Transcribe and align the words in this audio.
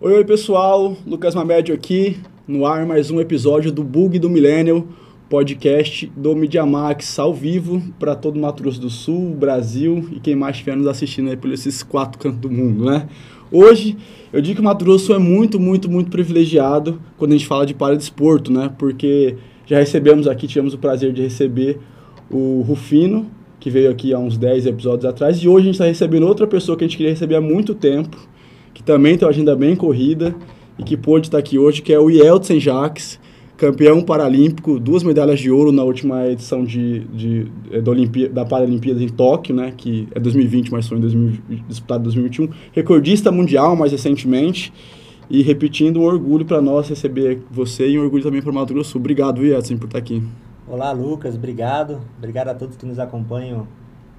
Oi, 0.00 0.12
oi 0.12 0.24
pessoal, 0.24 0.96
Lucas 1.06 1.34
Mamédio 1.34 1.74
aqui, 1.74 2.18
no 2.48 2.64
ar 2.64 2.86
mais 2.86 3.10
um 3.10 3.20
episódio 3.20 3.70
do 3.70 3.84
Bug 3.84 4.18
do 4.18 4.30
Millennial, 4.30 4.86
podcast 5.34 6.12
do 6.16 6.36
Media 6.36 6.64
Max 6.64 7.18
ao 7.18 7.34
vivo 7.34 7.82
para 7.98 8.14
todo 8.14 8.38
Mato 8.38 8.62
Grosso 8.62 8.80
do 8.80 8.88
Sul, 8.88 9.34
Brasil 9.34 10.08
e 10.12 10.20
quem 10.20 10.36
mais 10.36 10.54
estiver 10.54 10.76
nos 10.76 10.86
assistindo 10.86 11.28
aí 11.28 11.36
por 11.36 11.50
esses 11.50 11.82
quatro 11.82 12.20
cantos 12.20 12.38
do 12.38 12.48
mundo, 12.48 12.84
né? 12.84 13.08
Hoje, 13.50 13.96
eu 14.32 14.40
digo 14.40 14.54
que 14.54 14.60
o 14.60 14.64
Mato 14.64 14.84
Grosso 14.84 15.12
é 15.12 15.18
muito, 15.18 15.58
muito, 15.58 15.90
muito 15.90 16.08
privilegiado 16.08 17.00
quando 17.18 17.32
a 17.32 17.36
gente 17.36 17.48
fala 17.48 17.66
de 17.66 17.74
paradesporto, 17.74 18.52
né? 18.52 18.72
Porque 18.78 19.34
já 19.66 19.76
recebemos 19.80 20.28
aqui, 20.28 20.46
tivemos 20.46 20.72
o 20.72 20.78
prazer 20.78 21.12
de 21.12 21.22
receber 21.22 21.80
o 22.30 22.62
Rufino, 22.64 23.26
que 23.58 23.68
veio 23.68 23.90
aqui 23.90 24.14
há 24.14 24.18
uns 24.20 24.38
10 24.38 24.66
episódios 24.66 25.04
atrás, 25.04 25.38
e 25.38 25.48
hoje 25.48 25.62
a 25.62 25.64
gente 25.64 25.74
está 25.74 25.86
recebendo 25.86 26.28
outra 26.28 26.46
pessoa 26.46 26.78
que 26.78 26.84
a 26.84 26.86
gente 26.86 26.96
queria 26.96 27.10
receber 27.10 27.34
há 27.34 27.40
muito 27.40 27.74
tempo, 27.74 28.16
que 28.72 28.84
também 28.84 29.18
tem 29.18 29.26
uma 29.26 29.32
agenda 29.32 29.56
bem 29.56 29.74
corrida 29.74 30.32
e 30.78 30.84
que 30.84 30.96
pôde 30.96 31.26
estar 31.26 31.38
aqui 31.38 31.58
hoje, 31.58 31.82
que 31.82 31.92
é 31.92 31.98
o 31.98 32.08
Yeltsin 32.08 32.60
Jacques, 32.60 33.18
campeão 33.56 34.02
paralímpico, 34.02 34.78
duas 34.78 35.02
medalhas 35.02 35.38
de 35.38 35.50
ouro 35.50 35.70
na 35.70 35.84
última 35.84 36.26
edição 36.26 36.64
de, 36.64 37.00
de, 37.00 37.44
de 37.44 37.80
da, 37.80 37.90
Olimpí 37.90 38.28
da 38.28 38.44
Paralimpíada 38.44 39.02
em 39.02 39.08
Tóquio, 39.08 39.54
né, 39.54 39.72
que 39.76 40.08
é 40.12 40.20
2020, 40.20 40.72
mas 40.72 40.88
foi 40.88 40.98
em 40.98 41.00
2000, 41.00 41.38
disputado 41.68 42.00
em 42.00 42.04
2021. 42.04 42.48
Recordista 42.72 43.30
mundial 43.30 43.76
mais 43.76 43.92
recentemente. 43.92 44.72
E 45.30 45.42
repetindo, 45.42 46.00
um 46.00 46.04
orgulho 46.04 46.44
para 46.44 46.60
nós 46.60 46.86
receber 46.88 47.40
você 47.50 47.88
e 47.88 47.98
um 47.98 48.02
orgulho 48.02 48.22
também 48.22 48.42
para 48.42 48.50
o 48.50 48.54
Mato 48.54 48.74
Grosso. 48.74 48.98
Obrigado, 48.98 49.42
Yeltsin, 49.42 49.78
por 49.78 49.86
estar 49.86 49.98
aqui. 49.98 50.22
Olá, 50.68 50.92
Lucas, 50.92 51.34
obrigado. 51.34 51.98
Obrigado 52.18 52.48
a 52.48 52.54
todos 52.54 52.76
que 52.76 52.84
nos 52.84 52.98
acompanham 52.98 53.66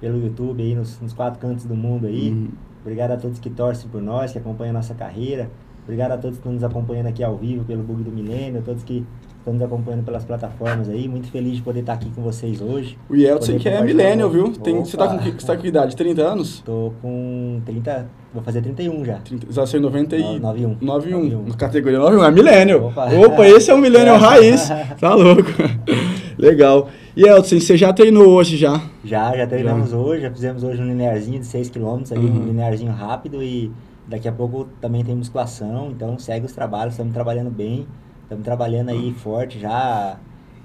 pelo 0.00 0.20
YouTube 0.20 0.62
aí 0.62 0.74
nos, 0.74 1.00
nos 1.00 1.12
quatro 1.12 1.38
cantos 1.38 1.64
do 1.64 1.76
mundo 1.76 2.06
aí. 2.06 2.30
Uhum. 2.30 2.48
Obrigado 2.80 3.12
a 3.12 3.16
todos 3.16 3.38
que 3.38 3.50
torcem 3.50 3.88
por 3.88 4.02
nós, 4.02 4.32
que 4.32 4.38
acompanham 4.38 4.70
a 4.70 4.74
nossa 4.74 4.94
carreira. 4.94 5.50
Obrigado 5.84 6.12
a 6.12 6.18
todos 6.18 6.36
que 6.36 6.40
estão 6.40 6.52
nos 6.52 6.64
acompanhando 6.64 7.06
aqui 7.06 7.22
ao 7.22 7.36
vivo 7.36 7.64
pelo 7.64 7.82
Bug 7.82 8.02
do 8.02 8.10
Milênio, 8.10 8.62
todos 8.62 8.82
que 8.82 9.04
estão 9.46 9.54
nos 9.54 9.62
acompanhando 9.62 10.04
pelas 10.04 10.24
plataformas 10.24 10.88
aí. 10.88 11.08
Muito 11.08 11.30
feliz 11.30 11.56
de 11.56 11.62
poder 11.62 11.80
estar 11.80 11.92
aqui 11.92 12.10
com 12.10 12.20
vocês 12.22 12.60
hoje. 12.60 12.98
O 13.08 13.14
Yeltsin 13.14 13.58
que 13.58 13.68
é 13.68 13.80
milênio, 13.80 14.28
viu? 14.28 14.52
Tem, 14.52 14.74
você 14.74 14.96
está 14.96 15.06
com, 15.06 15.18
você 15.18 15.46
tá 15.46 15.54
com 15.54 15.62
que 15.62 15.68
idade? 15.68 15.94
30 15.94 16.22
anos? 16.22 16.62
Tô 16.64 16.92
com 17.00 17.60
30, 17.64 18.08
vou 18.34 18.42
fazer 18.42 18.60
31 18.60 19.04
já. 19.04 19.18
30, 19.18 19.46
você 19.46 19.60
nasceu 19.60 19.78
em 19.78 19.82
90 19.82 20.16
e... 20.16 20.40
91. 20.40 20.76
91. 20.80 21.28
91. 21.28 21.56
Categoria 21.56 21.98
91, 21.98 22.24
é 22.24 22.30
milênio. 22.30 22.86
Opa. 22.86 23.06
Opa, 23.06 23.46
esse 23.46 23.70
é 23.70 23.74
um 23.74 23.78
milênio 23.78 24.14
é. 24.14 24.16
raiz. 24.16 24.68
Tá 25.00 25.14
louco. 25.14 25.50
Legal. 26.36 26.88
E 27.16 27.22
Elton, 27.22 27.60
você 27.60 27.76
já 27.76 27.92
treinou 27.92 28.28
hoje 28.28 28.56
já? 28.56 28.82
Já, 29.04 29.34
já 29.36 29.46
treinamos 29.46 29.90
já. 29.90 29.96
hoje, 29.96 30.22
já 30.22 30.30
fizemos 30.30 30.62
hoje 30.62 30.82
um 30.82 30.86
linearzinho 30.86 31.38
de 31.38 31.46
6 31.46 31.70
km, 31.70 31.82
uhum. 31.84 32.42
um 32.42 32.46
linearzinho 32.46 32.92
rápido 32.92 33.42
e 33.42 33.70
daqui 34.06 34.28
a 34.28 34.32
pouco 34.32 34.68
também 34.80 35.02
tem 35.04 35.16
musculação, 35.16 35.90
então 35.90 36.18
segue 36.18 36.46
os 36.46 36.52
trabalhos, 36.52 36.94
estamos 36.94 37.14
trabalhando 37.14 37.50
bem, 37.50 37.86
estamos 38.26 38.44
trabalhando 38.44 38.90
aí 38.90 39.12
forte 39.12 39.58
já. 39.58 40.18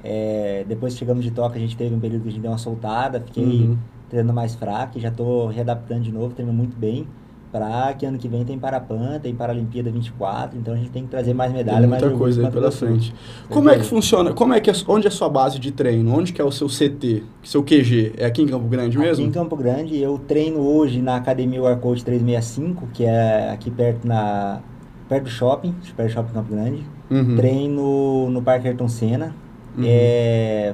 É, 0.04 0.66
depois 0.68 0.94
que 0.94 1.00
chegamos 1.00 1.24
de 1.24 1.32
toca, 1.32 1.56
a 1.56 1.60
gente 1.60 1.78
teve 1.78 1.94
um 1.94 2.00
período 2.00 2.24
que 2.24 2.30
a 2.30 2.32
gente 2.32 2.42
deu 2.42 2.52
uma 2.52 2.58
soltada, 2.58 3.22
fiquei 3.22 3.44
uhum. 3.44 3.78
treinando 4.10 4.34
mais 4.34 4.56
fraco, 4.56 5.00
já 5.00 5.10
estou 5.10 5.48
readaptando 5.48 6.02
de 6.02 6.12
novo, 6.12 6.34
treinando 6.34 6.58
muito 6.58 6.76
bem 6.76 7.08
para 7.52 7.94
que 7.94 8.06
ano 8.06 8.18
que 8.18 8.30
vem 8.30 8.46
tem 8.46 8.58
Parapan, 8.58 9.20
tem 9.20 9.36
Paralimpíada 9.36 9.92
24, 9.92 10.58
então 10.58 10.74
a 10.74 10.78
gente 10.78 10.90
tem 10.90 11.04
que 11.04 11.10
trazer 11.10 11.34
mais 11.34 11.52
medalha, 11.52 11.86
muita 11.86 12.08
mais 12.08 12.18
coisa 12.18 12.46
aí 12.46 12.52
pela 12.52 12.72
frente. 12.72 13.14
Como 13.50 13.70
é 13.70 13.78
que 13.78 13.84
funciona? 13.84 14.32
Como 14.32 14.54
é 14.54 14.62
que 14.62 14.70
é, 14.70 14.74
onde 14.88 15.06
é 15.06 15.10
a 15.10 15.12
sua 15.12 15.28
base 15.28 15.60
de 15.60 15.72
treino? 15.72 16.18
Onde 16.18 16.32
que 16.32 16.42
é 16.42 16.46
o 16.46 16.52
seu 16.52 16.68
CT, 16.68 17.24
seu 17.44 17.62
QG? 17.62 18.14
É 18.18 18.26
aqui 18.26 18.42
em 18.42 18.48
Campo 18.48 18.68
Grande 18.70 18.98
mesmo? 18.98 19.24
Aqui 19.24 19.30
em 19.30 19.32
Campo 19.32 19.56
Grande, 19.58 19.98
eu 20.00 20.18
treino 20.18 20.60
hoje 20.60 21.02
na 21.02 21.18
Academia 21.18 21.62
Warcoach 21.62 22.06
365, 22.06 22.88
que 22.94 23.04
é 23.04 23.52
aqui 23.52 23.70
perto 23.70 24.08
na 24.08 24.62
perto 25.12 25.26
do 25.26 25.30
shopping, 25.30 25.76
perto 25.98 26.10
do 26.10 26.14
shopping 26.14 26.34
Campo 26.34 26.56
Grande. 26.56 26.84
Uhum. 27.10 27.36
Treino 27.36 28.30
no 28.30 28.42
Parque 28.42 28.70
Ayrton 28.70 28.88
Senna. 28.88 29.36
Uhum. 29.78 29.84
É, 29.86 30.74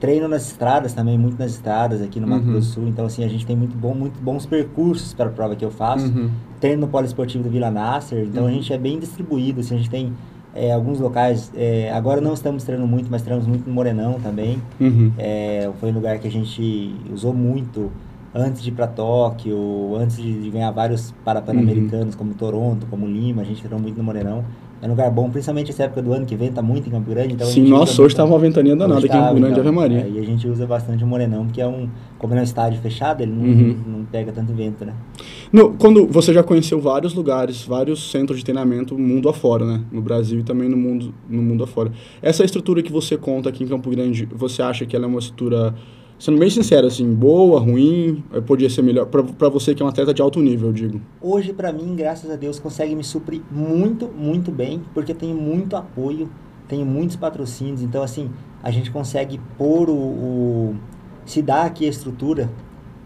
treino 0.00 0.26
nas 0.26 0.48
estradas 0.48 0.92
também, 0.92 1.16
muito 1.16 1.38
nas 1.38 1.52
estradas 1.52 2.02
aqui 2.02 2.18
no 2.18 2.26
Mato 2.26 2.46
uhum. 2.46 2.52
Grosso 2.54 2.66
do 2.66 2.74
Sul. 2.74 2.88
Então, 2.88 3.06
assim, 3.06 3.24
a 3.24 3.28
gente 3.28 3.46
tem 3.46 3.54
muito, 3.54 3.76
bom, 3.76 3.94
muito 3.94 4.20
bons 4.20 4.44
percursos 4.44 5.14
para 5.14 5.26
a 5.26 5.32
prova 5.32 5.54
que 5.54 5.64
eu 5.64 5.70
faço. 5.70 6.06
Uhum. 6.06 6.30
Treino 6.58 6.80
no 6.80 6.88
Polo 6.88 7.06
Esportivo 7.06 7.44
do 7.44 7.50
Vila 7.50 7.70
Nasser. 7.70 8.24
Então, 8.24 8.42
uhum. 8.42 8.48
a 8.48 8.52
gente 8.52 8.72
é 8.72 8.78
bem 8.78 8.98
distribuído. 8.98 9.60
Assim, 9.60 9.76
a 9.76 9.78
gente 9.78 9.90
tem 9.90 10.12
é, 10.52 10.72
alguns 10.72 10.98
locais... 10.98 11.52
É, 11.54 11.92
agora 11.92 12.20
não 12.20 12.34
estamos 12.34 12.64
treinando 12.64 12.90
muito, 12.90 13.08
mas 13.08 13.22
treinamos 13.22 13.46
muito 13.46 13.68
no 13.68 13.72
Morenão 13.72 14.18
também. 14.18 14.60
Uhum. 14.80 15.12
É, 15.16 15.70
foi 15.78 15.92
um 15.92 15.94
lugar 15.94 16.18
que 16.18 16.26
a 16.26 16.30
gente 16.30 16.92
usou 17.12 17.32
muito 17.32 17.92
antes 18.34 18.62
de 18.62 18.68
ir 18.70 18.72
para 18.72 18.86
Tóquio, 18.86 19.96
antes 19.96 20.16
de, 20.16 20.42
de 20.42 20.50
ganhar 20.50 20.70
vários 20.70 21.12
Parapan-Americanos, 21.24 22.14
uhum. 22.14 22.18
como 22.18 22.34
Toronto, 22.34 22.86
como 22.86 23.06
Lima. 23.06 23.42
A 23.42 23.44
gente 23.44 23.60
treinou 23.60 23.80
muito 23.80 23.96
no 23.96 24.04
Morenão 24.04 24.44
é 24.82 24.86
um 24.86 24.90
lugar 24.90 25.10
bom, 25.10 25.28
principalmente 25.28 25.70
essa 25.70 25.82
época 25.82 26.00
do 26.00 26.12
ano 26.12 26.24
que 26.24 26.34
venta 26.34 26.62
muito 26.62 26.88
em 26.88 26.90
Campo 26.90 27.10
Grande. 27.10 27.34
Então 27.34 27.46
Sim, 27.46 27.68
nossa, 27.68 28.00
hoje 28.00 28.14
estava 28.14 28.30
uma 28.30 28.38
ventania 28.38 28.74
danada 28.74 28.98
aqui 29.04 29.14
em 29.14 29.20
Campo 29.20 29.34
Grande, 29.34 29.52
então, 29.52 29.62
Ave 29.62 29.70
Maria. 29.70 30.00
É, 30.00 30.08
e 30.08 30.18
a 30.18 30.22
gente 30.22 30.48
usa 30.48 30.66
bastante 30.66 31.04
o 31.04 31.06
Morenão, 31.06 31.44
porque 31.44 31.60
é 31.60 31.66
um, 31.66 31.86
como 32.18 32.34
é 32.34 32.40
um 32.40 32.42
estádio 32.42 32.80
fechado, 32.80 33.22
ele 33.22 33.30
não, 33.30 33.44
uhum. 33.44 33.76
não 33.86 34.04
pega 34.06 34.32
tanto 34.32 34.54
vento, 34.54 34.86
né? 34.86 34.94
No, 35.52 35.74
quando 35.74 36.06
você 36.06 36.32
já 36.32 36.42
conheceu 36.42 36.80
vários 36.80 37.12
lugares, 37.12 37.62
vários 37.62 38.10
centros 38.10 38.38
de 38.38 38.44
treinamento 38.44 38.98
mundo 38.98 39.28
afora, 39.28 39.66
né? 39.66 39.82
No 39.92 40.00
Brasil 40.00 40.40
e 40.40 40.42
também 40.42 40.68
no 40.68 40.78
mundo, 40.78 41.12
no 41.28 41.42
mundo 41.42 41.62
afora. 41.62 41.92
Essa 42.22 42.42
estrutura 42.42 42.82
que 42.82 42.90
você 42.90 43.18
conta 43.18 43.50
aqui 43.50 43.64
em 43.64 43.66
Campo 43.66 43.90
Grande, 43.90 44.26
você 44.34 44.62
acha 44.62 44.86
que 44.86 44.96
ela 44.96 45.04
é 45.04 45.08
uma 45.08 45.18
estrutura 45.18 45.74
sendo 46.20 46.38
bem 46.38 46.50
sincero, 46.50 46.86
assim, 46.86 47.12
boa, 47.12 47.58
ruim, 47.58 48.22
podia 48.46 48.68
ser 48.68 48.82
melhor 48.82 49.06
para 49.06 49.48
você 49.48 49.74
que 49.74 49.82
é 49.82 49.86
um 49.86 49.88
atleta 49.88 50.12
de 50.12 50.20
alto 50.20 50.38
nível, 50.38 50.68
eu 50.68 50.72
digo. 50.72 51.00
Hoje, 51.20 51.54
para 51.54 51.72
mim, 51.72 51.96
graças 51.96 52.30
a 52.30 52.36
Deus, 52.36 52.60
consegue 52.60 52.94
me 52.94 53.02
suprir 53.02 53.40
muito, 53.50 54.06
muito 54.06 54.52
bem, 54.52 54.82
porque 54.92 55.12
eu 55.12 55.16
tenho 55.16 55.34
muito 55.34 55.74
apoio, 55.74 56.28
tenho 56.68 56.84
muitos 56.84 57.16
patrocínios, 57.16 57.80
então, 57.82 58.02
assim, 58.02 58.28
a 58.62 58.70
gente 58.70 58.90
consegue 58.90 59.40
pôr 59.56 59.88
o, 59.88 59.94
o 59.94 60.76
se 61.24 61.40
dar 61.40 61.64
aqui 61.64 61.86
a 61.86 61.88
estrutura 61.88 62.50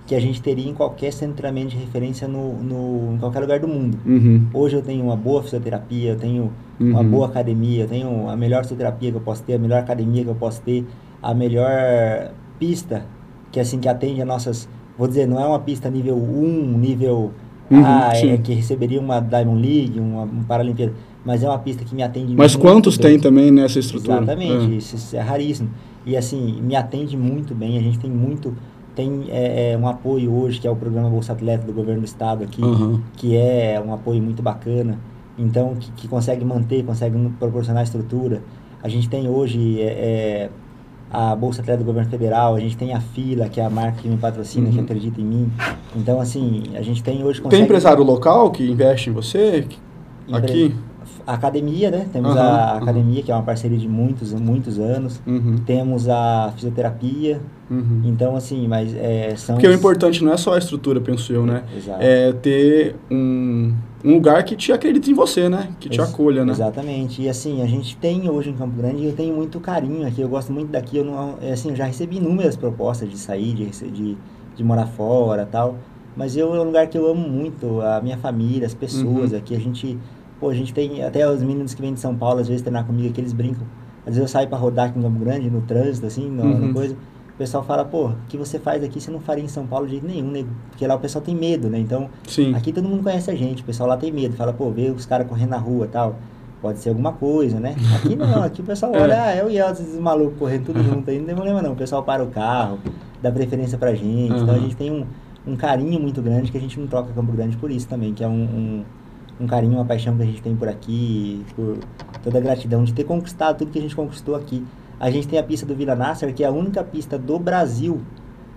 que 0.06 0.14
a 0.14 0.20
gente 0.20 0.42
teria 0.42 0.69
em 0.69 0.75
qualquer 0.75 1.12
centramento 1.12 1.69
de 1.69 1.76
referência 1.76 2.26
no, 2.26 2.62
no, 2.62 3.14
em 3.14 3.19
qualquer 3.19 3.41
lugar 3.41 3.60
do 3.60 3.69
mundo. 3.69 3.96
Uhum. 4.04 4.48
Hoje 4.52 4.75
eu 4.75 4.82
tenho 4.82 5.04
uma 5.04 5.16
boa 5.16 5.42
fisioterapia, 5.42 6.10
eu 6.10 6.19
tenho 6.19 6.52
uhum. 6.81 6.91
uma 6.91 7.02
boa 7.02 7.26
academia, 7.26 7.84
eu 7.84 7.88
tenho 7.88 8.28
a 8.28 8.36
melhor 8.36 8.64
fisioterapia 8.64 9.12
que 9.12 9.16
eu 9.16 9.22
posso 9.22 9.44
ter, 9.44 9.54
a 9.54 9.58
melhor 9.58 9.78
academia 9.78 10.25
que 10.25 10.28
eu 10.28 10.34
posso 10.34 10.60
ter, 10.62 10.84
a 11.22 11.32
melhor 11.32 12.32
pista 12.59 13.06
que 13.54 13.60
assim 13.60 13.78
que 13.78 13.88
atende 13.88 14.20
a 14.20 14.25
nossas, 14.25 14.69
vou 14.98 15.06
dizer, 15.06 15.28
não 15.28 15.41
é 15.41 15.47
uma 15.47 15.60
pista 15.60 15.88
nível 15.88 16.16
1, 16.16 16.76
nível 16.76 17.32
uhum, 17.70 17.82
ah, 17.84 18.10
é, 18.15 18.37
que 18.37 18.53
receberia 18.53 19.00
uma 19.00 19.20
Diamond 19.20 19.62
League, 19.62 20.00
uma, 20.00 20.22
uma 20.25 20.44
Paralimpíada, 20.44 20.93
mas 21.25 21.44
é 21.44 21.48
uma 21.48 21.59
pista 21.59 21.84
que 21.84 21.94
me 21.94 22.03
atende 22.03 22.34
Mas 22.37 22.56
quantos 22.56 22.98
bem. 22.98 23.12
tem 23.12 23.20
também 23.20 23.53
nessa 23.53 23.78
estrutura? 23.78 24.16
Exatamente, 24.16 24.75
é. 24.75 24.76
isso 24.76 25.16
é 25.16 25.20
raríssimo. 25.20 25.70
E 26.04 26.16
assim, 26.16 26.60
me 26.60 26.75
atende 26.75 27.16
muito 27.16 27.54
bem, 27.54 27.78
a 27.78 27.81
gente 27.81 27.98
tem 27.98 28.10
muito 28.10 28.54
tem 28.94 29.25
é, 29.28 29.72
é, 29.72 29.78
um 29.78 29.88
apoio 29.88 30.32
hoje 30.32 30.60
que 30.60 30.69
é 30.69 30.70
o 30.70 30.76
programa 30.76 31.10
Bolsa 31.10 31.32
Atleta 31.32 31.66
do 31.66 31.72
governo 31.72 32.03
do 32.03 32.04
estado 32.04 32.44
aqui, 32.44 32.62
uhum. 32.62 33.00
que 33.16 33.37
é 33.37 33.82
um 33.84 33.93
apoio 33.93 34.22
muito 34.22 34.43
bacana, 34.43 34.98
então 35.38 35.75
que, 35.75 35.91
que 35.93 36.09
consegue 36.09 36.44
manter, 36.44 36.84
consegue 36.84 37.16
proporcionar 37.38 37.82
estrutura. 37.82 38.43
A 38.82 38.88
gente 38.88 39.09
tem 39.09 39.28
hoje 39.28 39.81
é, 39.81 39.87
é 39.87 40.50
a 41.10 41.34
Bolsa 41.37 41.62
Atleta 41.62 41.78
do 41.78 41.84
Governo 41.84 42.10
Federal, 42.10 42.54
a 42.54 42.60
gente 42.60 42.76
tem 42.76 42.92
a 42.92 43.00
Fila, 43.00 43.48
que 43.48 43.60
é 43.60 43.65
a 43.65 43.70
marca 43.70 44.03
que 44.03 44.09
me 44.09 44.16
patrocina, 44.16 44.66
uhum. 44.66 44.72
que 44.72 44.81
acredita 44.81 45.20
em 45.20 45.25
mim. 45.25 45.53
Então, 45.94 46.20
assim, 46.20 46.65
a 46.75 46.82
gente 46.82 47.03
tem 47.03 47.22
hoje... 47.22 47.41
Consegue... 47.41 47.56
Tem 47.56 47.65
empresário 47.65 48.03
local 48.03 48.50
que 48.50 48.69
investe 48.69 49.10
em 49.10 49.12
você? 49.12 49.66
Aqui? 50.32 50.75
A 51.26 51.34
academia, 51.34 51.91
né? 51.91 52.06
Temos 52.12 52.32
uhum, 52.32 52.38
a 52.38 52.76
academia, 52.76 53.19
uhum. 53.19 53.25
que 53.25 53.32
é 53.32 53.34
uma 53.34 53.43
parceria 53.43 53.79
de 53.79 53.88
muitos, 53.88 54.34
muitos 54.34 54.79
anos. 54.79 55.23
Uhum. 55.26 55.56
Temos 55.64 56.08
a 56.08 56.52
fisioterapia. 56.55 57.40
Uhum. 57.70 58.02
Então, 58.05 58.37
assim, 58.37 58.69
mas 58.69 58.94
é, 58.94 59.34
são... 59.37 59.55
Porque 59.55 59.69
o 59.69 59.73
importante 59.73 60.23
não 60.23 60.32
é 60.32 60.37
só 60.37 60.55
a 60.55 60.58
estrutura, 60.58 61.00
penso 61.00 61.32
eu, 61.32 61.46
né? 61.46 61.62
Exato. 61.75 61.99
É 62.02 62.32
ter 62.32 62.96
um, 63.11 63.73
um 64.05 64.15
lugar 64.15 64.45
que 64.45 64.55
te 64.55 64.73
acredite 64.73 65.11
em 65.11 65.15
você, 65.15 65.49
né? 65.49 65.75
Que 65.81 65.89
te 65.89 66.01
Ex 66.01 66.11
acolha, 66.11 66.45
né? 66.45 66.53
Exatamente. 66.53 67.23
E, 67.23 67.29
assim, 67.29 67.62
a 67.62 67.67
gente 67.67 67.97
tem 67.97 68.29
hoje 68.29 68.51
em 68.51 68.55
Campo 68.55 68.77
Grande, 68.77 69.05
eu 69.05 69.15
tenho 69.15 69.35
muito 69.35 69.59
carinho 69.61 70.06
aqui, 70.06 70.21
eu 70.21 70.29
gosto 70.29 70.53
muito 70.53 70.71
daqui. 70.71 70.99
Eu 70.99 71.05
não, 71.05 71.39
é, 71.41 71.53
assim, 71.53 71.71
eu 71.71 71.77
já 71.77 71.87
recebi 71.87 72.19
inúmeras 72.19 72.56
propostas 72.56 73.11
de 73.11 73.17
sair, 73.17 73.55
de, 73.55 73.67
de, 73.91 74.17
de 74.55 74.65
morar 74.65 74.87
fora 74.87 75.49
tal. 75.51 75.77
Mas 76.17 76.37
eu, 76.37 76.55
é 76.55 76.61
um 76.61 76.65
lugar 76.65 76.87
que 76.87 76.97
eu 76.97 77.11
amo 77.11 77.29
muito, 77.29 77.81
a 77.81 78.01
minha 78.01 78.19
família, 78.19 78.67
as 78.67 78.75
pessoas 78.75 79.33
uhum. 79.33 79.39
aqui. 79.39 79.56
A 79.56 79.59
gente 79.59 79.99
Pô, 80.45 80.51
a 80.51 80.55
gente 80.55 80.75
tem 80.75 81.03
até 81.03 81.29
os 81.29 81.43
meninos 81.43 81.75
que 81.75 81.81
vêm 81.81 81.95
de 81.95 82.01
São 82.01 82.15
Paulo, 82.15 82.41
às 82.41 82.49
vezes 82.49 82.62
treinar 82.62 82.85
comigo 82.85 83.09
aqui, 83.09 83.21
eles 83.21 83.33
brincam. 83.33 83.67
Às 84.01 84.17
vezes 84.17 84.21
eu 84.21 84.29
saio 84.29 84.47
para 84.47 84.59
rodar 84.59 84.91
aqui 84.91 84.99
em 84.99 85.03
Campo 85.03 85.19
Grande, 85.19 85.49
no 85.49 85.62
trânsito, 85.62 86.06
assim, 86.06 86.29
no, 86.29 86.45
uhum. 86.45 86.75
coisa. 86.75 86.97
O 87.34 87.36
pessoal 87.36 87.64
fala, 87.64 87.84
pô, 87.84 88.06
o 88.06 88.14
que 88.28 88.38
você 88.38 88.60
faz 88.60 88.84
aqui 88.84 89.00
você 89.00 89.10
não 89.10 89.19
faria 89.19 89.42
em 89.42 89.48
São 89.48 89.66
Paulo 89.66 89.86
de 89.86 89.92
jeito 89.92 90.06
nenhum, 90.06 90.31
né? 90.31 90.44
Porque 90.70 90.86
lá 90.86 90.94
o 90.94 91.00
pessoal 91.00 91.22
tem 91.22 91.34
medo, 91.34 91.69
né? 91.69 91.81
Então, 91.81 92.08
Sim. 92.28 92.54
aqui 92.54 92.72
todo 92.72 92.88
mundo 92.88 93.02
conhece 93.02 93.28
a 93.28 93.34
gente, 93.34 93.60
o 93.60 93.64
pessoal 93.64 93.88
lá 93.88 93.96
tem 93.96 94.12
medo. 94.12 94.36
Fala, 94.36 94.52
pô, 94.52 94.70
vê 94.70 94.90
os 94.90 95.04
caras 95.04 95.26
correndo 95.26 95.50
na 95.50 95.58
rua 95.58 95.88
tal. 95.90 96.14
pode 96.62 96.78
ser 96.78 96.90
alguma 96.90 97.12
coisa, 97.12 97.58
né? 97.58 97.75
Aqui 97.96 98.14
não, 98.16 98.44
aqui 98.44 98.60
o 98.60 98.64
pessoal 98.64 98.92
olha, 98.94 99.20
ah, 99.20 99.31
é 99.32 99.44
o 99.44 99.50
Yeltsin, 99.50 99.82
esses 99.82 99.98
malucos 99.98 100.38
correndo 100.38 100.66
tudo 100.66 100.81
junto 100.84 101.10
aí, 101.10 101.19
não 101.19 101.26
tem 101.26 101.34
problema 101.34 101.60
não. 101.60 101.72
O 101.72 101.76
pessoal 101.76 102.04
para 102.04 102.22
o 102.22 102.28
carro, 102.28 102.78
dá 103.20 103.32
preferência 103.32 103.76
pra 103.76 103.92
gente. 103.94 104.32
Uhum. 104.32 104.42
Então 104.42 104.54
a 104.54 104.58
gente 104.58 104.76
tem 104.76 104.92
um, 104.92 105.04
um 105.44 105.56
carinho 105.56 105.98
muito 105.98 106.22
grande 106.22 106.52
que 106.52 106.56
a 106.56 106.60
gente 106.60 106.78
não 106.78 106.86
troca 106.86 107.12
Campo 107.12 107.32
Grande 107.32 107.56
por 107.56 107.69
isso 107.69 107.88
também, 107.88 108.14
que 108.14 108.22
é 108.22 108.28
um, 108.28 108.31
um, 108.31 108.84
um 109.40 109.46
carinho, 109.48 109.75
uma 109.75 109.84
paixão 109.84 110.16
que 110.16 110.22
a 110.22 110.26
gente 110.26 110.40
tem 110.40 110.54
por 110.54 110.69
aqui, 110.69 111.44
por 111.56 111.78
toda 112.22 112.38
a 112.38 112.40
gratidão 112.40 112.84
de 112.84 112.92
ter 112.94 113.02
conquistado 113.02 113.58
tudo 113.58 113.72
que 113.72 113.78
a 113.81 113.82
gente 113.82 113.96
conquistou 113.96 114.36
aqui. 114.36 114.64
A 114.99 115.11
gente 115.11 115.29
tem 115.29 115.38
a 115.38 115.43
pista 115.43 115.67
do 115.67 115.75
Vila 115.75 115.94
Nasser, 115.94 116.32
que 116.35 116.44
é 116.44 116.46
a 116.46 116.50
única 116.50 116.82
pista 116.82 117.19
do 117.19 117.38
Brasil 117.38 118.00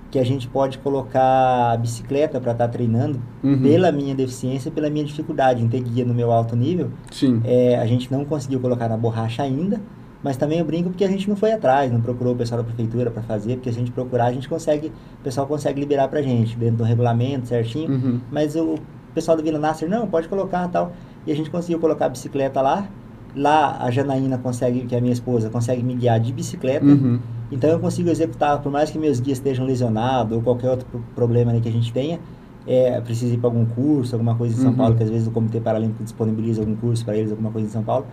que 0.10 0.18
a 0.18 0.24
gente 0.24 0.48
pode 0.48 0.78
colocar 0.78 1.74
a 1.74 1.78
bicicleta 1.78 2.40
para 2.40 2.54
estar 2.54 2.66
tá 2.66 2.72
treinando 2.72 3.22
uhum. 3.44 3.62
pela 3.62 3.92
minha 3.92 4.16
deficiência, 4.16 4.72
pela 4.72 4.90
minha 4.90 5.04
dificuldade 5.04 5.62
em 5.62 5.68
ter 5.68 5.82
guia 5.82 6.06
no 6.06 6.14
meu 6.14 6.32
alto 6.32 6.56
nível. 6.56 6.92
Sim. 7.12 7.42
É, 7.44 7.78
a 7.78 7.86
gente 7.86 8.12
não 8.12 8.24
conseguiu 8.24 8.60
colocar 8.60 8.88
na 8.88 8.96
borracha 8.96 9.44
ainda, 9.44 9.82
mas 10.24 10.38
também 10.38 10.60
eu 10.60 10.66
brinco 10.66 10.90
porque 10.90 11.04
a 11.04 11.08
gente 11.08 11.28
não 11.28 11.36
foi 11.36 11.52
atrás, 11.52 11.92
não 11.92 12.02
procurou 12.02 12.34
o 12.34 12.38
pessoal 12.38 12.62
da 12.62 12.64
prefeitura 12.64 13.12
para 13.12 13.22
fazer, 13.22 13.56
porque 13.56 13.72
se 13.72 13.78
a 13.78 13.80
gente 13.80 13.92
procurar, 13.92 14.26
a 14.28 14.32
gente 14.32 14.48
consegue, 14.48 14.92
o 15.20 15.24
pessoal 15.24 15.46
consegue 15.46 15.80
liberar 15.80 16.08
para 16.08 16.22
gente, 16.22 16.56
dentro 16.56 16.78
do 16.78 16.84
regulamento 16.84 17.48
certinho. 17.48 17.92
Uhum. 17.92 18.22
Mas 18.32 18.56
o 18.56 18.76
pessoal 19.14 19.36
do 19.36 19.44
Vila 19.44 19.60
Nasser, 19.60 19.90
não, 19.90 20.08
pode 20.08 20.28
colocar 20.28 20.68
tal. 20.70 20.94
E 21.26 21.32
a 21.32 21.36
gente 21.36 21.50
conseguiu 21.50 21.80
colocar 21.80 22.06
a 22.06 22.10
bicicleta 22.10 22.62
lá. 22.62 22.88
Lá 23.36 23.78
a 23.80 23.92
Janaína 23.92 24.38
consegue, 24.38 24.82
que 24.82 24.96
é 24.96 24.98
a 24.98 25.02
minha 25.02 25.14
esposa, 25.14 25.50
consegue 25.50 25.84
me 25.84 25.94
guiar 25.96 26.20
de 26.20 26.34
bicicleta. 26.34 26.86
Uhum. 26.86 27.20
Então 27.52 27.70
eu 27.70 27.80
consigo 27.80 28.10
executar, 28.10 28.62
por 28.62 28.72
mais 28.72 28.90
que 28.90 28.98
meus 28.98 29.20
guias 29.20 29.38
estejam 29.38 29.66
lesionados 29.66 30.36
ou 30.36 30.42
qualquer 30.42 30.72
outro 30.72 30.88
problema 31.16 31.58
que 31.60 31.70
a 31.70 31.72
gente 31.72 31.94
tenha, 31.94 32.20
é, 32.68 33.00
precisa 33.00 33.34
ir 33.34 33.38
para 33.38 33.48
algum 33.48 33.66
curso, 33.66 34.14
alguma 34.16 34.36
coisa 34.36 34.56
em 34.56 34.58
São 34.60 34.72
uhum. 34.72 34.76
Paulo, 34.76 34.96
que 34.96 35.04
às 35.04 35.10
vezes 35.10 35.28
o 35.28 35.32
Comitê 35.32 35.60
Paralímpico 35.62 36.04
disponibiliza 36.04 36.62
algum 36.62 36.76
curso 36.76 37.06
para 37.06 37.16
eles, 37.16 37.32
alguma 37.32 37.50
coisa 37.50 37.68
em 37.68 37.72
São 37.72 37.84
Paulo, 37.84 38.06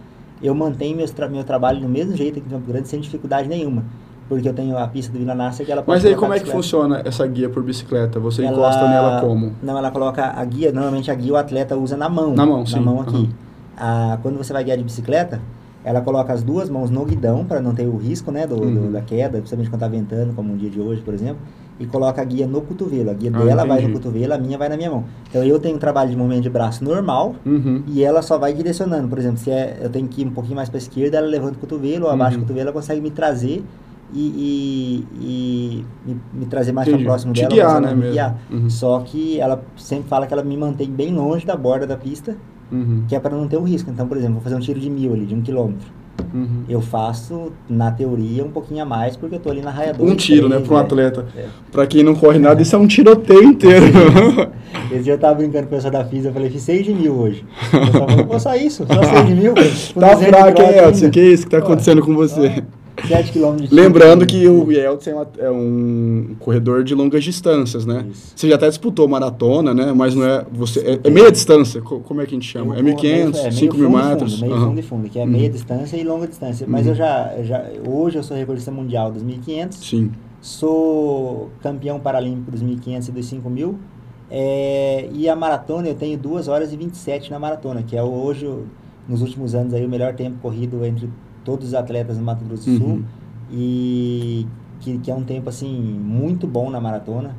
eu 0.43 0.55
mantenho 0.55 0.96
meus 0.96 1.11
tra 1.11 1.28
meu 1.28 1.43
trabalho 1.43 1.81
do 1.81 1.88
mesmo 1.88 2.16
jeito 2.16 2.38
aqui 2.38 2.46
em 2.46 2.50
Campo 2.50 2.66
Grande, 2.66 2.88
sem 2.88 3.00
dificuldade 3.00 3.49
nenhuma. 3.49 3.84
Porque 4.28 4.49
eu 4.49 4.55
tenho 4.55 4.78
a 4.78 4.88
pista 4.88 5.12
do 5.12 5.19
Vila 5.19 5.34
Nasser 5.34 5.66
que 5.66 5.72
ela 5.72 5.82
pode 5.82 5.99
Mas 5.99 6.06
aí 6.06 6.16
como 6.16 6.32
é 6.32 6.40
que 6.40 6.50
funciona 6.50 7.02
essa 7.05 7.26
guia 7.26 7.49
por 7.49 7.62
bicicleta? 7.62 8.19
Você 8.20 8.43
ela... 8.43 8.52
encosta 8.52 8.88
nela 8.88 9.20
como? 9.20 9.52
Não, 9.62 9.76
ela 9.76 9.90
coloca 9.90 10.25
a 10.25 10.44
guia, 10.44 10.72
normalmente 10.72 11.11
a 11.11 11.14
guia 11.14 11.32
o 11.34 11.37
atleta 11.37 11.76
usa 11.76 11.96
na 11.96 12.08
mão. 12.08 12.34
Na 12.34 12.46
mão, 12.46 12.61
na 12.61 12.66
sim. 12.66 12.81
mão 12.81 13.00
aqui. 13.00 13.16
Uhum. 13.16 13.28
Ah, 13.76 14.19
quando 14.23 14.37
você 14.37 14.53
vai 14.53 14.65
guiar 14.65 14.76
de 14.76 14.85
bicicleta, 14.85 15.41
ela 15.85 16.00
coloca 16.00 16.32
as 16.32 16.43
duas 16.43 16.71
mãos 16.71 16.91
no 16.91 17.05
guidão 17.05 17.44
para 17.44 17.61
não 17.61 17.75
ter 17.75 17.87
o 17.87 17.97
risco 17.97 18.32
né, 18.32 18.47
do, 18.47 18.55
uhum. 18.55 18.75
do, 18.87 18.93
da 18.93 19.03
queda, 19.03 19.38
principalmente 19.38 19.69
quando 19.69 19.82
está 19.82 19.88
ventando, 19.88 20.32
como 20.32 20.53
um 20.53 20.56
dia 20.56 20.71
de 20.71 20.81
hoje, 20.81 21.03
por 21.03 21.12
exemplo, 21.12 21.38
e 21.79 21.87
coloca 21.87 22.23
a 22.23 22.25
guia 22.25 22.47
no 22.47 22.62
cotovelo. 22.62 23.11
A 23.11 23.15
guia 23.15 23.31
ah, 23.35 23.38
dela 23.38 23.65
entendi. 23.65 23.69
vai 23.69 23.82
no 23.82 23.93
cotovelo, 23.93 24.32
a 24.32 24.38
minha 24.38 24.56
vai 24.56 24.69
na 24.69 24.76
minha 24.76 24.91
mão. 24.91 25.05
Então 25.29 25.44
eu 25.44 25.59
tenho 25.61 25.76
um 25.76 25.79
trabalho 25.79 26.11
de 26.11 26.17
movimento 26.17 26.43
de 26.43 26.50
braço 26.50 26.82
normal 26.82 27.35
uhum. 27.44 27.82
e 27.87 28.03
ela 28.03 28.23
só 28.23 28.38
vai 28.38 28.55
direcionando. 28.55 29.09
Por 29.09 29.19
exemplo, 29.19 29.38
se 29.38 29.50
é, 29.50 29.79
eu 29.82 29.91
tenho 29.91 30.09
que 30.09 30.23
ir 30.23 30.26
um 30.26 30.31
pouquinho 30.31 30.56
mais 30.56 30.71
para 30.71 30.79
a 30.79 30.82
esquerda, 30.82 31.19
ela 31.19 31.26
levanta 31.26 31.56
o 31.56 31.59
cotovelo 31.59 32.06
ou 32.06 32.11
abaixo 32.11 32.37
uhum. 32.37 32.43
do 32.43 32.47
cotovelo, 32.47 32.69
ela 32.69 32.73
consegue 32.73 33.00
me 33.03 33.11
trazer 33.11 33.62
e, 34.12 34.21
e, 34.21 35.06
e 35.21 35.85
me, 36.06 36.21
me, 36.32 36.47
trazer 36.47 36.73
mais 36.73 36.88
para 36.88 36.99
próximo 36.99 37.32
Te 37.32 37.41
dela. 37.43 37.53
Guiar, 37.53 37.81
né, 37.81 37.94
me 37.94 38.11
guiar. 38.11 38.38
Uhum. 38.50 38.71
Só 38.71 39.00
que 39.00 39.41
ela 39.41 39.62
sempre 39.76 40.09
fala 40.09 40.26
que 40.26 40.32
ela 40.32 40.43
me 40.43 40.56
mantém 40.56 40.88
bem 40.91 41.12
longe 41.12 41.44
da 41.44 41.56
borda 41.56 41.87
da 41.87 41.97
pista, 41.97 42.37
uhum. 42.70 43.05
que 43.08 43.14
é 43.14 43.20
para 43.20 43.37
não 43.37 43.46
ter 43.49 43.56
o 43.56 43.62
risco. 43.62 43.90
Então, 43.90 44.06
por 44.06 44.16
exemplo, 44.16 44.34
vou 44.34 44.43
fazer 44.43 44.56
um 44.56 44.61
tiro 44.61 44.81
de 44.81 44.90
mil 44.90 45.12
ali, 45.12 45.26
de 45.26 45.34
um 45.34 45.40
quilômetro. 45.40 45.87
Uhum. 46.32 46.64
Eu 46.69 46.81
faço, 46.81 47.52
na 47.69 47.90
teoria, 47.90 48.44
um 48.44 48.50
pouquinho 48.50 48.82
a 48.82 48.84
mais, 48.84 49.16
porque 49.16 49.37
eu 49.37 49.40
tô 49.40 49.50
ali 49.50 49.61
na 49.61 49.70
raia 49.70 49.93
2. 49.93 50.11
Um 50.11 50.16
tiro, 50.16 50.49
3, 50.49 50.61
né, 50.61 50.66
para 50.66 50.75
um 50.75 50.78
atleta. 50.78 51.26
É. 51.37 51.46
Para 51.70 51.87
quem 51.87 52.02
não 52.02 52.14
corre 52.14 52.38
nada, 52.38 52.61
isso 52.62 52.75
é 52.75 52.78
um 52.78 52.87
tiroteio 52.87 53.44
inteiro. 53.44 53.87
Esse 54.90 55.05
dia 55.05 55.14
eu 55.14 55.19
tava 55.19 55.34
brincando 55.37 55.66
com 55.66 55.75
o 55.75 55.76
pessoal 55.76 55.93
da 55.93 56.05
FIS, 56.05 56.25
eu 56.25 56.32
falei, 56.32 56.50
fiz 56.50 56.62
6 56.62 56.84
de 56.84 56.94
mil 56.94 57.14
hoje. 57.14 57.44
Eu 57.72 57.93
só 57.93 58.08
falei, 58.08 58.38
só 58.40 58.56
isso, 58.56 58.87
só 58.87 59.02
6 59.02 59.26
de 59.26 59.34
mil. 59.34 59.55
tá 59.99 60.16
fraco, 60.16 60.62
hein, 60.62 60.78
Elton? 60.78 61.11
Que 61.11 61.20
é 61.20 61.25
isso 61.25 61.44
que 61.44 61.50
tá 61.50 61.58
acontecendo 61.58 62.02
com 62.02 62.14
você? 62.14 62.62
7 63.06 63.33
km 63.33 63.56
de 63.56 63.75
Lembrando 63.75 64.27
que 64.27 64.47
o 64.49 64.71
Yeltsin 64.71 65.11
é, 65.39 65.51
um 65.51 66.37
corredor 66.39 66.83
de 66.85 66.95
longas 66.95 67.23
distâncias, 67.23 67.85
né? 67.85 68.06
Isso. 68.11 68.33
Você 68.37 68.49
já 68.49 68.55
até 68.55 68.69
disputou 68.69 69.06
maratona, 69.09 69.75
né? 69.75 69.93
Mas 69.93 70.15
não 70.15 70.25
é. 70.25 70.45
Você, 70.53 70.81
é, 70.81 71.01
é 71.03 71.11
meia 71.11 71.31
distância, 71.31 71.81
como 71.81 72.21
é 72.21 72.27
que 72.27 72.35
a 72.35 72.39
gente 72.39 72.51
chama? 72.51 72.75
Eu, 72.77 72.87
é 72.87 72.93
1.500, 72.93 73.37
é, 73.37 73.51
5 73.51 73.77
mil 73.77 73.91
metros? 73.91 74.35
Fundo, 74.35 74.47
meio 74.47 74.55
uhum. 74.55 74.69
fundo 74.69 74.81
e 74.81 74.83
fundo, 74.83 75.09
que 75.09 75.19
é 75.19 75.27
meia 75.27 75.47
uhum. 75.47 75.53
distância 75.53 75.97
e 75.97 76.05
longa 76.05 76.27
distância. 76.27 76.67
Mas 76.69 76.87
uhum. 76.87 76.93
eu 76.93 76.95
já, 76.97 77.35
já. 77.43 77.65
Hoje 77.87 78.19
eu 78.19 78.23
sou 78.23 78.37
recordista 78.37 78.71
mundial 78.71 79.11
dos 79.11 79.23
1.500. 79.23 79.73
Sim. 79.73 80.12
Sou 80.41 81.50
campeão 81.62 81.99
paralímpico 81.99 82.50
dos 82.50 82.62
1.500 82.62 83.09
e 83.09 83.12
dos 83.12 83.33
5.000. 83.33 83.75
É, 84.31 85.09
e 85.12 85.29
a 85.29 85.37
maratona 85.37 85.89
eu 85.89 85.95
tenho 85.95 86.19
2 86.19 86.49
horas 86.49 86.73
e 86.73 86.77
27 86.77 87.31
na 87.31 87.39
maratona, 87.39 87.83
que 87.83 87.97
é 87.97 88.03
hoje, 88.03 88.50
nos 89.09 89.23
últimos 89.23 89.55
anos, 89.55 89.73
aí, 89.75 89.85
o 89.85 89.89
melhor 89.89 90.15
tempo 90.15 90.39
corrido 90.41 90.85
entre 90.85 91.09
todos 91.44 91.69
os 91.69 91.75
atletas 91.75 92.17
do 92.17 92.25
Mato 92.25 92.44
Grosso 92.44 92.70
do 92.70 92.79
Sul 92.79 92.88
uhum. 92.88 93.05
e 93.52 94.46
que, 94.81 94.99
que, 94.99 95.11
é 95.11 95.14
um 95.14 95.23
tempo 95.23 95.49
assim 95.49 95.73
muito 95.73 96.46
bom 96.46 96.70
na 96.70 96.81
maratona. 96.81 97.37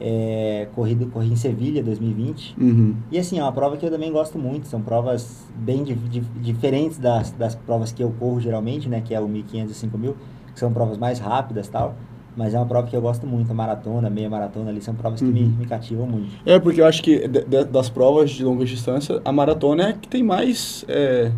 É, 0.00 0.68
corrido, 0.76 1.08
corri 1.08 1.32
em 1.32 1.34
Sevilha 1.34 1.82
2020 1.82 2.54
uhum. 2.56 2.94
e 3.10 3.18
assim 3.18 3.40
é 3.40 3.42
uma 3.42 3.50
prova 3.50 3.76
que 3.76 3.84
eu 3.84 3.90
também 3.90 4.12
gosto 4.12 4.38
muito 4.38 4.68
são 4.68 4.80
provas 4.80 5.44
bem 5.56 5.82
di, 5.82 5.92
di, 5.92 6.20
diferentes 6.20 6.98
das, 6.98 7.32
das 7.32 7.56
provas 7.56 7.90
que 7.90 8.00
eu 8.00 8.14
corro 8.16 8.40
geralmente 8.40 8.88
né 8.88 9.00
que 9.00 9.12
é 9.12 9.18
o 9.18 9.26
1500 9.26 9.72
e 9.72 9.74
5000 9.76 10.16
que 10.54 10.60
são 10.60 10.72
provas 10.72 10.96
mais 10.98 11.18
rápidas 11.18 11.66
tal 11.66 11.96
mas 12.38 12.54
é 12.54 12.58
uma 12.58 12.66
prova 12.66 12.86
que 12.86 12.94
eu 12.94 13.00
gosto 13.00 13.26
muito, 13.26 13.50
a 13.50 13.54
maratona, 13.54 14.08
meia 14.08 14.30
maratona 14.30 14.70
ali, 14.70 14.80
são 14.80 14.94
provas 14.94 15.18
que 15.18 15.26
uhum. 15.26 15.32
me, 15.32 15.42
me 15.42 15.66
cativam 15.66 16.06
muito. 16.06 16.30
É, 16.46 16.56
porque 16.60 16.80
eu 16.80 16.86
acho 16.86 17.02
que 17.02 17.26
de, 17.26 17.44
de, 17.44 17.64
das 17.64 17.90
provas 17.90 18.30
de 18.30 18.44
longa 18.44 18.64
distância, 18.64 19.20
a 19.24 19.32
maratona 19.32 19.82
é 19.82 19.90
a 19.90 19.92
que 19.92 20.06
tem 20.06 20.22
mais 20.22 20.84
é, 20.86 21.32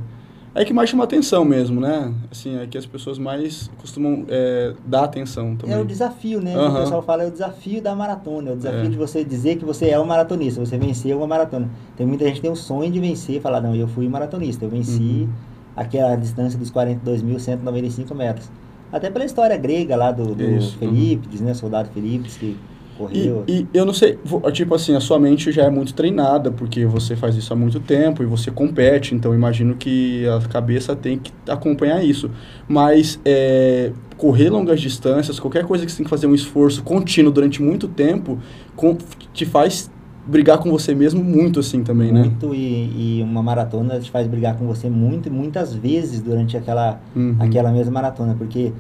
é 0.54 0.64
que 0.64 0.72
mais 0.72 0.90
chama 0.90 1.04
atenção 1.04 1.44
mesmo, 1.44 1.80
né? 1.80 2.12
Assim, 2.30 2.58
é 2.58 2.66
que 2.66 2.76
as 2.76 2.84
pessoas 2.84 3.18
mais 3.18 3.70
costumam 3.78 4.24
é, 4.28 4.74
dar 4.84 5.04
atenção 5.04 5.54
também. 5.54 5.76
É 5.76 5.78
o 5.78 5.84
desafio, 5.84 6.40
né? 6.40 6.56
Uhum. 6.56 6.74
O 6.74 6.80
pessoal 6.80 7.02
fala, 7.02 7.22
é 7.22 7.26
o 7.28 7.30
desafio 7.30 7.80
da 7.80 7.94
maratona, 7.94 8.50
é 8.50 8.52
o 8.54 8.56
desafio 8.56 8.86
é. 8.86 8.88
de 8.88 8.96
você 8.96 9.24
dizer 9.24 9.56
que 9.56 9.64
você 9.64 9.90
é 9.90 9.98
um 9.98 10.04
maratonista, 10.04 10.64
você 10.64 10.76
venceu 10.76 11.18
uma 11.18 11.26
maratona. 11.26 11.70
Tem 11.96 12.04
muita 12.04 12.24
gente 12.24 12.36
que 12.36 12.42
tem 12.42 12.50
o 12.50 12.56
sonho 12.56 12.90
de 12.90 12.98
vencer, 12.98 13.40
falar, 13.40 13.60
não, 13.60 13.76
eu 13.76 13.86
fui 13.86 14.08
maratonista, 14.08 14.64
eu 14.64 14.70
venci 14.70 15.00
uhum. 15.00 15.28
aquela 15.76 16.16
distância 16.16 16.58
dos 16.58 16.70
42.195 16.70 18.14
metros. 18.14 18.50
Até 18.92 19.08
pela 19.08 19.24
história 19.24 19.56
grega 19.56 19.94
lá 19.94 20.10
do, 20.10 20.34
do 20.34 20.44
uhum. 20.44 20.60
Felipe, 20.78 21.40
né? 21.40 21.54
Soldado 21.54 21.90
Felipe, 21.90 22.28
que 22.28 22.56
correu. 23.00 23.44
E, 23.46 23.60
e, 23.60 23.66
eu 23.72 23.84
não 23.86 23.94
sei, 23.94 24.18
tipo 24.52 24.74
assim, 24.74 24.94
a 24.94 25.00
sua 25.00 25.18
mente 25.18 25.50
já 25.50 25.64
é 25.64 25.70
muito 25.70 25.94
treinada, 25.94 26.50
porque 26.50 26.84
você 26.84 27.16
faz 27.16 27.34
isso 27.36 27.52
há 27.52 27.56
muito 27.56 27.80
tempo 27.80 28.22
e 28.22 28.26
você 28.26 28.50
compete, 28.50 29.14
então 29.14 29.34
imagino 29.34 29.74
que 29.74 30.26
a 30.28 30.40
cabeça 30.48 30.94
tem 30.94 31.18
que 31.18 31.32
acompanhar 31.48 32.04
isso. 32.04 32.30
Mas 32.68 33.18
é, 33.24 33.92
correr 34.16 34.50
longas 34.50 34.80
distâncias, 34.80 35.40
qualquer 35.40 35.64
coisa 35.64 35.86
que 35.86 35.90
você 35.90 35.98
tem 35.98 36.04
que 36.04 36.10
fazer 36.10 36.26
um 36.26 36.34
esforço 36.34 36.82
contínuo 36.82 37.32
durante 37.32 37.62
muito 37.62 37.88
tempo, 37.88 38.38
com, 38.76 38.96
te 39.32 39.46
faz 39.46 39.90
brigar 40.26 40.58
com 40.58 40.70
você 40.70 40.94
mesmo 40.94 41.24
muito 41.24 41.60
assim 41.60 41.82
também, 41.82 42.12
muito, 42.12 42.22
né? 42.22 42.28
Muito, 42.28 42.54
e, 42.54 43.18
e, 43.18 43.22
uma 43.22 43.42
maratona 43.42 43.98
te 43.98 44.10
faz 44.10 44.26
brigar 44.28 44.56
com 44.56 44.66
você 44.66 44.90
muito 44.90 45.30
muitas 45.30 45.74
vezes 45.74 46.20
durante 46.20 46.56
aquela, 46.56 47.00
uhum. 47.16 47.36
aquela 47.40 47.72
mesma 47.72 47.92
maratona, 47.92 48.34
porque 48.34 48.72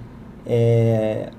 é, 0.46 1.30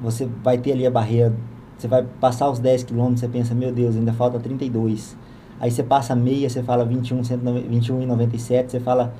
você 0.00 0.28
vai 0.42 0.58
ter 0.58 0.72
ali 0.72 0.86
a 0.86 0.90
barreira 0.90 1.34
você 1.82 1.88
vai 1.88 2.06
passar 2.20 2.48
os 2.48 2.60
10 2.60 2.84
quilômetros, 2.84 3.20
você 3.20 3.28
pensa, 3.28 3.54
meu 3.54 3.72
Deus, 3.72 3.96
ainda 3.96 4.12
falta 4.12 4.38
32. 4.38 5.16
Aí 5.60 5.70
você 5.70 5.82
passa 5.82 6.14
meia, 6.14 6.48
você 6.48 6.62
fala 6.62 6.84
21, 6.84 7.22
21,97, 7.22 8.70
você 8.70 8.80
fala 8.80 9.12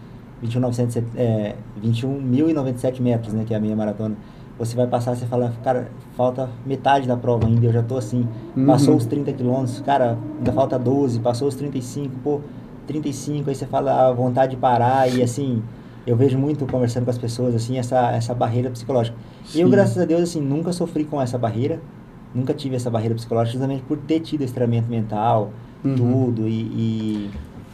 21.097 0.44 1.04
é, 1.16 1.56
21 1.76 2.20
metros, 3.00 3.34
né, 3.34 3.44
que 3.44 3.52
é 3.52 3.56
a 3.56 3.60
meia 3.60 3.74
maratona. 3.74 4.16
Você 4.58 4.76
vai 4.76 4.86
passar, 4.86 5.16
você 5.16 5.26
fala, 5.26 5.52
cara, 5.64 5.90
falta 6.16 6.48
metade 6.64 7.08
da 7.08 7.16
prova 7.16 7.46
ainda, 7.46 7.66
eu 7.66 7.72
já 7.72 7.82
tô 7.82 7.96
assim. 7.96 8.28
Uhum. 8.56 8.66
Passou 8.66 8.94
os 8.94 9.06
30 9.06 9.32
quilômetros, 9.32 9.80
cara, 9.80 10.16
ainda 10.38 10.52
falta 10.52 10.78
12, 10.78 11.18
passou 11.18 11.48
os 11.48 11.56
35, 11.56 12.14
pô, 12.22 12.40
35, 12.86 13.48
aí 13.48 13.56
você 13.56 13.66
fala 13.66 14.08
a 14.08 14.12
vontade 14.12 14.52
de 14.52 14.56
parar 14.56 15.12
e 15.12 15.20
assim, 15.20 15.62
eu 16.06 16.16
vejo 16.16 16.38
muito 16.38 16.64
conversando 16.66 17.04
com 17.04 17.10
as 17.10 17.18
pessoas, 17.18 17.56
assim, 17.56 17.76
essa, 17.76 18.12
essa 18.12 18.32
barreira 18.34 18.70
psicológica. 18.70 19.16
Sim. 19.46 19.62
Eu, 19.62 19.68
graças 19.68 19.98
a 19.98 20.04
Deus, 20.04 20.22
assim, 20.22 20.40
nunca 20.40 20.72
sofri 20.72 21.04
com 21.04 21.20
essa 21.20 21.36
barreira 21.36 21.80
nunca 22.34 22.54
tive 22.54 22.76
essa 22.76 22.90
barreira 22.90 23.14
psicológica 23.14 23.52
justamente 23.52 23.82
por 23.82 23.98
ter 23.98 24.20
tido 24.20 24.42
esse 24.42 24.52
treinamento 24.52 24.90
mental, 24.90 25.52
uhum. 25.84 25.94
tudo, 25.94 26.48
e, 26.48 26.60
e, 26.60 27.30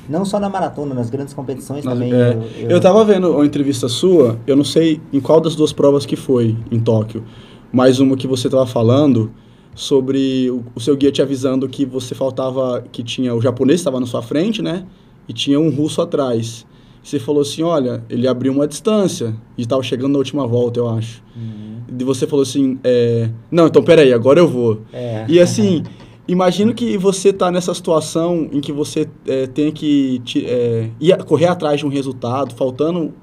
não 0.08 0.24
só 0.24 0.40
na 0.40 0.48
maratona, 0.48 0.94
nas 0.94 1.10
grandes 1.10 1.34
competições 1.34 1.84
Mas, 1.84 1.94
também. 1.94 2.12
É, 2.12 2.32
eu, 2.32 2.42
eu... 2.62 2.70
eu 2.70 2.80
tava 2.80 3.04
vendo 3.04 3.30
uma 3.32 3.44
entrevista 3.46 3.88
sua, 3.88 4.38
eu 4.46 4.56
não 4.56 4.64
sei 4.64 5.00
em 5.12 5.20
qual 5.20 5.40
das 5.40 5.54
duas 5.54 5.72
provas 5.72 6.06
que 6.06 6.16
foi 6.16 6.56
em 6.70 6.80
Tóquio, 6.80 7.24
mas 7.72 8.00
uma 8.00 8.16
que 8.16 8.26
você 8.26 8.48
tava 8.48 8.66
falando 8.66 9.30
sobre 9.74 10.50
o, 10.50 10.64
o 10.74 10.80
seu 10.80 10.96
guia 10.96 11.12
te 11.12 11.22
avisando 11.22 11.68
que 11.68 11.84
você 11.86 12.14
faltava, 12.14 12.84
que 12.90 13.02
tinha 13.02 13.34
o 13.34 13.40
japonês 13.40 13.80
estava 13.80 14.00
na 14.00 14.06
sua 14.06 14.22
frente, 14.22 14.60
né? 14.60 14.84
E 15.28 15.32
tinha 15.32 15.60
um 15.60 15.70
russo 15.70 16.00
atrás. 16.02 16.66
Você 17.08 17.18
falou 17.18 17.40
assim, 17.40 17.62
olha, 17.62 18.04
ele 18.10 18.28
abriu 18.28 18.52
uma 18.52 18.68
distância 18.68 19.34
e 19.56 19.62
estava 19.62 19.82
chegando 19.82 20.12
na 20.12 20.18
última 20.18 20.46
volta, 20.46 20.78
eu 20.78 20.88
acho. 20.90 21.22
Uhum. 21.34 21.78
E 21.98 22.04
você 22.04 22.26
falou 22.26 22.42
assim, 22.42 22.78
é, 22.84 23.30
não, 23.50 23.66
então 23.66 23.82
peraí, 23.82 24.12
agora 24.12 24.38
eu 24.38 24.46
vou. 24.46 24.82
É. 24.92 25.24
E 25.26 25.40
assim, 25.40 25.82
Imagino 26.28 26.74
que 26.74 26.98
você 26.98 27.30
está 27.30 27.50
nessa 27.50 27.72
situação 27.72 28.50
em 28.52 28.60
que 28.60 28.70
você 28.70 29.08
é, 29.26 29.46
tem 29.46 29.72
que 29.72 30.22
é, 30.44 30.90
ir, 31.00 31.16
correr 31.24 31.46
atrás 31.46 31.80
de 31.80 31.86
um 31.86 31.88
resultado, 31.88 32.54
faltando 32.54 33.14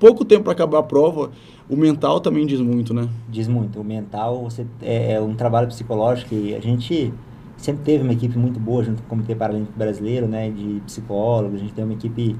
pouco 0.00 0.24
tempo 0.24 0.42
para 0.42 0.54
acabar 0.54 0.80
a 0.80 0.82
prova, 0.82 1.30
o 1.70 1.76
mental 1.76 2.18
também 2.18 2.44
diz 2.44 2.60
muito, 2.60 2.92
né? 2.92 3.08
Diz 3.28 3.46
muito. 3.46 3.80
O 3.80 3.84
mental 3.84 4.42
você, 4.42 4.66
é, 4.82 5.12
é 5.12 5.20
um 5.20 5.36
trabalho 5.36 5.68
psicológico 5.68 6.34
e 6.34 6.52
a 6.52 6.58
gente 6.58 7.14
sempre 7.56 7.84
teve 7.84 8.02
uma 8.02 8.12
equipe 8.12 8.36
muito 8.36 8.58
boa 8.58 8.82
junto 8.82 9.02
com 9.02 9.06
o 9.06 9.10
Comitê 9.10 9.36
Paralímpico 9.36 9.78
Brasileiro, 9.78 10.26
né, 10.26 10.50
de 10.50 10.80
psicólogos, 10.86 11.56
a 11.56 11.58
gente 11.58 11.74
tem 11.74 11.84
uma 11.84 11.94
equipe 11.94 12.34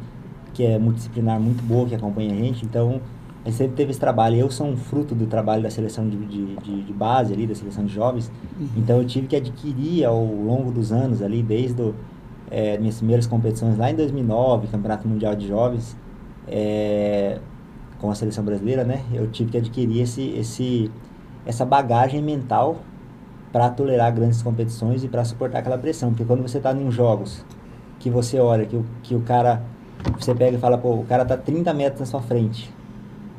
que 0.59 0.67
é 0.67 0.77
multidisciplinar 0.77 1.39
muito 1.39 1.63
boa, 1.63 1.87
que 1.87 1.95
acompanha 1.95 2.33
a 2.33 2.37
gente, 2.37 2.67
então 2.67 3.01
a 3.45 3.49
gente 3.49 3.57
sempre 3.57 3.77
teve 3.77 3.93
esse 3.93 4.01
trabalho. 4.01 4.35
Eu 4.35 4.51
sou 4.51 4.67
um 4.67 4.77
fruto 4.77 5.15
do 5.15 5.25
trabalho 5.25 5.63
da 5.63 5.71
seleção 5.71 6.09
de, 6.09 6.17
de, 6.17 6.57
de, 6.57 6.83
de 6.83 6.93
base 6.93 7.33
ali, 7.33 7.47
da 7.47 7.55
seleção 7.55 7.85
de 7.85 7.95
jovens, 7.95 8.29
uhum. 8.59 8.67
então 8.77 8.99
eu 8.99 9.07
tive 9.07 9.29
que 9.29 9.37
adquirir 9.37 10.05
ao 10.05 10.21
longo 10.21 10.73
dos 10.73 10.91
anos 10.91 11.23
ali, 11.23 11.45
desde 11.45 11.81
o, 11.81 11.95
é, 12.51 12.77
minhas 12.77 12.97
primeiras 12.97 13.25
competições 13.25 13.79
lá 13.79 13.89
em 13.89 13.95
2009, 13.95 14.67
Campeonato 14.67 15.07
Mundial 15.07 15.37
de 15.37 15.47
Jovens, 15.47 15.97
é, 16.49 17.39
com 18.01 18.11
a 18.11 18.17
seleção 18.17 18.43
brasileira, 18.43 18.83
né, 18.83 19.05
eu 19.13 19.29
tive 19.29 19.53
que 19.53 19.59
adquirir 19.59 20.03
esse, 20.03 20.23
esse, 20.31 20.91
essa 21.47 21.65
bagagem 21.65 22.21
mental 22.21 22.79
para 23.53 23.71
tolerar 23.71 24.13
grandes 24.13 24.43
competições 24.43 25.05
e 25.05 25.09
para 25.09 25.25
suportar 25.25 25.61
aquela 25.61 25.79
pressão. 25.79 26.11
Porque 26.11 26.25
quando 26.25 26.43
você 26.43 26.59
está 26.59 26.73
em 26.73 26.91
jogos 26.91 27.47
que 28.01 28.11
você 28.11 28.41
olha, 28.41 28.67
que 28.67 28.75
o, 28.75 28.85
que 29.05 29.15
o 29.15 29.21
cara, 29.21 29.63
você 30.19 30.35
pega 30.35 30.57
e 30.57 30.61
fala, 30.61 30.79
pô, 30.79 30.95
o 30.95 31.05
cara 31.05 31.25
tá 31.25 31.37
30 31.37 31.73
metros 31.75 32.01
na 32.01 32.07
sua 32.07 32.21
frente 32.21 32.71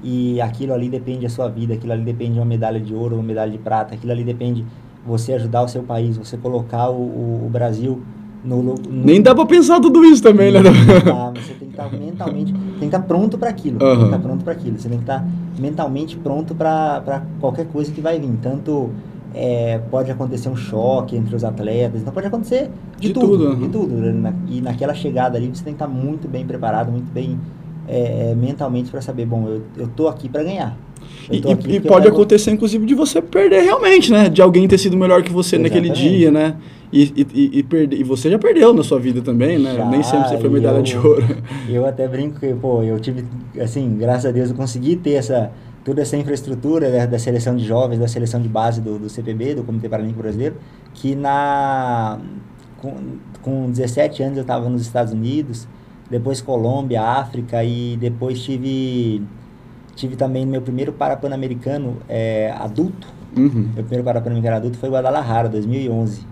e 0.04 0.40
aquilo 0.40 0.74
ali 0.74 0.90
depende 0.90 1.22
da 1.22 1.30
sua 1.30 1.48
vida, 1.48 1.74
aquilo 1.74 1.92
ali 1.92 2.04
depende 2.04 2.34
de 2.34 2.40
uma 2.40 2.46
medalha 2.46 2.80
de 2.80 2.94
ouro, 2.94 3.16
uma 3.16 3.24
medalha 3.24 3.52
de 3.52 3.58
prata, 3.58 3.96
aquilo 3.96 4.12
ali 4.12 4.24
depende 4.24 4.66
você 5.06 5.34
ajudar 5.34 5.64
o 5.64 5.68
seu 5.68 5.84
país, 5.84 6.18
você 6.18 6.38
colocar 6.38 6.90
o, 6.90 7.02
o, 7.02 7.46
o 7.46 7.50
Brasil 7.50 8.02
no, 8.44 8.64
no, 8.64 8.76
Nem 8.90 9.22
dá 9.22 9.36
para 9.36 9.46
pensar 9.46 9.82
tudo 9.82 10.04
isso 10.06 10.24
também, 10.24 10.52
né? 10.52 10.62
Dá, 10.64 10.72
você 10.72 11.54
tem 11.54 11.68
que 11.68 11.74
estar 11.74 11.90
tá 11.90 11.98
mentalmente, 11.98 12.54
tem 12.54 12.80
que 12.80 12.86
estar 12.86 13.00
tá 13.00 13.06
pronto 13.06 13.38
para 13.38 13.50
aquilo, 13.50 13.84
uhum. 13.84 13.90
tem 13.90 13.98
que 13.98 14.06
estar 14.06 14.18
tá 14.18 14.24
pronto 14.24 14.44
para 14.44 14.54
aquilo, 14.54 14.80
você 14.80 14.88
tem 14.88 14.98
que 14.98 15.04
estar 15.04 15.28
mentalmente 15.58 16.18
pronto 16.18 16.56
para 16.56 17.24
qualquer 17.40 17.68
coisa 17.68 17.92
que 17.92 18.00
vai 18.00 18.18
vir, 18.18 18.32
tanto 18.42 18.92
é, 19.34 19.80
pode 19.90 20.12
acontecer 20.12 20.50
um 20.50 20.56
choque 20.56 21.16
entre 21.16 21.36
os 21.36 21.44
atletas, 21.44 22.02
então 22.02 22.14
pode 22.14 22.28
acontecer 22.28 22.70
de, 22.98 23.08
de 23.08 23.14
tudo, 23.14 23.38
tudo 23.38 23.56
de 23.56 23.70
tudo. 23.70 23.96
Né? 23.96 24.34
E 24.50 24.62
naquela 24.62 24.94
chegada 24.94 25.38
ali 25.38 25.48
você 25.48 25.64
tem 25.64 25.74
que 25.74 25.84
estar 25.84 25.88
muito 25.88 26.28
bem 26.28 26.46
preparado, 26.46 26.92
muito 26.92 27.12
bem 27.12 27.40
é, 27.88 28.34
mentalmente 28.36 28.90
para 28.90 29.02
saber, 29.02 29.26
bom, 29.26 29.48
eu, 29.48 29.62
eu 29.78 29.88
tô 29.88 30.08
aqui 30.08 30.30
para 30.30 30.44
ganhar. 30.44 30.78
E, 31.32 31.42
e 31.76 31.80
pode 31.80 32.08
acontecer, 32.08 32.52
inclusive, 32.52 32.86
de 32.86 32.96
você 32.96 33.22
perder 33.22 33.62
realmente, 33.62 34.12
né? 34.12 34.30
De 34.30 34.42
alguém 34.42 34.68
ter 34.68 34.78
sido 34.78 34.98
melhor 34.98 35.22
que 35.22 35.32
você 35.32 35.56
Exatamente. 35.56 35.90
naquele 35.90 36.10
dia, 36.10 36.32
né? 36.32 36.56
E, 36.92 37.04
e, 37.16 37.60
e, 37.60 37.64
perder, 37.64 38.00
e 38.00 38.04
você 38.04 38.32
já 38.32 38.40
perdeu 38.40 38.74
na 38.74 38.84
sua 38.84 39.00
vida 39.00 39.22
também, 39.22 39.60
né? 39.60 39.76
Já, 39.76 39.86
Nem 39.86 40.02
sempre 40.02 40.30
você 40.30 40.38
foi 40.40 40.50
medalha 40.50 40.78
eu, 40.78 40.84
de 40.84 40.98
ouro. 40.98 41.24
Eu 41.70 41.86
até 41.86 42.08
brinco 42.08 42.40
que, 42.40 42.52
pô, 42.56 42.82
eu 42.82 43.00
tive, 43.00 43.24
assim, 43.60 43.96
graças 43.96 44.26
a 44.26 44.32
Deus 44.32 44.50
eu 44.50 44.56
consegui 44.56 44.96
ter 44.96 45.14
essa 45.14 45.52
toda 45.84 46.02
essa 46.02 46.18
infraestrutura 46.18 46.90
né, 46.90 47.08
da 47.08 47.20
seleção 47.20 47.56
de 47.56 47.66
jovens, 47.66 48.00
da 48.00 48.08
seleção 48.08 48.42
de 48.42 48.50
base 48.50 48.82
do, 48.82 49.00
do 49.00 49.10
CPB, 49.10 49.56
do 49.56 49.64
Comitê 49.64 49.88
Paralímpico 49.90 50.22
Brasileiro, 50.22 50.56
que 50.94 51.16
na 51.16 52.20
com, 52.78 52.96
com 53.42 53.70
17 53.70 54.24
anos 54.24 54.38
eu 54.38 54.42
estava 54.42 54.70
nos 54.70 54.82
Estados 54.82 55.14
Unidos, 55.14 55.68
depois 56.10 56.42
Colômbia, 56.42 57.02
África 57.02 57.64
e 57.64 57.98
depois 57.98 58.42
tive 58.42 59.22
tive 59.96 60.16
também 60.16 60.46
meu 60.46 60.62
primeiro 60.62 60.94
Parapan-Americano 60.94 61.98
é, 62.08 62.52
adulto. 62.58 63.08
Uhum. 63.36 63.70
Meu 63.76 63.84
primeiro 63.84 64.04
Parapan-Americano 64.04 64.56
adulto 64.58 64.78
foi 64.78 64.90
Guadalajara, 64.90 65.50
2011. 65.50 66.26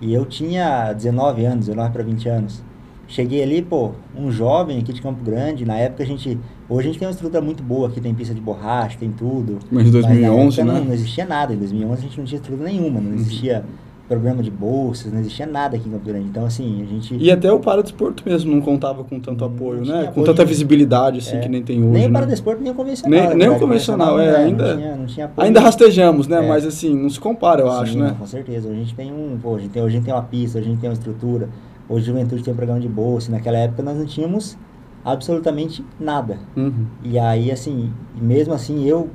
E 0.00 0.12
eu 0.12 0.26
tinha 0.26 0.92
19 0.92 1.44
anos, 1.44 1.66
19 1.66 1.90
para 1.90 2.02
20 2.02 2.28
anos. 2.28 2.62
Cheguei 3.06 3.42
ali, 3.42 3.62
pô, 3.62 3.92
um 4.16 4.30
jovem 4.30 4.78
aqui 4.78 4.92
de 4.92 5.02
Campo 5.02 5.22
Grande, 5.22 5.64
na 5.64 5.76
época 5.76 6.02
a 6.02 6.06
gente, 6.06 6.38
hoje 6.68 6.88
a 6.88 6.90
gente 6.90 6.98
tem 6.98 7.06
uma 7.06 7.12
estrutura 7.12 7.42
muito 7.42 7.62
boa, 7.62 7.88
aqui 7.88 8.00
tem 8.00 8.14
pista 8.14 8.34
de 8.34 8.40
borracha, 8.40 8.96
tem 8.98 9.10
tudo. 9.10 9.58
Mas 9.70 9.88
em 9.88 9.90
2011, 9.90 10.62
mas 10.62 10.66
né? 10.66 10.80
Não, 10.80 10.84
não, 10.86 10.94
existia 10.94 11.24
nada, 11.26 11.52
em 11.52 11.58
2011 11.58 11.92
a 11.92 12.02
gente 12.02 12.18
não 12.18 12.24
tinha 12.24 12.40
estrutura 12.40 12.70
nenhuma, 12.70 13.00
não 13.00 13.14
existia 13.14 13.64
programa 14.08 14.42
de 14.42 14.50
bolsas, 14.50 15.10
não 15.10 15.20
existia 15.20 15.46
nada 15.46 15.76
aqui 15.76 15.88
em 15.88 15.92
Campo 15.92 16.04
Grande. 16.04 16.28
Então, 16.28 16.44
assim, 16.44 16.82
a 16.82 16.86
gente... 16.86 17.16
E 17.16 17.30
até 17.30 17.50
o 17.50 17.58
Paradesporto 17.58 18.22
mesmo 18.26 18.54
não 18.54 18.60
contava 18.60 19.02
com 19.02 19.18
tanto 19.18 19.44
apoio, 19.44 19.84
né? 19.84 20.10
Com 20.14 20.22
tanta 20.22 20.44
visibilidade, 20.44 21.18
assim, 21.18 21.36
é, 21.36 21.40
que 21.40 21.48
nem 21.48 21.62
tem 21.62 21.82
hoje, 21.82 21.90
Nem 21.90 22.04
o 22.04 22.08
né? 22.08 22.12
Paradesporto, 22.12 22.62
nem 22.62 22.72
o 22.72 22.74
convencional. 22.74 23.28
Nem, 23.28 23.36
nem 23.36 23.48
o 23.48 23.58
convencional, 23.58 24.20
é, 24.20 24.36
ainda... 24.36 24.74
Não 24.74 24.76
tinha, 24.76 24.96
não 24.96 25.06
tinha 25.06 25.30
ainda 25.38 25.60
rastejamos, 25.60 26.28
né? 26.28 26.44
É. 26.44 26.48
Mas, 26.48 26.66
assim, 26.66 26.94
não 26.94 27.08
se 27.08 27.18
compara, 27.18 27.62
eu 27.62 27.70
Sim, 27.70 27.82
acho, 27.82 27.98
né? 27.98 28.14
com 28.18 28.26
certeza. 28.26 28.68
A 28.68 28.74
gente 28.74 28.94
tem 28.94 29.10
um... 29.10 29.38
Pô, 29.42 29.56
a 29.56 29.58
gente 29.58 29.70
tem, 29.70 29.82
a 29.82 29.88
gente 29.88 30.04
tem 30.04 30.12
uma 30.12 30.22
pista, 30.22 30.58
a 30.58 30.62
gente 30.62 30.78
tem 30.78 30.90
uma 30.90 30.94
estrutura 30.94 31.48
Hoje 31.88 32.10
a 32.10 32.14
juventude 32.14 32.42
tem 32.42 32.52
um 32.52 32.56
programa 32.56 32.80
de 32.80 32.88
bolsa. 32.88 33.30
Naquela 33.30 33.58
época 33.58 33.82
nós 33.82 33.96
não 33.96 34.06
tínhamos 34.06 34.56
absolutamente 35.04 35.84
nada. 36.00 36.38
Uhum. 36.56 36.86
E 37.02 37.18
aí, 37.18 37.50
assim, 37.50 37.92
mesmo 38.14 38.54
assim, 38.54 38.84
eu, 38.84 39.10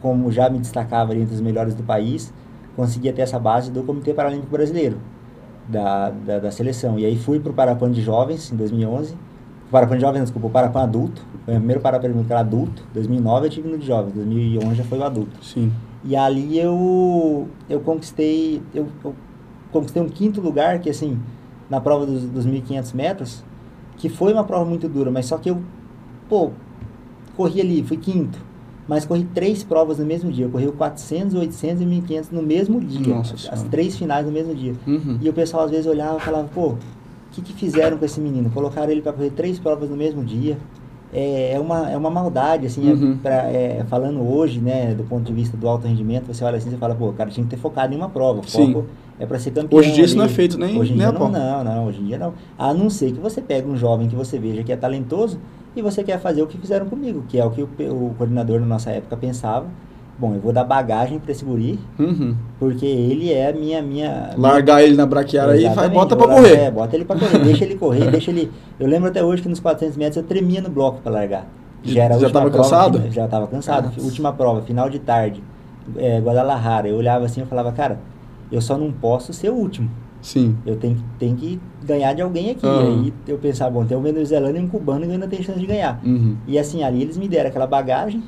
como 0.00 0.30
já 0.30 0.48
me 0.48 0.58
destacava 0.58 1.14
entre 1.16 1.34
os 1.34 1.40
melhores 1.40 1.74
do 1.74 1.82
país, 1.82 2.32
conseguia 2.76 3.12
ter 3.12 3.22
essa 3.22 3.38
base 3.38 3.70
do 3.70 3.82
Comitê 3.82 4.14
Paralímpico 4.14 4.52
Brasileiro, 4.52 4.98
da, 5.68 6.10
da, 6.10 6.38
da 6.38 6.50
seleção. 6.50 6.98
E 6.98 7.04
aí 7.04 7.16
fui 7.16 7.40
para 7.40 7.50
o 7.50 7.54
Parapan 7.54 7.90
de 7.90 8.00
Jovens, 8.00 8.52
em 8.52 8.56
2011. 8.56 9.16
Parapan 9.70 9.96
de 9.96 10.02
Jovens, 10.02 10.22
desculpa, 10.22 10.46
o 10.46 10.50
Parapan 10.50 10.82
Adulto. 10.82 11.26
Foi 11.44 11.54
o 11.54 11.56
primeiro 11.56 11.80
Parapan 11.80 12.12
era 12.28 12.40
adulto. 12.40 12.84
2009 12.94 13.46
eu 13.46 13.50
tive 13.50 13.68
no 13.68 13.78
de 13.78 13.86
Jovens, 13.86 14.12
2011 14.12 14.74
já 14.76 14.84
foi 14.84 14.98
o 14.98 15.04
adulto. 15.04 15.44
Sim. 15.44 15.72
E 16.04 16.14
ali 16.14 16.58
eu, 16.58 17.48
eu 17.68 17.80
conquistei, 17.80 18.62
eu, 18.74 18.86
eu 19.04 19.14
conquistei 19.72 20.02
um 20.02 20.08
quinto 20.08 20.40
lugar 20.40 20.78
que, 20.78 20.90
assim, 20.90 21.18
na 21.72 21.80
prova 21.80 22.04
dos, 22.04 22.24
dos 22.24 22.46
1.500 22.46 22.94
metros, 22.94 23.42
que 23.96 24.10
foi 24.10 24.30
uma 24.34 24.44
prova 24.44 24.66
muito 24.66 24.86
dura, 24.90 25.10
mas 25.10 25.24
só 25.24 25.38
que 25.38 25.48
eu, 25.48 25.62
pô, 26.28 26.50
corri 27.34 27.62
ali, 27.62 27.82
fui 27.82 27.96
quinto, 27.96 28.38
mas 28.86 29.06
corri 29.06 29.24
três 29.32 29.64
provas 29.64 29.98
no 29.98 30.04
mesmo 30.04 30.30
dia. 30.30 30.44
Eu 30.44 30.50
corri 30.50 30.68
o 30.68 30.72
400, 30.72 31.34
800 31.34 31.80
e 31.80 31.86
1.500 31.86 32.26
no 32.30 32.42
mesmo 32.42 32.78
dia. 32.78 33.14
Nossa 33.14 33.50
as, 33.50 33.62
três 33.62 33.96
finais 33.96 34.26
no 34.26 34.32
mesmo 34.32 34.54
dia. 34.54 34.74
Uhum. 34.86 35.16
E 35.18 35.26
o 35.30 35.32
pessoal 35.32 35.64
às 35.64 35.70
vezes 35.70 35.86
olhava 35.86 36.18
e 36.18 36.20
falava, 36.20 36.46
pô, 36.52 36.72
o 36.72 36.78
que, 37.30 37.40
que 37.40 37.54
fizeram 37.54 37.96
com 37.96 38.04
esse 38.04 38.20
menino? 38.20 38.50
Colocaram 38.50 38.92
ele 38.92 39.00
para 39.00 39.14
correr 39.14 39.30
três 39.30 39.58
provas 39.58 39.88
no 39.88 39.96
mesmo 39.96 40.22
dia. 40.22 40.58
É, 41.12 41.52
é, 41.52 41.60
uma, 41.60 41.90
é 41.90 41.96
uma 41.96 42.08
maldade, 42.08 42.66
assim, 42.66 42.90
é 42.90 42.94
uhum. 42.94 43.18
pra, 43.18 43.44
é, 43.50 43.84
falando 43.88 44.26
hoje, 44.26 44.60
né, 44.60 44.94
do 44.94 45.04
ponto 45.04 45.24
de 45.24 45.32
vista 45.32 45.56
do 45.58 45.68
alto 45.68 45.86
rendimento, 45.86 46.26
você 46.26 46.42
olha 46.42 46.56
assim 46.56 46.72
e 46.72 46.78
fala, 46.78 46.94
pô, 46.94 47.10
o 47.10 47.12
cara 47.12 47.28
tinha 47.28 47.44
que 47.44 47.50
ter 47.50 47.58
focado 47.58 47.92
em 47.92 47.96
uma 47.96 48.08
prova. 48.08 48.42
Foco 48.42 48.86
é 49.18 49.26
para 49.26 49.38
ser 49.38 49.50
campeão. 49.50 49.78
Hoje 49.78 49.90
em 49.90 49.92
dia 49.92 50.04
isso 50.04 50.16
não 50.16 50.24
é 50.24 50.28
feito 50.28 50.58
nem, 50.58 50.78
hoje 50.78 50.92
em 50.92 50.96
nem 50.96 51.06
dia 51.08 51.18
não, 51.18 51.30
não, 51.30 51.64
não, 51.64 51.86
hoje 51.86 52.00
em 52.00 52.06
dia 52.06 52.18
não. 52.18 52.34
A 52.58 52.72
não 52.72 52.88
ser 52.88 53.12
que 53.12 53.20
você 53.20 53.40
pegue 53.40 53.68
um 53.68 53.76
jovem 53.76 54.08
que 54.08 54.16
você 54.16 54.38
veja 54.38 54.62
que 54.62 54.72
é 54.72 54.76
talentoso 54.76 55.38
e 55.76 55.82
você 55.82 56.02
quer 56.02 56.18
fazer 56.18 56.42
o 56.42 56.46
que 56.46 56.58
fizeram 56.58 56.86
comigo, 56.86 57.24
que 57.28 57.38
é 57.38 57.44
o 57.44 57.50
que 57.50 57.62
o, 57.62 57.66
o 57.66 58.14
coordenador 58.16 58.58
na 58.58 58.66
nossa 58.66 58.90
época 58.90 59.16
pensava. 59.16 59.66
Bom, 60.18 60.34
eu 60.34 60.40
vou 60.40 60.52
dar 60.52 60.62
bagagem 60.62 61.18
para 61.18 61.32
esse 61.32 61.44
guri, 61.44 61.80
uhum. 61.98 62.36
porque 62.58 62.86
ele 62.86 63.32
é 63.32 63.52
minha 63.52 63.82
minha 63.82 64.30
largar 64.36 64.76
minha... 64.76 64.86
ele 64.86 64.96
na 64.96 65.06
braquiária 65.06 65.54
aí 65.54 65.64
e 65.64 65.88
bota 65.88 66.14
para 66.14 66.28
correr. 66.28 66.54
É, 66.54 66.70
bota 66.70 66.94
ele 66.94 67.04
para 67.04 67.18
correr, 67.18 67.38
deixa 67.44 67.64
ele 67.64 67.74
correr, 67.76 68.10
deixa 68.10 68.30
ele. 68.30 68.52
Eu 68.78 68.86
lembro 68.86 69.08
até 69.08 69.24
hoje 69.24 69.42
que 69.42 69.48
nos 69.48 69.58
400 69.58 69.96
metros 69.96 70.18
eu 70.18 70.22
tremia 70.22 70.60
no 70.60 70.68
bloco 70.68 71.00
para 71.00 71.12
largar. 71.12 71.46
Já 71.82 72.04
era 72.04 72.18
já 72.18 72.26
estava 72.28 72.50
cansado? 72.50 73.02
Já 73.10 73.24
estava 73.24 73.46
cansado. 73.46 73.86
Nossa. 73.86 74.00
Última 74.02 74.32
prova, 74.32 74.62
final 74.62 74.88
de 74.88 74.98
tarde, 74.98 75.42
é, 75.96 76.20
Guadalajara. 76.20 76.88
Eu 76.88 76.96
olhava 76.96 77.24
assim 77.24 77.42
e 77.42 77.46
falava, 77.46 77.72
cara, 77.72 77.98
eu 78.50 78.60
só 78.60 78.78
não 78.78 78.92
posso 78.92 79.32
ser 79.32 79.50
o 79.50 79.54
último. 79.54 79.90
Sim. 80.20 80.56
Eu 80.64 80.76
tenho, 80.76 81.02
tenho 81.18 81.34
que 81.34 81.60
ganhar 81.82 82.12
de 82.12 82.22
alguém 82.22 82.50
aqui. 82.50 82.64
Uhum. 82.64 83.04
Aí 83.04 83.14
eu 83.26 83.38
pensava, 83.38 83.70
bom, 83.72 83.84
tem 83.84 83.96
um 83.96 84.02
venezuelano 84.02 84.56
e 84.56 84.60
um 84.60 84.68
cubano 84.68 85.04
que 85.04 85.12
ainda 85.12 85.26
tem 85.26 85.42
chance 85.42 85.58
de 85.58 85.66
ganhar. 85.66 86.00
Uhum. 86.04 86.36
E 86.46 86.56
assim, 86.58 86.84
ali 86.84 87.02
eles 87.02 87.16
me 87.16 87.26
deram 87.26 87.50
aquela 87.50 87.66
bagagem 87.66 88.22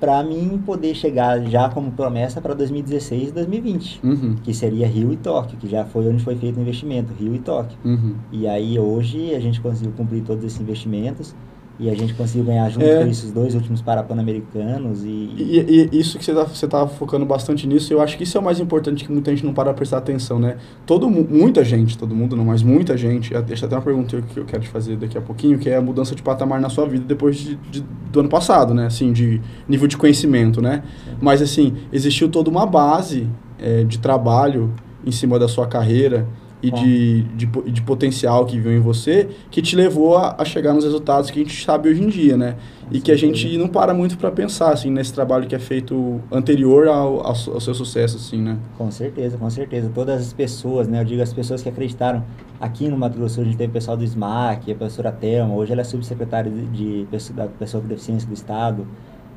para 0.00 0.22
mim 0.22 0.62
poder 0.64 0.94
chegar 0.94 1.40
já 1.46 1.68
como 1.68 1.90
promessa 1.90 2.40
para 2.40 2.54
2016 2.54 3.28
e 3.28 3.32
2020, 3.32 4.00
uhum. 4.04 4.36
que 4.42 4.54
seria 4.54 4.86
Rio 4.86 5.12
e 5.12 5.16
Tóquio, 5.16 5.58
que 5.58 5.68
já 5.68 5.84
foi 5.84 6.08
onde 6.08 6.22
foi 6.22 6.36
feito 6.36 6.58
o 6.58 6.60
investimento, 6.60 7.12
Rio 7.12 7.34
e 7.34 7.38
Tóquio. 7.38 7.76
Uhum. 7.84 8.14
E 8.30 8.46
aí 8.46 8.78
hoje 8.78 9.34
a 9.34 9.40
gente 9.40 9.60
conseguiu 9.60 9.92
cumprir 9.96 10.22
todos 10.22 10.44
esses 10.44 10.60
investimentos. 10.60 11.34
E 11.78 11.88
a 11.88 11.94
gente 11.94 12.12
conseguiu 12.14 12.44
ganhar 12.44 12.68
junto 12.70 12.84
é. 12.84 13.04
com 13.04 13.10
esses 13.10 13.30
dois 13.30 13.54
últimos 13.54 13.80
Parapan-Americanos. 13.80 15.04
E... 15.04 15.08
E, 15.36 15.88
e, 15.92 15.98
isso 16.00 16.18
que 16.18 16.24
você 16.24 16.34
tá, 16.34 16.44
você 16.44 16.66
tá 16.66 16.86
focando 16.88 17.24
bastante 17.24 17.68
nisso, 17.68 17.92
eu 17.92 18.00
acho 18.00 18.16
que 18.16 18.24
isso 18.24 18.36
é 18.36 18.40
o 18.40 18.44
mais 18.44 18.58
importante 18.58 19.04
que 19.04 19.12
muita 19.12 19.30
gente 19.30 19.46
não 19.46 19.54
para 19.54 19.72
prestar 19.72 19.98
atenção, 19.98 20.40
né? 20.40 20.56
Todo, 20.84 21.08
muita 21.08 21.64
gente, 21.64 21.96
todo 21.96 22.14
mundo 22.14 22.34
não, 22.34 22.44
mas 22.44 22.62
muita 22.62 22.96
gente, 22.96 23.32
deixa 23.42 23.66
até 23.66 23.76
uma 23.76 23.82
pergunta 23.82 24.20
que 24.20 24.40
eu 24.40 24.44
quero 24.44 24.62
te 24.62 24.68
fazer 24.68 24.96
daqui 24.96 25.16
a 25.16 25.20
pouquinho, 25.20 25.56
que 25.58 25.70
é 25.70 25.76
a 25.76 25.80
mudança 25.80 26.16
de 26.16 26.22
patamar 26.22 26.60
na 26.60 26.68
sua 26.68 26.86
vida 26.86 27.04
depois 27.06 27.36
de, 27.36 27.54
de 27.70 27.84
do 28.10 28.20
ano 28.20 28.28
passado, 28.28 28.74
né? 28.74 28.86
Assim, 28.86 29.12
de 29.12 29.40
nível 29.68 29.86
de 29.86 29.96
conhecimento, 29.96 30.60
né? 30.60 30.82
Sim. 31.04 31.16
Mas 31.20 31.40
assim, 31.40 31.74
existiu 31.92 32.28
toda 32.28 32.50
uma 32.50 32.66
base 32.66 33.28
é, 33.58 33.84
de 33.84 33.98
trabalho 33.98 34.72
em 35.06 35.12
cima 35.12 35.38
da 35.38 35.46
sua 35.46 35.66
carreira, 35.66 36.26
e 36.60 36.70
de, 36.70 37.22
de, 37.22 37.46
de, 37.46 37.82
potencial 37.82 38.44
que 38.44 38.58
viu 38.58 38.72
em 38.72 38.80
você 38.80 39.28
que 39.50 39.62
te 39.62 39.76
levou 39.76 40.16
a, 40.16 40.34
a, 40.38 40.44
chegar 40.44 40.74
nos 40.74 40.82
resultados 40.82 41.30
que 41.30 41.40
a 41.40 41.44
gente 41.44 41.64
sabe 41.64 41.88
hoje 41.88 42.02
em 42.02 42.08
dia, 42.08 42.36
né? 42.36 42.56
E 42.90 43.00
que 43.00 43.12
a 43.12 43.16
gente 43.16 43.56
não 43.56 43.68
para 43.68 43.94
muito 43.94 44.18
para 44.18 44.30
pensar, 44.30 44.72
assim, 44.72 44.90
nesse 44.90 45.12
trabalho 45.12 45.46
que 45.46 45.54
é 45.54 45.58
feito 45.58 46.20
anterior 46.32 46.88
ao, 46.88 47.20
ao, 47.20 47.28
ao, 47.28 47.60
seu 47.60 47.74
sucesso, 47.74 48.16
assim, 48.16 48.42
né? 48.42 48.58
Com 48.76 48.90
certeza, 48.90 49.36
com 49.36 49.48
certeza. 49.48 49.90
Todas 49.94 50.20
as 50.20 50.32
pessoas, 50.32 50.88
né? 50.88 51.00
Eu 51.00 51.04
digo 51.04 51.22
as 51.22 51.32
pessoas 51.32 51.62
que 51.62 51.68
acreditaram. 51.68 52.24
Aqui 52.60 52.88
no 52.88 52.98
Mato 52.98 53.16
Grosso 53.16 53.40
a 53.40 53.44
gente 53.44 53.56
teve 53.56 53.70
o 53.70 53.72
pessoal 53.72 53.96
do 53.96 54.02
SMAC, 54.02 54.72
a 54.72 54.74
professora 54.74 55.12
Thelma, 55.12 55.54
hoje 55.54 55.70
ela 55.70 55.82
é 55.82 55.84
subsecretária 55.84 56.50
de, 56.50 57.04
de, 57.04 57.32
da 57.32 57.46
pessoa 57.46 57.80
com 57.80 57.88
deficiência 57.88 58.26
do 58.26 58.34
Estado. 58.34 58.84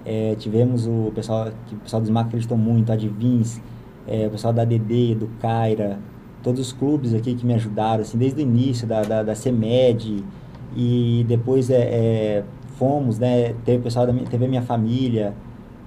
É, 0.03 0.33
tivemos 0.39 0.87
o 0.87 1.11
pessoal, 1.13 1.49
o 1.71 1.75
pessoal 1.75 2.01
do 2.01 2.07
SMAC 2.07 2.27
acreditou 2.29 2.57
muito, 2.57 2.91
a 2.91 2.95
Divins, 2.95 3.61
é, 4.07 4.25
o 4.25 4.31
pessoal 4.31 4.51
da 4.51 4.65
DD, 4.65 5.13
do 5.13 5.27
Caira, 5.39 5.99
todos 6.43 6.59
os 6.59 6.73
clubes 6.73 7.13
aqui 7.13 7.35
que 7.35 7.45
me 7.45 7.53
ajudaram, 7.53 8.01
assim, 8.01 8.17
desde 8.17 8.39
o 8.39 8.43
início 8.43 8.87
da, 8.87 9.01
da, 9.01 9.23
da 9.23 9.35
CEMED 9.35 10.23
e 10.75 11.25
depois 11.27 11.69
é, 11.69 11.81
é, 11.81 12.43
fomos, 12.77 13.19
né, 13.19 13.53
teve 13.65 13.79
o 13.79 13.81
pessoal 13.81 14.07
da 14.07 14.13
minha, 14.13 14.25
teve 14.25 14.45
a 14.45 14.47
minha 14.47 14.61
família, 14.61 15.33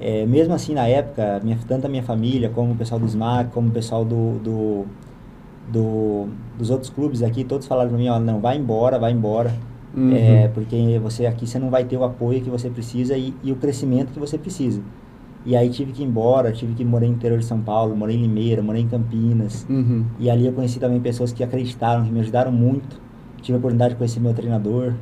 é, 0.00 0.26
mesmo 0.26 0.54
assim 0.54 0.74
na 0.74 0.86
época, 0.86 1.40
minha, 1.42 1.58
tanto 1.66 1.86
a 1.86 1.88
minha 1.88 2.02
família 2.02 2.48
como 2.50 2.72
o 2.72 2.76
pessoal 2.76 3.00
do 3.00 3.06
SMAC, 3.06 3.50
como 3.52 3.68
o 3.68 3.72
pessoal 3.72 4.04
do, 4.04 4.38
do, 4.38 4.86
do 5.72 6.28
dos 6.58 6.70
outros 6.70 6.90
clubes 6.90 7.22
aqui, 7.22 7.42
todos 7.42 7.66
falaram 7.66 7.90
para 7.90 7.98
mim, 7.98 8.08
ó, 8.08 8.18
não, 8.18 8.40
vai 8.40 8.56
embora, 8.56 8.98
vai 8.98 9.12
embora, 9.12 9.52
uhum. 9.96 10.14
é, 10.14 10.48
porque 10.48 11.00
você 11.02 11.26
aqui 11.26 11.46
você 11.46 11.58
não 11.58 11.70
vai 11.70 11.84
ter 11.84 11.96
o 11.96 12.04
apoio 12.04 12.40
que 12.40 12.50
você 12.50 12.70
precisa 12.70 13.16
e, 13.16 13.34
e 13.42 13.50
o 13.50 13.56
crescimento 13.56 14.12
que 14.12 14.20
você 14.20 14.38
precisa. 14.38 14.80
E 15.46 15.54
aí 15.54 15.68
tive 15.68 15.92
que 15.92 16.02
ir 16.02 16.06
embora, 16.06 16.52
tive 16.52 16.74
que 16.74 16.84
morar 16.84 17.06
no 17.06 17.12
interior 17.12 17.38
de 17.38 17.44
São 17.44 17.60
Paulo, 17.60 17.94
morei 17.94 18.16
em 18.16 18.22
Limeira, 18.22 18.62
morei 18.62 18.82
em 18.82 18.88
Campinas. 18.88 19.66
Uhum. 19.68 20.04
E 20.18 20.30
ali 20.30 20.46
eu 20.46 20.52
conheci 20.52 20.80
também 20.80 21.00
pessoas 21.00 21.32
que 21.32 21.44
acreditaram, 21.44 22.04
que 22.04 22.10
me 22.10 22.20
ajudaram 22.20 22.50
muito. 22.50 23.00
Tive 23.42 23.56
a 23.56 23.58
oportunidade 23.58 23.92
de 23.92 23.98
conhecer 23.98 24.20
meu 24.20 24.32
treinador. 24.32 24.94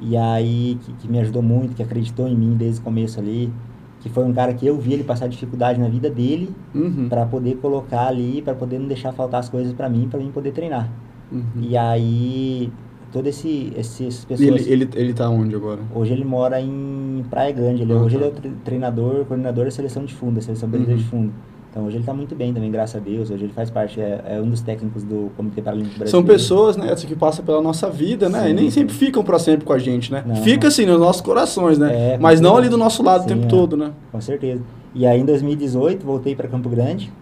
E 0.00 0.16
aí, 0.16 0.76
que, 0.82 0.92
que 0.94 1.08
me 1.08 1.20
ajudou 1.20 1.40
muito, 1.40 1.74
que 1.74 1.82
acreditou 1.82 2.26
em 2.26 2.34
mim 2.34 2.56
desde 2.56 2.80
o 2.80 2.82
começo 2.82 3.20
ali. 3.20 3.52
Que 4.00 4.08
foi 4.08 4.24
um 4.24 4.32
cara 4.32 4.52
que 4.54 4.66
eu 4.66 4.78
vi 4.78 4.92
ele 4.92 5.04
passar 5.04 5.28
dificuldade 5.28 5.80
na 5.80 5.88
vida 5.88 6.10
dele 6.10 6.50
uhum. 6.74 7.08
para 7.08 7.24
poder 7.24 7.56
colocar 7.56 8.08
ali, 8.08 8.42
para 8.42 8.54
poder 8.54 8.78
não 8.78 8.88
deixar 8.88 9.12
faltar 9.12 9.40
as 9.40 9.48
coisas 9.48 9.72
para 9.72 9.88
mim, 9.88 10.08
para 10.08 10.18
mim 10.18 10.32
poder 10.32 10.50
treinar. 10.50 10.90
Uhum. 11.30 11.44
E 11.60 11.76
aí, 11.76 12.72
todo 13.12 13.26
esse, 13.26 13.72
essas 13.76 14.24
pessoas... 14.24 14.66
Ele, 14.66 14.72
ele, 14.84 14.88
ele 14.94 15.14
tá 15.14 15.28
onde 15.28 15.54
agora? 15.54 15.80
Hoje 15.94 16.12
ele 16.12 16.24
mora 16.24 16.60
em 16.60 17.24
Praia 17.30 17.52
Grande. 17.52 17.82
Ele, 17.82 17.92
hoje 17.92 18.16
ele 18.16 18.24
é 18.24 18.28
o 18.28 18.32
treinador, 18.64 19.24
coordenador 19.24 19.64
da 19.64 19.70
seleção 19.70 20.04
de 20.04 20.14
fundo, 20.14 20.36
da 20.36 20.40
seleção 20.42 20.68
brasileira 20.68 20.98
uhum. 21.00 21.04
de 21.04 21.10
fundo. 21.10 21.32
Então 21.76 21.84
hoje 21.84 21.96
ele 21.96 22.04
está 22.04 22.14
muito 22.14 22.34
bem 22.34 22.54
também, 22.54 22.70
graças 22.70 22.96
a 22.96 23.04
Deus. 23.04 23.30
Hoje 23.30 23.44
ele 23.44 23.52
faz 23.52 23.68
parte, 23.68 24.00
é, 24.00 24.24
é 24.26 24.40
um 24.40 24.48
dos 24.48 24.62
técnicos 24.62 25.02
do 25.02 25.30
Comitê 25.36 25.60
Paralímpico 25.60 25.98
Brasileiro. 25.98 26.10
São 26.10 26.24
pessoas, 26.24 26.74
né, 26.74 26.94
que 26.94 27.14
passam 27.14 27.44
pela 27.44 27.60
nossa 27.60 27.90
vida, 27.90 28.30
né? 28.30 28.44
Sim, 28.44 28.48
e 28.48 28.54
nem 28.54 28.70
sempre 28.70 28.94
ficam 28.94 29.22
para 29.22 29.38
sempre 29.38 29.66
com 29.66 29.74
a 29.74 29.78
gente, 29.78 30.10
né? 30.10 30.24
Não, 30.26 30.36
Fica 30.36 30.68
assim 30.68 30.86
nos 30.86 30.98
nossos 30.98 31.20
corações, 31.20 31.76
né? 31.76 32.14
É, 32.14 32.18
Mas 32.18 32.40
não 32.40 32.56
ali 32.56 32.70
do 32.70 32.78
nosso 32.78 33.02
lado 33.02 33.24
sim, 33.24 33.26
o 33.26 33.28
tempo 33.28 33.44
é, 33.44 33.48
todo, 33.48 33.76
né? 33.76 33.92
Com 34.10 34.22
certeza. 34.22 34.62
E 34.94 35.06
aí 35.06 35.20
em 35.20 35.26
2018 35.26 36.02
voltei 36.02 36.34
para 36.34 36.48
Campo 36.48 36.70
Grande. 36.70 37.12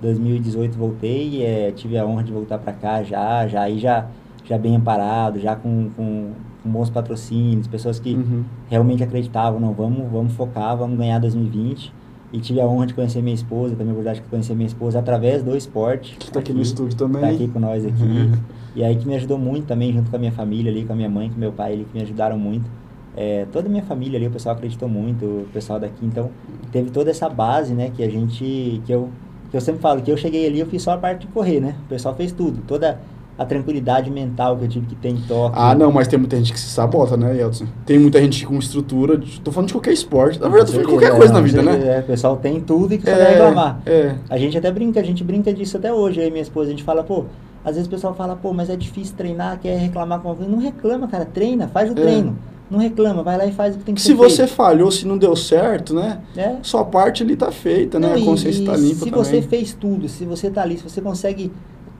2018 0.00 0.78
voltei, 0.78 1.42
é, 1.42 1.72
tive 1.72 1.98
a 1.98 2.06
honra 2.06 2.22
de 2.22 2.30
voltar 2.30 2.58
para 2.58 2.72
cá 2.72 3.02
já, 3.02 3.48
já 3.48 3.62
aí 3.62 3.80
já 3.80 4.06
já 4.44 4.58
bem 4.58 4.76
amparado, 4.76 5.38
já 5.38 5.54
com, 5.54 5.90
com, 5.96 6.32
com 6.62 6.70
bons 6.70 6.90
patrocínios, 6.90 7.66
pessoas 7.66 7.98
que 7.98 8.14
uhum. 8.14 8.44
realmente 8.68 9.02
acreditavam, 9.02 9.60
não, 9.60 9.72
vamos, 9.72 10.10
vamos 10.10 10.32
focar, 10.32 10.76
vamos 10.76 10.98
ganhar 10.98 11.18
2020. 11.18 11.92
E 12.32 12.40
tive 12.40 12.62
a 12.62 12.66
honra 12.66 12.86
de 12.86 12.94
conhecer 12.94 13.20
minha 13.20 13.34
esposa, 13.34 13.76
também 13.76 13.92
a 13.92 13.94
verdade 13.94 14.22
que 14.22 14.28
conhecer 14.28 14.54
minha 14.54 14.66
esposa 14.66 14.98
através 14.98 15.42
do 15.42 15.54
esporte. 15.54 16.16
Que 16.16 16.28
está 16.28 16.40
aqui, 16.40 16.50
aqui, 16.50 16.56
no 16.56 16.62
estúdio 16.62 16.96
também. 16.96 17.22
Está 17.22 17.34
aqui 17.34 17.48
com 17.48 17.60
nós 17.60 17.84
aqui. 17.84 18.02
Uhum. 18.02 18.32
E 18.74 18.82
aí 18.82 18.96
que 18.96 19.06
me 19.06 19.14
ajudou 19.14 19.36
muito 19.36 19.66
também, 19.66 19.92
junto 19.92 20.08
com 20.08 20.16
a 20.16 20.18
minha 20.18 20.32
família 20.32 20.72
ali, 20.72 20.84
com 20.84 20.94
a 20.94 20.96
minha 20.96 21.08
mãe, 21.08 21.28
com 21.28 21.38
meu 21.38 21.52
pai 21.52 21.74
ali, 21.74 21.84
que 21.84 21.94
me 21.94 22.02
ajudaram 22.02 22.38
muito. 22.38 22.70
É, 23.14 23.46
toda 23.52 23.68
a 23.68 23.70
minha 23.70 23.82
família 23.82 24.18
ali, 24.18 24.26
o 24.26 24.30
pessoal 24.30 24.54
acreditou 24.54 24.88
muito, 24.88 25.24
o 25.24 25.46
pessoal 25.52 25.78
daqui. 25.78 26.06
Então, 26.06 26.30
teve 26.70 26.90
toda 26.90 27.10
essa 27.10 27.28
base, 27.28 27.74
né, 27.74 27.90
que 27.94 28.02
a 28.02 28.10
gente, 28.10 28.80
que 28.86 28.90
eu, 28.90 29.10
que 29.50 29.56
eu 29.56 29.60
sempre 29.60 29.82
falo, 29.82 30.00
que 30.00 30.10
eu 30.10 30.16
cheguei 30.16 30.46
ali, 30.46 30.60
eu 30.60 30.66
fiz 30.66 30.82
só 30.82 30.92
a 30.92 30.96
parte 30.96 31.26
de 31.26 31.26
correr, 31.26 31.60
né? 31.60 31.76
O 31.84 31.88
pessoal 31.88 32.14
fez 32.14 32.32
tudo. 32.32 32.62
Toda 32.66 32.98
a 33.36 33.44
tranquilidade 33.44 34.10
mental 34.10 34.56
que 34.56 34.64
eu 34.64 34.68
tive 34.68 34.86
que 34.86 34.94
ter 34.94 35.08
em 35.08 35.16
toque. 35.16 35.56
Ah, 35.58 35.74
não, 35.74 35.90
mas 35.90 36.06
tem 36.06 36.18
muita 36.18 36.36
gente 36.36 36.52
que 36.52 36.60
se 36.60 36.68
sabota, 36.68 37.16
né, 37.16 37.36
Yeltsin? 37.36 37.66
Tem 37.86 37.98
muita 37.98 38.20
gente 38.20 38.46
com 38.46 38.58
estrutura, 38.58 39.16
de, 39.16 39.40
tô 39.40 39.50
falando 39.50 39.68
de 39.68 39.74
qualquer 39.74 39.92
esporte, 39.92 40.38
na 40.38 40.48
verdade, 40.48 40.72
tô 40.72 40.72
falando 40.72 40.86
de 40.86 40.92
qualquer 40.92 41.16
coisa 41.16 41.32
é, 41.32 41.36
na 41.36 41.40
vida, 41.40 41.62
né? 41.62 41.96
É, 41.96 42.00
o 42.00 42.04
pessoal 42.04 42.36
tem 42.36 42.60
tudo 42.60 42.94
e 42.94 42.98
que 42.98 43.04
só 43.04 43.16
é, 43.16 43.30
reclamar. 43.30 43.80
É. 43.86 44.14
A 44.28 44.36
gente 44.36 44.56
até 44.56 44.70
brinca, 44.70 45.00
a 45.00 45.04
gente 45.04 45.24
brinca 45.24 45.52
disso 45.52 45.76
até 45.76 45.92
hoje, 45.92 46.20
aí 46.20 46.30
minha 46.30 46.42
esposa, 46.42 46.68
a 46.68 46.70
gente 46.70 46.84
fala, 46.84 47.02
pô, 47.02 47.24
às 47.64 47.74
vezes 47.76 47.86
o 47.86 47.90
pessoal 47.90 48.14
fala, 48.14 48.36
pô, 48.36 48.52
mas 48.52 48.68
é 48.68 48.76
difícil 48.76 49.14
treinar, 49.16 49.58
quer 49.60 49.78
reclamar 49.78 50.20
com 50.20 50.28
alguém. 50.28 50.48
Não 50.48 50.58
reclama, 50.58 51.08
cara, 51.08 51.24
treina, 51.24 51.68
faz 51.68 51.90
o 51.90 51.92
é. 51.92 52.02
treino. 52.02 52.36
Não 52.70 52.78
reclama, 52.78 53.22
vai 53.22 53.36
lá 53.36 53.44
e 53.44 53.52
faz 53.52 53.74
o 53.74 53.78
que 53.78 53.84
tem 53.84 53.94
que 53.94 54.00
se 54.00 54.08
ser 54.08 54.14
você 54.14 54.46
falhou, 54.46 54.90
se 54.90 55.06
não 55.06 55.18
deu 55.18 55.36
certo, 55.36 55.94
né? 55.94 56.20
É. 56.34 56.56
Sua 56.62 56.84
parte 56.84 57.22
ali 57.22 57.36
tá 57.36 57.52
feita, 57.52 58.00
né? 58.00 58.08
Não, 58.08 58.22
a 58.22 58.24
consciência 58.24 58.62
e, 58.62 58.64
tá 58.64 58.74
limpa 58.74 58.94
se 58.94 59.10
também. 59.10 59.24
você 59.24 59.42
fez 59.42 59.74
tudo, 59.74 60.08
se 60.08 60.24
você 60.24 60.50
tá 60.50 60.62
ali, 60.62 60.78
se 60.78 60.82
você 60.82 61.00
consegue 61.02 61.52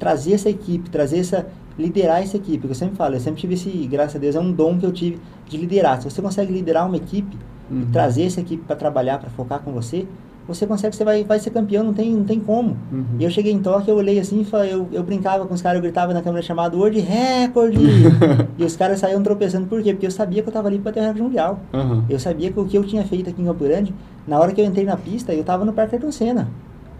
trazer 0.03 0.33
essa 0.33 0.51
equipe, 0.51 0.91
trazer 0.91 1.21
essa 1.21 1.47
liderar 1.79 2.21
essa 2.21 2.37
equipe, 2.37 2.67
eu 2.67 2.75
sempre 2.75 2.97
falo, 2.97 3.15
eu 3.15 3.21
sempre 3.21 3.41
tive 3.41 3.55
esse, 3.55 3.71
graças 3.87 4.17
a 4.17 4.19
Deus, 4.19 4.35
é 4.35 4.41
um 4.41 4.51
dom 4.51 4.79
que 4.79 4.85
eu 4.85 4.91
tive 4.91 5.21
de 5.49 5.57
liderar. 5.57 6.03
Se 6.03 6.11
você 6.11 6.21
consegue 6.21 6.53
liderar 6.53 6.87
uma 6.87 6.97
equipe 6.97 7.39
uhum. 7.71 7.83
e 7.83 7.87
trazer 7.87 8.25
essa 8.25 8.41
equipe 8.41 8.65
para 8.65 8.75
trabalhar, 8.75 9.19
para 9.19 9.31
focar 9.31 9.61
com 9.61 9.73
você, 9.73 10.07
você 10.47 10.67
consegue, 10.67 10.95
você 10.97 11.05
vai, 11.05 11.23
vai 11.23 11.39
ser 11.39 11.51
campeão, 11.51 11.85
não 11.85 11.95
tem, 11.95 12.11
não 12.11 12.25
tem 12.25 12.41
como. 12.41 12.77
Uhum. 12.91 13.05
E 13.21 13.23
eu 13.23 13.31
cheguei 13.31 13.53
em 13.53 13.61
Tóquio, 13.61 13.93
eu 13.93 13.97
olhei 13.97 14.19
assim, 14.19 14.45
eu, 14.69 14.89
eu 14.91 15.05
brincava 15.05 15.47
com 15.47 15.55
os 15.55 15.63
caras, 15.63 15.77
eu 15.77 15.83
gritava 15.83 16.13
na 16.13 16.21
câmera 16.21 16.43
chamada 16.43 16.77
World 16.77 16.99
Record. 16.99 17.75
e 18.59 18.65
os 18.65 18.75
caras 18.75 18.99
saíam 18.99 19.23
tropeçando, 19.23 19.69
por 19.69 19.81
quê? 19.83 19.93
Porque 19.93 20.07
eu 20.07 20.11
sabia 20.11 20.43
que 20.43 20.49
eu 20.49 20.51
estava 20.51 20.67
ali 20.67 20.81
para 20.81 20.91
ter 20.91 20.99
o 20.99 21.03
recorde 21.05 21.23
mundial. 21.23 21.61
Uhum. 21.73 22.03
Eu 22.11 22.19
sabia 22.19 22.51
que 22.51 22.59
o 22.59 22.67
que 22.67 22.77
eu 22.77 22.83
tinha 22.83 23.05
feito 23.05 23.31
aqui 23.31 23.41
em 23.41 23.45
Campo 23.45 23.63
Grande, 23.63 23.95
na 24.27 24.41
hora 24.41 24.53
que 24.53 24.61
eu 24.61 24.65
entrei 24.65 24.85
na 24.85 24.97
pista, 24.97 25.33
eu 25.33 25.43
estava 25.43 25.65
no 25.65 25.73
Parque 25.73 25.95
Ayrton 25.95 26.11
Senna. 26.11 26.49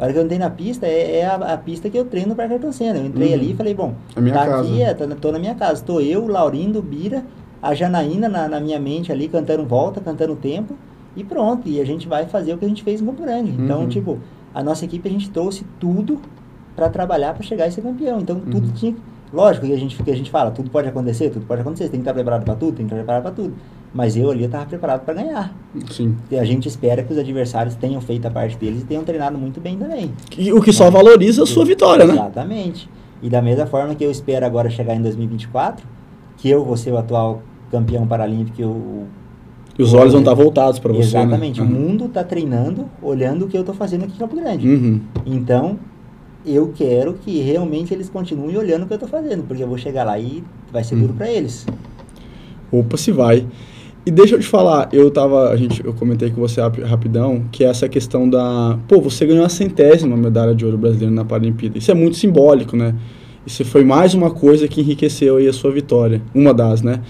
A 0.03 0.07
hora 0.07 0.15
que 0.15 0.19
eu 0.19 0.25
entrei 0.25 0.39
na 0.41 0.51
pista, 0.51 0.85
é, 0.85 1.19
é 1.19 1.27
a, 1.27 1.37
a, 1.37 1.57
pista 1.57 1.89
que 1.89 1.97
eu 1.97 2.05
treino 2.05 2.31
no 2.31 2.35
Parque 2.35 2.55
Ayrton 2.55 2.73
Senna. 2.73 2.99
Eu 2.99 3.07
entrei 3.07 3.29
uhum. 3.29 3.35
ali 3.35 3.53
e 3.53 3.55
falei, 3.55 3.73
bom, 3.73 3.95
a 4.17 4.21
minha 4.21 4.35
tá 4.35 4.47
casa. 4.47 4.63
aqui, 4.63 4.83
é, 4.83 4.95
tô, 4.95 5.07
tô, 5.15 5.31
na 5.31 5.39
minha 5.39 5.55
casa. 5.55 5.75
Estou 5.75 6.01
eu, 6.01 6.27
Laurindo, 6.27 6.83
Bira, 6.83 7.23
a 7.63 7.73
Janaína 7.73 8.29
na, 8.29 8.49
na, 8.49 8.59
minha 8.59 8.81
mente 8.81 9.13
ali, 9.13 9.29
cantando 9.29 9.65
volta, 9.65 10.01
cantando 10.01 10.35
tempo, 10.35 10.75
e 11.15 11.23
pronto. 11.23 11.69
E 11.69 11.81
a 11.81 11.87
gente 11.87 12.09
vai 12.09 12.27
fazer 12.27 12.53
o 12.53 12.59
que 12.59 12.65
a 12.65 12.69
gente 12.69 12.83
fez 12.83 13.01
em 13.01 13.07
Campo 13.07 13.23
Grande. 13.23 13.53
Então, 13.53 13.83
uhum. 13.83 13.89
tipo, 13.89 14.19
a 14.53 14.61
nossa 14.61 14.85
equipe, 14.85 15.09
a 15.09 15.13
gente 15.13 15.31
trouxe 15.31 15.65
tudo 15.79 16.19
para 16.75 16.89
trabalhar 16.89 17.33
para 17.35 17.45
chegar 17.45 17.67
a 17.67 17.71
ser 17.71 17.83
campeão. 17.83 18.19
Então, 18.19 18.41
tudo 18.41 18.67
uhum. 18.67 18.73
tinha... 18.73 18.97
Lógico 19.33 19.67
que 19.67 19.73
a 19.73 19.79
gente, 19.79 20.03
que 20.03 20.11
a 20.11 20.17
gente 20.17 20.33
fala, 20.33 20.51
tudo 20.51 20.69
pode 20.69 20.89
acontecer, 20.89 21.31
tudo 21.31 21.47
pode 21.47 21.61
acontecer. 21.61 21.85
Você 21.85 21.91
tem 21.91 22.01
que 22.01 22.03
estar 22.03 22.13
preparado 22.13 22.45
para 22.45 22.57
tudo, 22.57 22.73
tem 22.77 22.87
que 22.89 22.93
estar 22.93 22.97
preparado 22.97 23.23
para 23.23 23.31
tudo. 23.31 23.55
Mas 23.95 24.17
eu 24.17 24.31
ali 24.31 24.45
estava 24.45 24.65
preparado 24.65 25.05
para 25.05 25.15
ganhar. 25.15 25.55
Sim. 25.91 26.17
E 26.31 26.39
a 26.39 26.45
gente 26.45 26.67
espera 26.67 27.03
que 27.03 27.13
os 27.13 27.19
adversários 27.19 27.75
tenham 27.75 28.01
feito 28.01 28.27
a 28.27 28.31
parte 28.31 28.57
deles 28.57 28.83
e 28.83 28.85
tenham 28.85 29.05
treinado 29.05 29.37
muito 29.37 29.61
bem 29.61 29.77
também. 29.77 30.13
o 30.55 30.63
que 30.63 30.73
só 30.73 30.91
valoriza 30.91 31.43
a 31.43 31.47
sua 31.47 31.65
vitória, 31.65 32.07
né? 32.07 32.15
Exatamente. 32.15 32.89
E 33.23 33.29
da 33.29 33.43
mesma 33.43 33.67
forma 33.67 33.95
que 33.95 34.03
eu 34.03 34.11
espero 34.11 34.47
agora 34.47 34.71
chegar 34.71 34.95
em 34.95 35.03
2024, 35.03 35.87
que 36.39 36.49
eu 36.49 36.65
vou 36.65 36.77
ser 36.77 36.93
o 36.93 36.97
atual 36.97 37.43
campeão 37.71 38.07
paralímpico 38.07 38.61
e 38.61 38.65
o 38.65 39.07
e 39.79 39.83
os 39.83 39.95
olhos 39.95 40.13
vão 40.13 40.21
estar 40.21 40.35
voltados 40.35 40.79
para 40.79 40.93
você. 40.93 41.17
Né? 41.17 41.23
Exatamente. 41.23 41.61
Né? 41.61 41.67
O 41.67 41.71
mundo 41.71 42.05
está 42.07 42.23
treinando, 42.23 42.89
olhando 43.03 43.47
o 43.47 43.49
que 43.49 43.57
eu 43.57 43.63
estou 43.63 43.75
fazendo 43.75 44.05
aqui 44.05 44.15
em 44.15 44.19
Campo 44.19 44.37
Grande. 44.37 44.69
Uhum. 44.69 45.01
Então, 45.25 45.79
eu 46.45 46.73
quero 46.75 47.15
que 47.15 47.41
realmente 47.41 47.95
eles 47.95 48.09
continuem 48.11 48.57
olhando 48.57 48.83
o 48.83 48.87
que 48.87 48.93
eu 48.93 48.97
estou 48.97 49.09
fazendo, 49.09 49.45
porque 49.45 49.63
eu 49.63 49.69
vou 49.69 49.79
chegar 49.79 50.05
lá 50.05 50.19
e 50.19 50.45
vai 50.71 50.85
ser 50.85 50.95
uhum. 50.95 51.03
duro 51.03 51.15
para 51.15 51.31
eles. 51.31 51.67
Opa, 52.71 52.97
se 52.97 53.13
vai. 53.13 53.47
E 54.05 54.11
deixa 54.11 54.35
eu 54.35 54.41
te 54.41 54.47
falar, 54.47 54.89
eu 54.93 55.09
tava, 55.13 55.51
a 55.51 55.57
gente, 55.57 55.85
eu 55.85 55.93
comentei 55.95 56.29
com 56.31 56.41
você 56.41 56.61
rapidão, 56.61 57.45
que 57.53 57.63
é 57.63 57.69
essa 57.69 57.89
questão 57.89 58.29
da, 58.29 58.77
pô, 58.89 59.01
você 59.01 59.25
ganhou 59.25 59.45
a 59.45 59.49
centésima 59.49 60.17
medalha 60.17 60.55
de 60.55 60.65
ouro 60.65 60.77
brasileira 60.77 61.15
na 61.15 61.25
Paralimpíada. 61.25 61.79
Isso 61.79 61.91
é 61.91 61.95
muito 61.95 62.17
simbólico, 62.17 62.77
né? 62.77 62.97
Isso 63.47 63.65
foi 63.65 63.85
mais 63.85 64.13
uma 64.13 64.31
coisa 64.31 64.67
que 64.67 64.81
enriqueceu 64.81 65.37
aí 65.37 65.47
a 65.47 65.53
sua 65.53 65.71
vitória, 65.71 66.21
uma 66.35 66.53
das, 66.53 66.83
né? 66.83 67.01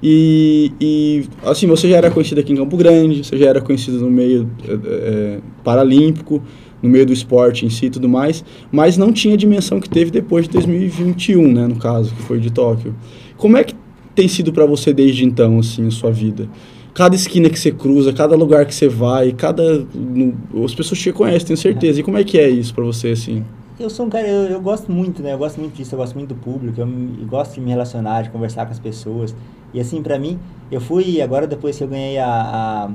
E, 0.00 0.70
e 0.80 1.24
assim, 1.44 1.66
você 1.66 1.88
já 1.88 1.96
era 1.96 2.12
conhecido 2.12 2.40
aqui 2.40 2.52
em 2.52 2.56
Campo 2.56 2.76
Grande, 2.76 3.24
você 3.24 3.36
já 3.36 3.46
era 3.46 3.60
conhecido 3.60 3.98
no 3.98 4.10
meio 4.10 4.48
é, 4.68 5.40
paralímpico, 5.64 6.40
no 6.80 6.88
meio 6.88 7.06
do 7.06 7.12
esporte 7.12 7.66
em 7.66 7.70
si 7.70 7.86
e 7.86 7.90
tudo 7.90 8.08
mais, 8.08 8.44
mas 8.70 8.96
não 8.96 9.12
tinha 9.12 9.34
a 9.34 9.36
dimensão 9.36 9.80
que 9.80 9.88
teve 9.88 10.12
depois 10.12 10.44
de 10.46 10.52
2021, 10.52 11.52
né, 11.52 11.66
no 11.66 11.76
caso, 11.76 12.14
que 12.14 12.22
foi 12.22 12.38
de 12.38 12.52
Tóquio. 12.52 12.94
Como 13.36 13.56
é 13.56 13.64
que 13.64 13.74
tem 14.16 14.26
sido 14.26 14.52
para 14.52 14.64
você 14.64 14.92
desde 14.92 15.24
então, 15.24 15.58
assim, 15.58 15.86
a 15.86 15.90
sua 15.90 16.10
vida? 16.10 16.48
Cada 16.94 17.14
esquina 17.14 17.50
que 17.50 17.58
você 17.58 17.70
cruza, 17.70 18.12
cada 18.12 18.34
lugar 18.34 18.64
que 18.64 18.74
você 18.74 18.88
vai, 18.88 19.30
cada... 19.32 19.86
No, 19.94 20.64
as 20.64 20.74
pessoas 20.74 20.98
te 20.98 21.12
conhecem, 21.12 21.48
tenho 21.48 21.58
certeza. 21.58 22.00
E 22.00 22.02
como 22.02 22.16
é 22.16 22.24
que 22.24 22.38
é 22.38 22.48
isso 22.48 22.74
para 22.74 22.84
você, 22.84 23.08
assim? 23.10 23.44
Eu 23.78 23.90
sou 23.90 24.06
um 24.06 24.08
cara, 24.08 24.26
eu, 24.26 24.50
eu, 24.52 24.60
gosto 24.60 24.90
muito, 24.90 25.22
né? 25.22 25.34
Eu 25.34 25.38
gosto 25.38 25.60
muito 25.60 25.74
disso, 25.74 25.94
eu 25.94 25.98
gosto 25.98 26.14
muito 26.14 26.30
do 26.30 26.34
público, 26.34 26.80
eu, 26.80 26.88
eu 26.88 27.26
gosto 27.26 27.56
de 27.56 27.60
me 27.60 27.68
relacionar, 27.68 28.22
de 28.22 28.30
conversar 28.30 28.64
com 28.64 28.72
as 28.72 28.78
pessoas. 28.78 29.36
E 29.74 29.78
assim, 29.78 30.02
para 30.02 30.18
mim, 30.18 30.38
eu 30.70 30.80
fui, 30.80 31.20
agora 31.20 31.46
depois 31.46 31.76
que 31.76 31.84
eu 31.84 31.88
ganhei 31.88 32.16
a, 32.16 32.90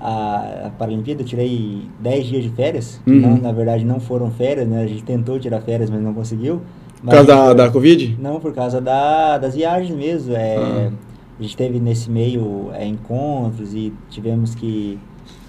a, 0.00 0.66
a, 0.66 0.70
Paralimpíada, 0.78 1.22
eu 1.22 1.26
tirei 1.26 1.82
10 1.98 2.26
dias 2.26 2.42
de 2.44 2.50
férias. 2.50 3.00
Uhum. 3.04 3.20
Não, 3.20 3.38
na 3.38 3.50
verdade, 3.50 3.84
não 3.84 3.98
foram 3.98 4.30
férias, 4.30 4.68
né? 4.68 4.84
A 4.84 4.86
gente 4.86 5.02
tentou 5.02 5.40
tirar 5.40 5.60
férias, 5.62 5.90
mas 5.90 6.00
não 6.00 6.14
conseguiu. 6.14 6.62
Por 7.02 7.10
causa 7.10 7.26
da, 7.26 7.54
da 7.54 7.70
Covid? 7.70 8.16
Não, 8.20 8.40
por 8.40 8.52
causa 8.52 8.80
da, 8.80 9.38
das 9.38 9.54
viagens 9.54 9.96
mesmo. 9.96 10.34
É, 10.34 10.56
ah. 10.56 10.90
A 11.38 11.42
gente 11.42 11.56
teve 11.56 11.78
nesse 11.78 12.10
meio 12.10 12.70
é, 12.74 12.84
encontros 12.84 13.72
e 13.72 13.92
tivemos 14.10 14.54
que, 14.54 14.98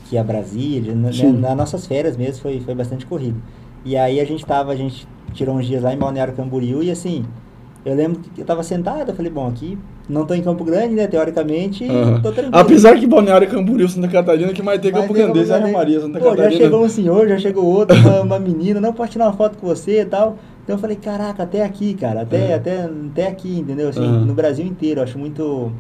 que 0.08 0.16
ir 0.16 0.20
a 0.20 0.24
Brasília. 0.24 0.94
Né, 0.94 1.10
nas 1.40 1.58
nossas 1.58 1.88
férias 1.88 2.16
mesmo 2.16 2.42
foi, 2.42 2.60
foi 2.60 2.76
bastante 2.76 3.06
corrido. 3.06 3.42
E 3.84 3.98
aí 3.98 4.20
a 4.20 4.26
gente 4.26 4.46
tava, 4.46 4.72
a 4.72 4.76
gente 4.76 5.08
tirou 5.34 5.56
uns 5.56 5.66
dias 5.66 5.82
lá 5.82 5.94
em 5.94 5.98
Balneário 5.98 6.34
Camboriú 6.34 6.84
e 6.84 6.92
assim, 6.92 7.26
eu 7.84 7.96
lembro 7.96 8.20
que 8.20 8.42
eu 8.42 8.46
tava 8.46 8.62
sentado, 8.62 9.10
eu 9.10 9.16
falei, 9.16 9.32
bom, 9.32 9.48
aqui 9.48 9.78
não 10.08 10.26
tô 10.26 10.34
em 10.34 10.42
Campo 10.42 10.64
Grande, 10.64 10.96
né, 10.96 11.08
teoricamente, 11.08 11.86
uhum. 11.86 12.22
tô 12.22 12.32
tranquilo. 12.32 12.58
Apesar 12.58 13.00
que 13.00 13.08
Balneário 13.08 13.48
Camboriú, 13.48 13.88
Santa 13.88 14.08
Catarina, 14.08 14.52
que 14.54 14.62
mais 14.62 14.82
tem 14.82 14.92
Campo 14.92 15.14
Grande, 15.14 15.40
é 15.40 15.72
Maria, 15.72 16.02
Santa 16.02 16.20
Pô, 16.20 16.32
Catarina. 16.32 16.52
já 16.52 16.58
chegou 16.58 16.84
um 16.84 16.90
senhor, 16.90 17.28
já 17.28 17.38
chegou 17.38 17.66
outro, 17.66 17.98
uma, 17.98 18.22
uma 18.22 18.40
menina, 18.40 18.82
não 18.82 18.92
pode 18.92 19.12
tirar 19.12 19.26
uma 19.26 19.34
foto 19.34 19.58
com 19.58 19.68
você 19.68 20.02
e 20.02 20.06
tal. 20.06 20.38
Então 20.70 20.78
eu 20.78 20.82
falei, 20.82 20.98
caraca, 20.98 21.42
até 21.42 21.66
aqui, 21.66 21.96
cara, 21.96 22.22
até, 22.22 22.52
é. 22.52 22.54
até, 22.54 22.84
até 22.84 23.28
aqui, 23.28 23.58
entendeu? 23.58 23.90
Assim, 23.90 24.02
uhum. 24.02 24.24
no 24.24 24.36
Brasil 24.36 24.64
inteiro, 24.64 25.00
eu 25.00 25.04
acho 25.04 25.18
muito, 25.18 25.72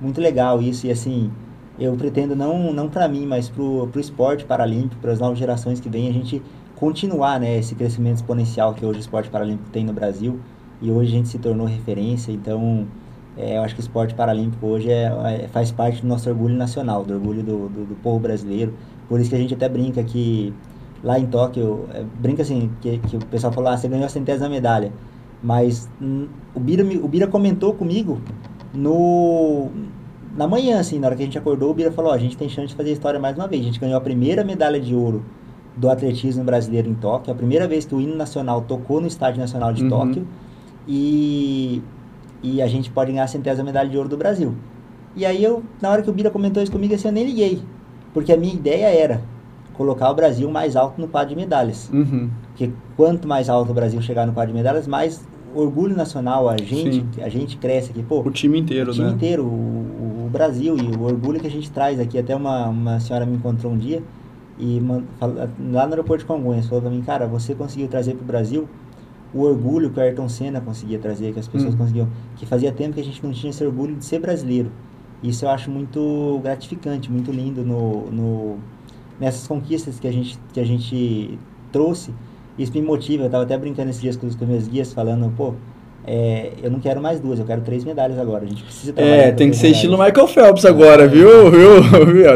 muito 0.00 0.18
legal 0.18 0.62
isso 0.62 0.86
e 0.86 0.90
assim, 0.90 1.30
eu 1.78 1.94
pretendo 1.94 2.34
não, 2.34 2.72
não 2.72 2.88
para 2.88 3.06
mim, 3.06 3.26
mas 3.26 3.50
pro, 3.50 3.86
pro 3.88 4.00
esporte 4.00 4.46
paralímpico, 4.46 4.98
para 4.98 5.12
as 5.12 5.18
novas 5.18 5.38
gerações 5.38 5.78
que 5.78 5.90
vêm, 5.90 6.08
a 6.08 6.12
gente 6.14 6.40
continuar 6.74 7.38
né, 7.38 7.58
esse 7.58 7.74
crescimento 7.74 8.16
exponencial 8.16 8.72
que 8.72 8.82
hoje 8.82 9.00
o 9.00 9.02
esporte 9.02 9.28
paralímpico 9.28 9.68
tem 9.68 9.84
no 9.84 9.92
Brasil 9.92 10.40
e 10.80 10.90
hoje 10.90 11.10
a 11.10 11.16
gente 11.18 11.28
se 11.28 11.38
tornou 11.38 11.66
referência, 11.66 12.32
então 12.32 12.86
é, 13.36 13.58
eu 13.58 13.62
acho 13.62 13.74
que 13.74 13.82
o 13.82 13.84
esporte 13.84 14.14
paralímpico 14.14 14.66
hoje 14.66 14.90
é, 14.90 15.12
é, 15.42 15.48
faz 15.48 15.70
parte 15.70 16.00
do 16.00 16.08
nosso 16.08 16.30
orgulho 16.30 16.56
nacional, 16.56 17.04
do 17.04 17.12
orgulho 17.12 17.42
do, 17.42 17.68
do, 17.68 17.84
do, 17.88 17.94
povo 17.96 18.18
brasileiro, 18.18 18.72
por 19.06 19.20
isso 19.20 19.28
que 19.28 19.36
a 19.36 19.38
gente 19.38 19.52
até 19.52 19.68
brinca 19.68 20.02
que 20.02 20.54
lá 21.02 21.18
em 21.18 21.26
Tóquio, 21.26 21.86
é, 21.94 22.04
brinca 22.20 22.42
assim, 22.42 22.70
que, 22.80 22.98
que 22.98 23.16
o 23.16 23.26
pessoal 23.26 23.52
falou, 23.52 23.70
ah, 23.70 23.76
você 23.76 23.88
ganhou 23.88 24.06
a 24.06 24.08
centésima 24.08 24.48
medalha, 24.48 24.92
mas 25.42 25.88
hum, 26.00 26.26
o, 26.54 26.60
Bira, 26.60 26.84
o 26.84 27.08
Bira 27.08 27.26
comentou 27.26 27.74
comigo 27.74 28.20
no 28.74 29.68
na 30.36 30.46
manhã, 30.46 30.78
assim, 30.78 30.98
na 30.98 31.08
hora 31.08 31.16
que 31.16 31.22
a 31.22 31.24
gente 31.24 31.38
acordou, 31.38 31.70
o 31.70 31.74
Bira 31.74 31.90
falou, 31.90 32.12
oh, 32.12 32.14
a 32.14 32.18
gente 32.18 32.36
tem 32.36 32.48
chance 32.48 32.68
de 32.68 32.74
fazer 32.76 32.92
história 32.92 33.18
mais 33.18 33.36
uma 33.36 33.48
vez, 33.48 33.62
a 33.62 33.64
gente 33.64 33.80
ganhou 33.80 33.96
a 33.96 34.00
primeira 34.00 34.44
medalha 34.44 34.80
de 34.80 34.94
ouro 34.94 35.24
do 35.76 35.88
atletismo 35.88 36.44
brasileiro 36.44 36.88
em 36.88 36.94
Tóquio. 36.94 37.32
A 37.32 37.36
primeira 37.36 37.66
vez 37.66 37.84
que 37.84 37.94
o 37.94 38.00
hino 38.00 38.14
nacional 38.16 38.62
tocou 38.62 39.00
no 39.00 39.06
Estádio 39.06 39.40
Nacional 39.40 39.72
de 39.72 39.82
uhum. 39.82 39.88
Tóquio. 39.88 40.26
E, 40.86 41.82
e 42.42 42.60
a 42.60 42.66
gente 42.66 42.90
pode 42.90 43.12
ganhar 43.12 43.24
a 43.24 43.28
centésima 43.28 43.64
medalha 43.64 43.88
de 43.88 43.96
ouro 43.96 44.08
do 44.08 44.16
Brasil. 44.16 44.54
E 45.16 45.24
aí 45.24 45.42
eu, 45.42 45.62
na 45.80 45.90
hora 45.90 46.02
que 46.02 46.10
o 46.10 46.12
Bira 46.12 46.30
comentou 46.30 46.62
isso 46.62 46.72
comigo, 46.72 46.94
assim, 46.94 47.08
eu 47.08 47.12
nem 47.12 47.24
liguei. 47.24 47.62
Porque 48.12 48.32
a 48.32 48.36
minha 48.36 48.52
ideia 48.52 48.86
era 48.86 49.22
colocar 49.80 50.10
o 50.10 50.14
Brasil 50.14 50.50
mais 50.50 50.76
alto 50.76 51.00
no 51.00 51.08
quadro 51.08 51.30
de 51.30 51.36
medalhas. 51.36 51.88
Uhum. 51.90 52.28
Porque 52.48 52.70
quanto 52.98 53.26
mais 53.26 53.48
alto 53.48 53.70
o 53.70 53.74
Brasil 53.74 54.02
chegar 54.02 54.26
no 54.26 54.32
quadro 54.34 54.52
de 54.52 54.58
medalhas, 54.58 54.86
mais 54.86 55.26
orgulho 55.54 55.96
nacional, 55.96 56.50
a 56.50 56.56
gente, 56.58 57.02
a 57.18 57.30
gente 57.30 57.56
cresce 57.56 57.90
aqui. 57.90 58.02
Pô, 58.02 58.20
o 58.20 58.30
time 58.30 58.58
inteiro, 58.58 58.90
o 58.90 58.94
time 58.94 59.06
né? 59.06 59.12
inteiro, 59.14 59.42
o, 59.42 60.26
o, 60.26 60.28
Brasil 60.30 60.76
e 60.76 60.94
o 60.94 61.04
orgulho 61.04 61.40
que 61.40 61.46
a 61.46 61.50
gente 61.50 61.70
traz 61.70 61.98
aqui. 61.98 62.18
Até 62.18 62.36
uma, 62.36 62.68
uma 62.68 63.00
senhora 63.00 63.24
me 63.24 63.36
encontrou 63.36 63.72
um 63.72 63.78
dia 63.78 64.02
e 64.58 64.82
lá 65.72 65.86
no 65.86 65.92
aeroporto 65.92 66.24
de 66.24 66.26
Congonhas, 66.26 66.66
falou 66.66 66.82
pra 66.82 66.90
mim, 66.90 67.00
cara, 67.00 67.26
você 67.26 67.54
conseguiu 67.54 67.88
trazer 67.88 68.12
pro 68.12 68.24
Brasil 68.26 68.68
o 69.32 69.40
orgulho 69.40 69.88
que 69.88 69.98
o 69.98 70.02
Ayrton 70.02 70.28
Senna 70.28 70.60
conseguia 70.60 70.98
trazer, 70.98 71.32
que 71.32 71.40
as 71.40 71.48
pessoas 71.48 71.72
hum. 71.72 71.78
conseguiam, 71.78 72.08
que 72.36 72.44
fazia 72.44 72.70
tempo 72.70 72.96
que 72.96 73.00
a 73.00 73.04
gente 73.04 73.24
não 73.24 73.32
tinha 73.32 73.48
esse 73.48 73.64
orgulho 73.64 73.96
de 73.96 74.04
ser 74.04 74.18
brasileiro. 74.18 74.70
Isso 75.22 75.46
eu 75.46 75.48
acho 75.48 75.70
muito 75.70 76.38
gratificante, 76.42 77.10
muito 77.10 77.30
lindo 77.30 77.64
no, 77.64 78.10
no 78.10 78.58
nessas 79.20 79.46
conquistas 79.46 80.00
que 80.00 80.08
a 80.08 80.12
gente 80.12 80.38
que 80.52 80.58
a 80.58 80.64
gente 80.64 81.38
trouxe. 81.70 82.12
Isso 82.58 82.72
me 82.72 82.82
motiva. 82.82 83.24
Eu 83.24 83.26
estava 83.26 83.44
até 83.44 83.56
brincando 83.56 83.90
esses 83.90 84.02
dias 84.02 84.16
com 84.16 84.26
os, 84.26 84.34
com 84.34 84.44
meus 84.44 84.66
guias, 84.66 84.92
falando, 84.92 85.32
pô, 85.36 85.54
é, 86.06 86.52
eu 86.62 86.70
não 86.70 86.80
quero 86.80 87.00
mais 87.00 87.20
duas, 87.20 87.38
eu 87.38 87.44
quero 87.44 87.60
três 87.60 87.84
medalhas 87.84 88.18
agora. 88.18 88.44
A 88.44 88.46
gente 88.46 88.64
precisa 88.64 88.92
trabalhar. 88.92 89.16
É, 89.16 89.32
tem 89.32 89.50
que 89.50 89.56
ser 89.56 89.68
medalhas. 89.68 89.84
estilo 89.84 89.98
Michael 89.98 90.28
Phelps 90.28 90.64
agora, 90.64 91.04
é, 91.04 91.08
viu, 91.08 91.28
viu, 91.50 92.06
viu, 92.06 92.26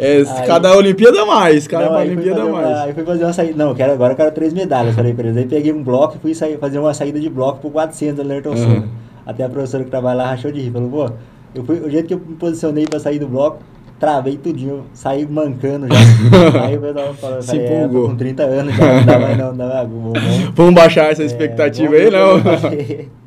é, 0.00 0.18
aí, 0.18 0.46
cada 0.46 0.76
Olimpíada 0.76 1.26
mais, 1.26 1.66
cada 1.66 1.86
não, 1.86 1.98
Olimpíada 1.98 2.44
mais. 2.44 2.66
Uma, 2.68 2.82
aí 2.82 2.92
fui 2.92 3.04
fazer 3.04 3.24
uma 3.24 3.32
saída. 3.32 3.56
Não, 3.56 3.70
eu 3.70 3.74
quero, 3.74 3.92
agora 3.92 4.12
eu 4.12 4.16
quero 4.16 4.30
três 4.30 4.52
medalhas, 4.52 4.94
falei 4.94 5.12
pra 5.12 5.24
eles. 5.24 5.36
Aí 5.36 5.46
peguei 5.46 5.72
um 5.72 5.82
bloco 5.82 6.16
e 6.16 6.18
fui 6.20 6.34
sair, 6.36 6.56
fazer 6.56 6.78
uma 6.78 6.94
saída 6.94 7.18
de 7.18 7.28
bloco 7.28 7.58
pro 7.58 7.70
400 7.70 8.24
da 8.24 8.32
Ayrton 8.32 8.56
Senna. 8.56 8.74
Uhum. 8.74 8.88
Até 9.26 9.42
a 9.42 9.48
professora 9.48 9.82
que 9.82 9.90
trabalha 9.90 10.18
lá 10.18 10.30
rachou 10.30 10.52
de 10.52 10.60
rir. 10.60 10.70
Falou, 10.70 10.88
pô, 10.88 11.12
eu 11.52 11.64
fui, 11.64 11.80
o 11.80 11.90
jeito 11.90 12.06
que 12.06 12.14
eu 12.14 12.20
me 12.24 12.36
posicionei 12.36 12.86
pra 12.86 13.00
sair 13.00 13.18
do 13.18 13.26
bloco, 13.26 13.58
travei 13.98 14.36
tudinho, 14.36 14.84
saí 14.92 15.26
mancando 15.26 15.86
já. 15.88 16.64
aí 16.64 16.76
o 16.76 16.80
pessoal 16.80 17.14
falou, 17.14 17.42
Se 17.42 17.48
falei, 17.48 17.66
é, 17.66 17.88
com 17.88 18.16
30 18.16 18.42
anos 18.42 18.74
já, 18.74 18.94
não 18.94 19.06
dá 19.06 19.18
mais 19.18 19.38
não, 19.38 19.54
não 19.54 19.68
dá, 19.68 19.82
vamos, 19.82 20.12
vamos 20.54 20.74
baixar 20.74 21.10
essa 21.10 21.22
é, 21.22 21.26
expectativa 21.26 21.96
é, 21.96 22.04
aí, 22.04 22.10
não. 22.10 23.08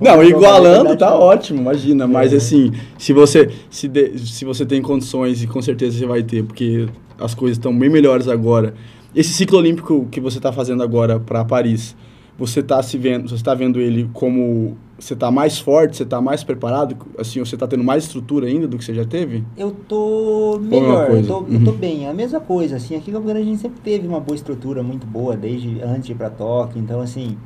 Não, 0.00 0.24
igualando 0.24 0.96
tá 0.96 1.14
ótimo, 1.14 1.60
imagina. 1.60 2.06
Mas 2.06 2.32
é. 2.32 2.36
assim, 2.36 2.72
se 2.96 3.12
você, 3.12 3.50
se, 3.68 3.86
de, 3.86 4.18
se 4.18 4.42
você 4.42 4.64
tem 4.64 4.80
condições, 4.80 5.42
e 5.42 5.46
com 5.46 5.60
certeza 5.60 5.98
você 5.98 6.06
vai 6.06 6.22
ter, 6.22 6.42
porque 6.42 6.86
as 7.20 7.34
coisas 7.34 7.58
estão 7.58 7.76
bem 7.76 7.90
melhores 7.90 8.28
agora. 8.28 8.72
Esse 9.14 9.30
ciclo 9.34 9.58
olímpico 9.58 10.06
que 10.10 10.20
você 10.20 10.38
está 10.38 10.52
fazendo 10.52 10.82
agora 10.82 11.20
para 11.20 11.44
Paris, 11.44 11.94
você 12.38 12.60
está 12.60 12.82
se 12.82 12.96
vendo, 12.96 13.28
você 13.28 13.34
está 13.34 13.54
vendo 13.54 13.78
ele 13.78 14.08
como 14.14 14.78
você 14.98 15.14
está 15.14 15.30
mais 15.30 15.58
forte, 15.58 15.96
você 15.96 16.02
está 16.02 16.20
mais 16.20 16.42
preparado, 16.42 16.96
assim, 17.18 17.38
você 17.38 17.54
está 17.54 17.66
tendo 17.66 17.84
mais 17.84 18.04
estrutura 18.04 18.46
ainda 18.46 18.66
do 18.66 18.76
que 18.76 18.84
você 18.84 18.94
já 18.94 19.04
teve? 19.04 19.44
Eu 19.56 19.70
tô 19.70 20.56
é 20.56 20.58
melhor, 20.58 21.10
eu 21.10 21.26
tô, 21.26 21.38
uhum. 21.40 21.54
eu 21.54 21.64
tô 21.64 21.72
bem, 21.72 22.06
é 22.06 22.10
a 22.10 22.14
mesma 22.14 22.40
coisa, 22.40 22.76
assim, 22.76 22.96
aqui 22.96 23.10
em 23.10 23.14
Campo 23.14 23.26
Grande 23.26 23.42
a 23.42 23.44
gente 23.44 23.60
sempre 23.60 23.80
teve 23.80 24.08
uma 24.08 24.18
boa 24.18 24.34
estrutura 24.34 24.82
muito 24.82 25.06
boa, 25.06 25.36
desde 25.36 25.80
antes 25.82 26.06
de 26.06 26.12
ir 26.12 26.16
para 26.16 26.30
Tóquio, 26.30 26.80
então 26.80 27.00
assim, 27.00 27.36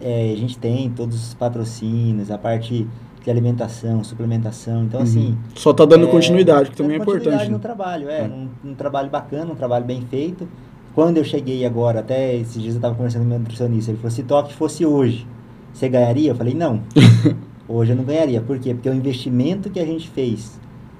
é, 0.00 0.32
a 0.32 0.36
gente 0.36 0.58
tem 0.58 0.88
todos 0.90 1.28
os 1.28 1.34
patrocínios, 1.34 2.30
a 2.30 2.38
parte 2.38 2.86
de 3.22 3.30
alimentação, 3.30 4.02
suplementação. 4.02 4.84
Então, 4.84 5.02
assim, 5.02 5.18
uhum. 5.18 5.36
assim. 5.48 5.60
Só 5.60 5.72
tá 5.72 5.84
dando 5.84 6.06
é, 6.06 6.10
continuidade, 6.10 6.70
que 6.70 6.76
também 6.76 6.94
é 6.94 6.96
importante. 6.96 7.24
Continuidade 7.24 7.50
no 7.50 7.56
né? 7.56 7.62
trabalho, 7.62 8.08
é. 8.08 8.20
é. 8.20 8.24
Um, 8.24 8.70
um, 8.70 8.74
trabalho 8.74 9.10
bacana, 9.10 9.52
um 9.52 9.56
trabalho 9.56 9.84
bem 9.84 10.00
feito. 10.02 10.48
Quando 10.94 11.18
eu 11.18 11.24
cheguei 11.24 11.64
agora, 11.64 12.00
até 12.00 12.34
esses 12.34 12.60
dias 12.60 12.74
eu 12.74 12.78
estava 12.78 12.94
conversando 12.94 13.22
com 13.22 13.28
meu 13.28 13.38
nutricionista, 13.38 13.90
ele 13.90 13.98
falou: 13.98 14.10
se 14.10 14.22
toque 14.22 14.54
fosse 14.54 14.84
hoje, 14.84 15.26
você 15.72 15.88
ganharia? 15.88 16.30
Eu 16.30 16.34
falei: 16.34 16.54
não. 16.54 16.80
hoje 17.68 17.92
eu 17.92 17.96
não 17.96 18.04
ganharia. 18.04 18.40
Por 18.40 18.58
quê? 18.58 18.74
Porque 18.74 18.88
o 18.88 18.94
investimento 18.94 19.70
que 19.70 19.78
a 19.78 19.86
gente 19.86 20.08
fez 20.08 20.58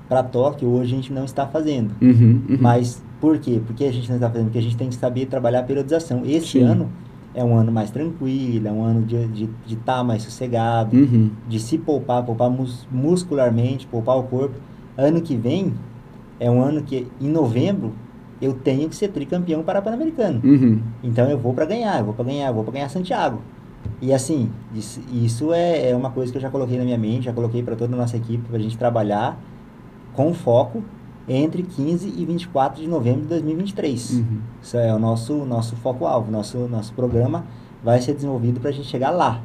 para 0.09 0.23
toque, 0.23 0.65
hoje 0.65 0.93
a 0.93 0.97
gente 0.97 1.13
não 1.13 1.25
está 1.25 1.47
fazendo. 1.47 1.95
Uhum, 2.01 2.43
uhum. 2.49 2.59
Mas 2.61 3.03
por 3.21 3.39
quê? 3.39 3.61
Porque 3.65 3.85
a 3.85 3.93
gente 3.93 4.09
não 4.09 4.17
está 4.17 4.29
fazendo? 4.29 4.47
Porque 4.47 4.59
a 4.59 4.63
gente 4.63 4.77
tem 4.77 4.89
que 4.89 4.95
saber 4.95 5.27
trabalhar 5.27 5.61
a 5.61 5.63
periodização. 5.63 6.23
Esse 6.25 6.59
Sim. 6.59 6.63
ano 6.63 6.91
é 7.35 7.45
um 7.45 7.55
ano 7.57 7.71
mais 7.71 7.91
tranquilo, 7.91 8.67
é 8.67 8.73
um 8.73 8.83
ano 8.83 9.03
de 9.03 9.17
estar 9.17 9.33
de, 9.33 9.49
de 9.67 9.77
tá 9.77 10.03
mais 10.03 10.23
sossegado, 10.23 10.97
uhum. 10.97 11.31
de 11.49 11.61
se 11.61 11.79
poupar, 11.79 12.25
poupar 12.25 12.51
mus, 12.51 12.87
muscularmente, 12.91 13.87
poupar 13.87 14.19
o 14.19 14.25
corpo. 14.25 14.55
Ano 14.97 15.21
que 15.21 15.37
vem 15.37 15.73
é 16.41 16.51
um 16.51 16.61
ano 16.61 16.83
que, 16.83 17.07
em 17.21 17.29
novembro, 17.29 17.93
eu 18.41 18.55
tenho 18.55 18.89
que 18.89 18.97
ser 18.97 19.09
tricampeão 19.09 19.63
para 19.63 19.81
Pan-Americano. 19.83 20.41
Uhum. 20.43 20.81
Então 21.05 21.29
eu 21.31 21.39
vou 21.39 21.53
para 21.53 21.67
ganhar, 21.67 21.99
eu 22.01 22.07
vou 22.07 22.15
para 22.15 22.25
ganhar, 22.25 22.49
eu 22.49 22.55
vou 22.55 22.65
para 22.65 22.73
ganhar 22.73 22.89
Santiago. 22.89 23.41
E 24.03 24.13
assim, 24.13 24.51
isso, 24.75 25.01
isso 25.13 25.53
é, 25.53 25.91
é 25.91 25.97
uma 25.97 26.11
coisa 26.11 26.33
que 26.33 26.39
eu 26.39 26.43
já 26.43 26.51
coloquei 26.51 26.79
na 26.79 26.85
minha 26.85 26.99
mente, 26.99 27.25
já 27.25 27.33
coloquei 27.33 27.63
para 27.63 27.77
toda 27.77 27.95
a 27.95 27.99
nossa 27.99 28.17
equipe, 28.17 28.45
para 28.49 28.57
a 28.57 28.61
gente 28.61 28.77
trabalhar 28.79 29.39
com 30.15 30.33
foco 30.33 30.83
entre 31.29 31.63
15 31.63 32.13
e 32.17 32.25
24 32.25 32.83
de 32.83 32.89
novembro 32.89 33.23
de 33.23 33.29
2023. 33.29 34.11
Uhum. 34.11 34.39
Isso 34.63 34.77
é 34.77 34.95
o 34.95 34.99
nosso, 34.99 35.35
nosso 35.45 35.77
foco-alvo. 35.77 36.31
Nosso, 36.31 36.59
nosso 36.69 36.93
programa 36.93 37.45
vai 37.85 38.01
ser 38.01 38.15
desenvolvido 38.15 38.59
para 38.59 38.71
a 38.71 38.73
gente 38.73 38.89
chegar 38.89 39.11
lá. 39.11 39.41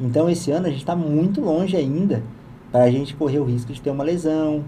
Então, 0.00 0.28
esse 0.28 0.50
ano 0.50 0.66
a 0.66 0.70
gente 0.70 0.80
está 0.80 0.96
muito 0.96 1.40
longe 1.40 1.76
ainda 1.76 2.22
para 2.70 2.84
a 2.84 2.90
gente 2.90 3.14
correr 3.14 3.38
o 3.38 3.44
risco 3.44 3.72
de 3.72 3.80
ter 3.80 3.90
uma 3.90 4.02
lesão, 4.02 4.64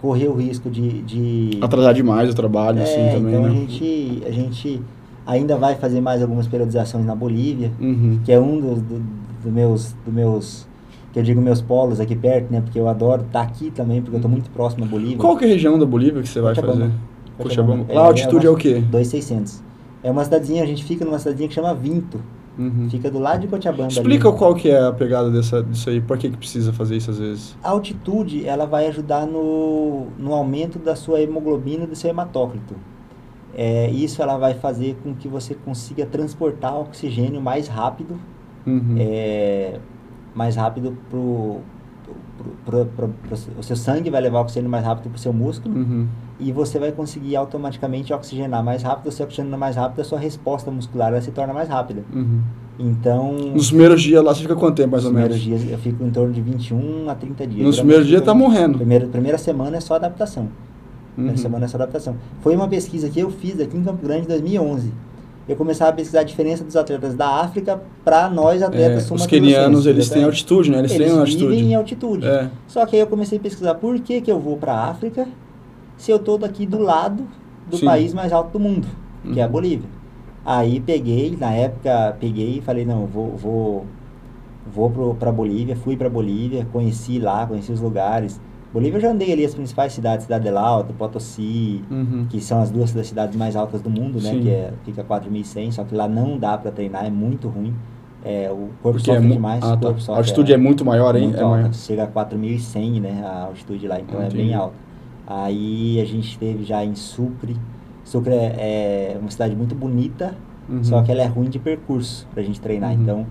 correr 0.00 0.28
o 0.28 0.34
risco 0.34 0.68
de... 0.68 1.02
de... 1.02 1.58
Atrasar 1.62 1.94
demais 1.94 2.30
o 2.30 2.34
trabalho, 2.34 2.78
é, 2.78 2.82
assim, 2.82 3.16
também, 3.16 3.34
então 3.34 3.42
né? 3.42 3.48
a 3.48 3.52
gente, 3.52 4.22
a 4.26 4.30
gente 4.30 4.82
ainda 5.26 5.56
vai 5.56 5.74
fazer 5.74 6.00
mais 6.00 6.22
algumas 6.22 6.46
periodizações 6.46 7.04
na 7.04 7.14
Bolívia, 7.14 7.72
uhum. 7.80 8.20
que 8.24 8.32
é 8.32 8.38
um 8.38 8.60
dos 8.60 8.80
do, 8.80 9.02
do 9.44 9.50
meus... 9.50 9.94
Do 10.04 10.12
meus 10.12 10.66
que 11.12 11.20
eu 11.20 11.24
digo 11.24 11.40
meus 11.40 11.62
polos 11.62 11.98
aqui 11.98 12.14
perto, 12.14 12.52
né? 12.52 12.60
Porque 12.60 12.78
eu 12.78 12.86
adoro 12.86 13.22
estar 13.22 13.40
tá 13.40 13.46
aqui 13.46 13.70
também, 13.70 14.02
porque 14.02 14.16
eu 14.16 14.18
estou 14.18 14.30
muito 14.30 14.50
próximo 14.50 14.84
à 14.84 14.86
Bolívia. 14.86 15.16
Qual 15.16 15.34
que 15.34 15.46
é 15.46 15.48
a 15.48 15.50
região 15.50 15.78
da 15.78 15.86
Bolívia 15.86 16.20
que 16.20 16.28
você 16.28 16.42
vai 16.42 16.54
fazer? 16.54 16.90
Cochabamba. 17.38 17.92
Lá 17.92 18.02
a 18.02 18.04
altitude 18.04 18.44
é, 18.44 18.48
é, 18.48 18.52
o 18.52 18.56
quê? 18.56 18.74
2,600. 18.90 19.62
É 20.02 20.10
uma 20.10 20.24
cidadezinha, 20.24 20.62
a 20.62 20.66
gente 20.66 20.84
fica 20.84 21.06
numa 21.06 21.18
cidadezinha 21.18 21.48
que 21.48 21.54
chama 21.54 21.74
Vinto. 21.74 22.20
Uhum. 22.58 22.88
Fica 22.90 23.10
do 23.10 23.18
lado 23.18 23.40
de 23.40 23.48
Cochabamba. 23.48 23.88
Explica 23.88 24.28
ali. 24.28 24.38
qual 24.38 24.54
que 24.54 24.70
é 24.70 24.78
a 24.78 24.92
pegada 24.92 25.30
dessa, 25.30 25.62
disso 25.62 25.90
aí, 25.90 26.00
por 26.00 26.16
que, 26.16 26.30
que 26.30 26.36
precisa 26.36 26.72
fazer 26.72 26.96
isso 26.96 27.10
às 27.10 27.18
vezes? 27.18 27.56
A 27.62 27.70
altitude, 27.70 28.46
ela 28.46 28.66
vai 28.66 28.86
ajudar 28.86 29.26
no, 29.26 30.06
no 30.18 30.32
aumento 30.32 30.78
da 30.78 30.96
sua 30.96 31.20
hemoglobina 31.20 31.84
e 31.84 31.86
do 31.86 31.96
seu 31.96 32.10
hematócrito. 32.10 32.74
É, 33.58 33.88
isso 33.90 34.20
ela 34.20 34.36
vai 34.36 34.52
fazer 34.52 34.98
com 35.02 35.14
que 35.14 35.26
você 35.26 35.54
consiga 35.54 36.04
transportar 36.04 36.78
oxigênio 36.78 37.40
mais 37.40 37.68
rápido 37.68 38.20
uhum. 38.66 38.96
é, 38.98 39.78
mais 40.34 40.56
rápido 40.56 40.96
pro, 41.08 41.60
pro, 42.66 42.84
pro, 42.84 43.08
pro, 43.08 43.38
o 43.58 43.62
seu 43.62 43.76
sangue 43.76 44.10
vai 44.10 44.20
levar 44.20 44.40
oxigênio 44.40 44.68
mais 44.68 44.84
rápido 44.84 45.08
para 45.10 45.16
o 45.16 45.20
seu 45.20 45.32
músculo 45.32 45.74
uhum. 45.74 46.06
e 46.38 46.52
você 46.52 46.78
vai 46.78 46.92
conseguir 46.92 47.36
automaticamente 47.36 48.12
oxigenar 48.12 48.62
mais 48.62 48.82
rápido, 48.82 49.10
você 49.10 49.22
oxigenando 49.22 49.56
mais 49.56 49.76
rápido, 49.76 50.00
a 50.00 50.04
sua 50.04 50.18
resposta 50.18 50.70
muscular 50.70 51.08
ela 51.08 51.22
se 51.22 51.30
torna 51.30 51.54
mais 51.54 51.68
rápida. 51.68 52.04
Uhum. 52.12 52.42
Então. 52.78 53.32
Nos 53.54 53.68
primeiros 53.68 54.02
dias 54.02 54.22
lá 54.22 54.34
você 54.34 54.42
fica 54.42 54.54
quanto 54.54 54.76
tempo 54.76 54.90
mais 54.90 55.06
ou 55.06 55.12
menos? 55.12 55.30
Nos 55.30 55.38
primeiros 55.38 55.62
dias 55.62 55.72
eu 55.72 55.78
fico 55.78 56.04
em 56.04 56.10
torno 56.10 56.32
de 56.34 56.42
21 56.42 57.08
a 57.08 57.14
30 57.14 57.46
dias. 57.46 57.66
Nos 57.66 57.76
primeiros 57.78 58.06
dias 58.06 58.20
tá 58.20 58.34
morrendo. 58.34 58.76
Primeira, 58.76 59.06
primeira 59.06 59.38
semana 59.38 59.78
é 59.78 59.80
só 59.80 59.94
adaptação. 59.94 60.50
Uhum. 61.16 61.36
Só 61.36 61.48
adaptação. 61.48 62.16
Foi 62.42 62.54
uma 62.54 62.68
pesquisa 62.68 63.08
que 63.08 63.18
eu 63.18 63.30
fiz 63.30 63.58
aqui 63.60 63.76
em 63.76 63.82
Campo 63.82 64.04
Grande 64.04 64.24
em 64.24 64.28
2011. 64.28 64.92
Eu 65.48 65.54
começava 65.54 65.90
a 65.90 65.94
pesquisar 65.94 66.20
a 66.20 66.24
diferença 66.24 66.64
dos 66.64 66.74
atletas 66.74 67.14
da 67.14 67.40
África 67.40 67.80
para 68.04 68.28
nós 68.28 68.62
atletas 68.62 69.08
é, 69.08 69.14
Os 69.14 69.26
quenianos, 69.26 69.86
eles 69.86 70.08
têm 70.10 70.24
altitude, 70.24 70.70
né? 70.70 70.80
Eles, 70.80 70.92
eles 70.92 71.08
têm 71.08 71.18
altitude. 71.18 71.46
vivem 71.46 71.70
em 71.70 71.74
altitude. 71.76 72.26
É. 72.26 72.50
Só 72.66 72.84
que 72.84 72.96
aí 72.96 73.02
eu 73.02 73.06
comecei 73.06 73.38
a 73.38 73.40
pesquisar 73.40 73.74
por 73.76 73.98
que, 74.00 74.20
que 74.20 74.30
eu 74.30 74.40
vou 74.40 74.56
para 74.56 74.72
a 74.72 74.90
África 74.90 75.26
se 75.96 76.10
eu 76.10 76.16
estou 76.16 76.36
daqui 76.36 76.66
do 76.66 76.78
lado 76.78 77.26
do 77.70 77.76
Sim. 77.76 77.86
país 77.86 78.12
mais 78.12 78.32
alto 78.32 78.50
do 78.52 78.60
mundo, 78.60 78.88
uhum. 79.24 79.32
que 79.32 79.40
é 79.40 79.42
a 79.42 79.46
uhum. 79.46 79.52
Bolívia. 79.52 79.88
Aí 80.44 80.80
peguei, 80.80 81.36
na 81.38 81.52
época, 81.52 82.16
peguei 82.20 82.58
e 82.58 82.60
falei, 82.60 82.84
não, 82.84 83.06
vou, 83.06 83.36
vou, 83.36 83.86
vou 84.72 85.14
para 85.14 85.32
Bolívia, 85.32 85.76
fui 85.76 85.96
para 85.96 86.08
Bolívia, 86.08 86.66
conheci 86.72 87.18
lá, 87.18 87.46
conheci 87.46 87.72
os 87.72 87.80
lugares. 87.80 88.40
Bolívia 88.76 88.98
eu 88.98 89.00
já 89.00 89.10
andei 89.10 89.32
ali 89.32 89.42
as 89.42 89.54
principais 89.54 89.94
cidades, 89.94 90.24
Cidade 90.24 90.44
del 90.44 90.58
Alto, 90.58 90.92
Potosí, 90.92 91.82
uhum. 91.90 92.26
que 92.28 92.42
são 92.42 92.60
as 92.60 92.70
duas 92.70 92.92
das 92.92 93.06
cidades 93.06 93.34
mais 93.34 93.56
altas 93.56 93.80
do 93.80 93.88
mundo, 93.88 94.20
né? 94.22 94.28
Sim. 94.28 94.42
Que 94.42 94.50
é, 94.50 94.74
fica 94.84 95.02
4.100, 95.02 95.72
só 95.72 95.82
que 95.82 95.94
lá 95.94 96.06
não 96.06 96.36
dá 96.36 96.58
para 96.58 96.70
treinar, 96.70 97.06
é 97.06 97.08
muito 97.08 97.48
ruim. 97.48 97.74
É, 98.22 98.50
o 98.50 98.68
corpo 98.82 98.98
Porque 98.98 99.10
é 99.10 99.14
sofre 99.14 99.30
é 99.30 99.32
demais. 99.32 99.64
Ah, 99.64 99.78
tá. 99.78 99.88
a 99.88 100.16
altitude 100.18 100.52
é, 100.52 100.56
é, 100.56 100.58
muito 100.58 100.84
maior, 100.84 101.16
hein? 101.16 101.28
Muito 101.28 101.38
é 101.38 101.42
alta, 101.42 101.56
maior. 101.56 101.72
Chega 101.72 102.04
a 102.04 102.06
4.100, 102.06 103.00
né? 103.00 103.22
A 103.24 103.44
altitude 103.44 103.88
lá, 103.88 103.98
então 103.98 104.20
é 104.20 104.28
bem 104.28 104.52
alta. 104.52 104.74
Aí 105.26 105.98
a 105.98 106.04
gente 106.04 106.28
esteve 106.28 106.62
já 106.62 106.84
em 106.84 106.94
Sucre, 106.94 107.56
Sucre 108.04 108.34
é, 108.34 109.14
é 109.14 109.18
uma 109.18 109.30
cidade 109.30 109.56
muito 109.56 109.74
bonita, 109.74 110.34
uhum. 110.68 110.84
só 110.84 111.02
que 111.02 111.10
ela 111.10 111.22
é 111.22 111.26
ruim 111.26 111.48
de 111.48 111.58
percurso 111.58 112.28
para 112.30 112.42
a 112.42 112.44
gente 112.44 112.60
treinar. 112.60 112.92
Uhum. 112.92 113.02
Então, 113.02 113.26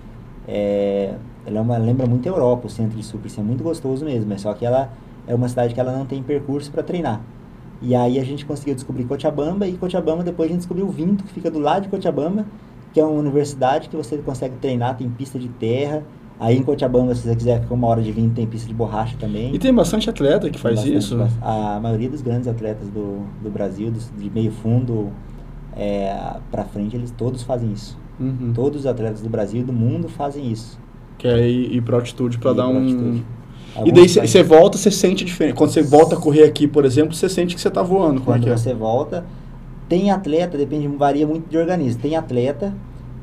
é, 0.48 1.14
ela 1.46 1.60
é 1.60 1.62
uma, 1.62 1.78
lembra 1.78 2.08
muito 2.08 2.28
a 2.28 2.32
Europa, 2.32 2.66
o 2.66 2.70
centro 2.70 2.98
de 2.98 3.04
Sucre. 3.04 3.28
Assim, 3.28 3.42
é 3.42 3.44
muito 3.44 3.64
gostoso 3.64 4.04
mesmo, 4.04 4.34
é 4.34 4.38
só 4.40 4.52
que 4.56 4.66
ela 4.66 4.90
é 5.28 5.36
uma 5.36 5.48
cidade 5.48 5.74
que 5.74 5.80
ela 5.80 5.92
não 5.92 6.06
tem 6.06 6.22
percurso 6.22 6.72
para 6.72 6.84
treinar. 6.84 7.22
E 7.82 7.94
aí 7.96 8.20
a 8.20 8.24
gente 8.24 8.46
conseguiu 8.46 8.74
descobrir 8.74 9.06
Cochabamba, 9.06 9.68
e 9.68 9.74
Cochabamba 9.74 10.24
depois 10.24 10.50
a 10.50 10.52
gente 10.52 10.60
descobriu 10.60 10.88
o 10.88 10.90
Vinto, 10.90 11.24
que 11.24 11.34
fica 11.34 11.52
do 11.52 11.60
lado 11.60 11.84
de 11.84 11.90
Cochabamba, 11.90 12.46
que 12.94 13.00
é 13.00 13.04
uma 13.04 13.20
universidade 13.20 13.90
que 13.90 13.96
você 13.96 14.18
consegue 14.18 14.56
treinar, 14.58 14.98
tem 14.98 15.10
pista 15.10 15.38
de 15.38 15.50
terra, 15.50 16.04
Aí 16.40 16.58
em 16.58 16.64
Cochabamba, 16.64 17.16
se 17.16 17.22
você 17.22 17.36
quiser 17.36 17.62
ficar 17.62 17.74
uma 17.74 17.88
hora 17.88 18.02
de 18.02 18.12
vinho, 18.12 18.30
tem 18.32 18.46
pista 18.46 18.68
de 18.68 18.74
borracha 18.74 19.16
também. 19.18 19.56
E 19.56 19.60
tem 19.60 19.74
bastante 19.74 20.10
atleta 20.10 20.50
que 20.50 20.60
faz 20.60 20.76
bastante, 20.76 20.98
isso? 20.98 21.18
A 21.42 21.80
maioria 21.80 22.10
dos 22.10 22.22
grandes 22.22 22.48
atletas 22.48 22.90
do, 22.90 23.26
do 23.42 23.50
Brasil, 23.50 23.90
dos, 23.90 24.12
de 24.18 24.30
meio 24.30 24.52
fundo 24.52 25.12
é, 25.76 26.36
para 26.52 26.66
frente, 26.66 26.96
eles 26.96 27.12
todos 27.12 27.42
fazem 27.44 27.72
isso. 27.72 27.98
Uhum. 28.20 28.52
Todos 28.54 28.82
os 28.82 28.86
atletas 28.86 29.22
do 29.22 29.30
Brasil 29.30 29.62
e 29.62 29.64
do 29.64 29.72
mundo 29.72 30.10
fazem 30.10 30.52
isso. 30.52 30.78
Que 31.18 31.28
é 31.28 31.48
ir, 31.48 31.74
ir 31.74 31.82
para 31.82 31.96
altitude 31.96 32.38
para 32.38 32.52
dar 32.52 32.68
um... 32.68 32.80
Altitude. 32.80 33.26
E 33.84 33.92
daí 33.92 34.08
você 34.08 34.44
volta, 34.44 34.78
você 34.78 34.92
sente 34.92 35.26
diferente. 35.26 35.56
Quando 35.56 35.72
você 35.72 35.82
volta 35.82 36.16
a 36.16 36.20
correr 36.20 36.44
aqui, 36.44 36.68
por 36.68 36.86
exemplo, 36.86 37.14
você 37.14 37.28
sente 37.28 37.56
que 37.56 37.62
você 37.62 37.68
está 37.68 37.82
voando. 37.82 38.22
Quando 38.22 38.48
é, 38.48 38.52
é 38.52 38.58
você 38.58 38.74
volta, 38.74 39.26
tem 39.90 40.12
atleta, 40.12 40.58
depende, 40.58 40.88
varia 40.88 41.28
muito 41.28 41.50
de 41.50 41.58
organismo. 41.58 42.02
Tem 42.02 42.16
atleta 42.16 42.74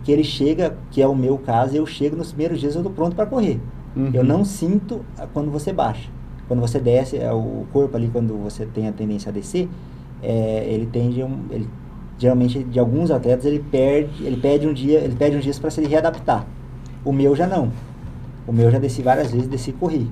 que 0.04 0.12
ele 0.12 0.24
chega, 0.24 0.76
que 0.90 1.00
é 1.00 1.06
o 1.06 1.14
meu 1.14 1.38
caso, 1.38 1.76
eu 1.76 1.86
chego 1.86 2.16
nos 2.16 2.28
primeiros 2.28 2.60
dias 2.60 2.74
eu 2.74 2.80
estou 2.80 2.92
pronto 2.92 3.16
para 3.16 3.24
correr. 3.24 3.60
Uhum. 3.96 4.10
Eu 4.12 4.24
não 4.24 4.44
sinto 4.44 5.04
quando 5.32 5.50
você 5.50 5.72
baixa. 5.72 6.08
Quando 6.48 6.60
você 6.60 6.78
desce, 6.78 7.16
é 7.16 7.32
o 7.32 7.64
corpo 7.72 7.96
ali, 7.96 8.10
quando 8.12 8.36
você 8.36 8.66
tem 8.66 8.88
a 8.88 8.92
tendência 8.92 9.30
a 9.30 9.32
descer, 9.32 9.68
é, 10.22 10.64
ele 10.68 10.86
tende 10.86 11.22
um, 11.22 11.44
ele, 11.50 11.68
geralmente 12.18 12.62
de 12.62 12.78
alguns 12.78 13.10
atletas 13.10 13.44
ele 13.44 13.58
perde, 13.58 14.24
ele 14.24 14.36
pede 14.36 14.66
um 14.66 14.72
dia, 14.72 14.98
ele 15.00 15.14
pede 15.14 15.36
uns 15.36 15.44
dias 15.44 15.58
para 15.58 15.70
se 15.70 15.84
readaptar. 15.84 16.46
O 17.04 17.12
meu 17.12 17.34
já 17.34 17.46
não. 17.46 17.70
O 18.46 18.52
meu 18.52 18.70
já 18.70 18.78
desci 18.78 19.02
várias 19.02 19.30
vezes, 19.30 19.48
desci 19.48 19.70
e 19.70 19.72
corri. 19.72 20.10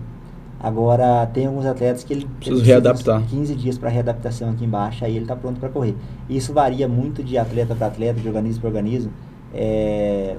Agora 0.63 1.25
tem 1.27 1.47
alguns 1.47 1.65
atletas 1.65 2.05
que 2.05 2.13
ele 2.13 2.29
precisa 2.39 2.63
readaptar. 2.63 3.23
15 3.27 3.55
dias 3.55 3.79
para 3.79 3.89
readaptação 3.89 4.51
aqui 4.51 4.67
embaixo, 4.67 5.03
aí 5.03 5.17
ele 5.17 5.25
está 5.25 5.35
pronto 5.35 5.59
para 5.59 5.71
correr. 5.71 5.97
Isso 6.29 6.53
varia 6.53 6.87
muito 6.87 7.25
de 7.25 7.39
atleta 7.39 7.75
para 7.75 7.87
atleta, 7.87 8.21
de 8.21 8.29
organismo 8.29 8.61
para 8.61 8.69
organismo. 8.69 9.11
É, 9.55 10.37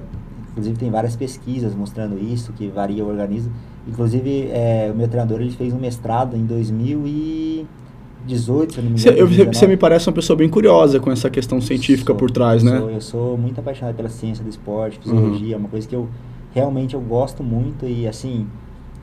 inclusive 0.52 0.78
tem 0.78 0.90
várias 0.90 1.16
pesquisas 1.16 1.74
mostrando 1.74 2.16
isso, 2.18 2.52
que 2.52 2.68
varia 2.68 3.04
o 3.04 3.08
organismo. 3.08 3.52
Inclusive, 3.86 4.48
é, 4.52 4.90
o 4.94 4.96
meu 4.96 5.08
treinador 5.08 5.40
ele 5.40 5.50
fez 5.50 5.74
um 5.74 5.78
mestrado 5.78 6.36
em 6.36 6.46
2018, 6.46 8.74
se 8.74 8.80
não 8.80 8.90
me 8.90 9.00
engano. 9.00 9.52
Você 9.52 9.66
me 9.66 9.76
parece 9.76 10.08
uma 10.08 10.14
pessoa 10.14 10.36
bem 10.36 10.48
curiosa 10.48 11.00
com 11.00 11.10
essa 11.10 11.28
questão 11.28 11.60
científica 11.60 12.12
sou, 12.12 12.16
por 12.16 12.30
trás, 12.30 12.62
né? 12.62 12.78
Sou, 12.78 12.90
eu 12.90 13.00
sou 13.00 13.36
muito 13.36 13.58
apaixonado 13.58 13.96
pela 13.96 14.08
ciência 14.08 14.44
do 14.44 14.50
esporte, 14.50 15.00
fisiologia, 15.00 15.48
uhum. 15.48 15.54
é 15.54 15.56
uma 15.56 15.68
coisa 15.68 15.88
que 15.88 15.96
eu 15.96 16.08
realmente 16.54 16.94
eu 16.94 17.00
gosto 17.00 17.42
muito 17.42 17.86
e 17.86 18.06
assim, 18.06 18.46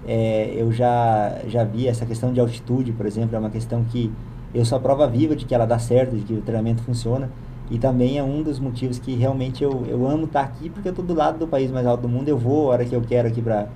é, 0.07 0.53
eu 0.55 0.71
já, 0.71 1.39
já 1.47 1.63
vi 1.63 1.87
essa 1.87 2.05
questão 2.05 2.33
de 2.33 2.39
altitude, 2.39 2.91
por 2.91 3.05
exemplo, 3.05 3.35
é 3.35 3.39
uma 3.39 3.49
questão 3.49 3.83
que 3.83 4.11
eu 4.53 4.65
sou 4.65 4.77
a 4.77 4.81
prova 4.81 5.07
viva 5.07 5.35
de 5.35 5.45
que 5.45 5.53
ela 5.53 5.65
dá 5.65 5.77
certo, 5.77 6.15
de 6.15 6.23
que 6.23 6.33
o 6.33 6.41
treinamento 6.41 6.81
funciona. 6.83 7.29
E 7.69 7.77
também 7.77 8.17
é 8.17 8.23
um 8.23 8.41
dos 8.41 8.59
motivos 8.59 8.97
que 8.97 9.13
realmente 9.13 9.63
eu, 9.63 9.85
eu 9.87 10.07
amo 10.07 10.25
estar 10.25 10.41
aqui, 10.41 10.69
porque 10.69 10.87
eu 10.87 10.91
estou 10.91 11.05
do 11.05 11.13
lado 11.13 11.37
do 11.37 11.47
país 11.47 11.69
mais 11.69 11.85
alto 11.85 12.01
do 12.01 12.09
mundo. 12.09 12.27
Eu 12.27 12.37
vou 12.37 12.69
a 12.69 12.73
hora 12.73 12.85
que 12.85 12.95
eu 12.95 13.01
quero 13.01 13.27
aqui 13.27 13.41
para 13.41 13.67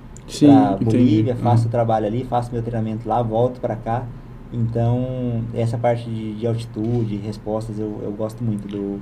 Bolívia, 0.84 1.36
faço 1.36 1.62
o 1.62 1.66
uhum. 1.66 1.70
trabalho 1.70 2.06
ali, 2.06 2.24
faço 2.24 2.52
meu 2.52 2.62
treinamento 2.62 3.08
lá, 3.08 3.22
volto 3.22 3.60
para 3.60 3.76
cá. 3.76 4.04
Então, 4.52 5.44
essa 5.54 5.78
parte 5.78 6.08
de, 6.10 6.34
de 6.34 6.46
altitude, 6.46 7.16
respostas, 7.16 7.78
eu, 7.78 8.00
eu 8.02 8.12
gosto 8.12 8.42
muito 8.42 8.66
do, 8.66 9.00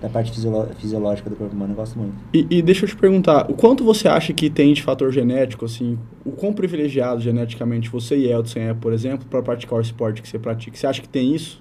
da 0.00 0.08
parte 0.08 0.32
fisiológica 0.76 1.28
do 1.28 1.36
corpo 1.36 1.54
humano, 1.54 1.72
eu 1.72 1.76
gosto 1.76 1.98
muito. 1.98 2.14
E, 2.32 2.46
e, 2.50 2.62
deixa 2.62 2.84
eu 2.84 2.88
te 2.88 2.96
perguntar, 2.96 3.50
o 3.50 3.54
quanto 3.54 3.84
você 3.84 4.06
acha 4.06 4.32
que 4.32 4.48
tem 4.48 4.72
de 4.72 4.82
fator 4.82 5.12
genético, 5.12 5.64
assim, 5.64 5.98
o 6.24 6.30
quão 6.30 6.52
privilegiado 6.52 7.20
geneticamente 7.20 7.90
você 7.90 8.16
e 8.16 8.30
Eldson 8.30 8.60
é, 8.60 8.74
por 8.74 8.92
exemplo, 8.92 9.26
para 9.28 9.42
praticar 9.42 9.78
o 9.78 9.82
esporte 9.82 10.22
que 10.22 10.28
você 10.28 10.38
pratica? 10.38 10.76
Você 10.76 10.86
acha 10.86 11.02
que 11.02 11.08
tem 11.08 11.34
isso? 11.34 11.60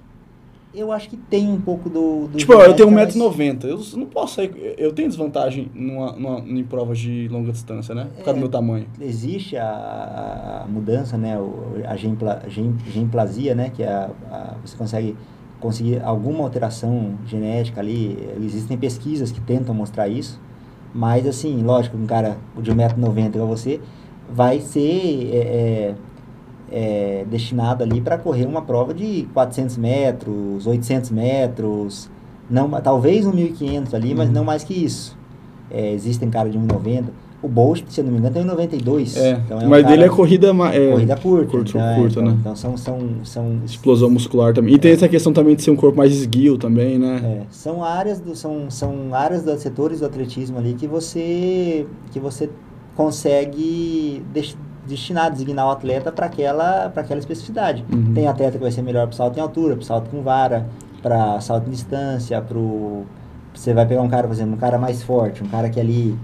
eu 0.73 0.91
acho 0.91 1.09
que 1.09 1.17
tem 1.17 1.47
um 1.47 1.59
pouco 1.59 1.89
do. 1.89 2.27
do 2.27 2.37
tipo, 2.37 2.53
eu 2.53 2.73
tenho 2.75 2.89
1,90m. 2.89 3.63
Eu 3.63 3.79
não 3.97 4.05
posso 4.05 4.35
sair. 4.35 4.75
Eu 4.77 4.93
tenho 4.93 5.07
desvantagem 5.07 5.71
numa, 5.73 6.11
numa, 6.11 6.39
em 6.39 6.63
provas 6.63 6.99
de 6.99 7.27
longa 7.29 7.51
distância, 7.51 7.95
né? 7.95 8.07
Por 8.15 8.23
causa 8.23 8.31
é, 8.31 8.33
do 8.33 8.39
meu 8.39 8.49
tamanho. 8.49 8.85
Existe 9.01 9.57
a, 9.57 10.63
a 10.65 10.67
mudança, 10.67 11.17
né? 11.17 11.37
O, 11.39 11.81
a 11.85 11.95
genpla, 11.95 12.43
genplasia, 12.47 13.55
né? 13.55 13.71
Que 13.73 13.83
é 13.83 13.87
a, 13.87 14.11
a, 14.29 14.55
você 14.63 14.77
consegue 14.77 15.15
conseguir 15.59 16.01
alguma 16.03 16.43
alteração 16.43 17.15
genética 17.25 17.81
ali. 17.81 18.17
Existem 18.41 18.77
pesquisas 18.77 19.31
que 19.31 19.41
tentam 19.41 19.73
mostrar 19.73 20.07
isso. 20.07 20.39
Mas, 20.93 21.27
assim, 21.27 21.61
lógico, 21.61 21.97
um 21.97 22.05
cara 22.05 22.37
de 22.61 22.71
1,90m 22.71 23.35
igual 23.35 23.47
você 23.47 23.79
vai 24.29 24.59
ser. 24.59 25.29
É, 25.33 25.37
é, 25.37 25.95
é, 26.69 27.25
destinado 27.29 27.83
ali 27.83 28.01
para 28.01 28.17
correr 28.17 28.45
uma 28.45 28.61
prova 28.61 28.93
de 28.93 29.27
400 29.33 29.77
metros, 29.77 30.67
800 30.67 31.11
metros, 31.11 32.09
não, 32.49 32.69
talvez 32.81 33.25
um 33.25 33.31
1.500 33.31 33.93
ali, 33.93 34.11
uhum. 34.11 34.17
mas 34.17 34.29
não 34.29 34.43
mais 34.43 34.63
que 34.63 34.73
isso. 34.73 35.17
É, 35.69 35.91
existem 35.91 36.29
caras 36.29 36.51
de 36.51 36.57
1,90. 36.57 37.05
O 37.41 37.47
Bolt, 37.47 37.83
se 37.87 38.01
eu 38.01 38.05
não 38.05 38.11
me 38.11 38.17
engano, 38.17 38.33
tem 38.33 38.43
1,92. 38.43 39.15
É, 39.15 39.31
então 39.45 39.61
é 39.61 39.65
um 39.65 39.69
mas 39.69 39.85
dele 39.85 40.05
é 40.05 40.09
corrida, 40.09 40.47
é, 40.47 40.91
corrida 40.91 41.15
curta. 41.15 41.51
Curto, 41.51 41.69
então, 41.69 41.87
é, 41.87 41.95
curta, 41.95 42.19
então, 42.19 42.31
né? 42.31 42.37
Então 42.39 42.55
são, 42.55 42.75
são, 42.75 43.09
são... 43.23 43.61
Explosão 43.63 44.09
muscular 44.09 44.55
também. 44.55 44.73
E 44.73 44.79
tem 44.79 44.89
é. 44.89 44.93
essa 44.95 45.07
questão 45.07 45.31
também 45.31 45.55
de 45.55 45.61
ser 45.61 45.69
um 45.69 45.75
corpo 45.75 45.97
mais 45.97 46.11
esguio 46.11 46.57
também, 46.57 46.97
né? 46.97 47.21
É, 47.23 47.41
são 47.51 47.83
áreas, 47.83 48.19
do, 48.19 48.35
são, 48.35 48.71
são 48.71 49.13
áreas 49.13 49.43
dos 49.43 49.59
setores 49.61 49.99
do 49.99 50.07
atletismo 50.07 50.57
ali 50.57 50.73
que 50.73 50.87
você, 50.87 51.85
que 52.11 52.19
você 52.19 52.49
consegue 52.95 54.25
destinar, 54.87 55.31
designar 55.31 55.67
o 55.67 55.69
atleta 55.69 56.11
para 56.11 56.25
aquela, 56.25 56.85
aquela 56.95 57.19
especificidade. 57.19 57.85
Uhum. 57.93 58.15
Tem 58.15 58.27
atleta 58.27 58.53
que 58.53 58.63
vai 58.63 58.71
ser 58.71 58.81
melhor 58.81 59.05
para 59.05 59.15
salto 59.15 59.37
em 59.37 59.41
altura, 59.41 59.75
para 59.75 59.85
salto 59.85 60.09
com 60.09 60.23
vara, 60.23 60.67
para 61.03 61.39
salto 61.39 61.67
em 61.67 61.71
distância, 61.71 62.41
para 62.41 62.57
você 63.53 63.73
vai 63.75 63.85
pegar 63.85 64.01
um 64.01 64.09
cara, 64.09 64.27
por 64.27 64.33
exemplo, 64.33 64.55
um 64.55 64.57
cara 64.57 64.79
mais 64.79 65.03
forte, 65.03 65.43
um 65.43 65.47
cara 65.47 65.69
que 65.69 65.79
ali 65.79 66.17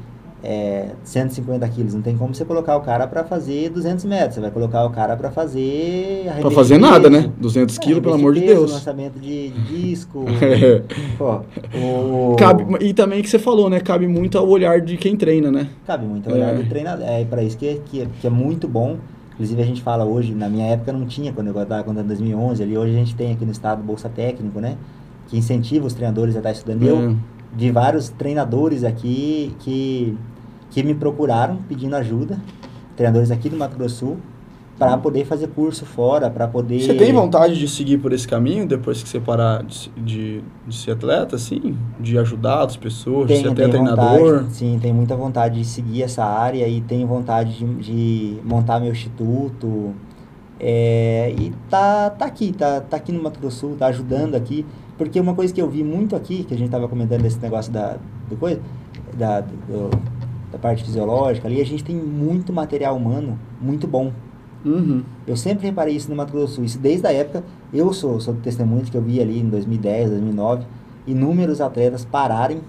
é 0.43 0.89
150 1.05 1.67
quilos, 1.69 1.93
não 1.93 2.01
tem 2.01 2.17
como 2.17 2.35
você 2.35 2.43
colocar 2.43 2.75
o 2.75 2.81
cara 2.81 3.07
para 3.07 3.23
fazer 3.23 3.69
200 3.69 4.03
metros, 4.03 4.35
você 4.35 4.41
vai 4.41 4.51
colocar 4.51 4.83
o 4.85 4.89
cara 4.89 5.15
para 5.15 5.31
fazer... 5.31 6.25
Para 6.41 6.51
fazer 6.51 6.77
nada, 6.77 7.09
né? 7.09 7.31
200 7.39 7.77
quilos, 7.77 8.01
pelo 8.01 8.15
amor 8.15 8.33
de, 8.33 8.41
peso, 8.41 8.51
de 8.51 8.57
Deus. 8.59 8.71
lançamento 8.73 9.19
de, 9.19 9.49
de 9.49 9.61
disco. 9.61 10.25
é. 10.41 10.83
Pô, 11.17 11.39
o... 11.77 12.35
Cabe, 12.35 12.65
e 12.81 12.93
também 12.93 13.21
que 13.21 13.29
você 13.29 13.39
falou, 13.39 13.69
né? 13.69 13.79
Cabe 13.79 14.05
muito 14.05 14.37
ao 14.37 14.47
olhar 14.47 14.81
de 14.81 14.97
quem 14.97 15.15
treina, 15.15 15.49
né? 15.49 15.69
Cabe 15.87 16.05
muito 16.05 16.29
ao 16.29 16.35
olhar 16.35 16.53
é. 16.53 16.55
do 16.55 16.67
treinador. 16.67 17.05
É 17.07 17.23
para 17.23 17.41
isso 17.41 17.57
que, 17.57 17.81
que, 17.85 18.05
que 18.19 18.27
é 18.27 18.29
muito 18.29 18.67
bom. 18.67 18.97
Inclusive 19.33 19.61
a 19.61 19.65
gente 19.65 19.81
fala 19.81 20.03
hoje, 20.03 20.33
na 20.33 20.49
minha 20.49 20.67
época 20.67 20.91
não 20.91 21.05
tinha, 21.05 21.31
quando 21.31 21.47
eu 21.47 21.63
estava 21.63 21.83
contando 21.83 22.05
em 22.05 22.07
2011, 22.07 22.61
ali 22.61 22.77
hoje 22.77 22.93
a 22.93 22.97
gente 22.97 23.15
tem 23.15 23.31
aqui 23.31 23.45
no 23.45 23.51
estado 23.51 23.81
Bolsa 23.81 24.09
Técnico, 24.09 24.59
né? 24.59 24.75
Que 25.27 25.37
incentiva 25.37 25.87
os 25.87 25.93
treinadores 25.93 26.35
a 26.35 26.39
estar 26.39 26.51
estudando. 26.51 26.83
É. 26.83 26.89
Eu 26.89 27.17
vi 27.55 27.71
vários 27.71 28.09
treinadores 28.09 28.83
aqui 28.83 29.55
que 29.59 30.17
que 30.73 30.81
me 30.81 30.95
procuraram 30.95 31.57
pedindo 31.69 31.95
ajuda, 31.95 32.39
treinadores 32.95 33.29
aqui 33.29 33.47
do 33.47 33.55
Mato 33.55 33.77
Grosso 33.77 33.95
Sul, 33.95 34.17
para 34.77 34.97
poder 34.97 35.23
fazer 35.23 35.47
curso 35.49 35.85
fora, 35.85 36.31
para 36.31 36.47
poder... 36.47 36.81
Você 36.81 36.95
tem 36.95 37.13
vontade 37.13 37.59
de 37.59 37.67
seguir 37.67 37.99
por 37.99 38.11
esse 38.11 38.27
caminho 38.27 38.67
depois 38.67 39.03
que 39.03 39.07
você 39.07 39.19
parar 39.19 39.63
de, 39.63 39.89
de, 39.95 40.43
de 40.67 40.75
ser 40.75 40.91
atleta, 40.91 41.35
assim? 41.35 41.77
De 41.99 42.17
ajudar 42.17 42.63
as 42.63 42.75
pessoas, 42.75 43.27
tenho, 43.27 43.43
de 43.43 43.47
ser 43.49 43.51
até 43.51 43.67
treinador? 43.67 44.39
Vontade, 44.39 44.53
sim, 44.55 44.79
tenho 44.81 44.95
muita 44.95 45.15
vontade 45.15 45.59
de 45.59 45.65
seguir 45.65 46.01
essa 46.01 46.25
área 46.25 46.67
e 46.67 46.81
tenho 46.81 47.05
vontade 47.07 47.55
de, 47.55 47.75
de 47.75 48.37
montar 48.43 48.79
meu 48.79 48.91
instituto. 48.91 49.93
É, 50.59 51.35
e 51.37 51.53
tá, 51.69 52.09
tá 52.09 52.25
aqui, 52.25 52.51
tá, 52.51 52.81
tá 52.81 52.97
aqui 52.97 53.11
no 53.11 53.21
Mato 53.21 53.39
Grosso 53.39 53.59
Sul, 53.59 53.75
tá 53.77 53.85
ajudando 53.87 54.33
aqui. 54.33 54.65
Porque 54.97 55.19
uma 55.19 55.35
coisa 55.35 55.53
que 55.53 55.61
eu 55.61 55.69
vi 55.69 55.83
muito 55.83 56.15
aqui, 56.15 56.43
que 56.43 56.53
a 56.53 56.57
gente 56.57 56.67
estava 56.67 56.87
comentando 56.87 57.21
desse 57.21 57.39
negócio 57.39 57.71
da, 57.71 57.97
do 58.27 58.35
coisa, 58.37 58.59
da, 59.13 59.41
do, 59.41 59.89
da 60.53 60.59
parte 60.59 60.83
fisiológica 60.83 61.47
ali, 61.47 61.59
a 61.59 61.65
gente 61.65 61.83
tem 61.83 61.95
muito 61.95 62.53
material 62.53 62.95
humano 62.95 63.39
muito 63.59 63.87
bom. 63.87 64.13
Uhum. 64.63 65.03
Eu 65.27 65.35
sempre 65.35 65.65
reparei 65.65 65.95
isso 65.95 66.09
no 66.09 66.15
Mato 66.15 66.31
Grosso 66.31 66.47
do 66.47 66.55
Sul. 66.55 66.63
Isso 66.63 66.77
desde 66.77 67.07
a 67.07 67.11
época, 67.11 67.43
eu 67.73 67.91
sou, 67.91 68.19
sou 68.21 68.35
testemunho 68.35 68.83
que 68.83 68.95
eu 68.95 69.01
vi 69.01 69.19
ali 69.19 69.39
em 69.39 69.49
2010, 69.49 70.11
2009, 70.11 70.65
inúmeros 71.07 71.59
atletas 71.59 72.05
pararem 72.05 72.61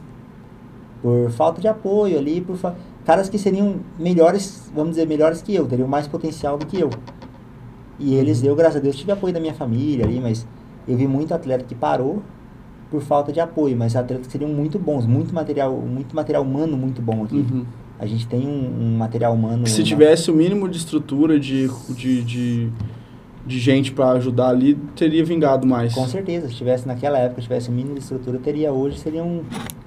por 1.02 1.30
falta 1.30 1.60
de 1.60 1.68
apoio 1.68 2.18
ali, 2.18 2.40
por 2.40 2.56
fa... 2.56 2.74
caras 3.04 3.28
que 3.28 3.38
seriam 3.38 3.76
melhores, 3.98 4.70
vamos 4.74 4.92
dizer, 4.92 5.06
melhores 5.06 5.42
que 5.42 5.54
eu, 5.54 5.66
teriam 5.66 5.86
mais 5.86 6.08
potencial 6.08 6.56
do 6.56 6.64
que 6.64 6.80
eu. 6.80 6.88
E 7.98 8.14
eles, 8.14 8.40
uhum. 8.40 8.48
eu, 8.48 8.56
graças 8.56 8.76
a 8.76 8.80
Deus, 8.80 8.96
tive 8.96 9.12
apoio 9.12 9.34
da 9.34 9.38
minha 9.38 9.54
família 9.54 10.06
ali, 10.06 10.18
mas 10.20 10.46
eu 10.88 10.96
vi 10.96 11.06
muito 11.06 11.34
atleta 11.34 11.64
que 11.64 11.74
parou 11.74 12.22
por 12.94 13.02
falta 13.02 13.32
de 13.32 13.40
apoio, 13.40 13.76
mas 13.76 13.96
atletas 13.96 14.28
que 14.28 14.32
seriam 14.32 14.48
muito 14.48 14.78
bons, 14.78 15.04
muito 15.04 15.34
material, 15.34 15.72
muito 15.72 16.14
material 16.14 16.44
humano 16.44 16.76
muito 16.76 17.02
bom 17.02 17.24
aqui. 17.24 17.38
Uhum. 17.38 17.64
A 17.98 18.06
gente 18.06 18.24
tem 18.28 18.46
um, 18.46 18.82
um 18.82 18.96
material 18.96 19.34
humano. 19.34 19.66
Se 19.66 19.82
tivesse 19.82 20.30
o 20.30 20.34
mínimo 20.34 20.68
de 20.68 20.76
estrutura, 20.76 21.40
de, 21.40 21.68
de, 21.90 22.22
de, 22.22 22.70
de 23.44 23.58
gente 23.58 23.90
para 23.90 24.12
ajudar 24.12 24.50
ali, 24.50 24.76
teria 24.94 25.24
vingado 25.24 25.66
mais. 25.66 25.92
Com 25.92 26.06
certeza. 26.06 26.46
Se 26.48 26.54
tivesse 26.54 26.86
naquela 26.86 27.18
época, 27.18 27.42
tivesse 27.42 27.68
o 27.68 27.72
mínimo 27.72 27.94
de 27.94 28.00
estrutura, 28.00 28.38
teria 28.38 28.72
hoje, 28.72 29.00
seriam 29.00 29.40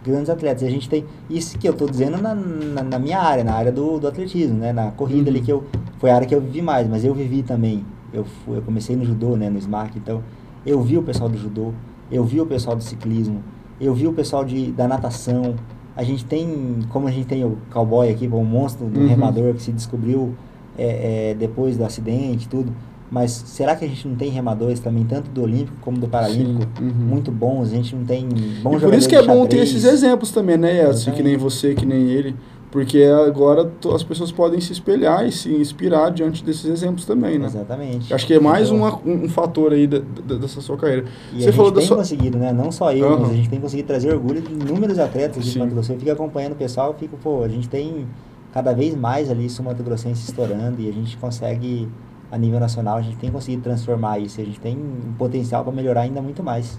grandes 0.04 0.30
atletas. 0.30 0.64
E 0.64 0.66
a 0.66 0.70
gente 0.70 0.90
tem. 0.90 1.06
Isso 1.30 1.58
que 1.58 1.66
eu 1.66 1.72
estou 1.72 1.90
dizendo 1.90 2.18
na, 2.18 2.36
na, 2.36 2.84
na, 2.84 3.00
minha 3.00 3.20
área, 3.20 3.42
na 3.42 3.54
área 3.54 3.72
do, 3.72 4.00
do 4.00 4.08
atletismo, 4.08 4.58
né? 4.58 4.74
Na 4.74 4.92
corrida 4.92 5.30
uhum. 5.30 5.38
ali 5.38 5.42
que 5.42 5.52
eu. 5.52 5.64
Foi 5.98 6.10
a 6.10 6.16
área 6.16 6.28
que 6.28 6.36
eu 6.36 6.42
vivi 6.42 6.62
mais, 6.62 6.90
mas 6.90 7.06
eu 7.06 7.14
vivi 7.14 7.42
também. 7.42 7.86
Eu, 8.12 8.26
fui, 8.26 8.58
eu 8.58 8.62
comecei 8.62 8.98
no 8.98 9.06
judô, 9.06 9.38
né? 9.38 9.50
No 9.50 9.58
SMAC, 9.60 9.98
então 9.98 10.22
eu 10.66 10.82
vi 10.82 10.98
o 10.98 11.04
pessoal 11.04 11.30
do 11.30 11.38
judô, 11.38 11.74
eu 12.12 12.24
vi 12.24 12.42
o 12.42 12.46
pessoal 12.46 12.76
do 12.76 12.84
ciclismo, 12.84 13.44
eu 13.80 13.94
vi 13.94 14.08
o 14.08 14.14
pessoal 14.14 14.44
de, 14.44 14.72
da 14.72 14.88
natação 14.88 15.56
a 15.98 16.04
gente 16.04 16.24
tem, 16.24 16.78
como 16.90 17.08
a 17.08 17.12
gente 17.12 17.26
tem 17.26 17.44
o 17.44 17.58
cowboy 17.72 18.08
aqui, 18.08 18.28
o 18.28 18.44
monstro 18.44 18.86
do 18.86 19.00
uhum. 19.00 19.08
remador 19.08 19.56
que 19.56 19.64
se 19.64 19.72
descobriu 19.72 20.36
é, 20.78 21.32
é, 21.32 21.34
depois 21.34 21.76
do 21.76 21.84
acidente 21.84 22.46
e 22.46 22.48
tudo. 22.48 22.72
Mas 23.10 23.32
será 23.32 23.76
que 23.76 23.84
a 23.84 23.88
gente 23.88 24.08
não 24.08 24.16
tem 24.16 24.30
remadores 24.30 24.80
também, 24.80 25.04
tanto 25.06 25.32
do 25.32 25.42
Olímpico 25.42 25.76
como 25.82 25.98
do 25.98 26.08
Paralímpico, 26.08 26.72
uhum. 26.80 26.92
muito 26.94 27.32
bons? 27.32 27.72
A 27.72 27.76
gente 27.76 27.96
não 27.96 28.06
tem 28.06 28.28
bons 28.62 28.78
e 28.78 28.86
Por 28.86 28.94
isso 28.94 29.10
que 29.10 29.16
é 29.16 29.26
bom 29.26 29.44
ter 29.48 29.58
esses 29.58 29.86
exemplos 29.86 30.30
também, 30.30 30.56
né, 30.56 30.88
Edson? 30.88 31.12
Que 31.12 31.24
nem 31.24 31.36
você, 31.36 31.74
que 31.74 31.86
nem 31.86 32.12
ele. 32.12 32.36
Porque 32.70 33.02
agora 33.04 33.72
as 33.94 34.04
pessoas 34.04 34.30
podem 34.30 34.60
se 34.60 34.74
espelhar 34.74 35.26
e 35.26 35.32
se 35.32 35.50
inspirar 35.54 36.10
diante 36.12 36.44
desses 36.44 36.66
exemplos 36.66 37.06
também, 37.06 37.40
né? 37.40 37.46
Exatamente. 37.46 38.14
Acho 38.14 38.28
que 38.28 38.34
é 38.34 38.40
mais 38.40 38.68
então, 38.68 38.78
uma, 38.78 39.00
um, 39.06 39.24
um, 39.24 39.30
fator 39.30 39.72
aí 39.72 39.88
da, 39.88 40.00
da, 40.00 40.36
dessa 40.36 40.60
sua 40.60 40.76
carreira. 40.78 41.06
E 41.32 41.44
Você 41.44 41.50
a 41.50 41.52
gente 41.52 41.74
tem 41.74 41.86
sua... 41.86 41.98
conseguido, 41.98 42.38
né? 42.38 42.52
Não 42.52 42.70
só 42.70 42.92
eu, 42.92 43.08
uhum. 43.08 43.20
mas 43.22 43.32
a 43.32 43.34
gente 43.34 43.50
tem 43.50 43.62
conseguido 43.62 43.88
trazer 43.88 44.14
orgulho 44.14 44.42
de 44.42 44.52
inúmeros 44.52 45.00
atletas 45.00 45.46
de 45.46 45.58
Mato 45.58 45.72
Grosso. 45.72 45.94
Eu 45.94 46.00
fico 46.00 46.12
acompanhando 46.12 46.54
o 46.54 46.56
pessoal, 46.56 46.90
eu 46.90 46.94
fico, 46.96 47.16
pô, 47.18 47.42
a 47.42 47.48
gente 47.48 47.70
tem 47.70 48.06
cada 48.54 48.74
vez 48.74 48.96
mais 48.96 49.32
ali 49.32 49.50
Sul 49.50 49.64
Mato 49.64 49.82
Grossense 49.82 50.30
estourando 50.30 50.82
e 50.82 50.90
a 50.90 50.92
gente 50.92 51.16
consegue, 51.18 51.88
a 52.30 52.38
nível 52.38 52.60
nacional, 52.60 52.98
a 52.98 53.02
gente 53.02 53.16
tem 53.16 53.32
conseguido 53.32 53.64
transformar 53.64 54.20
isso. 54.20 54.42
A 54.42 54.44
gente 54.44 54.60
tem 54.60 54.76
um 54.76 55.14
potencial 55.18 55.64
para 55.64 55.72
melhorar 55.72 56.02
ainda 56.02 56.22
muito 56.22 56.44
mais. 56.44 56.78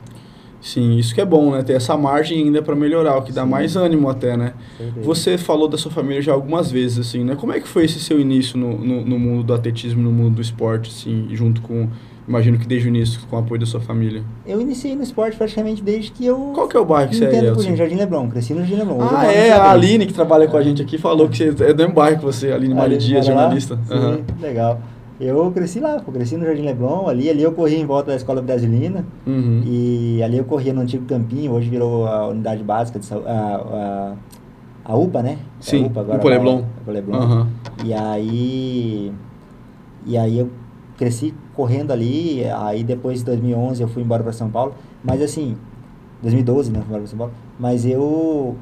Sim, 0.60 0.96
isso 0.96 1.14
que 1.14 1.20
é 1.20 1.24
bom, 1.24 1.52
né? 1.52 1.62
Ter 1.62 1.74
essa 1.74 1.96
margem 1.96 2.42
ainda 2.42 2.60
para 2.60 2.74
melhorar, 2.74 3.16
o 3.16 3.22
que 3.22 3.32
dá 3.32 3.46
mais 3.46 3.76
ânimo 3.76 4.08
até, 4.08 4.36
né? 4.36 4.54
Você 5.02 5.38
falou 5.38 5.68
da 5.68 5.78
sua 5.78 5.90
família 5.90 6.20
já 6.20 6.32
algumas 6.32 6.70
vezes, 6.70 6.98
assim, 6.98 7.22
né? 7.24 7.36
Como 7.36 7.52
é 7.52 7.60
que 7.60 7.68
foi 7.68 7.84
esse 7.84 8.00
seu 8.00 8.18
início 8.20 8.58
no, 8.58 8.76
no, 8.76 9.04
no, 9.04 9.18
mundo 9.18 9.44
do 9.44 9.54
atletismo, 9.54 10.02
no 10.02 10.10
mundo 10.10 10.36
do 10.36 10.42
esporte, 10.42 10.90
assim, 10.90 11.28
junto 11.30 11.62
com, 11.62 11.88
imagino 12.26 12.58
que 12.58 12.66
desde 12.66 12.88
o 12.88 12.90
início, 12.90 13.20
com 13.30 13.36
o 13.36 13.38
apoio 13.38 13.60
da 13.60 13.66
sua 13.66 13.80
família? 13.80 14.22
Eu 14.44 14.60
iniciei 14.60 14.96
no 14.96 15.02
esporte 15.02 15.36
praticamente 15.36 15.80
desde 15.80 16.10
que 16.10 16.26
eu... 16.26 16.50
Qual 16.54 16.66
que 16.66 16.76
é 16.76 16.80
o 16.80 16.84
bairro 16.84 17.10
que 17.10 17.16
você 17.16 17.24
é, 17.24 17.52
por 17.52 17.62
Jardim 17.62 17.94
Leblon, 17.94 18.28
cresci 18.28 18.52
no 18.52 18.60
Jardim 18.60 18.76
Leblon. 18.76 18.98
ah, 19.00 19.32
é, 19.32 19.52
a 19.52 19.70
Aline 19.70 20.06
que 20.06 20.12
trabalha 20.12 20.48
com 20.48 20.56
a 20.56 20.62
gente 20.62 20.82
aqui 20.82 20.98
falou 20.98 21.28
que 21.28 21.36
você 21.36 21.64
é 21.64 21.72
do 21.72 21.76
mesmo 21.76 21.94
bairro 21.94 22.18
que 22.18 22.24
você, 22.24 22.50
Aline 22.50 22.74
Mari 22.74 22.98
Dias, 22.98 23.24
jornalista. 23.24 23.78
Sim, 23.86 23.94
uhum. 23.94 24.24
legal. 24.40 24.80
Eu 25.20 25.50
cresci 25.50 25.80
lá, 25.80 25.96
eu 25.96 26.12
cresci 26.12 26.36
no 26.36 26.44
Jardim 26.44 26.62
Leblon, 26.62 27.08
ali, 27.08 27.28
ali 27.28 27.42
eu 27.42 27.52
corria 27.52 27.78
em 27.78 27.84
volta 27.84 28.10
da 28.12 28.16
escola 28.16 28.40
brasilina, 28.40 29.04
uhum. 29.26 29.62
e 29.66 30.22
ali 30.22 30.38
eu 30.38 30.44
corria 30.44 30.72
no 30.72 30.80
antigo 30.80 31.04
campinho, 31.06 31.52
hoje 31.52 31.68
virou 31.68 32.06
a 32.06 32.28
unidade 32.28 32.62
básica 32.62 33.00
de 33.00 33.06
saúde, 33.06 33.26
a, 33.26 34.14
a, 34.84 34.92
a 34.92 34.96
UPA, 34.96 35.22
né? 35.22 35.38
Sim, 35.58 35.84
a 35.84 35.86
UPA 35.88 36.00
agora. 36.00 36.18
UPA 36.18 36.28
Leblon. 36.28 36.62
UPA 36.82 36.92
Leblon. 36.92 37.18
Uhum. 37.18 37.46
E 37.84 37.92
aí, 37.92 39.12
e 40.06 40.16
aí 40.16 40.38
eu 40.38 40.48
cresci 40.96 41.34
correndo 41.52 41.92
ali, 41.92 42.44
aí 42.44 42.84
depois 42.84 43.18
de 43.18 43.24
2011 43.24 43.82
eu 43.82 43.88
fui 43.88 44.04
embora 44.04 44.22
para 44.22 44.32
São 44.32 44.48
Paulo, 44.48 44.74
mas 45.02 45.20
assim, 45.20 45.56
2012, 46.22 46.70
né, 46.70 46.78
fui 46.78 46.86
embora 46.86 47.00
para 47.00 47.10
São 47.10 47.18
Paulo, 47.18 47.32
mas 47.58 47.84
eu, 47.84 48.54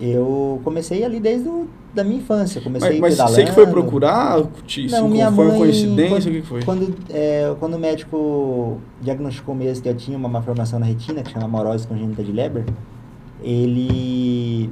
eu 0.00 0.60
comecei 0.62 1.02
ali 1.02 1.18
desde 1.18 1.48
o 1.48 1.66
da 1.94 2.04
minha 2.04 2.18
infância. 2.18 2.60
Comecei 2.60 3.00
mas, 3.00 3.18
mas 3.18 3.30
você 3.30 3.44
que 3.44 3.52
foi 3.52 3.66
procurar? 3.66 4.42
Te, 4.66 4.86
não, 4.90 5.08
minha 5.08 5.30
foi 5.32 5.48
mãe, 5.48 5.58
coincidência? 5.58 6.30
o 6.30 6.34
que 6.34 6.42
foi? 6.42 6.62
Quando, 6.62 6.94
é, 7.10 7.54
quando 7.58 7.74
o 7.74 7.78
médico 7.78 8.78
diagnosticou 9.00 9.54
mesmo 9.54 9.82
que 9.82 9.88
eu 9.88 9.94
tinha 9.94 10.16
uma 10.16 10.28
malformação 10.28 10.78
na 10.78 10.86
retina, 10.86 11.22
que 11.22 11.30
chama 11.30 11.46
amorose 11.46 11.86
congênita 11.86 12.22
de 12.22 12.32
Leber, 12.32 12.64
ele, 13.42 14.70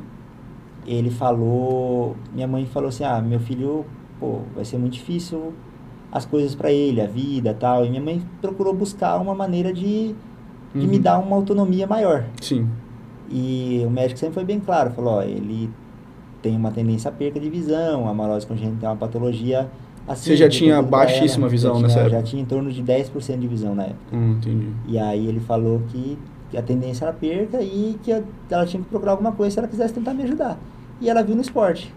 ele 0.86 1.10
falou... 1.10 2.16
Minha 2.34 2.46
mãe 2.46 2.66
falou 2.66 2.88
assim, 2.88 3.04
ah, 3.04 3.20
meu 3.20 3.40
filho, 3.40 3.84
pô, 4.20 4.40
vai 4.54 4.64
ser 4.64 4.78
muito 4.78 4.94
difícil 4.94 5.52
as 6.12 6.24
coisas 6.24 6.54
para 6.54 6.72
ele, 6.72 7.00
a 7.00 7.06
vida 7.06 7.54
tal. 7.54 7.84
E 7.84 7.90
minha 7.90 8.02
mãe 8.02 8.22
procurou 8.40 8.72
buscar 8.72 9.16
uma 9.20 9.34
maneira 9.34 9.72
de, 9.72 10.14
de 10.74 10.80
uhum. 10.80 10.86
me 10.86 10.98
dar 10.98 11.18
uma 11.18 11.36
autonomia 11.36 11.86
maior. 11.86 12.24
Sim. 12.40 12.68
E 13.28 13.82
o 13.84 13.90
médico 13.90 14.20
sempre 14.20 14.34
foi 14.34 14.44
bem 14.44 14.60
claro, 14.60 14.92
falou, 14.92 15.14
ó, 15.14 15.22
ele 15.22 15.68
tem 16.46 16.56
uma 16.56 16.70
tendência 16.70 17.08
à 17.08 17.12
perca 17.12 17.40
de 17.40 17.50
visão, 17.50 18.06
a 18.06 18.10
amarose 18.10 18.46
congênita 18.46 18.86
é 18.86 18.88
uma 18.88 18.94
patologia 18.94 19.68
assim. 20.06 20.30
Você 20.30 20.36
já 20.36 20.48
tinha 20.48 20.80
baixíssima 20.80 21.48
visão 21.48 21.74
já 21.74 21.82
nessa 21.82 21.98
época? 21.98 22.16
Já 22.18 22.22
tinha 22.22 22.40
em 22.40 22.44
torno 22.44 22.70
de 22.70 22.80
10% 22.84 23.38
de 23.40 23.48
visão 23.48 23.74
na 23.74 23.82
época. 23.82 24.16
Hum, 24.16 24.36
entendi. 24.38 24.68
E 24.86 24.96
aí 24.96 25.26
ele 25.26 25.40
falou 25.40 25.82
que, 25.88 26.16
que 26.48 26.56
a 26.56 26.62
tendência 26.62 27.04
era 27.04 27.12
perca 27.12 27.60
e 27.60 27.98
que 28.00 28.12
ela 28.48 28.64
tinha 28.64 28.80
que 28.80 28.88
procurar 28.88 29.10
alguma 29.10 29.32
coisa 29.32 29.54
se 29.54 29.58
ela 29.58 29.66
quisesse 29.66 29.92
tentar 29.92 30.14
me 30.14 30.22
ajudar. 30.22 30.56
E 31.00 31.10
ela 31.10 31.20
viu 31.20 31.34
no 31.34 31.42
esporte. 31.42 31.92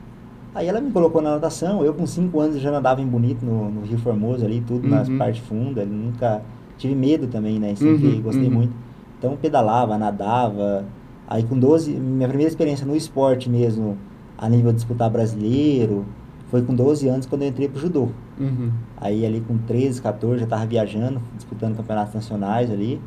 Aí 0.56 0.68
ela 0.68 0.82
me 0.82 0.90
colocou 0.90 1.22
na 1.22 1.34
natação, 1.36 1.86
eu 1.86 1.94
com 1.94 2.08
5 2.08 2.40
anos 2.40 2.60
já 2.60 2.72
nadava 2.72 3.00
em 3.02 3.06
Bonito, 3.06 3.46
no, 3.46 3.70
no 3.70 3.82
Rio 3.82 4.00
Formoso 4.00 4.44
ali, 4.44 4.62
tudo 4.62 4.86
uhum. 4.86 4.90
nas 4.90 5.08
partes 5.08 5.46
fundas, 5.46 5.88
nunca... 5.88 6.42
Tive 6.76 6.96
medo 6.96 7.28
também, 7.28 7.60
né? 7.60 7.76
Sempre 7.76 8.08
uhum, 8.08 8.22
gostei 8.22 8.48
uhum. 8.48 8.54
muito. 8.54 8.74
Então 9.20 9.36
pedalava, 9.36 9.98
nadava. 9.98 10.86
Aí 11.28 11.44
com 11.44 11.60
12, 11.60 11.92
minha 11.92 12.28
primeira 12.28 12.50
experiência 12.50 12.88
no 12.88 12.96
esporte 12.96 13.50
mesmo, 13.50 13.98
a 14.40 14.50
nível 14.50 14.72
de 14.72 14.78
disputar 14.78 15.10
brasileiro. 15.10 16.06
Foi 16.50 16.64
com 16.64 16.74
12 16.74 17.08
anos 17.08 17.26
quando 17.26 17.44
eu 17.44 17.50
entrei 17.50 17.68
pro 17.68 17.80
judô. 17.80 18.10
Uhum. 18.40 18.72
Aí 18.98 19.26
ali 19.26 19.42
com 19.42 19.58
13, 19.58 20.02
14 20.02 20.40
já 20.40 20.44
estava 20.46 20.66
viajando, 20.66 21.22
disputando 21.36 21.76
campeonatos 21.76 22.16
nacionais 22.16 22.72
ali. 22.72 23.00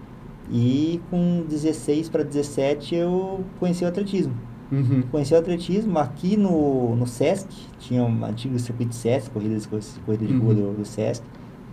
E 0.51 1.01
com 1.11 1.45
16 1.49 2.09
para 2.09 2.23
17 2.23 2.95
eu 2.95 3.41
conheci 3.59 3.85
o 3.85 3.89
atletismo. 3.89 4.35
Uhum. 4.71 5.03
Conheci 5.11 5.35
o 5.35 5.39
atletismo 5.39 5.99
aqui 5.99 6.37
no, 6.37 6.95
no 6.95 7.07
Sesc, 7.07 7.49
tinha 7.79 8.03
um 8.03 8.25
antigo 8.25 8.59
circuito 8.59 8.95
Sesc, 8.95 9.31
corrida 9.31 9.59
de, 9.59 9.69
corrida 9.69 10.27
de 10.27 10.33
rua 10.33 10.55
uhum. 10.55 10.73
do, 10.73 10.79
do 10.79 10.85
Sesc. 10.85 11.25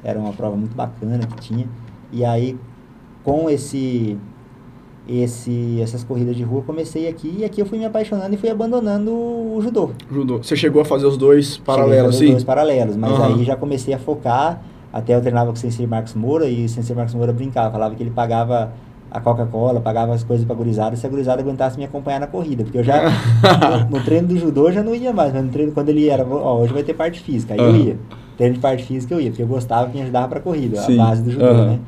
Era 0.03 0.17
uma 0.17 0.33
prova 0.33 0.55
muito 0.55 0.75
bacana 0.75 1.19
que 1.27 1.35
tinha. 1.35 1.67
E 2.11 2.25
aí, 2.25 2.57
com 3.23 3.49
esse 3.49 4.17
esse, 5.09 5.81
essas 5.81 6.03
corridas 6.03 6.35
de 6.35 6.43
rua, 6.43 6.61
comecei 6.61 7.07
aqui 7.07 7.37
e 7.39 7.43
aqui 7.43 7.59
eu 7.61 7.65
fui 7.65 7.79
me 7.79 7.85
apaixonando 7.85 8.33
e 8.33 8.37
fui 8.37 8.49
abandonando 8.49 9.11
o 9.11 9.59
judô. 9.61 9.89
Judô. 10.11 10.37
Você 10.37 10.55
chegou 10.55 10.81
a 10.81 10.85
fazer 10.85 11.07
os 11.07 11.17
dois 11.17 11.57
paralelos, 11.57 12.17
sim? 12.17 12.25
Os 12.25 12.31
dois 12.31 12.43
paralelos, 12.43 12.95
mas 12.95 13.11
uhum. 13.11 13.23
aí 13.23 13.43
já 13.43 13.55
comecei 13.55 13.93
a 13.93 13.97
focar. 13.97 14.61
Até 14.93 15.15
eu 15.15 15.21
treinava 15.21 15.47
com 15.47 15.55
o 15.55 15.59
Sensei 15.59 15.85
Marcos 15.85 16.13
Moura 16.13 16.47
e 16.47 16.65
o 16.65 16.69
Sensei 16.69 16.95
Marcos 16.95 17.13
Moura 17.13 17.31
brincava, 17.31 17.71
falava 17.71 17.95
que 17.95 18.03
ele 18.03 18.11
pagava 18.11 18.71
a 19.11 19.19
Coca-Cola, 19.19 19.81
pagava 19.81 20.13
as 20.13 20.23
coisas 20.23 20.45
pra 20.45 20.55
gurizada 20.55 20.95
se 20.95 21.05
a 21.05 21.09
gurizada 21.09 21.41
aguentasse 21.41 21.77
me 21.77 21.85
acompanhar 21.85 22.19
na 22.19 22.27
corrida. 22.27 22.63
Porque 22.63 22.77
eu 22.77 22.83
já, 22.83 23.01
no, 23.89 23.97
no, 23.97 24.03
treino 24.03 24.27
do 24.27 24.37
judô 24.37 24.67
eu 24.67 24.73
já 24.73 24.83
não 24.83 24.93
ia 24.93 25.11
mais, 25.11 25.33
mas 25.33 25.43
no 25.43 25.49
treino 25.49 25.71
quando 25.71 25.89
ele 25.89 26.07
era, 26.07 26.25
ó, 26.25 26.59
hoje 26.59 26.73
vai 26.73 26.83
ter 26.83 26.93
parte 26.93 27.19
física, 27.19 27.53
aí 27.55 27.59
uhum. 27.59 27.67
eu 27.67 27.75
ia. 27.75 27.97
Treino 28.37 28.55
de 28.55 28.61
parte 28.61 28.83
física 28.83 29.13
eu 29.13 29.21
ia, 29.21 29.29
porque 29.29 29.41
eu 29.41 29.47
gostava 29.47 29.89
que 29.89 29.97
me 29.97 30.03
ajudava 30.03 30.27
pra 30.27 30.39
corrida, 30.39 30.81
Sim. 30.81 30.99
a 30.99 31.05
base 31.05 31.23
do 31.23 31.31
judô, 31.31 31.45
uhum. 31.45 31.65
né? 31.65 31.79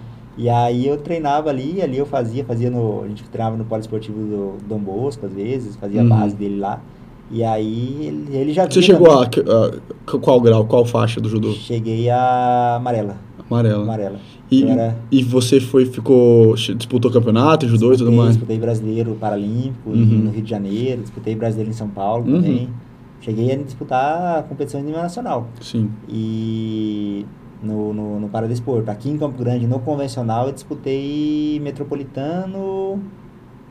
E 0.41 0.49
aí 0.49 0.87
eu 0.87 0.97
treinava 0.97 1.51
ali, 1.51 1.83
ali 1.83 1.99
eu 1.99 2.05
fazia, 2.07 2.43
fazia 2.43 2.71
no. 2.71 3.03
A 3.03 3.07
gente 3.07 3.23
treinava 3.25 3.55
no 3.55 3.63
poliesportivo 3.63 4.17
do 4.17 4.57
Dom 4.67 4.79
Bosco, 4.79 5.27
às 5.27 5.33
vezes, 5.33 5.75
fazia 5.75 6.01
uhum. 6.01 6.11
a 6.11 6.17
base 6.17 6.35
dele 6.35 6.57
lá. 6.57 6.81
E 7.29 7.43
aí 7.43 8.07
ele, 8.07 8.35
ele 8.35 8.51
já 8.51 8.65
Você 8.65 8.81
chegou 8.81 9.11
a, 9.11 9.25
a, 9.25 10.17
qual 10.19 10.41
grau, 10.41 10.65
qual 10.65 10.83
faixa 10.83 11.21
do 11.21 11.29
judô? 11.29 11.51
Cheguei 11.51 12.09
a 12.09 12.77
amarela. 12.77 13.17
Amarela. 13.47 13.83
Amarela. 13.83 14.19
E, 14.49 14.63
era... 14.63 14.97
e 15.11 15.23
você 15.23 15.59
foi, 15.59 15.85
ficou, 15.85 16.55
disputou 16.55 17.11
campeonato, 17.11 17.67
judô 17.67 17.91
disputei, 17.91 17.93
e 17.93 18.09
tudo 18.09 18.17
mais? 18.17 18.29
Disputei 18.31 18.57
brasileiro 18.57 19.15
paralímpico 19.19 19.91
uhum. 19.91 19.95
no 19.95 20.31
Rio 20.31 20.41
de 20.41 20.49
Janeiro, 20.49 21.03
disputei 21.03 21.35
brasileiro 21.35 21.69
em 21.69 21.75
São 21.75 21.87
Paulo 21.87 22.25
uhum. 22.25 22.41
também. 22.41 22.69
Cheguei 23.21 23.51
a 23.51 23.55
disputar 23.57 24.41
competições 24.43 24.83
nível 24.83 25.03
nacional. 25.03 25.47
Sim. 25.61 25.91
E 26.09 27.27
no, 27.61 27.93
no, 27.93 28.19
no 28.19 28.29
Paradesporto. 28.29 28.89
Aqui 28.89 29.09
em 29.09 29.17
Campo 29.17 29.37
Grande, 29.37 29.67
no 29.67 29.79
convencional, 29.79 30.47
eu 30.47 30.53
disputei 30.53 31.59
metropolitano 31.61 33.01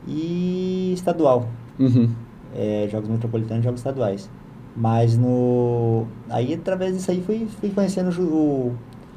e 0.07 0.91
estadual. 0.93 1.47
Uhum. 1.79 2.09
É, 2.55 2.87
jogos 2.91 3.09
metropolitanos 3.09 3.63
e 3.63 3.65
jogos 3.65 3.79
estaduais. 3.79 4.29
Mas 4.75 5.17
no. 5.17 6.05
Aí 6.29 6.53
através 6.53 6.93
disso 6.93 7.11
aí 7.11 7.21
fui, 7.21 7.47
fui 7.59 7.69
conhecendo 7.69 8.09
o. 8.21 8.73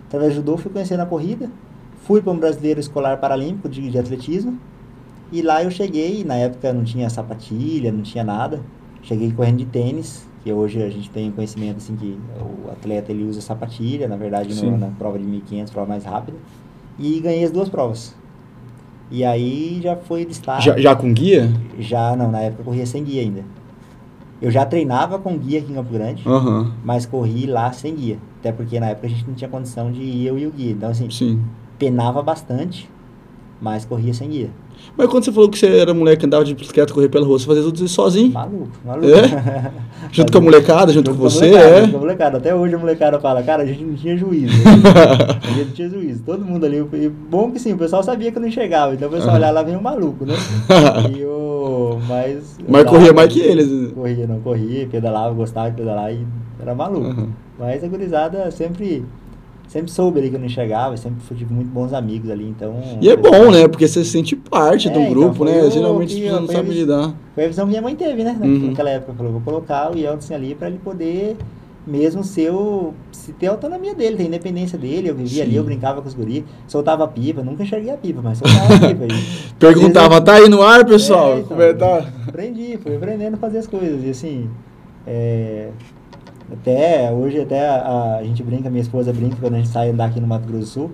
Através 0.06 0.32
do 0.32 0.36
judô 0.36 0.56
fui 0.56 0.70
conhecendo 0.70 1.00
a 1.00 1.06
corrida. 1.06 1.48
Fui 2.02 2.20
para 2.20 2.32
um 2.32 2.38
brasileiro 2.38 2.80
escolar 2.80 3.18
paralímpico 3.18 3.68
de, 3.68 3.90
de 3.90 3.98
atletismo. 3.98 4.58
E 5.32 5.42
lá 5.42 5.62
eu 5.64 5.70
cheguei, 5.70 6.22
na 6.22 6.34
época 6.34 6.72
não 6.72 6.84
tinha 6.84 7.08
sapatilha, 7.08 7.90
não 7.90 8.02
tinha 8.02 8.22
nada. 8.22 8.60
Cheguei 9.02 9.32
correndo 9.32 9.58
de 9.58 9.66
tênis, 9.66 10.26
que 10.44 10.52
hoje 10.52 10.82
a 10.82 10.90
gente 10.90 11.08
tem 11.08 11.30
conhecimento 11.32 11.78
assim 11.78 11.96
que 11.96 12.18
o 12.38 12.70
atleta 12.70 13.10
ele 13.10 13.24
usa 13.24 13.40
sapatilha, 13.40 14.06
na 14.06 14.16
verdade 14.16 14.54
no, 14.62 14.76
na 14.76 14.88
prova 14.88 15.18
de 15.18 15.24
1500, 15.24 15.72
prova 15.72 15.88
mais 15.88 16.04
rápida. 16.04 16.36
E 16.98 17.18
ganhei 17.18 17.42
as 17.42 17.50
duas 17.50 17.70
provas. 17.70 18.14
E 19.10 19.24
aí 19.24 19.80
já 19.82 19.96
foi 19.96 20.26
destaque. 20.26 20.64
Já, 20.64 20.78
já 20.78 20.94
com 20.94 21.12
guia? 21.12 21.50
Já, 21.78 22.14
não, 22.14 22.30
na 22.30 22.40
época 22.40 22.60
eu 22.60 22.64
corria 22.66 22.84
sem 22.84 23.02
guia 23.02 23.22
ainda. 23.22 23.42
Eu 24.40 24.50
já 24.50 24.66
treinava 24.66 25.18
com 25.18 25.38
guia 25.38 25.60
aqui 25.60 25.72
em 25.72 25.74
Campo 25.74 25.92
Grande, 25.92 26.28
uhum. 26.28 26.70
mas 26.84 27.06
corri 27.06 27.46
lá 27.46 27.72
sem 27.72 27.94
guia. 27.94 28.18
Até 28.40 28.52
porque 28.52 28.78
na 28.78 28.88
época 28.88 29.06
a 29.06 29.10
gente 29.10 29.26
não 29.26 29.34
tinha 29.34 29.48
condição 29.48 29.90
de 29.90 30.02
ir 30.02 30.26
eu 30.26 30.38
e 30.38 30.46
o 30.46 30.50
guia. 30.50 30.72
Então, 30.72 30.90
assim, 30.90 31.08
Sim. 31.08 31.42
penava 31.78 32.22
bastante, 32.22 32.90
mas 33.60 33.86
corria 33.86 34.12
sem 34.12 34.28
guia. 34.28 34.50
Mas 34.96 35.08
quando 35.08 35.24
você 35.24 35.32
falou 35.32 35.48
que 35.48 35.58
você 35.58 35.66
era 35.66 35.92
moleque 35.92 36.20
que 36.20 36.26
andava 36.26 36.44
de 36.44 36.54
bicicleta, 36.54 36.92
correr 36.92 37.08
pela 37.08 37.26
rua, 37.26 37.38
você 37.38 37.46
fazia 37.46 37.62
tudo 37.62 37.76
isso 37.76 37.88
sozinho? 37.94 38.32
Maluco, 38.32 38.70
maluco. 38.84 39.06
É? 39.08 39.72
junto 40.12 40.32
com 40.32 40.38
a 40.38 40.40
molecada, 40.40 40.92
junto, 40.92 41.10
junto 41.10 41.18
com 41.18 41.28
você, 41.28 41.46
molecada, 41.46 41.68
é? 41.68 41.80
Junto 41.80 41.90
com 41.90 41.96
a 41.96 42.00
molecada. 42.00 42.38
Até 42.38 42.54
hoje 42.54 42.74
a 42.74 42.78
molecada 42.78 43.20
fala, 43.20 43.42
cara, 43.42 43.62
a 43.62 43.66
gente 43.66 43.82
não 43.82 43.94
tinha 43.94 44.16
juízo. 44.16 44.54
a 45.42 45.46
gente 45.48 45.66
não 45.66 45.74
tinha 45.74 45.88
juízo. 45.88 46.22
Todo 46.24 46.44
mundo 46.44 46.64
ali. 46.64 46.76
E 46.94 47.08
bom 47.08 47.50
que 47.50 47.58
sim, 47.58 47.72
o 47.72 47.78
pessoal 47.78 48.02
sabia 48.02 48.30
que 48.30 48.38
eu 48.38 48.42
não 48.42 48.48
enxergava. 48.48 48.94
Então 48.94 49.08
o 49.08 49.10
pessoal 49.10 49.30
uhum. 49.30 49.36
olhava 49.36 49.52
lá, 49.52 49.62
vem 49.62 49.76
um 49.76 49.82
maluco, 49.82 50.24
né? 50.24 50.34
e 51.14 51.20
eu, 51.20 52.00
mas... 52.08 52.56
Eu 52.58 52.66
mas 52.68 52.84
corria 52.84 53.12
mais 53.12 53.32
que 53.32 53.40
eles. 53.40 53.92
Corria, 53.92 54.26
não 54.26 54.40
corria, 54.40 54.86
pedalava, 54.86 55.34
gostava 55.34 55.70
de 55.70 55.76
pedalar 55.76 56.12
e 56.12 56.24
era 56.60 56.74
maluco. 56.74 57.06
Uhum. 57.06 57.28
Mas 57.58 57.84
a 57.84 57.88
gurizada 57.88 58.50
sempre 58.50 59.04
sempre 59.68 59.90
soube 59.90 60.18
ali 60.18 60.30
que 60.30 60.36
eu 60.36 60.40
não 60.40 60.46
enxergava, 60.46 60.96
sempre 60.96 61.18
tive 61.36 61.52
muito 61.52 61.68
bons 61.68 61.92
amigos 61.92 62.30
ali, 62.30 62.48
então... 62.48 62.80
E 63.00 63.08
é 63.08 63.16
bom, 63.16 63.50
né? 63.50 63.66
Porque 63.66 63.88
você 63.88 64.04
se 64.04 64.10
sente 64.10 64.36
parte 64.36 64.88
é, 64.88 64.90
do 64.90 65.00
então, 65.00 65.10
grupo, 65.10 65.44
né? 65.44 65.70
Geralmente 65.70 66.14
você 66.14 66.30
não 66.30 66.46
sabe 66.46 66.70
lidar. 66.70 67.14
Foi 67.34 67.44
a 67.44 67.48
visão 67.48 67.64
que 67.64 67.70
minha 67.70 67.82
mãe 67.82 67.96
teve, 67.96 68.22
né? 68.22 68.36
Uhum. 68.40 68.68
Naquela 68.68 68.90
época, 68.90 69.14
falou, 69.14 69.32
vou 69.32 69.40
colocar 69.40 69.92
o 69.92 69.96
Yeltsin 69.96 70.34
ali 70.34 70.54
para 70.54 70.68
ele 70.68 70.78
poder 70.78 71.36
mesmo 71.86 72.24
ser 72.24 72.50
o, 72.50 72.94
se 73.12 73.32
ter 73.32 73.48
a 73.48 73.50
autonomia 73.50 73.94
dele, 73.94 74.16
ter 74.16 74.22
a 74.22 74.26
independência 74.26 74.78
dele. 74.78 75.10
Eu 75.10 75.14
vivia 75.14 75.42
Sim. 75.42 75.50
ali, 75.50 75.56
eu 75.56 75.64
brincava 75.64 76.00
com 76.00 76.08
os 76.08 76.14
guris, 76.14 76.44
soltava 76.66 77.06
pipa, 77.06 77.42
nunca 77.42 77.62
enxerguei 77.62 77.92
a 77.92 77.96
pipa, 77.96 78.20
mas 78.22 78.38
soltava 78.38 78.74
a 78.74 78.88
pipa. 78.88 79.06
Perguntava, 79.58 80.20
tá 80.20 80.34
aí 80.34 80.48
no 80.48 80.62
ar, 80.62 80.84
pessoal? 80.84 81.34
É, 81.34 81.38
então, 81.40 81.48
Como 81.48 81.62
é 81.62 81.74
tá? 81.74 82.06
Aprendi, 82.26 82.78
fui 82.82 82.96
aprendendo 82.96 83.34
a 83.34 83.38
fazer 83.38 83.58
as 83.58 83.66
coisas. 83.66 84.02
E 84.04 84.10
assim, 84.10 84.48
é, 85.06 85.68
até 86.52 87.10
hoje 87.10 87.40
até 87.40 87.68
a, 87.68 88.18
a, 88.18 88.24
gente 88.24 88.42
brinca, 88.42 88.68
minha 88.68 88.82
esposa 88.82 89.12
brinca 89.12 89.36
quando 89.40 89.54
a 89.54 89.56
gente 89.58 89.68
sai 89.68 89.90
andar 89.90 90.06
aqui 90.06 90.20
no 90.20 90.26
Mato 90.26 90.46
Grosso 90.46 90.60
do 90.60 90.66
Sul. 90.66 90.90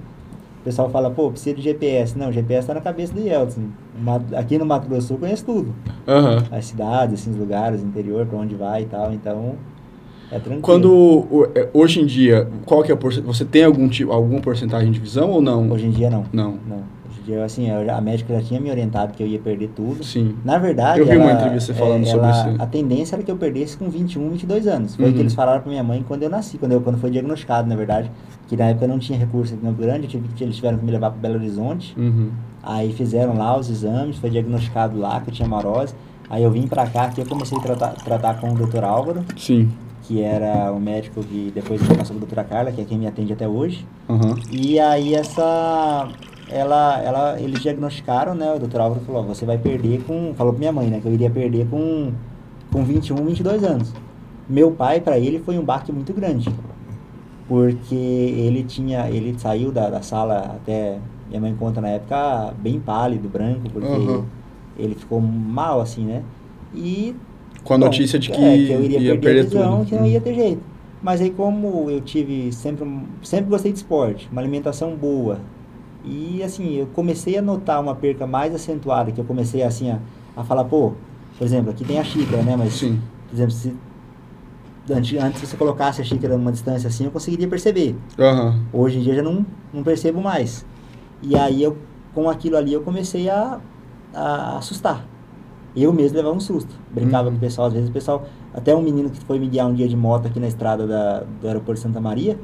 O 0.60 0.62
pessoal 0.62 0.90
fala, 0.90 1.10
pô, 1.10 1.30
precisa 1.30 1.56
de 1.56 1.62
GPS. 1.62 2.16
Não, 2.18 2.30
GPS 2.30 2.60
está 2.60 2.74
na 2.74 2.80
cabeça 2.80 3.14
do 3.14 3.20
Yeltsin. 3.20 3.70
Aqui 4.36 4.58
no 4.58 4.66
Mato 4.66 4.86
Grosso 4.88 5.06
do 5.06 5.08
Sul 5.08 5.18
conhece 5.18 5.44
tudo. 5.44 5.74
Uhum. 6.06 6.56
As 6.56 6.66
cidades, 6.66 7.20
assim, 7.20 7.30
os 7.30 7.36
lugares, 7.36 7.82
interior, 7.82 8.26
para 8.26 8.38
onde 8.38 8.54
vai 8.54 8.82
e 8.82 8.86
tal. 8.86 9.12
Então, 9.12 9.54
é 10.30 10.38
tranquilo. 10.38 10.60
Quando, 10.60 11.50
é, 11.54 11.68
hoje 11.72 12.00
em 12.00 12.06
dia, 12.06 12.46
qual 12.66 12.82
que 12.82 12.92
é 12.92 12.94
a 12.94 12.98
Você 12.98 13.44
tem 13.44 13.64
algum 13.64 13.88
tipo, 13.88 14.12
alguma 14.12 14.40
porcentagem 14.40 14.92
de 14.92 15.00
visão 15.00 15.30
ou 15.30 15.40
não? 15.40 15.70
Hoje 15.70 15.86
em 15.86 15.90
dia 15.90 16.10
não. 16.10 16.24
Não. 16.32 16.58
Não 16.68 16.99
eu, 17.28 17.42
assim, 17.42 17.70
a 17.70 18.00
médica 18.00 18.34
já 18.34 18.42
tinha 18.42 18.60
me 18.60 18.70
orientado 18.70 19.12
que 19.12 19.22
eu 19.22 19.26
ia 19.26 19.38
perder 19.38 19.70
tudo. 19.74 20.02
Sim. 20.04 20.36
Na 20.44 20.58
verdade, 20.58 21.00
eu 21.00 21.06
vi 21.06 21.12
ela, 21.12 21.24
uma 21.24 21.32
entrevista 21.32 21.74
falando 21.74 22.02
é, 22.02 22.06
sobre 22.06 22.26
ela, 22.28 22.50
isso. 22.50 22.62
A 22.62 22.66
tendência 22.66 23.16
era 23.16 23.22
que 23.22 23.30
eu 23.30 23.36
perdesse 23.36 23.76
com 23.76 23.88
21, 23.88 24.30
22 24.30 24.66
anos. 24.66 24.96
Foi 24.96 25.04
uhum. 25.04 25.10
o 25.10 25.12
que 25.12 25.18
uhum. 25.18 25.24
eles 25.24 25.34
falaram 25.34 25.60
para 25.60 25.70
minha 25.70 25.82
mãe 25.82 26.04
quando 26.06 26.22
eu 26.22 26.30
nasci, 26.30 26.58
quando 26.58 26.72
eu 26.72 26.80
quando 26.80 26.98
foi 26.98 27.10
diagnosticado, 27.10 27.68
na 27.68 27.76
verdade, 27.76 28.10
que 28.48 28.56
na 28.56 28.66
época 28.66 28.84
eu 28.84 28.88
não 28.88 28.98
tinha 28.98 29.18
recurso 29.18 29.54
aqui 29.54 29.64
no 29.64 29.72
Grande, 29.72 30.06
tive, 30.06 30.28
eles 30.40 30.56
tiveram 30.56 30.78
que 30.78 30.84
me 30.84 30.90
levar 30.92 31.10
para 31.10 31.20
Belo 31.20 31.34
Horizonte. 31.36 31.94
Uhum. 31.98 32.30
Aí 32.62 32.92
fizeram 32.92 33.36
lá 33.36 33.58
os 33.58 33.70
exames, 33.70 34.16
foi 34.16 34.30
diagnosticado 34.30 34.98
lá 34.98 35.20
que 35.20 35.30
eu 35.30 35.34
tinha 35.34 35.48
marose. 35.48 35.94
Aí 36.28 36.42
eu 36.42 36.50
vim 36.50 36.66
para 36.66 36.86
cá, 36.86 37.08
que 37.08 37.20
eu 37.20 37.26
comecei 37.26 37.58
a 37.58 37.60
tratar, 37.60 37.92
tratar 37.94 38.40
com 38.40 38.52
o 38.52 38.54
Dr. 38.54 38.84
Álvaro. 38.84 39.24
Sim 39.36 39.68
que 40.10 40.20
era 40.20 40.72
o 40.72 40.80
médico 40.80 41.22
que 41.22 41.52
depois 41.54 41.80
passou 41.80 41.94
para 41.94 42.16
a 42.16 42.18
doutora 42.18 42.44
Carla, 42.44 42.72
que 42.72 42.80
é 42.80 42.84
quem 42.84 42.98
me 42.98 43.06
atende 43.06 43.32
até 43.32 43.46
hoje. 43.46 43.86
Uhum. 44.08 44.34
E 44.50 44.80
aí 44.80 45.14
essa 45.14 46.08
ela, 46.50 47.00
ela, 47.02 47.40
eles 47.40 47.60
diagnosticaram, 47.60 48.34
né? 48.34 48.52
O 48.54 48.58
doutor 48.58 48.80
Álvaro 48.80 49.00
falou, 49.04 49.24
você 49.24 49.44
vai 49.44 49.58
perder 49.58 50.02
com... 50.02 50.34
Falou 50.34 50.52
pra 50.52 50.58
minha 50.58 50.72
mãe, 50.72 50.88
né? 50.88 51.00
Que 51.00 51.06
eu 51.06 51.12
iria 51.12 51.30
perder 51.30 51.66
com, 51.68 52.12
com 52.72 52.84
21, 52.84 53.16
22 53.16 53.64
anos. 53.64 53.92
Meu 54.48 54.72
pai, 54.72 55.00
para 55.00 55.18
ele, 55.18 55.38
foi 55.38 55.58
um 55.58 55.64
baque 55.64 55.92
muito 55.92 56.12
grande. 56.12 56.48
Porque 57.48 57.94
ele 57.94 58.64
tinha... 58.64 59.08
Ele 59.08 59.38
saiu 59.38 59.70
da, 59.70 59.88
da 59.88 60.02
sala 60.02 60.56
até... 60.56 60.98
Minha 61.28 61.40
mãe 61.40 61.54
conta 61.56 61.80
na 61.80 61.88
época 61.88 62.52
bem 62.58 62.80
pálido, 62.80 63.28
branco, 63.28 63.70
porque 63.72 63.86
uhum. 63.86 64.24
ele 64.76 64.96
ficou 64.96 65.20
mal, 65.20 65.80
assim, 65.80 66.04
né? 66.04 66.22
E... 66.74 67.14
Com 67.62 67.74
a 67.74 67.78
bom, 67.78 67.84
notícia 67.84 68.18
de 68.18 68.30
que, 68.30 68.42
é, 68.42 68.56
que 68.56 68.72
eu 68.72 68.82
iria 68.82 68.98
ia 68.98 69.10
perder, 69.12 69.20
perder 69.20 69.44
visão, 69.44 69.78
tudo. 69.78 69.88
que 69.88 69.94
não 69.94 70.06
ia 70.06 70.20
ter 70.20 70.34
jeito. 70.34 70.62
Mas 71.00 71.20
aí 71.20 71.30
como 71.30 71.88
eu 71.88 72.00
tive 72.00 72.52
sempre... 72.52 72.84
Sempre 73.22 73.50
gostei 73.50 73.70
de 73.70 73.78
esporte, 73.78 74.28
uma 74.32 74.40
alimentação 74.40 74.96
boa, 74.96 75.38
e 76.04 76.42
assim, 76.42 76.74
eu 76.74 76.86
comecei 76.86 77.36
a 77.36 77.42
notar 77.42 77.80
uma 77.80 77.94
perca 77.94 78.26
mais 78.26 78.54
acentuada, 78.54 79.12
que 79.12 79.20
eu 79.20 79.24
comecei 79.24 79.62
assim 79.62 79.90
a, 79.90 79.98
a 80.36 80.44
falar, 80.44 80.64
pô, 80.64 80.92
por 81.36 81.44
exemplo, 81.44 81.70
aqui 81.70 81.84
tem 81.84 81.98
a 81.98 82.04
xícara, 82.04 82.42
né? 82.42 82.56
Mas, 82.56 82.74
Sim. 82.74 83.00
por 83.28 83.34
exemplo, 83.34 83.52
se 83.52 83.76
antes, 84.90 85.18
antes 85.18 85.40
você 85.40 85.56
colocasse 85.56 86.00
a 86.00 86.04
xícara 86.04 86.36
numa 86.36 86.52
distância 86.52 86.88
assim, 86.88 87.04
eu 87.04 87.10
conseguiria 87.10 87.48
perceber. 87.48 87.96
Uhum. 88.18 88.60
Hoje 88.72 88.98
em 88.98 89.02
dia 89.02 89.14
já 89.14 89.22
não, 89.22 89.44
não 89.72 89.82
percebo 89.82 90.20
mais. 90.20 90.64
E 91.22 91.36
aí 91.36 91.62
eu, 91.62 91.76
com 92.14 92.28
aquilo 92.28 92.56
ali, 92.56 92.72
eu 92.72 92.82
comecei 92.82 93.28
a, 93.28 93.60
a 94.14 94.58
assustar. 94.58 95.06
Eu 95.76 95.92
mesmo 95.92 96.16
levava 96.16 96.34
um 96.34 96.40
susto. 96.40 96.74
Brincava 96.90 97.26
uhum. 97.26 97.32
com 97.32 97.38
o 97.38 97.40
pessoal, 97.40 97.68
às 97.68 97.72
vezes 97.72 97.88
o 97.88 97.92
pessoal, 97.92 98.26
até 98.52 98.74
um 98.74 98.82
menino 98.82 99.10
que 99.10 99.20
foi 99.20 99.38
me 99.38 99.46
guiar 99.46 99.66
um 99.66 99.74
dia 99.74 99.86
de 99.86 99.96
moto 99.96 100.26
aqui 100.26 100.40
na 100.40 100.48
estrada 100.48 100.86
da, 100.86 101.24
do 101.40 101.46
aeroporto 101.46 101.74
de 101.74 101.80
Santa 101.80 102.00
Maria, 102.00 102.38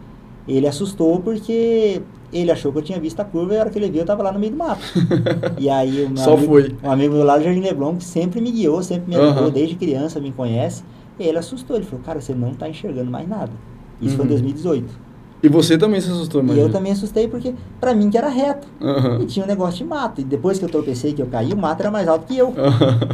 ele 0.46 0.66
assustou 0.66 1.20
porque 1.20 2.02
ele 2.33 2.51
achou 2.51 2.72
que 2.72 2.79
eu 2.79 2.83
tinha 2.83 2.99
visto 2.99 3.20
a 3.20 3.24
curva 3.24 3.55
e 3.55 3.57
a 3.57 3.61
hora 3.61 3.70
que 3.70 3.79
ele 3.79 3.91
viu 3.91 4.01
eu 4.01 4.07
tava 4.07 4.22
lá 4.22 4.33
no 4.33 4.39
meio 4.39 4.53
do 4.53 4.59
mato. 4.59 4.81
e 5.59 5.68
aí 5.68 6.05
o 6.05 6.11
meu 6.11 6.22
Só 6.22 6.35
amigo, 6.35 6.53
foi. 6.53 6.77
um 6.83 6.91
amigo 6.91 7.14
do 7.14 7.27
Jardim 7.27 7.61
Leblon, 7.61 7.97
que 7.97 8.05
sempre 8.05 8.41
me 8.41 8.51
guiou, 8.51 8.83
sempre 8.83 9.09
me 9.09 9.16
ajudou, 9.16 9.45
uhum. 9.45 9.51
desde 9.51 9.74
criança 9.77 10.20
me 10.20 10.33
conhece, 10.33 10.83
e 11.18 11.24
ele 11.24 11.39
assustou. 11.39 11.77
Ele 11.77 11.85
falou, 11.85 12.05
cara, 12.05 12.20
você 12.20 12.35
não 12.35 12.55
tá 12.55 12.68
enxergando 12.68 13.11
mais 13.11 13.29
nada. 13.29 13.53
Isso 14.01 14.12
uhum. 14.12 14.16
foi 14.16 14.24
em 14.27 14.29
2018. 14.29 15.07
E 15.43 15.49
você 15.49 15.77
também 15.77 16.01
se 16.01 16.11
assustou, 16.11 16.41
imagina. 16.41 16.66
E 16.66 16.68
eu 16.68 16.72
também 16.72 16.93
assustei 16.93 17.29
porque, 17.29 17.55
pra 17.79 17.95
mim, 17.95 18.11
que 18.11 18.16
era 18.16 18.29
reto. 18.29 18.66
Uhum. 18.81 19.22
E 19.22 19.27
tinha 19.27 19.45
um 19.45 19.49
negócio 19.49 19.79
de 19.79 19.85
mato. 19.85 20.20
E 20.20 20.24
depois 20.24 20.59
que 20.59 20.64
eu 20.64 20.68
tropecei, 20.68 21.12
que 21.12 21.20
eu 21.20 21.27
caí, 21.27 21.53
o 21.53 21.57
mato 21.57 21.81
era 21.81 21.91
mais 21.91 22.09
alto 22.09 22.27
que 22.27 22.37
eu. 22.37 22.49
Uhum. 22.49 22.55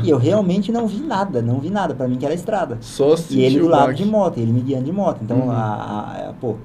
E 0.04 0.10
eu 0.10 0.18
realmente 0.18 0.70
não 0.70 0.86
vi 0.86 1.00
nada, 1.00 1.42
não 1.42 1.58
vi 1.58 1.68
nada. 1.68 1.94
Pra 1.94 2.06
mim 2.06 2.16
que 2.16 2.24
era 2.24 2.34
estrada. 2.34 2.78
Só 2.80 3.14
E 3.28 3.42
ele 3.42 3.58
do 3.58 3.68
lado 3.68 3.92
de 3.92 4.04
moto, 4.04 4.38
ele 4.38 4.52
me 4.52 4.60
guiando 4.60 4.84
de 4.84 4.92
moto. 4.92 5.18
Então, 5.22 5.38
uhum. 5.38 5.50
a, 5.50 5.54
a, 5.54 6.28
a, 6.30 6.32
pô, 6.40 6.56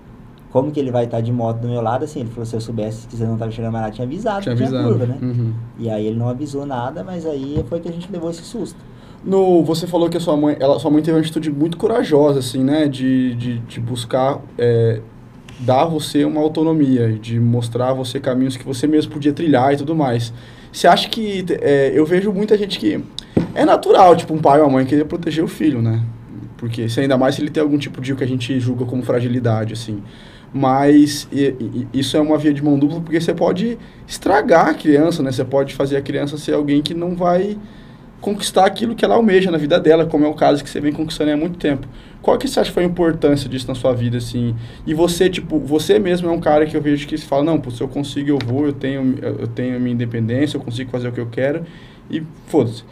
como 0.58 0.72
que 0.72 0.80
ele 0.80 0.90
vai 0.90 1.06
estar 1.06 1.22
de 1.22 1.32
moto 1.32 1.60
do 1.60 1.68
meu 1.68 1.82
lado, 1.82 2.04
assim, 2.04 2.22
ele 2.22 2.30
falou, 2.30 2.44
se 2.44 2.56
eu 2.56 2.60
soubesse 2.60 3.08
que 3.08 3.16
você 3.16 3.24
não 3.26 3.34
estava 3.34 3.52
chegando 3.52 3.74
mais 3.74 3.84
nada, 3.84 3.94
tinha 3.94 4.08
avisado 4.08 4.42
tinha, 4.42 4.54
avisado. 4.54 4.84
curva, 4.84 5.06
né? 5.06 5.18
Uhum. 5.22 5.54
E 5.78 5.88
aí 5.88 6.08
ele 6.08 6.18
não 6.18 6.28
avisou 6.30 6.66
nada, 6.66 7.04
mas 7.04 7.28
aí 7.28 7.64
foi 7.70 7.80
que 7.80 7.88
a 7.88 7.92
gente 7.92 8.12
levou 8.12 8.32
esse 8.32 8.42
susto. 8.42 8.80
No, 9.24 9.64
você 9.64 9.86
falou 9.86 10.10
que 10.10 10.18
a 10.18 10.20
sua 10.20 10.36
mãe, 10.36 10.58
ela, 10.60 10.80
sua 10.80 10.90
mãe 10.90 11.04
teve 11.04 11.16
uma 11.16 11.22
atitude 11.22 11.52
muito 11.52 11.78
corajosa, 11.78 12.40
assim, 12.40 12.64
né? 12.64 12.88
De, 12.88 13.36
de, 13.36 13.60
de 13.60 13.80
buscar 13.80 14.40
é, 14.58 15.00
dar 15.60 15.84
a 15.84 15.86
você 15.86 16.26
uma 16.26 16.42
autonomia, 16.42 17.14
de 17.14 17.40
mostrar 17.40 17.90
a 17.90 17.94
você 17.94 18.20
caminhos 18.20 18.58
que 18.58 18.66
você 18.66 18.88
mesmo 18.88 19.12
podia 19.12 19.34
trilhar 19.34 19.76
e 19.76 19.78
tudo 19.78 19.94
mais. 19.94 20.34
Você 20.72 20.88
acha 20.88 21.08
que... 21.08 21.46
É, 21.62 21.92
eu 21.94 22.04
vejo 22.04 22.34
muita 22.34 22.58
gente 22.58 22.80
que... 22.80 23.00
É 23.54 23.64
natural, 23.64 24.16
tipo, 24.16 24.34
um 24.34 24.40
pai 24.40 24.60
ou 24.60 24.66
uma 24.66 24.74
mãe 24.74 24.86
querer 24.88 25.06
proteger 25.06 25.44
o 25.44 25.48
filho, 25.48 25.84
né? 25.84 26.04
Porque 26.58 26.90
se 26.90 27.00
ainda 27.00 27.16
mais 27.16 27.36
se 27.36 27.42
ele 27.42 27.52
tem 27.52 27.62
algum 27.62 27.78
tipo 27.78 28.02
de 28.02 28.14
o 28.14 28.16
que 28.16 28.24
a 28.24 28.28
gente 28.28 28.60
julga 28.60 28.86
como 28.86 29.04
fragilidade, 29.04 29.74
assim 29.74 30.02
mas 30.54 31.28
isso 31.94 32.18
é 32.18 32.22
uma 32.22 32.38
via 32.38 32.54
de 32.54 32.64
mão 32.64 32.80
dupla 32.80 33.02
porque 33.02 33.20
você 33.20 33.34
pode 33.34 33.78
estragar 34.08 34.70
a 34.70 34.74
criança, 34.74 35.22
né? 35.22 35.32
Você 35.32 35.44
pode 35.44 35.76
fazer 35.76 35.98
a 35.98 36.02
criança 36.02 36.38
ser 36.38 36.54
alguém 36.54 36.82
que 36.82 36.94
não 36.94 37.16
vai 37.16 37.58
conquistar 38.20 38.66
aquilo 38.66 38.96
que 38.96 39.06
ela 39.06 39.16
almeja 39.16 39.52
na 39.52 39.58
vida 39.58 39.80
dela, 39.80 40.06
como 40.06 40.26
é 40.26 40.28
o 40.28 40.34
caso 40.34 40.64
que 40.64 40.70
você 40.70 40.80
vem 40.80 40.92
conquistando 40.92 41.32
há 41.32 41.38
muito 41.38 41.58
tempo. 41.58 41.88
Qual 42.22 42.38
que 42.38 42.48
você 42.48 42.60
acha 42.60 42.70
que 42.70 42.74
foi 42.74 42.84
a 42.84 42.88
importância 42.88 43.48
disso 43.48 43.68
na 43.68 43.76
sua 43.76 43.94
vida, 43.94 44.18
assim? 44.18 44.56
E 44.86 44.94
você, 44.94 45.30
tipo, 45.30 45.60
você 45.60 46.00
mesmo 46.00 46.28
é 46.28 46.32
um 46.32 46.40
cara 46.40 46.66
que 46.66 46.76
eu 46.76 46.82
vejo 46.82 47.08
que 47.08 47.18
fala, 47.18 47.44
não, 47.44 47.60
pô, 47.60 47.70
se 47.70 47.82
eu 47.82 47.88
consigo, 47.88 48.30
eu 48.30 48.40
vou, 48.44 48.66
eu 48.66 48.74
tenho, 48.74 49.20
eu 49.22 49.48
tenho 49.48 49.80
minha 49.80 49.94
independência, 49.94 50.58
eu 50.58 50.62
consigo 50.62 50.90
fazer 50.90 51.10
o 51.10 51.12
que 51.12 51.20
eu 51.20 51.28
quero, 51.28 51.64
e 52.10 52.24
foda-se. 52.48 52.84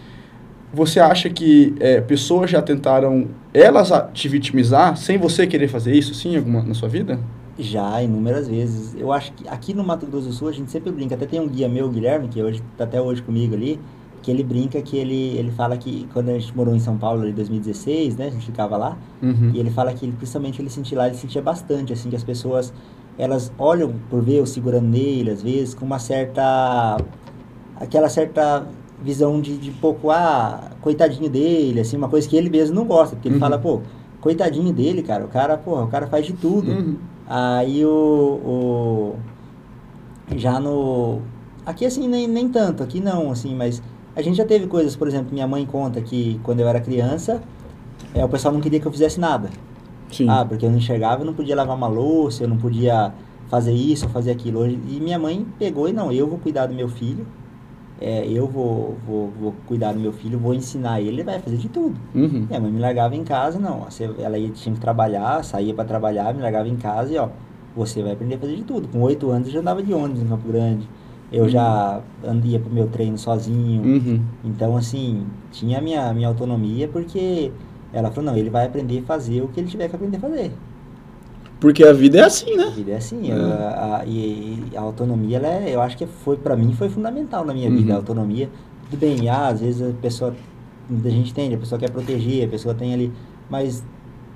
Você 0.71 0.99
acha 0.99 1.29
que 1.29 1.73
é, 1.79 2.01
pessoas 2.01 2.51
já 2.51 2.61
tentaram 2.61 3.29
elas 3.53 3.91
te 4.13 4.27
vitimizar 4.27 4.95
sem 4.97 5.17
você 5.17 5.47
querer 5.47 5.69
fazer 5.69 5.95
isso, 5.95 6.13
sim, 6.13 6.35
alguma 6.35 6.61
na 6.61 6.73
sua 6.73 6.89
vida? 6.89 7.19
Já, 7.57 8.01
inúmeras 8.01 8.47
vezes. 8.47 8.93
Eu 8.95 9.11
acho 9.13 9.31
que 9.33 9.47
aqui 9.47 9.73
no 9.73 9.83
Mato 9.83 10.05
Grosso 10.05 10.27
do 10.27 10.33
Sul 10.33 10.49
a 10.49 10.51
gente 10.51 10.69
sempre 10.69 10.91
brinca. 10.91 11.15
Até 11.15 11.25
tem 11.25 11.39
um 11.39 11.47
guia 11.47 11.69
meu, 11.69 11.89
Guilherme, 11.89 12.27
que 12.27 12.41
hoje 12.41 12.61
tá 12.77 12.83
até 12.83 13.01
hoje 13.01 13.21
comigo 13.21 13.55
ali, 13.55 13.79
que 14.21 14.31
ele 14.31 14.43
brinca 14.43 14.81
que 14.81 14.97
ele, 14.97 15.37
ele 15.37 15.51
fala 15.51 15.77
que 15.77 16.07
quando 16.11 16.29
a 16.29 16.33
gente 16.33 16.55
morou 16.55 16.75
em 16.75 16.79
São 16.79 16.97
Paulo 16.97 17.27
em 17.27 17.31
2016, 17.31 18.17
né, 18.17 18.27
a 18.27 18.29
gente 18.31 18.45
ficava 18.45 18.75
lá, 18.75 18.97
uhum. 19.21 19.51
e 19.53 19.59
ele 19.59 19.69
fala 19.69 19.93
que 19.93 20.03
ele, 20.03 20.13
principalmente 20.13 20.59
ele 20.59 20.69
sentia 20.69 20.97
lá, 20.97 21.07
ele 21.07 21.15
sentia 21.15 21.43
bastante, 21.43 21.93
assim, 21.93 22.09
que 22.09 22.15
as 22.15 22.23
pessoas, 22.23 22.73
elas 23.19 23.51
olham 23.57 23.93
por 24.09 24.23
ver 24.23 24.39
eu 24.39 24.45
segurando 24.47 24.87
nele, 24.87 25.29
às 25.29 25.43
vezes, 25.43 25.75
com 25.75 25.85
uma 25.85 25.99
certa, 25.99 26.97
aquela 27.75 28.09
certa 28.09 28.67
visão 28.99 29.39
de, 29.39 29.57
de 29.57 29.69
pouco, 29.69 30.09
ah, 30.09 30.71
coitadinho 30.81 31.29
dele, 31.29 31.79
assim, 31.79 31.95
uma 31.95 32.09
coisa 32.09 32.27
que 32.27 32.35
ele 32.35 32.49
mesmo 32.49 32.75
não 32.75 32.85
gosta, 32.85 33.15
porque 33.15 33.27
ele 33.27 33.35
uhum. 33.35 33.41
fala, 33.41 33.59
pô, 33.59 33.81
coitadinho 34.19 34.73
dele, 34.73 35.03
cara, 35.03 35.23
o 35.23 35.27
cara, 35.27 35.55
pô, 35.55 35.83
o 35.83 35.87
cara 35.87 36.07
faz 36.07 36.25
de 36.25 36.33
tudo. 36.33 36.71
Uhum. 36.71 36.95
Aí 37.27 37.83
o, 37.85 37.89
o, 37.89 39.15
já 40.37 40.59
no, 40.59 41.21
aqui 41.65 41.85
assim, 41.85 42.07
nem, 42.07 42.27
nem 42.27 42.47
tanto, 42.49 42.83
aqui 42.83 42.99
não, 42.99 43.31
assim, 43.31 43.55
mas 43.55 43.81
a 44.15 44.21
gente 44.21 44.37
já 44.37 44.45
teve 44.45 44.67
coisas, 44.67 44.95
por 44.95 45.07
exemplo, 45.07 45.33
minha 45.33 45.47
mãe 45.47 45.65
conta 45.65 45.99
que 46.01 46.39
quando 46.43 46.59
eu 46.59 46.67
era 46.67 46.79
criança, 46.79 47.41
é, 48.13 48.23
o 48.23 48.29
pessoal 48.29 48.53
não 48.53 48.61
queria 48.61 48.79
que 48.79 48.85
eu 48.85 48.91
fizesse 48.91 49.19
nada. 49.19 49.49
Sim. 50.11 50.29
Ah, 50.29 50.45
porque 50.45 50.65
eu 50.65 50.69
não 50.69 50.77
enxergava, 50.77 51.21
eu 51.21 51.25
não 51.25 51.33
podia 51.33 51.55
lavar 51.55 51.75
uma 51.75 51.87
louça, 51.87 52.43
eu 52.43 52.47
não 52.47 52.57
podia 52.57 53.11
fazer 53.49 53.73
isso, 53.73 54.07
fazer 54.09 54.31
aquilo. 54.31 54.65
E 54.65 54.99
minha 55.01 55.19
mãe 55.19 55.45
pegou 55.57 55.89
e 55.89 55.93
não, 55.93 56.11
eu 56.11 56.27
vou 56.27 56.37
cuidar 56.37 56.67
do 56.67 56.73
meu 56.73 56.87
filho, 56.87 57.25
é, 57.99 58.27
eu 58.27 58.47
vou, 58.47 58.97
vou, 59.07 59.31
vou 59.39 59.55
cuidar 59.65 59.93
do 59.93 59.99
meu 59.99 60.11
filho, 60.11 60.37
vou 60.37 60.53
ensinar 60.53 60.99
ele, 60.99 61.09
ele 61.09 61.23
vai 61.23 61.39
fazer 61.39 61.57
de 61.57 61.69
tudo. 61.69 61.95
Uhum. 62.13 62.45
Minha 62.47 62.59
mãe 62.59 62.71
me 62.71 62.79
largava 62.79 63.15
em 63.15 63.23
casa, 63.23 63.57
não. 63.57 63.87
Ela 64.19 64.37
ia, 64.37 64.49
tinha 64.49 64.75
que 64.75 64.81
trabalhar, 64.81 65.43
saía 65.43 65.73
para 65.73 65.85
trabalhar, 65.85 66.33
me 66.33 66.41
largava 66.41 66.67
em 66.67 66.75
casa 66.75 67.13
e 67.13 67.17
ó, 67.17 67.29
você 67.75 68.03
vai 68.03 68.13
aprender 68.13 68.35
a 68.35 68.39
fazer 68.39 68.55
de 68.55 68.63
tudo. 68.63 68.87
Com 68.89 69.01
oito 69.01 69.29
anos 69.29 69.47
eu 69.47 69.53
já 69.53 69.59
andava 69.59 69.81
de 69.81 69.93
ônibus 69.93 70.21
em 70.21 70.27
Campo 70.27 70.47
Grande. 70.47 70.89
Eu 71.31 71.43
uhum. 71.43 71.49
já 71.49 72.01
andia 72.23 72.59
pro 72.59 72.71
meu 72.71 72.87
treino 72.87 73.17
sozinho. 73.17 73.81
Uhum. 73.81 74.21
Então, 74.43 74.75
assim, 74.75 75.25
tinha 75.51 75.79
a 75.79 75.81
minha, 75.81 76.13
minha 76.13 76.27
autonomia 76.27 76.87
porque 76.87 77.51
ela 77.93 78.11
falou, 78.11 78.31
não, 78.31 78.37
ele 78.37 78.49
vai 78.49 78.65
aprender 78.65 78.99
a 78.99 79.03
fazer 79.03 79.41
o 79.41 79.47
que 79.47 79.59
ele 79.59 79.67
tiver 79.67 79.87
que 79.87 79.95
aprender 79.95 80.17
a 80.17 80.19
fazer. 80.19 80.51
Porque 81.59 81.83
a 81.83 81.93
vida 81.93 82.19
é 82.19 82.23
assim, 82.23 82.55
né? 82.55 82.65
A 82.65 82.69
vida 82.69 82.91
é 82.91 82.97
assim. 82.97 83.31
É. 83.31 83.33
A, 83.33 84.01
a, 84.01 84.05
e 84.05 84.63
a 84.75 84.81
autonomia, 84.81 85.37
ela 85.37 85.47
é, 85.47 85.75
eu 85.75 85.81
acho 85.81 85.97
que 85.97 86.05
foi, 86.05 86.37
para 86.37 86.55
mim, 86.55 86.73
foi 86.73 86.89
fundamental 86.89 87.45
na 87.45 87.53
minha 87.53 87.69
uhum. 87.69 87.77
vida. 87.77 87.93
A 87.93 87.97
autonomia, 87.97 88.49
tudo 88.89 88.99
bem, 88.99 89.29
ah, 89.29 89.47
às 89.47 89.61
vezes 89.61 89.81
a 89.81 89.93
pessoa, 90.01 90.35
a 90.89 91.09
gente 91.09 91.31
entende, 91.31 91.55
a 91.55 91.57
pessoa 91.57 91.79
quer 91.79 91.89
proteger, 91.89 92.45
a 92.45 92.49
pessoa 92.49 92.75
tem 92.75 92.93
ali, 92.93 93.11
mas 93.49 93.83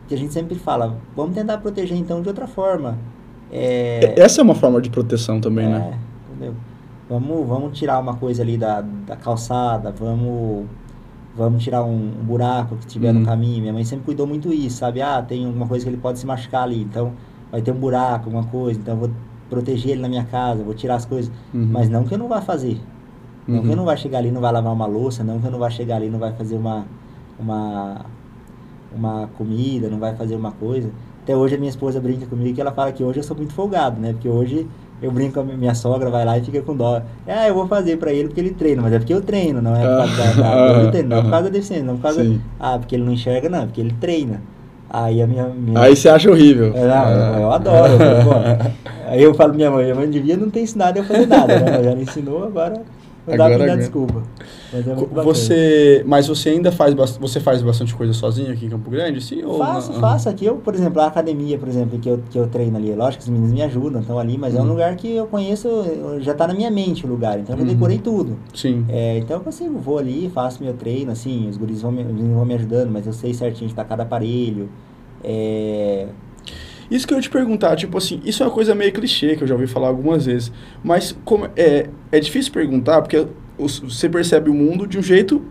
a 0.09 0.15
gente 0.15 0.33
sempre 0.33 0.55
fala, 0.55 0.97
vamos 1.15 1.35
tentar 1.35 1.57
proteger 1.59 1.97
então 1.97 2.21
de 2.21 2.27
outra 2.27 2.47
forma. 2.47 2.97
É, 3.51 4.13
Essa 4.17 4.41
é 4.41 4.43
uma 4.43 4.55
forma 4.55 4.81
de 4.81 4.89
proteção 4.89 5.39
também, 5.39 5.65
é, 5.65 5.69
né? 5.69 5.99
Entendeu? 6.31 6.55
Vamos, 7.09 7.47
vamos 7.47 7.77
tirar 7.77 7.99
uma 7.99 8.15
coisa 8.15 8.41
ali 8.41 8.57
da, 8.57 8.81
da 8.81 9.15
calçada, 9.15 9.91
vamos 9.91 10.65
vamos 11.35 11.63
tirar 11.63 11.83
um, 11.83 11.95
um 11.95 12.23
buraco 12.23 12.75
que 12.75 12.85
tiver 12.85 13.13
uhum. 13.13 13.21
no 13.21 13.25
caminho. 13.25 13.61
Minha 13.61 13.73
mãe 13.73 13.83
sempre 13.83 14.05
cuidou 14.05 14.27
muito 14.27 14.51
isso, 14.51 14.77
sabe? 14.77 15.01
Ah, 15.01 15.21
tem 15.21 15.45
alguma 15.45 15.67
coisa 15.67 15.85
que 15.85 15.89
ele 15.89 15.97
pode 15.97 16.19
se 16.19 16.25
machucar 16.25 16.63
ali, 16.63 16.81
então 16.81 17.13
vai 17.51 17.61
ter 17.61 17.71
um 17.71 17.79
buraco, 17.79 18.25
alguma 18.25 18.43
coisa, 18.45 18.79
então 18.79 18.95
eu 18.95 18.99
vou 18.99 19.09
proteger 19.49 19.93
ele 19.93 20.01
na 20.01 20.09
minha 20.09 20.23
casa, 20.25 20.63
vou 20.63 20.73
tirar 20.73 20.95
as 20.95 21.05
coisas. 21.05 21.31
Uhum. 21.53 21.69
Mas 21.71 21.89
não 21.89 22.03
que 22.03 22.13
eu 22.13 22.17
não 22.17 22.27
vá 22.27 22.41
fazer. 22.41 22.79
Não 23.47 23.55
uhum. 23.55 23.61
que 23.61 23.67
eu 23.67 23.71
uhum. 23.71 23.77
não 23.77 23.85
vá 23.85 23.95
chegar 23.95 24.19
ali 24.19 24.29
e 24.29 24.31
não 24.31 24.41
vai 24.41 24.51
lavar 24.51 24.73
uma 24.73 24.85
louça, 24.85 25.23
não 25.23 25.39
que 25.39 25.47
eu 25.47 25.51
não 25.51 25.59
vá 25.59 25.69
chegar 25.69 25.95
ali 25.95 26.07
e 26.07 26.09
não 26.09 26.19
vai 26.19 26.33
fazer 26.33 26.55
uma, 26.55 26.85
uma, 27.39 28.05
uma 28.95 29.27
comida, 29.37 29.89
não 29.89 29.99
vai 29.99 30.15
fazer 30.15 30.35
uma 30.35 30.51
coisa. 30.51 30.91
Até 31.23 31.35
hoje 31.35 31.55
a 31.55 31.57
minha 31.57 31.69
esposa 31.69 31.99
brinca 31.99 32.25
comigo 32.25 32.55
que 32.55 32.61
ela 32.61 32.71
fala 32.71 32.91
que 32.91 33.03
hoje 33.03 33.19
eu 33.19 33.23
sou 33.23 33.35
muito 33.35 33.53
folgado, 33.53 33.99
né? 33.99 34.13
Porque 34.13 34.29
hoje 34.29 34.67
eu 35.01 35.11
brinco 35.11 35.35
com 35.35 35.39
a 35.39 35.43
minha 35.43 35.73
sogra, 35.73 36.09
vai 36.09 36.25
lá 36.25 36.37
e 36.37 36.41
fica 36.41 36.61
com 36.61 36.75
dó. 36.75 37.01
É, 37.25 37.49
eu 37.49 37.53
vou 37.53 37.67
fazer 37.67 37.97
pra 37.97 38.11
ele 38.11 38.27
porque 38.27 38.39
ele 38.41 38.51
treina, 38.51 38.81
mas 38.81 38.93
é 38.93 38.99
porque 38.99 39.13
eu 39.13 39.21
treino, 39.21 39.61
não 39.61 39.75
é 39.75 39.81
por 39.81 40.15
causa 40.15 40.41
da, 40.41 40.55
da, 40.55 40.83
da 40.83 40.91
treino, 40.91 41.09
não 41.09 41.17
é 41.17 41.21
por 41.21 41.29
causa 41.29 41.43
da 41.45 41.49
deficiência, 41.49 41.85
não 41.85 41.93
é 41.93 41.95
por 41.97 42.03
causa. 42.03 42.23
Sim. 42.23 42.41
Ah, 42.59 42.77
porque 42.77 42.95
ele 42.95 43.03
não 43.03 43.13
enxerga, 43.13 43.49
não, 43.49 43.61
é 43.61 43.65
porque 43.65 43.81
ele 43.81 43.95
treina. 43.99 44.41
Aí 44.89 45.21
a 45.21 45.27
minha. 45.27 45.45
minha... 45.45 45.79
Aí 45.79 45.95
você 45.95 46.09
acha 46.09 46.29
horrível. 46.29 46.73
É, 46.75 46.87
não, 46.87 47.11
eu, 47.11 47.41
eu 47.41 47.51
adoro. 47.51 47.93
Eu, 47.93 48.71
aí 49.07 49.23
eu 49.23 49.33
falo 49.35 49.49
pra 49.49 49.57
minha 49.57 49.71
mãe, 49.71 49.83
minha 49.83 49.95
mãe 49.95 50.09
devia 50.09 50.35
não 50.35 50.49
ter 50.49 50.61
ensinado 50.61 50.97
eu 50.97 51.03
fazer 51.03 51.27
nada, 51.27 51.59
né? 51.59 51.75
Ela 51.75 51.83
já 51.83 51.95
me 51.95 52.01
ensinou, 52.01 52.43
agora 52.45 52.81
não 53.29 53.37
dá 53.37 53.55
pra 53.55 53.65
dar 53.65 53.77
desculpa. 53.77 54.23
Mas 54.71 54.87
é 54.87 54.93
muito 54.93 55.13
você, 55.13 56.03
mas 56.05 56.27
você 56.27 56.49
ainda 56.49 56.71
faz, 56.71 56.93
você 57.19 57.39
faz 57.39 57.61
bastante 57.61 57.95
coisa 57.95 58.13
sozinho 58.13 58.51
aqui 58.51 58.65
em 58.65 58.69
Campo 58.69 58.89
Grande, 58.89 59.21
sim? 59.21 59.43
Ou 59.43 59.57
faço, 59.57 59.91
não? 59.93 59.99
faço. 59.99 60.29
Aqui 60.29 60.45
eu, 60.45 60.57
por 60.57 60.75
exemplo, 60.75 61.01
a 61.01 61.07
academia, 61.07 61.57
por 61.57 61.67
exemplo, 61.67 61.97
que 61.99 62.09
eu, 62.09 62.21
que 62.29 62.37
eu 62.37 62.47
treino 62.47 62.77
ali, 62.77 62.93
lógico 62.93 63.23
que 63.23 63.29
os 63.29 63.33
meninos 63.33 63.51
me 63.51 63.61
ajudam, 63.63 64.01
estão 64.01 64.19
ali, 64.19 64.37
mas 64.37 64.53
uhum. 64.53 64.59
é 64.59 64.61
um 64.61 64.65
uhum. 64.65 64.71
lugar 64.71 64.95
que 64.95 65.15
eu 65.15 65.27
conheço, 65.27 65.67
já 66.19 66.33
está 66.33 66.47
na 66.47 66.53
minha 66.53 66.69
mente 66.69 67.05
o 67.05 67.09
lugar, 67.09 67.39
então 67.39 67.55
eu 67.55 67.61
uhum. 67.61 67.67
decorei 67.67 67.97
tudo. 67.97 68.37
Sim. 68.53 68.85
É, 68.89 69.17
então 69.17 69.37
eu 69.37 69.43
consigo, 69.43 69.77
vou 69.79 69.97
ali, 69.97 70.29
faço 70.33 70.63
meu 70.63 70.73
treino, 70.73 71.11
assim, 71.11 71.49
os 71.49 71.57
guris 71.57 71.81
vão 71.81 71.91
me, 71.91 72.03
vão 72.03 72.45
me 72.45 72.53
ajudando, 72.53 72.91
mas 72.91 73.07
eu 73.07 73.13
sei 73.13 73.33
certinho 73.33 73.67
de 73.67 73.73
estar 73.73 73.85
cada 73.85 74.03
aparelho. 74.03 74.69
É, 75.23 76.07
isso 76.89 77.07
que 77.07 77.13
eu 77.13 77.17
ia 77.17 77.21
te 77.21 77.29
perguntar, 77.29 77.75
tipo 77.75 77.97
assim, 77.97 78.21
isso 78.25 78.41
é 78.41 78.45
uma 78.45 78.51
coisa 78.51 78.73
meio 78.73 78.91
clichê 78.91 79.35
que 79.35 79.43
eu 79.43 79.47
já 79.47 79.53
ouvi 79.53 79.67
falar 79.67 79.87
algumas 79.87 80.25
vezes, 80.25 80.51
mas 80.83 81.15
como 81.23 81.49
é, 81.55 81.87
é 82.11 82.19
difícil 82.19 82.51
perguntar 82.51 83.01
porque 83.01 83.25
você 83.57 84.09
percebe 84.09 84.49
o 84.49 84.53
mundo 84.53 84.87
de 84.87 84.97
um 84.97 85.03
jeito 85.03 85.41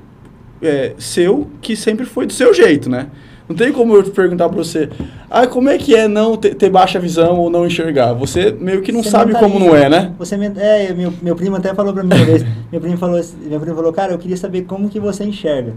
é, 0.62 0.94
seu 0.98 1.48
que 1.60 1.76
sempre 1.76 2.06
foi 2.06 2.26
do 2.26 2.32
seu 2.32 2.52
jeito, 2.52 2.90
né? 2.90 3.08
Não 3.48 3.56
tem 3.56 3.72
como 3.72 3.96
eu 3.96 4.04
perguntar 4.10 4.48
para 4.48 4.58
você, 4.58 4.90
ah, 5.30 5.46
como 5.46 5.70
é 5.70 5.78
que 5.78 5.94
é 5.94 6.06
não 6.06 6.36
ter, 6.36 6.54
ter, 6.54 6.68
baixa 6.68 7.00
visão 7.00 7.38
ou 7.38 7.48
não 7.48 7.66
enxergar? 7.66 8.12
Você 8.12 8.50
meio 8.52 8.82
que 8.82 8.92
não 8.92 9.02
você 9.02 9.08
sabe 9.08 9.32
como 9.32 9.58
não 9.58 9.74
é, 9.74 9.88
né? 9.88 10.12
Você 10.18 10.34
é, 10.34 10.92
meu, 10.92 11.12
meu 11.22 11.34
primo 11.34 11.56
até 11.56 11.72
falou 11.74 11.94
para 11.94 12.02
mim 12.02 12.14
uma 12.14 12.24
vez, 12.26 12.44
meu 12.70 12.80
primo 12.80 12.98
falou, 12.98 13.18
meu 13.40 13.58
primo 13.58 13.74
falou, 13.74 13.92
cara, 13.92 14.12
eu 14.12 14.18
queria 14.18 14.36
saber 14.36 14.62
como 14.62 14.90
que 14.90 15.00
você 15.00 15.24
enxerga. 15.24 15.72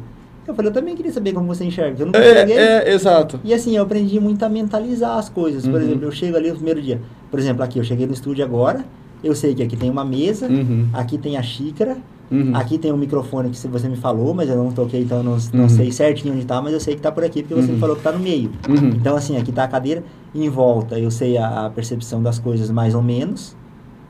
Eu 0.48 0.56
falei, 0.56 0.70
eu 0.70 0.74
também 0.74 0.96
queria 0.96 1.12
saber 1.12 1.34
como 1.34 1.48
você 1.48 1.64
enxerga. 1.64 2.02
Eu 2.02 2.08
não 2.08 2.20
é, 2.20 2.32
enxerguei. 2.32 2.58
É, 2.58 2.94
exato. 2.94 3.40
E 3.44 3.54
assim, 3.54 3.76
eu 3.76 3.84
aprendi 3.84 4.20
muito 4.20 4.44
a 4.44 4.50
mentalizar 4.50 5.18
as 5.18 5.30
coisas. 5.30 5.64
Por 5.64 5.76
uhum. 5.76 5.82
exemplo, 5.82 6.06
eu 6.06 6.12
chego 6.12 6.38
ali 6.38 6.50
no 6.50 6.56
primeiro 6.56 6.82
dia. 6.82 7.00
Por 7.30 7.40
exemplo, 7.40 7.64
aqui, 7.64 7.80
eu 7.80 7.84
cheguei 7.84 8.08
no 8.08 8.14
estúdio 8.14 8.44
agora. 8.44 8.84
Eu 9.24 9.36
sei 9.36 9.54
que 9.54 9.62
aqui 9.62 9.78
tem 9.78 9.90
uma 9.90 10.04
mesa, 10.04 10.48
uhum. 10.48 10.88
aqui 10.94 11.16
tem 11.16 11.38
a 11.38 11.44
xícara, 11.44 11.96
uhum. 12.32 12.56
aqui 12.56 12.80
tem 12.80 12.92
um 12.92 12.98
microfone 12.98 13.52
que 13.52 13.68
você 13.68 13.88
me 13.88 13.96
falou, 13.96 14.34
mas 14.34 14.50
eu 14.50 14.56
não 14.56 14.72
toquei, 14.72 15.02
então 15.02 15.20
eu 15.20 15.24
não, 15.24 15.38
não 15.54 15.64
uhum. 15.64 15.70
sei 15.70 15.92
certinho 15.92 16.34
onde 16.34 16.42
está, 16.42 16.60
mas 16.60 16.74
eu 16.74 16.80
sei 16.80 16.96
que 16.96 17.00
está 17.00 17.12
por 17.12 17.24
aqui, 17.24 17.44
porque 17.44 17.54
você 17.54 17.68
me 17.68 17.74
uhum. 17.74 17.80
falou 17.80 17.96
que 17.96 18.00
está 18.00 18.12
no 18.12 18.18
meio. 18.18 18.50
Uhum. 18.68 18.90
Então, 18.96 19.16
assim, 19.16 19.38
aqui 19.38 19.52
está 19.52 19.66
a 19.66 19.68
cadeira, 19.68 20.04
em 20.34 20.50
volta 20.50 20.98
eu 20.98 21.12
sei 21.12 21.38
a, 21.38 21.68
a, 21.68 21.70
percepção 21.70 22.24
das 22.24 22.40
coisas 22.40 22.72
mais 22.72 22.96
ou 22.96 23.04
menos, 23.04 23.56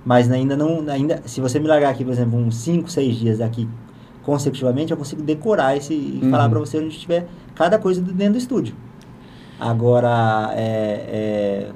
mas 0.06 0.32
ainda 0.32 0.56
não, 0.56 0.86
ainda, 0.88 1.22
se 1.26 1.42
você 1.42 1.60
me 1.60 1.68
largar 1.68 1.90
aqui, 1.90 2.06
por 2.06 2.14
exemplo, 2.14 2.40
uns 2.40 2.56
5, 2.56 2.90
6 2.90 3.16
dias 3.18 3.42
aqui 3.42 3.68
consecutivamente, 4.24 4.92
eu 4.92 4.98
consigo 4.98 5.22
decorar 5.22 5.76
esse, 5.76 5.94
e 5.94 6.20
uhum. 6.24 6.30
falar 6.30 6.50
para 6.50 6.60
você 6.60 6.78
onde 6.78 6.90
estiver 6.90 7.28
cada 7.56 7.78
coisa 7.78 8.02
dentro 8.02 8.34
do 8.34 8.38
estúdio. 8.38 8.76
Agora, 9.60 10.52
é, 10.56 11.06
é... 11.08 11.70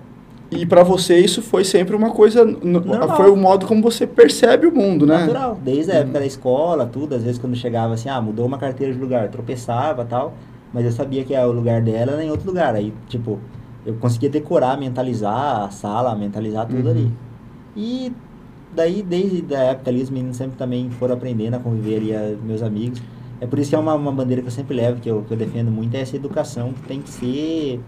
E 0.51 0.65
para 0.65 0.83
você 0.83 1.17
isso 1.17 1.41
foi 1.41 1.63
sempre 1.63 1.95
uma 1.95 2.11
coisa, 2.11 2.45
Normal. 2.45 3.17
foi 3.17 3.29
o 3.29 3.35
modo 3.35 3.65
como 3.65 3.81
você 3.81 4.05
percebe 4.07 4.67
o 4.67 4.73
mundo, 4.73 5.05
né? 5.05 5.17
Natural, 5.19 5.59
desde 5.61 5.91
a 5.91 5.95
época 5.95 6.17
uhum. 6.17 6.21
da 6.21 6.25
escola, 6.25 6.85
tudo, 6.85 7.15
às 7.15 7.23
vezes 7.23 7.39
quando 7.39 7.55
chegava 7.55 7.93
assim, 7.93 8.09
ah, 8.09 8.21
mudou 8.21 8.45
uma 8.45 8.57
carteira 8.57 8.93
de 8.93 8.99
lugar, 8.99 9.27
tropeçava 9.29 10.05
tal, 10.05 10.33
mas 10.73 10.85
eu 10.85 10.91
sabia 10.91 11.23
que 11.23 11.35
o 11.35 11.51
lugar 11.51 11.81
dela 11.81 12.13
era 12.13 12.23
em 12.23 12.29
outro 12.29 12.47
lugar, 12.47 12.75
aí, 12.75 12.93
tipo, 13.07 13.39
eu 13.85 13.95
conseguia 13.95 14.29
decorar, 14.29 14.77
mentalizar 14.77 15.65
a 15.65 15.69
sala, 15.69 16.15
mentalizar 16.15 16.67
tudo 16.67 16.85
uhum. 16.85 16.91
ali. 16.91 17.11
E 17.75 18.13
daí, 18.76 19.01
desde 19.01 19.55
a 19.55 19.59
época 19.59 19.89
ali, 19.89 20.01
os 20.01 20.09
meninos 20.09 20.38
sempre 20.38 20.57
também 20.57 20.89
foram 20.91 21.15
aprendendo 21.15 21.55
a 21.55 21.59
conviver 21.59 21.97
ali, 21.97 22.38
meus 22.43 22.61
amigos. 22.61 23.01
É 23.41 23.47
por 23.47 23.59
isso 23.59 23.69
que 23.69 23.76
é 23.76 23.80
uma, 23.80 23.93
uma 23.93 24.11
bandeira 24.11 24.41
que 24.41 24.47
eu 24.47 24.51
sempre 24.51 24.76
levo, 24.76 24.99
que 25.01 25.09
eu, 25.09 25.23
que 25.23 25.32
eu 25.34 25.38
defendo 25.38 25.71
muito, 25.71 25.95
é 25.95 26.01
essa 26.01 26.15
educação 26.15 26.71
que 26.73 26.82
tem 26.84 27.01
que 27.01 27.09
ser 27.09 27.82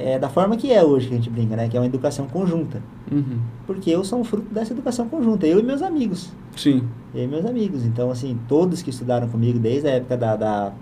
é, 0.00 0.18
da 0.18 0.30
forma 0.30 0.56
que 0.56 0.72
é 0.72 0.82
hoje 0.82 1.08
que 1.08 1.14
a 1.14 1.16
gente 1.18 1.28
brinca, 1.28 1.54
né? 1.54 1.68
Que 1.68 1.76
é 1.76 1.80
uma 1.80 1.86
educação 1.86 2.26
conjunta. 2.26 2.82
Uhum. 3.12 3.38
Porque 3.66 3.90
eu 3.90 4.02
sou 4.02 4.18
um 4.18 4.24
fruto 4.24 4.52
dessa 4.52 4.72
educação 4.72 5.06
conjunta, 5.08 5.46
eu 5.46 5.60
e 5.60 5.62
meus 5.62 5.82
amigos. 5.82 6.32
Sim. 6.56 6.88
Eu 7.14 7.24
e 7.24 7.26
meus 7.26 7.44
amigos. 7.44 7.84
Então, 7.84 8.10
assim, 8.10 8.38
todos 8.48 8.80
que 8.80 8.88
estudaram 8.88 9.28
comigo 9.28 9.58
desde 9.58 9.88
a 9.88 9.90
época 9.90 10.16
da, 10.16 10.36
da 10.36 10.72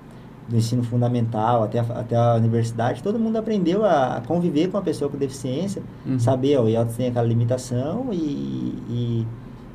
do 0.48 0.56
ensino 0.56 0.82
fundamental 0.82 1.62
até 1.62 1.78
a, 1.80 1.82
até 1.82 2.16
a 2.16 2.34
universidade, 2.36 3.02
todo 3.02 3.18
mundo 3.18 3.36
aprendeu 3.36 3.84
a, 3.84 4.22
conviver 4.26 4.68
com 4.68 4.78
a 4.78 4.82
pessoa 4.82 5.10
com 5.10 5.18
deficiência, 5.18 5.82
uhum. 6.06 6.18
saber, 6.18 6.56
ó, 6.56 6.62
o 6.62 6.68
IELTS 6.68 6.96
tem 6.96 7.08
aquela 7.08 7.26
limitação 7.26 8.08
e, 8.12 8.16
e, 8.16 9.26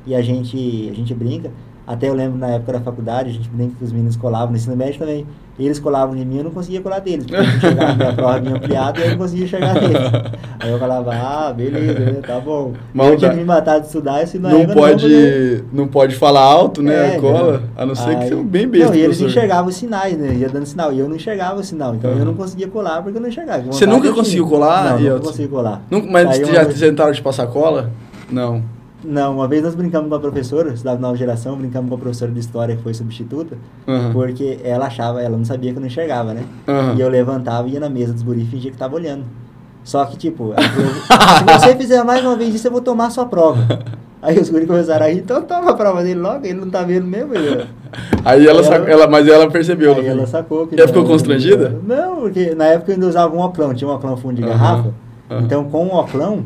e, 0.06 0.14
a, 0.14 0.20
gente, 0.20 0.88
a 0.90 0.94
gente 0.94 1.14
brinca. 1.14 1.50
Até 1.86 2.08
eu 2.08 2.14
lembro 2.14 2.38
na 2.38 2.48
época 2.48 2.72
da 2.72 2.80
faculdade, 2.80 3.28
a 3.28 3.32
gente 3.32 3.48
brinca 3.48 3.74
que 3.78 3.84
os 3.84 3.92
meninos 3.92 4.16
colavam, 4.16 4.50
no 4.50 4.56
ensino 4.56 4.74
médio 4.74 4.98
também. 4.98 5.26
Eles 5.58 5.78
colavam 5.78 6.16
em 6.16 6.24
mim, 6.24 6.38
eu 6.38 6.44
não 6.44 6.50
conseguia 6.50 6.80
colar 6.80 6.98
deles, 6.98 7.26
porque 7.26 7.40
eu 7.40 7.60
chegava 7.60 7.94
minha 7.94 8.12
prova 8.16 8.40
vinha 8.40 8.56
ampliada 8.56 8.98
e 8.98 9.04
eu 9.04 9.10
não 9.10 9.18
conseguia 9.18 9.46
chegar 9.46 9.74
neles. 9.74 9.96
Aí 10.58 10.70
eu 10.70 10.78
falava, 10.80 11.14
ah, 11.14 11.52
beleza, 11.52 12.22
tá 12.26 12.40
bom. 12.40 12.72
Mas 12.92 13.10
eu 13.10 13.16
tinha 13.18 13.30
que 13.30 13.36
me 13.36 13.44
matar 13.44 13.78
de 13.78 13.86
estudar, 13.86 14.24
isso 14.24 14.40
não, 14.40 14.50
não 14.50 14.66
pode 14.74 15.62
não, 15.70 15.84
não 15.84 15.88
pode 15.88 16.16
falar 16.16 16.40
alto, 16.40 16.82
né? 16.82 17.16
É, 17.16 17.20
cola, 17.20 17.62
a 17.76 17.86
não 17.86 17.94
ser 17.94 18.10
aí, 18.10 18.16
que 18.16 18.22
seja 18.28 18.42
bem 18.42 18.66
besta. 18.66 18.88
Não, 18.88 18.94
e 18.96 19.00
eles 19.02 19.20
enxergavam 19.20 19.68
os 19.68 19.76
sinais, 19.76 20.18
né? 20.18 20.34
Ia 20.34 20.48
dando 20.48 20.66
sinal. 20.66 20.92
E 20.92 20.98
eu 20.98 21.08
não 21.08 21.14
enxergava 21.14 21.60
o 21.60 21.64
sinal, 21.64 21.94
então 21.94 22.10
uhum. 22.10 22.18
eu 22.18 22.24
não 22.24 22.34
conseguia 22.34 22.66
colar 22.66 23.02
porque 23.02 23.18
eu 23.18 23.22
não 23.22 23.28
enxergava. 23.28 23.62
Você 23.62 23.86
nunca 23.86 24.12
conseguiu 24.12 24.48
colar? 24.48 24.98
Não, 24.98 25.10
não 25.10 25.20
consegui 25.20 25.48
colar. 25.48 25.82
Nunca, 25.88 26.10
mas 26.10 26.36
já 26.38 26.64
tentaram 26.64 27.12
de 27.12 27.22
passar 27.22 27.46
cola? 27.46 27.90
Não. 28.28 28.62
Não, 29.04 29.34
uma 29.34 29.46
vez 29.46 29.62
nós 29.62 29.74
brincamos 29.74 30.08
com 30.08 30.14
a 30.14 30.20
professora, 30.20 30.72
estudava 30.72 30.98
nova 30.98 31.16
geração, 31.16 31.56
brincamos 31.56 31.88
com 31.88 31.94
a 31.94 31.98
professora 31.98 32.32
de 32.32 32.40
história 32.40 32.74
que 32.74 32.82
foi 32.82 32.94
substituta, 32.94 33.56
uhum. 33.86 34.12
porque 34.12 34.58
ela 34.64 34.86
achava, 34.86 35.20
ela 35.20 35.36
não 35.36 35.44
sabia 35.44 35.72
que 35.72 35.76
eu 35.76 35.80
não 35.80 35.86
enxergava, 35.86 36.32
né? 36.32 36.44
Uhum. 36.66 36.96
E 36.96 37.00
eu 37.00 37.08
levantava 37.08 37.68
e 37.68 37.72
ia 37.72 37.80
na 37.80 37.90
mesa 37.90 38.12
dos 38.12 38.22
guri 38.22 38.42
e 38.42 38.46
fingia 38.46 38.70
que 38.70 38.76
tava 38.76 38.94
olhando. 38.94 39.24
Só 39.84 40.04
que, 40.06 40.16
tipo, 40.16 40.54
se 40.56 41.58
você 41.58 41.76
fizer 41.76 42.02
mais 42.02 42.24
uma 42.24 42.36
vez 42.36 42.54
isso, 42.54 42.66
eu 42.66 42.72
vou 42.72 42.80
tomar 42.80 43.06
a 43.06 43.10
sua 43.10 43.26
prova. 43.26 43.60
Aí 44.22 44.38
os 44.38 44.48
guri 44.48 44.66
começaram 44.66 45.04
a 45.04 45.08
rir, 45.10 45.18
então 45.18 45.42
toma 45.42 45.72
a 45.72 45.74
prova 45.74 46.02
dele 46.02 46.18
logo, 46.18 46.46
ele 46.46 46.58
não 46.58 46.70
tá 46.70 46.82
vendo 46.82 47.06
mesmo. 47.06 47.34
Ele... 47.34 47.66
Aí 48.24 48.46
ela, 48.46 48.62
ela, 48.62 48.90
ela, 48.90 49.06
mas 49.06 49.28
ela 49.28 49.50
percebeu, 49.50 49.94
Aí 49.94 50.06
ela 50.06 50.26
sacou 50.26 50.66
que. 50.66 50.74
Ela 50.80 50.88
ficou 50.88 51.04
constrangida? 51.04 51.78
Não, 51.86 52.16
porque 52.16 52.54
na 52.54 52.64
época 52.64 52.92
eu 52.92 52.94
ainda 52.94 53.06
usava 53.06 53.36
um 53.36 53.40
oclão, 53.40 53.74
tinha 53.74 53.86
um 53.88 53.92
oclão 53.94 54.16
fundo 54.16 54.36
de 54.36 54.42
uhum. 54.42 54.48
garrafa. 54.48 54.94
Então 55.30 55.64
com 55.64 55.88
o 55.88 56.00
oclão, 56.00 56.44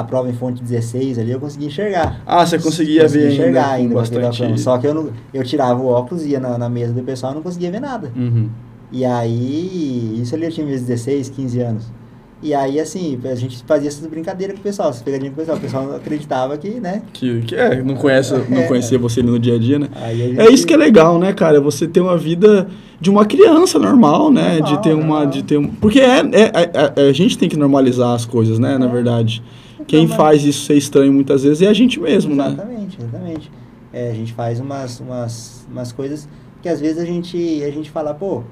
a 0.00 0.04
prova 0.04 0.28
em 0.28 0.32
fonte 0.32 0.62
16 0.62 1.18
ali, 1.18 1.30
eu 1.30 1.40
conseguia 1.40 1.68
enxergar. 1.68 2.20
Ah, 2.26 2.44
você 2.44 2.58
conseguia 2.58 3.06
ver 3.08 3.20
ainda, 3.20 3.32
enxergar 3.32 3.70
ainda 3.70 3.94
bastante... 3.94 4.60
Só 4.60 4.78
que 4.78 4.86
eu, 4.86 4.94
não, 4.94 5.10
eu 5.32 5.42
tirava 5.44 5.80
o 5.80 5.86
óculos, 5.86 6.24
ia 6.24 6.40
na, 6.40 6.56
na 6.56 6.68
mesa 6.68 6.92
do 6.92 7.02
pessoal 7.02 7.32
e 7.32 7.34
não 7.36 7.42
conseguia 7.42 7.70
ver 7.70 7.80
nada. 7.80 8.12
Uhum. 8.16 8.48
E 8.90 9.04
aí, 9.04 10.20
isso 10.20 10.34
ali 10.34 10.44
eu 10.44 10.50
tinha 10.50 10.66
meus 10.66 10.80
16, 10.82 11.28
15 11.30 11.60
anos. 11.60 11.98
E 12.40 12.54
aí, 12.54 12.78
assim, 12.78 13.18
a 13.24 13.34
gente 13.34 13.64
fazia 13.66 13.88
essas 13.88 14.06
brincadeiras 14.06 14.54
com 14.54 14.60
o 14.60 14.62
pessoal, 14.62 14.90
essas 14.90 15.02
pegadinhas 15.02 15.34
com 15.34 15.40
o 15.40 15.44
pessoal. 15.44 15.58
O 15.58 15.60
pessoal 15.60 15.96
acreditava 15.96 16.56
que, 16.56 16.70
né? 16.80 17.02
Que, 17.12 17.40
que 17.42 17.54
é, 17.56 17.82
não, 17.82 17.96
conhece, 17.96 18.32
não 18.48 18.58
é. 18.58 18.66
conhecia 18.66 18.96
você 18.96 19.22
no 19.22 19.38
dia 19.38 19.56
a 19.56 19.58
dia, 19.58 19.78
né? 19.78 19.88
Gente... 20.14 20.40
É 20.40 20.50
isso 20.50 20.64
que 20.64 20.72
é 20.72 20.76
legal, 20.76 21.18
né, 21.18 21.32
cara? 21.32 21.60
Você 21.60 21.88
ter 21.88 22.00
uma 22.00 22.16
vida 22.16 22.68
de 23.00 23.10
uma 23.10 23.26
criança 23.26 23.78
normal, 23.78 24.30
né? 24.30 24.58
Normal, 24.58 24.76
de 24.76 24.82
ter 24.82 24.94
uma. 24.94 25.26
De 25.26 25.42
ter 25.42 25.58
um... 25.58 25.66
Porque 25.66 25.98
é, 25.98 26.20
é, 26.20 26.42
é, 26.42 26.92
é, 26.96 27.08
a 27.08 27.12
gente 27.12 27.36
tem 27.36 27.48
que 27.48 27.56
normalizar 27.56 28.14
as 28.14 28.24
coisas, 28.24 28.58
né? 28.60 28.78
Na 28.78 28.86
é. 28.86 28.88
verdade. 28.88 29.42
Quem 29.88 30.06
mas... 30.06 30.16
faz 30.16 30.44
isso 30.44 30.66
ser 30.66 30.76
estranho 30.76 31.12
muitas 31.12 31.42
vezes 31.42 31.62
é 31.62 31.66
a 31.66 31.72
gente 31.72 31.98
mesmo, 31.98 32.34
exatamente, 32.34 32.56
né? 32.56 32.62
Exatamente, 32.62 32.98
exatamente. 33.02 33.52
É, 33.92 34.10
a 34.10 34.14
gente 34.14 34.32
faz 34.34 34.60
umas, 34.60 35.00
umas, 35.00 35.66
umas 35.68 35.90
coisas 35.90 36.28
que 36.62 36.68
às 36.68 36.80
vezes 36.80 36.98
a 36.98 37.04
gente, 37.04 37.62
a 37.64 37.70
gente 37.70 37.90
fala, 37.90 38.12
pô, 38.12 38.42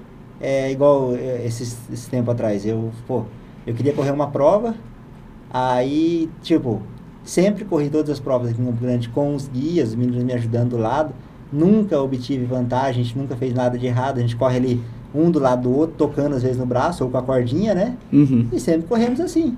é 0.41 0.73
igual 0.73 1.15
esse, 1.45 1.63
esse 1.93 2.11
tempo 2.11 2.31
atrás, 2.31 2.65
eu, 2.65 2.91
pô, 3.07 3.25
eu 3.67 3.75
queria 3.75 3.93
correr 3.93 4.11
uma 4.11 4.29
prova, 4.29 4.75
aí, 5.51 6.31
tipo, 6.43 6.81
sempre 7.23 7.65
corri 7.65 7.91
todas 7.91 8.11
as 8.11 8.21
provas 8.21 8.51
aqui 8.51 8.63
Campo 8.63 8.81
Grande 8.81 9.09
com 9.09 9.35
os 9.35 9.49
guias, 9.49 9.91
os 9.91 9.95
meninos 9.95 10.25
me 10.25 10.33
ajudando 10.33 10.71
do 10.71 10.79
lado, 10.79 11.13
nunca 11.53 12.01
obtive 12.01 12.45
vantagem, 12.45 13.03
a 13.03 13.05
gente 13.05 13.19
nunca 13.19 13.37
fez 13.37 13.53
nada 13.53 13.77
de 13.77 13.87
errado, 13.87 14.19
a 14.19 14.21
gente 14.21 14.37
corre 14.37 14.57
ali 14.57 14.83
um 15.15 15.31
do 15.31 15.39
lado 15.39 15.63
do 15.63 15.77
outro, 15.77 15.97
tocando 15.97 16.35
às 16.35 16.43
vezes 16.43 16.59
no 16.59 16.67
braço 16.67 17.05
ou 17.05 17.11
com 17.11 17.19
a 17.19 17.23
cordinha, 17.23 17.75
né? 17.75 17.97
Uhum. 18.13 18.49
E 18.53 18.61
sempre 18.61 18.87
corremos 18.87 19.21
assim. 19.21 19.57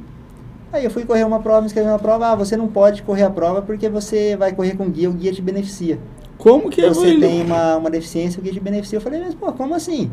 Aí 0.73 0.85
eu 0.85 0.91
fui 0.91 1.05
correr 1.05 1.25
uma 1.25 1.41
prova, 1.41 1.61
me 1.61 1.66
inscrevi 1.66 1.89
uma 1.89 1.99
prova, 1.99 2.29
ah, 2.29 2.35
você 2.35 2.57
não 2.57 2.69
pode 2.69 3.03
correr 3.03 3.23
a 3.23 3.31
prova 3.31 3.62
porque 3.62 3.89
você 3.89 4.37
vai 4.37 4.53
correr 4.53 4.77
com 4.77 4.89
guia, 4.91 5.09
o 5.09 5.12
guia 5.12 5.33
te 5.33 5.41
beneficia. 5.41 5.99
Como 6.37 6.69
que 6.69 6.83
é 6.83 6.89
Você 6.89 7.16
tem 7.16 7.43
uma, 7.43 7.77
uma 7.77 7.91
deficiência, 7.91 8.39
o 8.39 8.43
guia 8.43 8.53
te 8.53 8.61
beneficia. 8.61 8.99
Eu 8.99 9.01
falei, 9.01 9.21
mas 9.21 9.35
pô, 9.35 9.51
como 9.53 9.75
assim? 9.75 10.11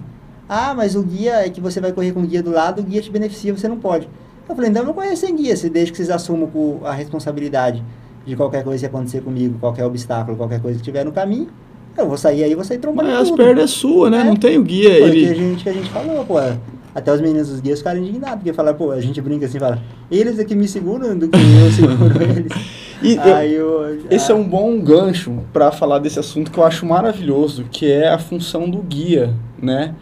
Ah, 0.48 0.74
mas 0.74 0.96
o 0.96 1.04
guia 1.04 1.46
é 1.46 1.50
que 1.50 1.60
você 1.60 1.82
vai 1.82 1.92
correr 1.92 2.12
com 2.14 2.22
o 2.22 2.26
guia 2.26 2.42
do 2.42 2.52
lado, 2.52 2.80
o 2.82 2.84
guia 2.84 3.02
te 3.02 3.12
beneficia, 3.12 3.56
você 3.56 3.68
não 3.68 3.78
pode. 3.78 4.08
Eu 4.48 4.56
falei, 4.56 4.70
então 4.70 4.84
eu 4.84 4.88
não 4.88 4.94
correr 4.94 5.16
sem 5.16 5.36
guia, 5.36 5.58
se 5.58 5.70
desde 5.70 5.92
que 5.92 5.98
vocês 5.98 6.10
assumam 6.10 6.50
a 6.84 6.94
responsabilidade 6.94 7.84
de 8.26 8.36
qualquer 8.36 8.64
coisa 8.64 8.80
que 8.80 8.86
acontecer 8.86 9.22
comigo, 9.22 9.58
qualquer 9.60 9.86
obstáculo, 9.86 10.38
qualquer 10.38 10.62
coisa 10.62 10.78
que 10.78 10.84
tiver 10.84 11.04
no 11.04 11.12
caminho, 11.12 11.48
eu 11.98 12.08
vou 12.08 12.18
sair 12.18 12.44
aí, 12.44 12.54
vou 12.56 12.64
sair 12.64 12.78
trombando 12.78 13.10
Mas 13.10 13.30
as 13.30 13.32
pernas 13.32 13.64
é 13.64 13.68
sua, 13.68 14.10
né? 14.10 14.22
É. 14.22 14.24
Não 14.24 14.36
tem 14.36 14.58
o 14.58 14.64
guia. 14.64 14.90
Foi 14.90 15.10
ele... 15.10 15.26
que, 15.26 15.32
a 15.32 15.34
gente, 15.34 15.64
que 15.64 15.70
a 15.70 15.74
gente 15.74 15.90
falou, 15.90 16.26
pô. 16.26 16.36
Até 16.96 17.14
os 17.14 17.20
meninos 17.20 17.50
dos 17.50 17.60
guias 17.60 17.80
ficaram 17.80 18.00
indignados, 18.00 18.38
porque 18.38 18.54
falaram, 18.54 18.78
pô, 18.78 18.92
a 18.92 19.02
gente 19.02 19.20
brinca 19.20 19.46
assim, 19.46 19.60
fala, 19.60 19.82
eles 20.10 20.40
é 20.40 20.46
que 20.46 20.56
me 20.56 20.66
seguram 20.66 21.18
do 21.20 21.28
que 21.28 21.38
eu 21.38 21.72
seguro 21.74 22.24
eles. 22.24 22.54
E 23.04 23.20
Aí 23.20 23.54
eu, 23.54 24.00
esse 24.10 24.32
é 24.32 24.36
um 24.36 24.48
bom 24.48 24.80
gancho 24.80 25.44
para 25.52 25.74
falar 25.74 26.00
desse 26.00 26.18
assunto 26.18 26.50
que 26.50 26.58
eu 26.58 26.64
acho 26.64 26.86
maravilhoso, 26.86 27.66
que 27.70 27.92
é 27.92 28.08
a 28.08 28.18
função 28.18 28.70
do 28.70 28.78
guia, 28.78 29.34
né? 29.62 29.94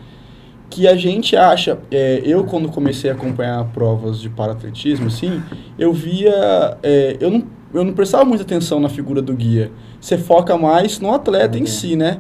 Que 0.69 0.87
a 0.87 0.95
gente 0.95 1.35
acha, 1.35 1.79
é, 1.89 2.21
eu 2.23 2.43
quando 2.43 2.69
comecei 2.69 3.09
a 3.09 3.13
acompanhar 3.13 3.65
provas 3.73 4.21
de 4.21 4.29
paratletismo, 4.29 5.07
assim, 5.07 5.41
eu 5.79 5.91
via, 5.91 6.77
é, 6.83 7.17
eu, 7.19 7.31
não, 7.31 7.43
eu 7.73 7.83
não 7.83 7.93
prestava 7.93 8.23
muita 8.23 8.43
atenção 8.43 8.79
na 8.79 8.87
figura 8.87 9.19
do 9.19 9.33
guia. 9.33 9.71
Você 9.99 10.15
foca 10.15 10.55
mais 10.59 10.99
no 10.99 11.11
atleta 11.11 11.57
em 11.57 11.65
si, 11.65 11.95
né? 11.95 12.19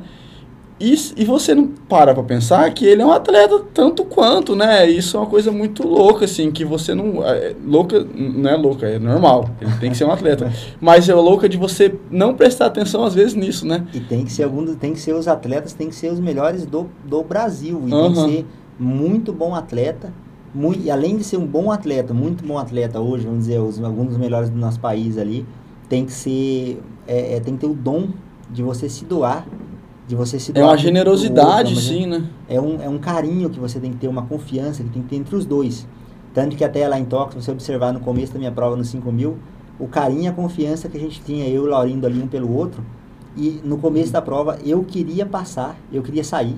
E, 0.79 0.95
e 1.15 1.23
você 1.23 1.53
não 1.53 1.67
para 1.67 2.13
pra 2.13 2.23
pensar 2.23 2.71
que 2.73 2.85
ele 2.85 3.01
é 3.01 3.05
um 3.05 3.11
atleta 3.11 3.59
tanto 3.73 4.03
quanto, 4.03 4.55
né? 4.55 4.89
Isso 4.89 5.15
é 5.15 5.19
uma 5.19 5.29
coisa 5.29 5.51
muito 5.51 5.87
louca, 5.87 6.25
assim, 6.25 6.51
que 6.51 6.65
você 6.65 6.95
não. 6.95 7.23
É, 7.23 7.55
louca, 7.63 8.03
não 8.03 8.49
é 8.49 8.55
louca, 8.55 8.87
é 8.87 8.97
normal. 8.97 9.49
Ele 9.61 9.71
tem 9.79 9.91
que 9.91 9.97
ser 9.97 10.05
um 10.05 10.11
atleta. 10.11 10.51
Mas 10.81 11.07
é 11.07 11.13
louca 11.13 11.47
de 11.47 11.57
você 11.57 11.95
não 12.09 12.35
prestar 12.35 12.65
atenção, 12.65 13.03
às 13.03 13.13
vezes, 13.13 13.35
nisso, 13.35 13.67
né? 13.67 13.85
E 13.93 13.99
tem 13.99 14.25
que 14.25 14.31
ser 14.31 14.43
alguns, 14.43 14.75
tem 14.75 14.93
que 14.93 14.99
ser 14.99 15.13
os 15.13 15.27
atletas, 15.27 15.73
tem 15.73 15.89
que 15.89 15.95
ser 15.95 16.11
os 16.11 16.19
melhores 16.19 16.65
do, 16.65 16.89
do 17.05 17.23
Brasil. 17.23 17.81
E 17.87 17.93
uhum. 17.93 18.01
tem 18.01 18.13
que 18.13 18.31
ser 18.31 18.45
muito 18.79 19.31
bom 19.31 19.55
atleta. 19.55 20.11
Muito, 20.53 20.83
e 20.83 20.91
além 20.91 21.17
de 21.17 21.23
ser 21.23 21.37
um 21.37 21.47
bom 21.47 21.71
atleta, 21.71 22.13
muito 22.13 22.45
bom 22.45 22.57
atleta 22.59 22.99
hoje, 22.99 23.25
vamos 23.25 23.45
dizer, 23.45 23.59
os, 23.59 23.81
alguns 23.81 24.09
dos 24.09 24.17
melhores 24.17 24.49
do 24.49 24.57
nosso 24.57 24.79
país 24.79 25.17
ali, 25.17 25.45
tem 25.87 26.05
que 26.05 26.11
ser. 26.11 26.81
É, 27.07 27.35
é, 27.35 27.39
tem 27.39 27.55
que 27.55 27.61
ter 27.61 27.71
o 27.71 27.73
dom 27.73 28.09
de 28.51 28.61
você 28.61 28.87
se 28.87 29.03
doar 29.05 29.45
de 30.07 30.15
você 30.15 30.39
se 30.39 30.51
É 30.55 30.63
uma 30.63 30.77
generosidade, 30.77 31.73
outro, 31.73 31.87
sim, 31.87 32.05
né? 32.05 32.27
É 32.47 32.59
um, 32.59 32.81
é 32.81 32.89
um 32.89 32.97
carinho 32.97 33.49
que 33.49 33.59
você 33.59 33.79
tem 33.79 33.91
que 33.91 33.97
ter, 33.97 34.07
uma 34.07 34.23
confiança 34.23 34.83
que 34.83 34.89
tem 34.89 35.01
que 35.01 35.09
ter 35.09 35.15
entre 35.15 35.35
os 35.35 35.45
dois. 35.45 35.87
Tanto 36.33 36.55
que 36.55 36.63
até 36.63 36.87
lá 36.87 36.99
em 36.99 37.05
Tóquio, 37.05 37.39
se 37.39 37.45
você 37.45 37.51
observar 37.51 37.93
no 37.93 37.99
começo 37.99 38.33
da 38.33 38.39
minha 38.39 38.51
prova 38.51 38.75
no 38.75 38.83
5 38.83 39.11
mil, 39.11 39.37
o 39.79 39.87
carinho 39.87 40.23
e 40.23 40.27
a 40.27 40.33
confiança 40.33 40.89
que 40.89 40.97
a 40.97 40.99
gente 40.99 41.21
tinha, 41.21 41.47
eu 41.47 41.63
e 41.63 41.67
o 41.67 41.69
Laurindo 41.69 42.07
ali 42.07 42.21
um 42.21 42.27
pelo 42.27 42.53
outro, 42.55 42.83
e 43.35 43.61
no 43.63 43.77
começo 43.77 44.11
da 44.11 44.21
prova 44.21 44.57
eu 44.65 44.83
queria 44.83 45.25
passar, 45.25 45.75
eu 45.91 46.01
queria 46.01 46.23
sair, 46.23 46.57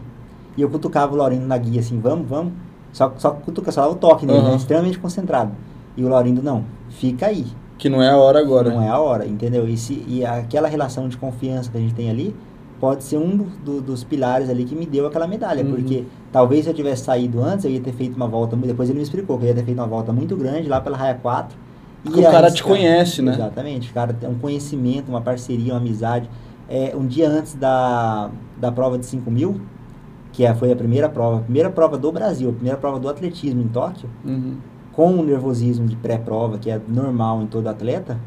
e 0.57 0.61
eu 0.61 0.69
cutucava 0.69 1.13
o 1.13 1.17
Laurindo 1.17 1.45
na 1.45 1.57
guia 1.57 1.81
assim, 1.81 1.99
vamos, 1.99 2.27
vamos, 2.27 2.53
só, 2.93 3.13
só 3.17 3.31
cutuca, 3.31 3.71
só 3.71 3.81
dava 3.81 3.93
o 3.93 3.97
toque 3.97 4.25
nele, 4.25 4.39
uhum. 4.39 4.51
né? 4.51 4.55
extremamente 4.55 4.97
concentrado. 4.97 5.51
E 5.97 6.03
o 6.03 6.07
Laurindo, 6.07 6.41
não, 6.41 6.63
fica 6.89 7.27
aí. 7.27 7.45
Que 7.77 7.89
não 7.89 8.01
é 8.01 8.09
a 8.09 8.17
hora 8.17 8.39
agora. 8.39 8.69
Não 8.69 8.81
é 8.81 8.87
a 8.87 8.97
hora, 8.97 9.25
entendeu? 9.25 9.67
E, 9.67 9.75
se, 9.75 10.03
e 10.07 10.25
aquela 10.25 10.69
relação 10.69 11.09
de 11.09 11.17
confiança 11.17 11.69
que 11.69 11.77
a 11.77 11.81
gente 11.81 11.93
tem 11.93 12.09
ali, 12.09 12.33
pode 12.79 13.03
ser 13.03 13.17
um 13.17 13.37
do, 13.37 13.43
do, 13.43 13.81
dos 13.81 14.03
pilares 14.03 14.49
ali 14.49 14.65
que 14.65 14.75
me 14.75 14.85
deu 14.85 15.07
aquela 15.07 15.27
medalha, 15.27 15.63
uhum. 15.63 15.71
porque 15.71 16.05
talvez 16.31 16.65
se 16.65 16.69
eu 16.69 16.73
tivesse 16.73 17.03
saído 17.03 17.41
antes, 17.41 17.65
eu 17.65 17.71
ia 17.71 17.79
ter 17.79 17.93
feito 17.93 18.15
uma 18.15 18.27
volta, 18.27 18.55
depois 18.55 18.89
ele 18.89 18.99
me 18.99 19.03
explicou 19.03 19.37
que 19.37 19.45
eu 19.45 19.49
ia 19.49 19.55
ter 19.55 19.63
feito 19.63 19.77
uma 19.77 19.87
volta 19.87 20.11
muito 20.11 20.35
grande 20.35 20.67
lá 20.67 20.81
pela 20.81 20.97
Raia 20.97 21.15
4. 21.15 21.57
E 22.05 22.09
o 22.09 22.21
cara 22.23 22.51
te 22.51 22.63
conhece, 22.63 23.21
né? 23.21 23.33
Exatamente, 23.33 23.89
o 23.89 23.93
cara 23.93 24.13
tem 24.13 24.29
um 24.29 24.37
conhecimento, 24.37 25.09
uma 25.09 25.21
parceria, 25.21 25.73
uma 25.73 25.79
amizade. 25.79 26.29
É, 26.69 26.95
um 26.95 27.05
dia 27.05 27.29
antes 27.29 27.55
da, 27.55 28.29
da 28.57 28.71
prova 28.71 28.97
de 28.97 29.05
5 29.05 29.29
mil, 29.31 29.61
que 30.31 30.45
é, 30.45 30.53
foi 30.53 30.71
a 30.71 30.75
primeira 30.75 31.07
prova, 31.07 31.37
a 31.37 31.41
primeira 31.41 31.69
prova 31.69 31.97
do 31.97 32.11
Brasil, 32.11 32.49
a 32.49 32.53
primeira 32.53 32.77
prova 32.77 32.99
do 32.99 33.07
atletismo 33.07 33.61
em 33.61 33.67
Tóquio, 33.67 34.09
uhum. 34.23 34.57
com 34.91 35.15
o 35.15 35.23
nervosismo 35.23 35.87
de 35.87 35.95
pré-prova, 35.95 36.57
que 36.57 36.69
é 36.69 36.79
normal 36.87 37.41
em 37.41 37.47
todo 37.47 37.67
atleta, 37.67 38.19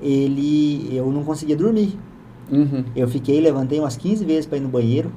ele, 0.00 0.88
eu 0.92 1.10
não 1.10 1.24
conseguia 1.24 1.56
dormir. 1.56 1.98
Uhum. 2.50 2.84
Eu 2.94 3.08
fiquei, 3.08 3.40
levantei 3.40 3.80
umas 3.80 3.96
15 3.96 4.24
vezes 4.24 4.46
para 4.46 4.58
ir 4.58 4.60
no 4.60 4.68
banheiro 4.68 5.10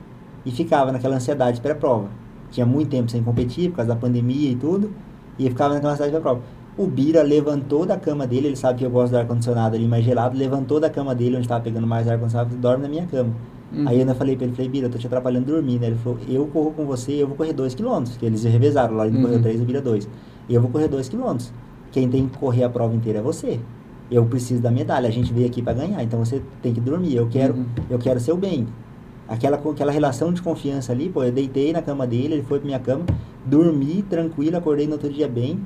e 0.46 0.52
ficava 0.52 0.92
naquela 0.92 1.16
ansiedade 1.16 1.62
pré-prova. 1.62 2.10
Tinha 2.52 2.66
muito 2.66 2.90
tempo 2.90 3.10
sem 3.10 3.22
competir 3.22 3.70
por 3.70 3.78
causa 3.78 3.90
da 3.90 3.96
pandemia 3.96 4.52
e 4.52 4.56
tudo, 4.56 4.92
e 5.38 5.46
eu 5.46 5.52
ficava 5.52 5.76
naquela 5.76 5.94
ansiedade 5.94 6.12
pré-prova. 6.12 6.42
O 6.78 6.88
Bira 6.88 7.22
levantou 7.22 7.86
da 7.86 7.98
cama 7.98 8.26
dele, 8.26 8.48
ele 8.48 8.56
sabe 8.56 8.80
que 8.80 8.86
eu 8.86 8.90
gosto 8.90 9.12
do 9.12 9.18
ar-condicionado 9.18 9.76
ali 9.76 9.88
mais 9.88 10.04
gelado, 10.04 10.38
levantou 10.38 10.80
da 10.80 10.90
cama 10.90 11.14
dele, 11.14 11.36
onde 11.36 11.46
estava 11.46 11.64
pegando 11.64 11.86
mais 11.86 12.08
ar-condicionado, 12.08 12.56
e 12.56 12.58
dorme 12.58 12.84
na 12.84 12.90
minha 12.90 13.06
cama. 13.06 13.34
Uhum. 13.72 13.88
Aí 13.88 13.96
eu 13.96 14.02
ainda 14.02 14.16
falei 14.16 14.36
pra 14.36 14.46
ele, 14.46 14.56
falei, 14.56 14.70
Bira, 14.70 14.88
eu 14.88 14.92
tô 14.92 14.98
te 14.98 15.06
atrapalhando 15.06 15.46
dormir, 15.46 15.78
né? 15.78 15.88
Ele 15.88 15.98
falou, 15.98 16.18
eu 16.28 16.48
corro 16.48 16.72
com 16.72 16.86
você, 16.86 17.12
eu 17.12 17.28
vou 17.28 17.36
correr 17.36 17.54
2km, 17.54 18.18
que 18.18 18.26
eles 18.26 18.44
revezaram, 18.44 18.96
lá 18.96 19.06
ele 19.06 19.18
uhum. 19.18 19.24
correu 19.24 19.42
3 19.42 19.60
e 19.60 19.64
o 19.64 19.66
Bira 19.66 19.82
2. 19.82 20.10
E 20.48 20.54
eu 20.56 20.62
vou 20.62 20.72
correr 20.72 20.88
2km. 20.88 21.52
Quem 21.92 22.10
tem 22.10 22.28
que 22.28 22.38
correr 22.38 22.64
a 22.64 22.70
prova 22.70 22.96
inteira 22.96 23.20
é 23.20 23.22
você 23.22 23.60
eu 24.12 24.26
preciso 24.26 24.62
da 24.62 24.72
medalha, 24.72 25.08
a 25.08 25.12
gente 25.12 25.32
veio 25.32 25.48
aqui 25.48 25.62
para 25.62 25.74
ganhar, 25.74 26.02
então 26.04 26.20
você 26.24 26.42
tem 26.62 26.74
que 26.74 26.82
dormir, 26.82 27.16
eu 27.16 27.28
quero, 27.28 27.54
uhum. 27.54 27.66
eu 27.90 28.00
quero 28.00 28.20
seu 28.20 28.36
bem. 28.36 28.68
Aquela, 29.28 29.58
aquela 29.58 29.92
relação 29.92 30.34
de 30.34 30.42
confiança 30.42 30.92
ali, 30.92 31.10
pô, 31.10 31.24
eu 31.24 31.32
deitei 31.32 31.72
na 31.72 31.82
cama 31.82 32.08
dele, 32.08 32.34
ele 32.34 32.44
foi 32.44 32.60
pra 32.60 32.66
minha 32.66 32.80
cama, 32.80 33.06
dormi 33.46 34.04
tranquilo, 34.04 34.58
acordei 34.58 34.88
no 34.88 34.94
outro 34.94 35.10
dia 35.10 35.28
bem, 35.28 35.60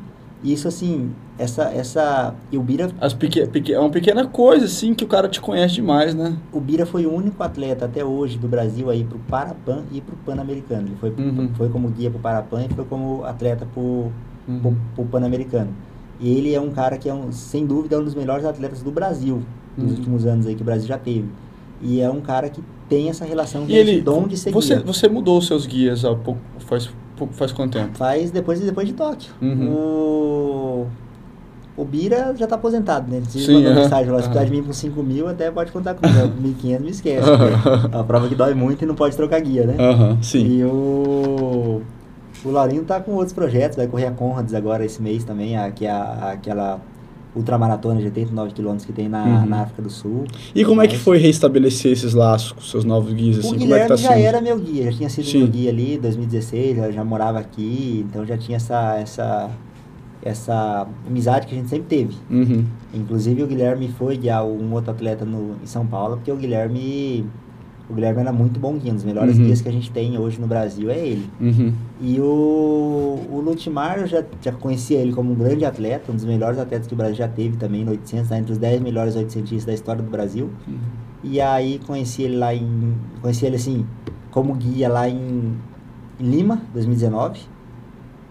Isso, 0.43 0.67
assim, 0.67 1.11
essa... 1.39 1.71
essa 1.71 2.35
e 2.51 2.57
o 2.57 2.61
Bira... 2.61 2.91
As 2.99 3.13
pequ, 3.13 3.47
pequ, 3.47 3.71
é 3.73 3.79
uma 3.79 3.89
pequena 3.89 4.27
coisa, 4.27 4.65
assim, 4.65 4.93
que 4.93 5.05
o 5.05 5.07
cara 5.07 5.29
te 5.29 5.39
conhece 5.39 5.75
demais, 5.75 6.13
né? 6.13 6.35
O 6.51 6.59
Bira 6.59 6.85
foi 6.85 7.05
o 7.05 7.13
único 7.13 7.41
atleta 7.41 7.85
até 7.85 8.03
hoje 8.03 8.37
do 8.37 8.47
Brasil 8.47 8.89
aí 8.89 9.05
pro 9.05 9.17
Parapan 9.19 9.83
e 9.89 10.01
pro 10.01 10.17
Pan-Americano. 10.17 10.89
Ele 10.89 10.97
foi, 10.99 11.09
uhum. 11.11 11.49
foi 11.55 11.69
como 11.69 11.87
guia 11.87 12.11
pro 12.11 12.19
Parapan 12.19 12.65
e 12.65 12.73
foi 12.73 12.83
como 12.83 13.23
atleta 13.23 13.65
pro, 13.73 14.11
uhum. 14.47 14.59
pro, 14.59 14.77
pro 14.95 15.05
Pan-Americano. 15.05 15.69
E 16.19 16.37
ele 16.37 16.53
é 16.53 16.61
um 16.61 16.71
cara 16.71 16.97
que 16.97 17.09
é, 17.09 17.13
um, 17.13 17.31
sem 17.31 17.65
dúvida, 17.65 17.99
um 17.99 18.03
dos 18.03 18.15
melhores 18.15 18.45
atletas 18.45 18.81
do 18.81 18.91
Brasil, 18.91 19.41
nos 19.77 19.91
uhum. 19.91 19.97
últimos 19.97 20.25
anos 20.25 20.45
aí 20.45 20.55
que 20.55 20.61
o 20.61 20.65
Brasil 20.65 20.87
já 20.87 20.97
teve. 20.97 21.27
E 21.81 21.99
é 21.99 22.09
um 22.09 22.21
cara 22.21 22.49
que 22.49 22.63
tem 22.87 23.09
essa 23.09 23.25
relação 23.25 23.65
com 23.65 23.71
e 23.71 23.75
ele, 23.75 24.01
dom 24.01 24.27
de 24.27 24.37
seguir. 24.37 24.53
Você, 24.53 24.79
você 24.79 25.09
mudou 25.09 25.37
os 25.37 25.47
seus 25.47 25.65
guias 25.65 26.05
há 26.05 26.15
pouco, 26.15 26.39
faz, 26.59 26.89
faz 27.31 27.51
quanto 27.51 27.73
tempo? 27.73 27.97
Faz 27.97 28.31
depois, 28.31 28.59
depois 28.59 28.87
de 28.87 28.93
Tóquio. 28.93 29.33
Uhum. 29.41 29.69
O, 29.73 30.87
o 31.75 31.83
Bira 31.83 32.33
já 32.37 32.45
está 32.45 32.55
aposentado, 32.55 33.11
né? 33.11 33.21
Se 33.27 33.39
Sim, 33.39 33.55
mandou 33.55 33.73
mensagem 33.73 34.11
lá, 34.11 34.21
se 34.21 34.29
precisar 34.29 34.45
de 34.45 34.51
mim 34.51 34.63
por 34.63 34.73
5 34.73 35.03
mil, 35.03 35.27
até 35.27 35.49
pode 35.49 35.71
contar 35.71 35.95
comigo. 35.95 36.31
1.500 36.61 36.79
me 36.79 36.89
esquece. 36.91 37.27
é 37.91 37.95
uma 37.95 38.03
prova 38.03 38.29
que 38.29 38.35
dói 38.35 38.53
muito 38.53 38.83
e 38.83 38.85
não 38.85 38.95
pode 38.95 39.15
trocar 39.17 39.41
guia, 39.41 39.65
né? 39.65 39.75
Uhum, 39.79 40.21
sim. 40.21 40.45
E 40.45 40.63
o... 40.63 41.81
O 42.45 42.51
Laurinho 42.51 42.83
tá 42.83 42.99
com 42.99 43.11
outros 43.13 43.33
projetos, 43.33 43.77
vai 43.77 43.87
correr 43.87 44.07
a 44.07 44.11
Conrads 44.11 44.53
agora 44.53 44.85
esse 44.85 45.01
mês 45.01 45.23
também, 45.23 45.57
a, 45.57 45.71
que 45.71 45.85
é 45.85 45.91
a, 45.91 46.31
aquela 46.33 46.81
ultramaratona 47.35 47.99
de 47.99 48.05
89 48.05 48.53
km 48.53 48.77
que 48.77 48.93
tem 48.93 49.09
na, 49.09 49.23
uhum. 49.23 49.45
na 49.45 49.61
África 49.61 49.81
do 49.81 49.89
Sul. 49.89 50.25
E 50.53 50.63
como 50.63 50.81
é 50.81 50.87
que 50.87 50.97
foi 50.97 51.17
restabelecer 51.17 51.91
esses 51.91 52.13
laços 52.13 52.51
com 52.51 52.61
seus 52.61 52.85
novos 52.85 53.11
guias? 53.13 53.39
Assim? 53.39 53.55
O 53.55 53.57
Guilherme 53.57 53.83
como 53.87 53.93
é 53.93 53.97
que 53.97 54.03
tá 54.03 54.13
já 54.13 54.19
era 54.19 54.41
meu 54.41 54.59
guia, 54.59 54.91
já 54.91 54.97
tinha 54.97 55.09
sido 55.09 55.25
Sim. 55.25 55.39
meu 55.39 55.47
guia 55.47 55.69
ali 55.71 55.95
em 55.95 55.99
2016, 55.99 56.77
já, 56.77 56.91
já 56.91 57.03
morava 57.03 57.39
aqui, 57.39 58.05
então 58.07 58.25
já 58.25 58.37
tinha 58.37 58.57
essa, 58.57 58.97
essa, 58.97 59.49
essa 60.21 60.87
amizade 61.07 61.47
que 61.47 61.55
a 61.55 61.57
gente 61.57 61.69
sempre 61.69 61.87
teve. 61.87 62.15
Uhum. 62.29 62.65
Inclusive 62.93 63.43
o 63.43 63.47
Guilherme 63.47 63.87
foi 63.87 64.17
guiar 64.17 64.45
um 64.45 64.71
outro 64.73 64.91
atleta 64.91 65.25
no, 65.25 65.55
em 65.63 65.65
São 65.65 65.85
Paulo, 65.87 66.17
porque 66.17 66.31
o 66.31 66.37
Guilherme 66.37 67.25
o 67.93 67.95
Guilherme 67.95 68.21
era 68.21 68.33
muito 68.33 68.59
bom 68.59 68.73
guia, 68.77 68.91
um 68.91 68.95
dos 68.95 69.03
melhores 69.03 69.37
uhum. 69.37 69.45
guias 69.45 69.61
que 69.61 69.69
a 69.69 69.71
gente 69.71 69.91
tem 69.91 70.17
hoje 70.17 70.41
no 70.41 70.47
Brasil 70.47 70.89
é 70.89 70.97
ele. 70.97 71.29
Uhum. 71.39 71.73
E 72.01 72.19
o, 72.19 73.19
o 73.31 73.41
Lutimar, 73.45 73.99
eu 73.99 74.07
já, 74.07 74.23
já 74.41 74.51
conhecia 74.51 74.97
ele 74.99 75.13
como 75.13 75.31
um 75.31 75.35
grande 75.35 75.63
atleta, 75.63 76.11
um 76.11 76.15
dos 76.15 76.25
melhores 76.25 76.57
atletas 76.57 76.87
que 76.87 76.93
o 76.93 76.97
Brasil 76.97 77.15
já 77.15 77.27
teve 77.27 77.55
também 77.55 77.85
no 77.85 77.91
800, 77.91 78.29
tá 78.29 78.37
entre 78.37 78.51
os 78.51 78.57
10 78.57 78.81
melhores 78.81 79.15
800 79.15 79.63
da 79.63 79.73
história 79.73 80.01
do 80.01 80.09
Brasil. 80.09 80.49
Uhum. 80.67 80.77
E 81.23 81.39
aí 81.39 81.79
conheci 81.85 82.23
ele 82.23 82.37
lá 82.37 82.53
em. 82.53 82.95
Conheci 83.21 83.45
ele 83.45 83.55
assim, 83.55 83.85
como 84.31 84.53
guia 84.55 84.89
lá 84.89 85.07
em, 85.07 85.53
em 86.19 86.29
Lima, 86.29 86.61
2019. 86.73 87.39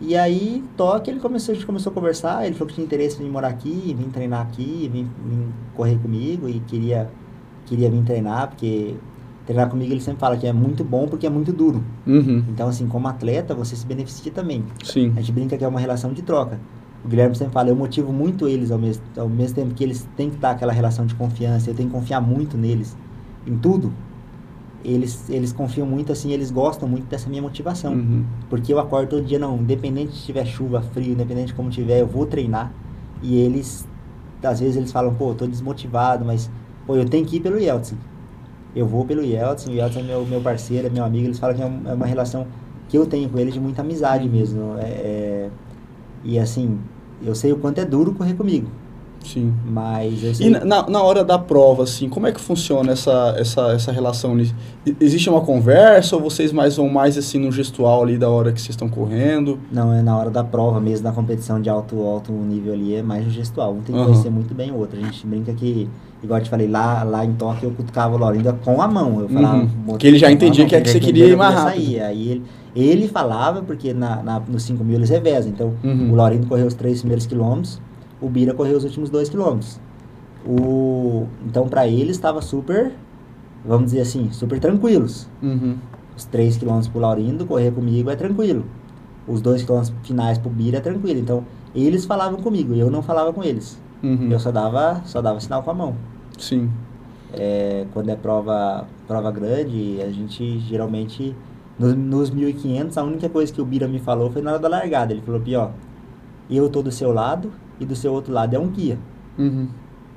E 0.01 0.17
aí, 0.17 0.65
toque, 0.77 1.09
ele 1.09 1.21
começou, 1.21 1.53
a 1.53 1.55
gente 1.55 1.65
começou 1.65 1.93
a 1.93 1.95
conversar, 1.95 2.45
ele 2.45 2.55
falou 2.55 2.67
que 2.67 2.75
tinha 2.75 2.85
interesse 2.85 3.23
em 3.23 3.31
morar 3.31 3.49
aqui, 3.49 3.95
vir 3.97 4.09
treinar 4.09 4.41
aqui, 4.41 4.91
vir, 4.93 5.05
vir 5.25 5.49
correr 5.77 5.97
comigo 5.99 6.49
e 6.49 6.59
queria, 6.59 7.09
queria 7.67 7.89
vir 7.89 8.03
treinar, 8.03 8.49
porque 8.49 8.97
treinar 9.47 9.69
comigo 9.69 9.93
ele 9.93 10.01
sempre 10.01 10.21
fala 10.21 10.37
que 10.37 10.47
é 10.47 10.53
muito 10.53 10.85
bom 10.85 11.07
porque 11.07 11.27
é 11.27 11.31
muito 11.31 11.53
duro. 11.53 11.83
Uhum. 12.07 12.45
Então, 12.49 12.69
assim, 12.69 12.87
como 12.87 13.09
atleta, 13.09 13.55
você 13.55 13.75
se 13.75 13.87
beneficia 13.87 14.31
também. 14.31 14.65
Sim. 14.85 15.13
A 15.17 15.21
gente 15.21 15.33
brinca 15.33 15.57
que 15.57 15.65
é 15.65 15.69
uma 15.69 15.81
relação 15.81 16.13
de 16.13 16.23
troca. 16.23 16.59
O 17.05 17.09
Guilherme 17.09 17.35
sempre 17.35 17.53
fala, 17.53 17.69
eu 17.69 17.75
motivo 17.75 18.13
muito 18.13 18.47
eles 18.47 18.71
ao 18.71 18.79
mesmo, 18.79 19.03
ao 19.17 19.29
mesmo 19.29 19.57
tempo 19.57 19.75
que 19.75 19.83
eles 19.83 20.09
têm 20.17 20.31
que 20.31 20.37
dar 20.37 20.53
aquela 20.53 20.73
relação 20.73 21.05
de 21.05 21.15
confiança, 21.17 21.69
eu 21.69 21.75
tenho 21.75 21.89
que 21.89 21.95
confiar 21.95 22.21
muito 22.21 22.57
neles, 22.57 22.97
em 23.45 23.57
tudo. 23.57 23.93
Eles, 24.85 25.29
eles 25.29 25.53
confiam 25.53 25.87
muito, 25.87 26.13
assim, 26.13 26.33
eles 26.33 26.51
gostam 26.51 26.89
muito 26.89 27.07
dessa 27.07 27.29
minha 27.29 27.43
motivação. 27.43 27.95
Uhum. 27.95 28.25
Porque 28.49 28.73
eu 28.73 28.79
acordo 28.79 29.11
todo 29.11 29.25
dia, 29.25 29.39
não, 29.39 29.57
independente 29.57 30.13
se 30.13 30.27
tiver 30.27 30.45
chuva, 30.45 30.81
frio, 30.81 31.13
independente 31.13 31.49
de 31.49 31.55
como 31.55 31.71
tiver, 31.71 32.01
eu 32.01 32.07
vou 32.07 32.27
treinar. 32.27 32.73
E 33.21 33.37
eles, 33.37 33.87
às 34.43 34.61
vezes 34.61 34.77
eles 34.77 34.93
falam, 34.93 35.13
pô, 35.15 35.31
eu 35.31 35.35
tô 35.35 35.47
desmotivado, 35.47 36.25
mas, 36.25 36.49
pô, 36.87 36.95
eu 36.95 37.05
tenho 37.05 37.27
que 37.27 37.37
ir 37.37 37.41
pelo 37.41 37.59
Yeltsin 37.59 37.97
eu 38.75 38.87
vou 38.87 39.05
pelo 39.05 39.23
Yeltsin, 39.23 39.71
o 39.71 39.75
Yeltsin 39.75 40.01
é 40.01 40.03
meu, 40.03 40.25
meu 40.25 40.41
parceiro, 40.41 40.87
é 40.87 40.91
meu 40.91 41.05
amigo, 41.05 41.27
eles 41.27 41.39
falam 41.39 41.55
que 41.55 41.63
é, 41.63 41.67
um, 41.67 41.83
é 41.87 41.95
uma 41.95 42.07
relação 42.07 42.47
que 42.89 42.97
eu 42.97 43.07
tenho 43.07 43.29
com 43.29 43.39
ele 43.39 43.51
de 43.51 43.61
muita 43.61 43.83
amizade 43.83 44.29
mesmo. 44.29 44.77
É, 44.79 44.85
é, 44.85 45.51
e 46.25 46.39
assim, 46.39 46.79
eu 47.23 47.35
sei 47.35 47.53
o 47.53 47.59
quanto 47.59 47.79
é 47.79 47.85
duro 47.85 48.15
correr 48.15 48.35
comigo. 48.35 48.69
Sim. 49.25 49.53
Mas 49.65 50.37
sei... 50.37 50.49
E 50.49 50.51
na, 50.51 50.89
na 50.89 51.03
hora 51.03 51.25
da 51.25 51.39
prova, 51.39 51.85
assim, 51.85 52.09
como 52.09 52.27
é 52.27 52.33
que 52.33 52.41
funciona 52.41 52.93
essa, 52.93 53.35
essa, 53.39 53.73
essa 53.73 53.93
relação? 53.93 54.37
Existe 55.01 55.31
uma 55.31 55.41
conversa 55.41 56.17
ou 56.17 56.23
vocês 56.23 56.53
mais 56.53 56.77
vão 56.77 56.89
mais 56.89 57.17
assim 57.17 57.39
no 57.39 57.53
gestual 57.53 58.03
ali 58.03 58.19
da 58.19 58.29
hora 58.29 58.53
que 58.53 58.61
vocês 58.61 58.71
estão 58.71 58.89
correndo? 58.89 59.59
Não, 59.71 59.93
é 59.93 60.03
na 60.03 60.17
hora 60.17 60.31
da 60.31 60.43
prova 60.43 60.81
mesmo, 60.81 61.05
na 61.05 61.13
competição 61.13 61.61
de 61.61 61.69
alto, 61.69 62.01
alto 62.03 62.33
nível 62.33 62.73
ali, 62.73 62.95
é 62.95 63.03
mais 63.03 63.25
no 63.25 63.31
gestual. 63.31 63.73
Um 63.73 63.81
tem 63.81 63.95
que 63.95 64.01
uhum. 64.01 64.07
conhecer 64.07 64.31
muito 64.31 64.55
bem 64.55 64.71
o 64.71 64.77
outro. 64.77 64.99
A 64.99 65.03
gente 65.03 65.27
brinca 65.27 65.53
que 65.53 65.89
igual 66.23 66.39
eu 66.39 66.45
te 66.45 66.51
falei, 66.51 66.69
lá, 66.69 67.03
lá 67.03 67.25
em 67.25 67.33
Tóquio 67.33 67.69
eu 67.69 67.73
cutucava 67.73 68.15
o 68.15 68.19
Laurinda 68.19 68.53
com 68.65 68.81
a 68.81 68.89
mão. 68.89 69.21
Eu 69.21 69.29
falava, 69.29 69.69
uhum. 69.89 69.97
Que 69.99 70.07
ele 70.07 70.19
já 70.19 70.31
entendia 70.31 70.67
que 70.67 70.77
é 70.77 70.81
que 70.81 70.89
você 70.89 71.01
queria 71.01 71.27
ir 71.27 71.37
mais 71.37 71.55
rápido. 71.55 72.03
Aí 72.03 72.31
ele, 72.31 72.43
ele 72.75 73.09
falava, 73.09 73.63
porque 73.63 73.93
na, 73.93 74.23
na, 74.23 74.41
nos 74.41 74.63
5 74.63 74.83
mil 74.85 74.97
eles 74.97 75.11
revezam. 75.11 75.51
Então, 75.51 75.75
uhum. 75.83 76.13
o 76.13 76.15
Laurindo 76.15 76.47
correu 76.47 76.67
os 76.67 76.75
três 76.75 77.01
primeiros 77.01 77.27
quilômetros, 77.27 77.81
o 78.23 78.29
Bira 78.29 78.55
correu 78.55 78.79
os 78.79 78.85
últimos 78.85 79.11
dois 79.11 79.29
quilômetros. 79.29 79.81
O, 80.47 81.27
então, 81.45 81.69
para 81.69 81.87
ele 81.87 82.13
estava 82.13 82.41
super, 82.41 82.93
vamos 83.65 83.87
dizer 83.87 84.01
assim, 84.01 84.31
super 84.31 84.59
tranquilos. 84.61 85.29
Uhum. 85.43 85.77
Os 86.17 86.25
3 86.27 86.57
quilômetros 86.57 86.89
pro 86.89 87.01
Laurindo, 87.01 87.45
correr 87.45 87.73
comigo 87.73 88.11
é 88.11 88.17
tranquilo. 88.17 88.65
Os 89.27 89.41
2 89.41 89.63
quilômetros 89.65 89.95
finais 90.03 90.39
pro 90.39 90.51
Bira 90.51 90.79
é 90.79 90.81
tranquilo. 90.81 91.19
Então, 91.19 91.45
eles 91.75 92.05
falavam 92.05 92.41
comigo, 92.41 92.75
eu 92.75 92.91
não 92.91 93.03
falava 93.03 93.33
com 93.33 93.43
eles. 93.43 93.81
Uhum. 94.03 94.31
Eu 94.31 94.39
só 94.39 94.51
dava, 94.51 95.03
só 95.05 95.21
dava 95.21 95.41
sinal 95.41 95.63
com 95.63 95.71
a 95.71 95.75
mão. 95.75 95.97
Sim. 96.39 96.71
É, 97.33 97.87
quando 97.93 98.11
é 98.11 98.17
prova, 98.17 98.87
prova 99.07 99.31
grande, 99.31 100.01
a 100.03 100.11
gente 100.11 100.59
geralmente, 100.61 101.35
nos, 101.79 101.95
nos 101.95 102.31
1.500, 102.31 102.97
a 102.97 103.03
única 103.03 103.29
coisa 103.29 103.53
que 103.53 103.61
o 103.61 103.65
Bira 103.65 103.89
me 103.89 103.99
falou 103.99 104.31
foi 104.31 104.43
na 104.43 104.53
hora 104.53 104.61
da 104.61 104.69
largada. 104.69 105.13
Ele 105.13 105.23
falou, 105.23 105.41
ó, 105.57 105.71
eu 106.51 106.69
tô 106.69 106.83
do 106.83 106.93
seu 106.93 107.13
lado 107.13 107.51
e 107.83 107.87
do 107.87 107.97
seu 107.97 108.13
outro 108.13 108.33
lado 108.33 108.55
é 108.55 108.59
um 108.59 108.69
guia. 108.69 108.99
Uhum. 109.39 109.69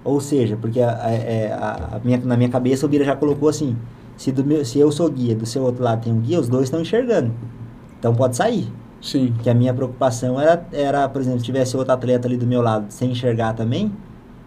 Ou 0.04 0.20
seja, 0.22 0.56
porque 0.56 0.80
a, 0.80 1.04
a, 1.04 1.12
é, 1.12 1.52
a, 1.52 2.00
minha, 2.04 2.18
na 2.20 2.38
minha 2.38 2.50
cabeça 2.50 2.86
o 2.86 2.90
Bira 2.90 3.04
já 3.04 3.16
colocou 3.16 3.50
assim, 3.50 3.76
se, 4.16 4.32
do 4.32 4.46
meu, 4.46 4.64
se 4.64 4.80
eu 4.80 4.92
sou 4.92 5.10
guia, 5.10 5.36
do 5.36 5.46
seu 5.46 5.64
outro 5.64 5.84
lado 5.84 6.04
tem 6.04 6.14
um 6.14 6.20
guia, 6.20 6.40
os 6.40 6.48
dois 6.48 6.66
estão 6.66 6.80
enxergando. 6.80 7.32
Então 8.00 8.14
pode 8.14 8.36
sair. 8.36 8.72
Sim. 9.02 9.34
Que 9.42 9.50
a 9.50 9.54
minha 9.54 9.74
preocupação 9.74 10.40
era, 10.40 10.66
era, 10.72 11.10
por 11.10 11.22
exemplo, 11.22 11.40
se 11.40 11.46
tivesse 11.46 11.76
outro 11.76 11.94
atleta 11.94 12.28
ali 12.28 12.38
do 12.38 12.46
meu 12.46 12.62
lado 12.62 12.86
sem 12.90 13.12
enxergar 13.12 13.54
também, 13.54 13.92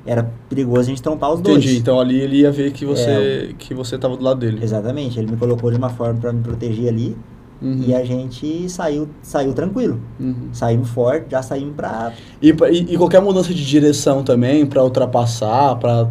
era 0.07 0.31
perigoso 0.49 0.81
a 0.81 0.85
gente 0.85 1.03
trompar 1.03 1.31
os 1.31 1.41
Entendi. 1.41 1.55
dois. 1.55 1.65
Entendi, 1.65 1.81
então 1.81 2.01
ali 2.01 2.21
ele 2.21 2.39
ia 2.39 2.51
ver 2.51 2.73
que 2.73 2.85
você 2.85 3.51
é, 3.51 3.55
que 3.59 3.75
você 3.75 3.97
estava 3.97 4.17
do 4.17 4.23
lado 4.23 4.41
dele. 4.41 4.61
Exatamente, 4.63 5.19
ele 5.19 5.31
me 5.31 5.37
colocou 5.37 5.71
de 5.71 5.77
uma 5.77 5.91
forma 5.91 6.21
para 6.21 6.33
me 6.33 6.43
proteger 6.43 6.89
ali. 6.89 7.17
Uhum. 7.61 7.85
E 7.87 7.95
a 7.95 8.05
gente 8.05 8.69
saiu, 8.69 9.09
saiu 9.21 9.53
tranquilo. 9.53 10.01
Uhum. 10.21 10.49
Saímos 10.53 10.91
forte, 10.91 11.27
já 11.31 11.43
saímos 11.43 11.75
para 11.75 12.13
e, 12.41 12.51
e, 12.51 12.95
e, 12.95 12.97
qualquer 12.97 13.21
mudança 13.21 13.53
de 13.53 13.67
direção 13.67 14.23
também, 14.23 14.65
para 14.65 14.83
ultrapassar, 14.85 15.75
para 15.77 16.09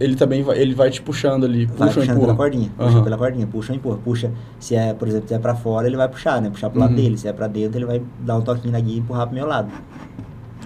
ele 0.00 0.14
também 0.14 0.42
vai, 0.42 0.58
ele 0.58 0.74
vai 0.74 0.90
te 0.90 1.02
puxando 1.02 1.44
ali, 1.44 1.66
vai 1.66 1.88
puxa 1.88 2.00
puxando 2.00 2.20
pela 2.20 2.34
cordinha, 2.34 2.70
uhum. 2.78 2.86
puxa 2.86 3.02
pela 3.02 3.18
cordinha, 3.18 3.46
puxa 3.46 3.72
ou 3.72 3.76
empurra, 3.76 3.98
puxa, 4.02 4.32
se 4.58 4.74
é, 4.74 4.94
por 4.94 5.08
exemplo, 5.08 5.28
se 5.28 5.34
é 5.34 5.38
para 5.38 5.54
fora, 5.54 5.86
ele 5.86 5.96
vai 5.96 6.08
puxar, 6.08 6.40
né? 6.40 6.48
Puxar 6.48 6.70
pro 6.70 6.80
lado 6.80 6.90
uhum. 6.90 6.96
dele, 6.96 7.18
se 7.18 7.28
é 7.28 7.32
para 7.32 7.46
dentro, 7.48 7.78
ele 7.78 7.86
vai 7.86 8.02
dar 8.20 8.36
um 8.36 8.42
toquinho 8.42 8.72
na 8.72 8.80
guia 8.80 8.96
e 8.96 8.98
empurrar 8.98 9.26
pro 9.26 9.34
meu 9.34 9.46
lado. 9.46 9.70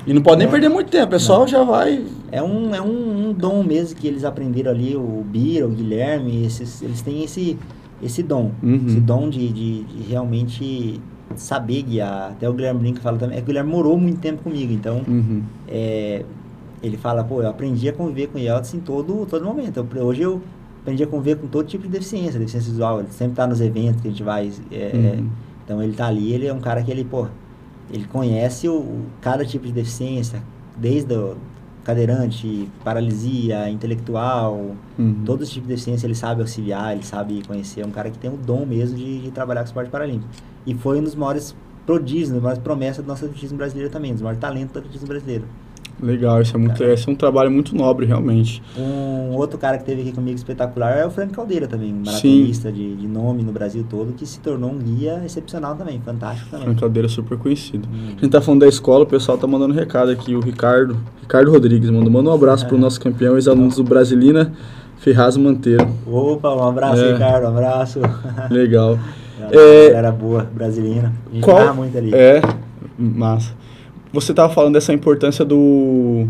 E 0.06 0.12
não 0.12 0.22
pode 0.22 0.38
nem 0.38 0.48
perder 0.48 0.68
muito 0.68 0.90
tempo, 0.90 1.06
o 1.06 1.10
pessoal 1.10 1.46
já 1.46 1.62
vai. 1.62 2.04
É 2.30 2.42
um, 2.42 2.74
é 2.74 2.80
um, 2.80 3.28
um, 3.28 3.32
dom 3.32 3.62
mesmo 3.62 3.98
que 3.98 4.06
eles 4.06 4.24
aprenderam 4.24 4.70
ali, 4.70 4.96
o 4.96 5.24
Bira, 5.26 5.66
o 5.66 5.70
Guilherme, 5.70 6.46
esses, 6.46 6.80
eles 6.80 7.02
têm 7.02 7.24
esse, 7.24 7.58
esse 8.02 8.22
dom. 8.22 8.52
Uhum. 8.62 8.86
Esse 8.86 9.00
dom 9.00 9.28
de, 9.28 9.48
de, 9.48 9.84
de, 9.84 10.02
realmente 10.08 11.00
saber 11.36 11.82
guiar. 11.82 12.32
Até 12.32 12.48
o 12.48 12.52
Guilherme 12.52 12.80
Brinca 12.80 13.00
fala 13.00 13.18
também. 13.18 13.38
É 13.38 13.40
que 13.40 13.44
o 13.44 13.48
Guilherme 13.48 13.70
morou 13.70 13.98
muito 13.98 14.20
tempo 14.20 14.42
comigo, 14.42 14.72
então 14.72 15.02
uhum. 15.06 15.42
é, 15.66 16.24
ele 16.82 16.96
fala, 16.96 17.24
pô, 17.24 17.42
eu 17.42 17.48
aprendi 17.48 17.88
a 17.88 17.92
conviver 17.92 18.28
com 18.28 18.38
o 18.38 18.40
em 18.40 18.80
todo, 18.80 19.26
todo 19.26 19.44
momento. 19.44 19.86
Eu, 19.94 20.06
hoje 20.06 20.22
eu 20.22 20.40
aprendi 20.80 21.02
a 21.02 21.06
conviver 21.06 21.36
com 21.36 21.46
todo 21.46 21.66
tipo 21.66 21.84
de 21.84 21.90
deficiência, 21.90 22.38
deficiência 22.38 22.70
visual. 22.70 23.00
Ele 23.00 23.08
sempre 23.10 23.32
está 23.32 23.46
nos 23.46 23.60
eventos 23.60 24.00
que 24.00 24.08
a 24.08 24.10
gente 24.10 24.22
vai. 24.22 24.50
É, 24.70 24.92
uhum. 24.94 25.28
Então 25.64 25.82
ele 25.82 25.92
está 25.92 26.06
ali, 26.06 26.32
ele 26.32 26.46
é 26.46 26.52
um 26.52 26.60
cara 26.60 26.82
que 26.82 26.90
ele, 26.90 27.04
pô, 27.04 27.26
ele 27.92 28.04
conhece 28.06 28.68
o, 28.68 29.02
cada 29.20 29.44
tipo 29.44 29.66
de 29.66 29.72
deficiência, 29.72 30.42
desde 30.76 31.12
o 31.12 31.36
cadeirante, 31.88 32.68
paralisia, 32.84 33.70
intelectual, 33.70 34.76
uhum. 34.98 35.22
todos 35.24 35.48
os 35.48 35.54
tipos 35.54 35.68
de 35.68 35.74
deficiência 35.74 36.06
ele 36.06 36.14
sabe 36.14 36.42
auxiliar, 36.42 36.92
ele 36.92 37.02
sabe 37.02 37.42
conhecer. 37.46 37.80
É 37.80 37.86
um 37.86 37.90
cara 37.90 38.10
que 38.10 38.18
tem 38.18 38.30
o 38.30 38.36
dom 38.36 38.66
mesmo 38.66 38.94
de, 38.94 39.22
de 39.22 39.30
trabalhar 39.30 39.62
com 39.62 39.68
esporte 39.68 39.90
paralímpico. 39.90 40.28
E 40.66 40.74
foi 40.74 41.00
um 41.00 41.02
dos 41.02 41.14
maiores 41.14 41.56
prodígios, 41.86 42.30
uma 42.30 42.50
das 42.50 42.58
promessas 42.58 43.02
do 43.02 43.08
nosso 43.08 43.24
atletismo 43.24 43.56
brasileiro 43.56 43.90
também, 43.90 44.10
um 44.10 44.14
dos 44.14 44.22
maiores 44.22 44.38
talentos 44.38 44.70
do 44.70 44.80
atletismo 44.80 45.08
brasileiro. 45.08 45.44
Legal, 46.00 46.40
isso 46.40 46.54
é, 46.54 46.58
muito, 46.58 46.82
esse 46.84 47.08
é 47.08 47.12
um 47.12 47.14
trabalho 47.14 47.50
muito 47.50 47.74
nobre, 47.74 48.06
realmente. 48.06 48.62
Um 48.76 49.34
outro 49.34 49.58
cara 49.58 49.78
que 49.78 49.84
teve 49.84 50.02
aqui 50.02 50.12
comigo 50.12 50.36
espetacular 50.36 50.96
é 50.96 51.04
o 51.04 51.10
Frank 51.10 51.32
Caldeira 51.32 51.66
também, 51.66 51.92
um 51.92 52.04
maratonista 52.04 52.70
de, 52.70 52.94
de, 52.94 53.08
nome 53.08 53.42
no 53.42 53.50
Brasil 53.50 53.84
todo, 53.88 54.12
que 54.12 54.24
se 54.24 54.38
tornou 54.38 54.70
um 54.70 54.78
guia 54.78 55.20
excepcional 55.24 55.74
também, 55.74 56.00
fantástico 56.00 56.50
também. 56.50 56.66
Frank 56.66 56.80
Caldeira 56.80 57.06
é 57.06 57.10
super 57.10 57.36
conhecido. 57.36 57.88
Hum. 57.92 58.14
A 58.16 58.20
gente 58.20 58.28
tá 58.28 58.40
falando 58.40 58.60
da 58.60 58.68
escola, 58.68 59.02
o 59.02 59.06
pessoal 59.06 59.36
tá 59.36 59.46
mandando 59.46 59.74
recado 59.74 60.10
aqui, 60.12 60.36
o 60.36 60.40
Ricardo, 60.40 60.96
Ricardo 61.20 61.50
Rodrigues, 61.50 61.90
mandou, 61.90 62.12
manda 62.12 62.30
um 62.30 62.34
abraço 62.34 62.64
é. 62.64 62.68
pro 62.68 62.78
nosso 62.78 63.00
campeão, 63.00 63.34
ex-alunos 63.34 63.74
do 63.74 63.82
Brasilina, 63.82 64.52
Ferraz 64.98 65.36
Monteiro. 65.36 65.88
Opa, 66.06 66.54
um 66.54 66.68
abraço, 66.68 67.02
é. 67.02 67.12
Ricardo, 67.12 67.44
um 67.44 67.48
abraço. 67.48 68.00
Legal. 68.50 68.96
É, 69.50 69.86
era 69.88 70.12
boa, 70.12 70.44
Brasilina. 70.44 71.12
A 71.28 71.34
gente 71.34 71.44
qual, 71.44 71.74
muito 71.74 71.98
ali. 71.98 72.14
É, 72.14 72.40
massa 72.96 73.58
você 74.20 74.32
estava 74.32 74.52
falando 74.52 74.74
dessa 74.74 74.92
importância 74.92 75.44
do 75.44 76.26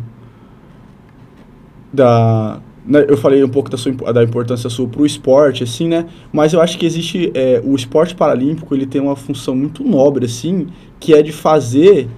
da 1.92 2.60
né, 2.88 3.04
eu 3.06 3.18
falei 3.18 3.44
um 3.44 3.48
pouco 3.48 3.68
da, 3.68 3.76
sua, 3.76 3.92
da 3.92 4.24
importância 4.24 4.70
sua 4.70 4.88
para 4.88 5.02
o 5.02 5.06
esporte, 5.06 5.62
assim, 5.62 5.88
né? 5.88 6.06
Mas 6.32 6.54
eu 6.54 6.60
acho 6.60 6.78
que 6.78 6.86
existe 6.86 7.30
é, 7.34 7.60
o 7.62 7.76
esporte 7.76 8.14
paralímpico 8.14 8.74
ele 8.74 8.86
tem 8.86 8.98
uma 8.98 9.14
função 9.14 9.54
muito 9.54 9.84
nobre, 9.84 10.24
assim, 10.24 10.68
que 10.98 11.12
é 11.12 11.22
de 11.22 11.30
fazer 11.30 12.08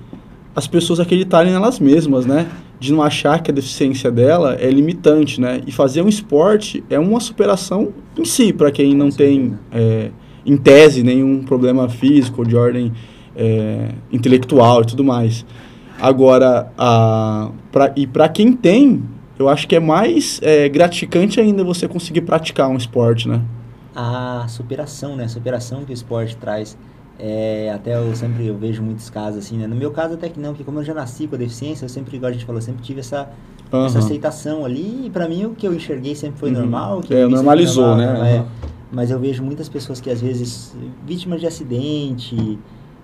as 0.55 0.69
pessoas 0.69 1.01
acreditarem 1.01 1.53
nelas 1.53 1.81
mesmas, 1.81 2.25
né? 2.25 2.47
De 2.79 2.93
não 2.93 3.03
achar 3.03 3.43
que 3.43 3.51
a 3.51 3.55
deficiência 3.55 4.13
dela 4.13 4.57
é 4.61 4.71
limitante, 4.71 5.41
né? 5.41 5.61
E 5.67 5.73
fazer 5.73 6.03
um 6.03 6.09
esporte 6.09 6.85
é 6.89 7.01
uma 7.01 7.19
superação 7.19 7.93
em 8.17 8.25
si 8.25 8.53
para 8.53 8.71
quem 8.71 8.95
não 8.95 9.11
tem, 9.11 9.55
é, 9.73 10.11
em 10.47 10.57
tese, 10.57 11.03
nenhum 11.03 11.43
problema 11.43 11.89
físico 11.89 12.47
de 12.47 12.55
ordem 12.55 12.93
é, 13.37 13.89
intelectual 14.13 14.83
e 14.83 14.87
tudo 14.87 15.05
mais. 15.05 15.45
Agora, 16.01 16.73
a, 16.79 17.51
pra, 17.71 17.93
e 17.95 18.07
para 18.07 18.29
quem 18.29 18.53
tem, 18.53 19.03
eu 19.39 19.49
acho 19.49 19.69
que 19.69 19.77
é 19.77 19.81
mais 19.81 20.41
é, 20.43 20.69
gratificante 20.69 21.39
ainda 21.41 21.63
você 21.63 21.87
conseguir 21.87 22.23
praticar 22.23 22.69
um 22.69 22.77
esporte, 22.77 23.29
né? 23.29 23.43
A 23.95 24.47
superação, 24.49 25.17
né? 25.17 25.25
A 25.25 25.29
superação 25.29 25.85
que 25.85 25.93
o 25.93 25.95
esporte 25.95 26.37
traz. 26.37 26.77
É, 27.19 27.71
até 27.75 27.99
eu 27.99 28.17
sempre 28.17 28.47
eu 28.47 28.57
vejo 28.57 28.83
muitos 28.83 29.11
casos 29.11 29.45
assim, 29.45 29.59
né? 29.59 29.67
No 29.67 29.77
meu 29.77 29.91
caso 29.91 30.15
até 30.15 30.31
que 30.31 30.41
não, 30.41 30.51
porque 30.51 30.65
como 30.65 30.79
eu 30.79 30.85
já 30.85 30.95
nasci 30.95 31.27
com 31.27 31.35
a 31.35 31.39
deficiência, 31.39 31.85
eu 31.85 31.89
sempre, 31.89 32.17
igual 32.17 32.31
a 32.31 32.33
gente 32.33 32.47
falou, 32.47 32.63
sempre 32.63 32.83
tive 32.83 33.01
essa, 33.01 33.29
uhum. 33.71 33.85
essa 33.85 33.99
aceitação 33.99 34.65
ali. 34.65 35.03
E 35.05 35.11
para 35.11 35.29
mim 35.29 35.45
o 35.45 35.51
que 35.51 35.67
eu 35.69 35.75
enxerguei 35.75 36.15
sempre 36.15 36.39
foi 36.39 36.51
uhum. 36.51 36.61
normal. 36.61 37.03
é, 37.11 37.27
normalizou, 37.27 37.97
normal, 37.97 38.23
né? 38.23 38.39
Uhum. 38.41 38.47
Mas 38.91 39.11
eu 39.11 39.19
vejo 39.19 39.43
muitas 39.43 39.69
pessoas 39.69 40.01
que 40.01 40.11
às 40.11 40.21
vezes, 40.21 40.75
vítimas 41.07 41.41
de 41.41 41.47
acidente, 41.47 42.59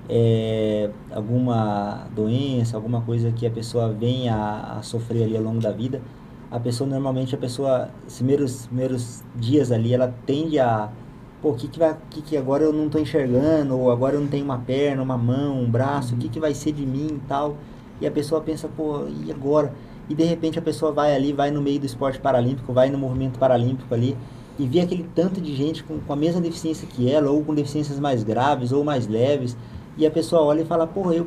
é, 0.09 0.91
alguma 1.11 2.07
doença, 2.15 2.77
alguma 2.77 3.01
coisa 3.01 3.31
que 3.33 3.47
a 3.47 3.51
pessoa 3.51 3.93
venha 3.93 4.35
a, 4.35 4.79
a, 4.79 4.83
sofrer 4.83 5.25
ali 5.25 5.37
ao 5.37 5.43
longo 5.43 5.61
da 5.61 5.73
vida, 5.73 6.01
a 6.51 6.61
pessoa 6.61 6.89
normalmente 6.89 7.35
a 7.35 7.39
pessoa, 7.39 7.91
os 8.07 8.17
primeiros, 8.17 8.67
primeiros 8.67 9.25
dias 9.35 9.73
ali, 9.73 9.93
ela 9.93 10.15
tende 10.25 10.59
a 10.59 10.91
pô, 11.43 11.51
o 11.51 11.55
que 11.55 11.69
que 11.69 11.79
vai, 11.79 11.97
que 12.11 12.23
que 12.23 12.37
agora 12.37 12.65
eu 12.65 12.73
não 12.73 12.87
estou 12.87 13.01
enxergando, 13.01 13.79
ou 13.79 13.91
agora 13.91 14.15
eu 14.17 14.21
não 14.21 14.29
tenho 14.29 14.45
uma 14.45 14.59
perna, 14.59 15.03
uma 15.03 15.19
mão, 15.19 15.61
um 15.61 15.71
braço, 15.71 16.15
o 16.15 16.19
que 16.19 16.29
que 16.29 16.41
vai 16.41 16.55
ser 16.55 16.73
de 16.73 16.87
mim 16.87 17.09
e 17.13 17.21
tal. 17.29 17.57
E 18.01 18.07
a 18.07 18.11
pessoa 18.11 18.41
pensa, 18.41 18.69
pô, 18.69 19.07
e 19.25 19.31
agora? 19.31 19.73
E 20.09 20.15
de 20.15 20.25
repente 20.25 20.59
a 20.59 20.63
pessoa 20.63 20.93
vai 20.93 21.15
ali, 21.15 21.33
vai 21.33 21.51
no 21.51 21.61
meio 21.61 21.81
do 21.81 21.87
esporte 21.87 22.21
paralímpico, 22.21 22.73
vai 22.73 22.91
no 22.91 22.99
movimento 22.99 23.39
paralímpico 23.39 23.93
ali, 23.93 24.17
e 24.59 24.67
vê 24.67 24.81
aquele 24.81 25.09
tanto 25.15 25.41
de 25.41 25.55
gente 25.55 25.83
com, 25.85 25.99
com 25.99 26.13
a 26.13 26.17
mesma 26.17 26.41
deficiência 26.41 26.87
que 26.87 27.11
ela, 27.11 27.31
ou 27.31 27.43
com 27.45 27.55
deficiências 27.55 27.99
mais 27.99 28.23
graves 28.23 28.73
ou 28.73 28.85
mais 28.85 29.07
leves, 29.07 29.57
e 29.97 30.07
a 30.07 30.11
pessoa 30.11 30.43
olha 30.43 30.63
e 30.63 30.65
fala, 30.65 30.87
porra, 30.87 31.15
eu 31.15 31.27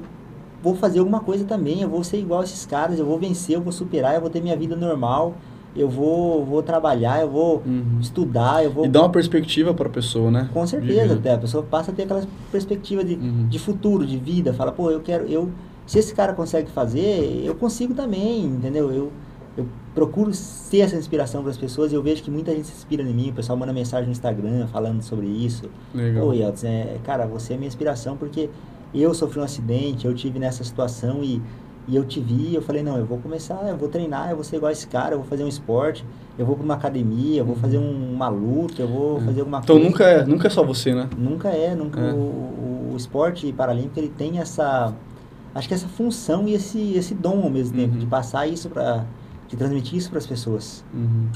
vou 0.61 0.76
fazer 0.76 0.99
alguma 0.99 1.20
coisa 1.20 1.45
também, 1.45 1.82
eu 1.82 1.89
vou 1.89 2.03
ser 2.03 2.17
igual 2.17 2.41
a 2.41 2.43
esses 2.43 2.65
caras, 2.65 2.99
eu 2.99 3.05
vou 3.05 3.17
vencer, 3.17 3.55
eu 3.55 3.61
vou 3.61 3.72
superar, 3.72 4.15
eu 4.15 4.22
vou 4.22 4.30
ter 4.30 4.41
minha 4.41 4.55
vida 4.55 4.76
normal, 4.76 5.36
eu 5.76 5.88
vou, 5.88 6.43
vou 6.43 6.61
trabalhar, 6.61 7.22
eu 7.22 7.30
vou 7.30 7.63
uhum. 7.65 7.99
estudar, 8.01 8.63
eu 8.63 8.72
vou... 8.72 8.86
E 8.86 8.89
dá 8.89 9.01
uma 9.01 9.09
perspectiva 9.09 9.74
para 9.74 9.88
a 9.88 9.91
pessoa, 9.91 10.30
né? 10.30 10.49
Com 10.53 10.65
certeza, 10.67 11.13
até, 11.13 11.34
a 11.34 11.38
pessoa 11.38 11.63
passa 11.63 11.91
a 11.91 11.93
ter 11.93 12.03
aquela 12.03 12.24
perspectiva 12.51 13.03
de, 13.03 13.15
uhum. 13.15 13.47
de 13.47 13.59
futuro, 13.59 14.05
de 14.05 14.17
vida, 14.17 14.53
fala, 14.53 14.72
pô, 14.72 14.91
eu 14.91 14.99
quero, 14.99 15.26
eu, 15.28 15.49
se 15.86 15.99
esse 15.99 16.13
cara 16.13 16.34
consegue 16.34 16.70
fazer, 16.72 17.41
eu 17.45 17.55
consigo 17.55 17.93
também, 17.93 18.45
entendeu? 18.45 18.91
Eu, 18.91 18.95
eu 18.95 19.11
procuro 20.00 20.34
ser 20.34 20.80
essa 20.80 20.95
inspiração 20.95 21.41
para 21.41 21.52
as 21.52 21.58
pessoas 21.58 21.91
e 21.91 21.95
eu 21.95 22.02
vejo 22.02 22.24
que 22.24 22.32
muita 22.32 22.56
gente 22.56 22.68
se 22.68 22.74
inspira 22.74 23.04
em 23.04 23.14
mim, 23.14 23.32
o 23.32 23.34
pessoal 23.34 23.58
manda 23.58 23.74
mensagem 23.74 24.06
no 24.06 24.14
Instagram 24.14 24.66
falando 24.68 25.02
sobre 25.02 25.28
isso. 25.28 25.70
Legal. 25.93 26.26
Pô, 26.26 26.32
Yeltsin, 26.32 26.68
é, 26.68 26.97
cara, 27.04 27.28
você 27.28 27.56
é 27.56 27.58
minha 27.58 27.68
inspiração 27.68 28.16
porque 28.16 28.50
eu 28.95 29.14
sofri 29.14 29.41
um 29.41 29.43
acidente, 29.43 30.08
eu 30.08 30.14
tive 30.14 30.39
nessa 30.39 30.64
situação 30.64 31.22
e, 31.22 31.41
e 31.86 31.97
eu 31.97 32.06
te 32.06 32.22
vi, 32.22 32.56
eu 32.56 32.62
falei, 32.62 32.82
não, 32.82 32.97
eu 32.97 33.06
vou 33.06 33.18
começar, 33.18 33.62
eu 33.68 33.76
vou 33.76 33.89
treinar, 33.89 34.30
eu 34.30 34.38
vou 34.38 34.45
ser 34.45 34.56
igual 34.56 34.72
esse 34.72 34.88
cara, 34.88 35.16
eu 35.16 35.20
vou 35.20 35.28
fazer 35.28 35.43
um 35.43 35.50
esporte, 35.50 36.06
eu 36.38 36.45
vou 36.45 36.56
para 36.56 36.64
uma 36.64 36.76
academia, 36.76 37.41
eu 37.41 37.45
vou 37.45 37.58
fazer 37.58 37.78
um, 37.78 38.14
uma 38.14 38.30
luta, 38.30 38.82
eu 38.82 38.88
vou 38.88 39.18
é. 39.18 39.22
fazer 39.26 39.41
alguma 39.41 39.60
então, 39.60 39.76
coisa. 39.76 39.89
Então 39.89 39.91
nunca 39.91 40.04
é, 40.06 40.26
nunca 40.26 40.47
é 40.47 40.50
só 40.50 40.64
você, 40.64 40.95
né? 40.95 41.10
Nunca 41.18 41.50
é, 41.50 41.76
nunca. 41.76 42.00
É. 42.00 42.14
O, 42.14 42.93
o, 42.93 42.95
esporte 42.95 43.52
paralímpico, 43.52 44.00
ele 44.00 44.14
tem 44.18 44.39
essa, 44.39 44.93
acho 45.54 45.68
que 45.68 45.74
essa 45.74 45.89
função 45.89 46.47
e 46.47 46.54
esse, 46.54 46.93
esse 46.93 47.14
dom 47.14 47.43
ao 47.43 47.50
mesmo 47.50 47.76
tempo, 47.76 47.95
uhum. 47.95 48.00
de 48.00 48.06
passar 48.06 48.47
isso 48.47 48.70
para 48.70 49.06
de 49.50 49.58
transmitir 49.58 49.97
isso 49.97 50.10
para 50.10 50.20
as 50.20 50.28
pessoas. 50.28 50.86
Uhum. 50.93 51.28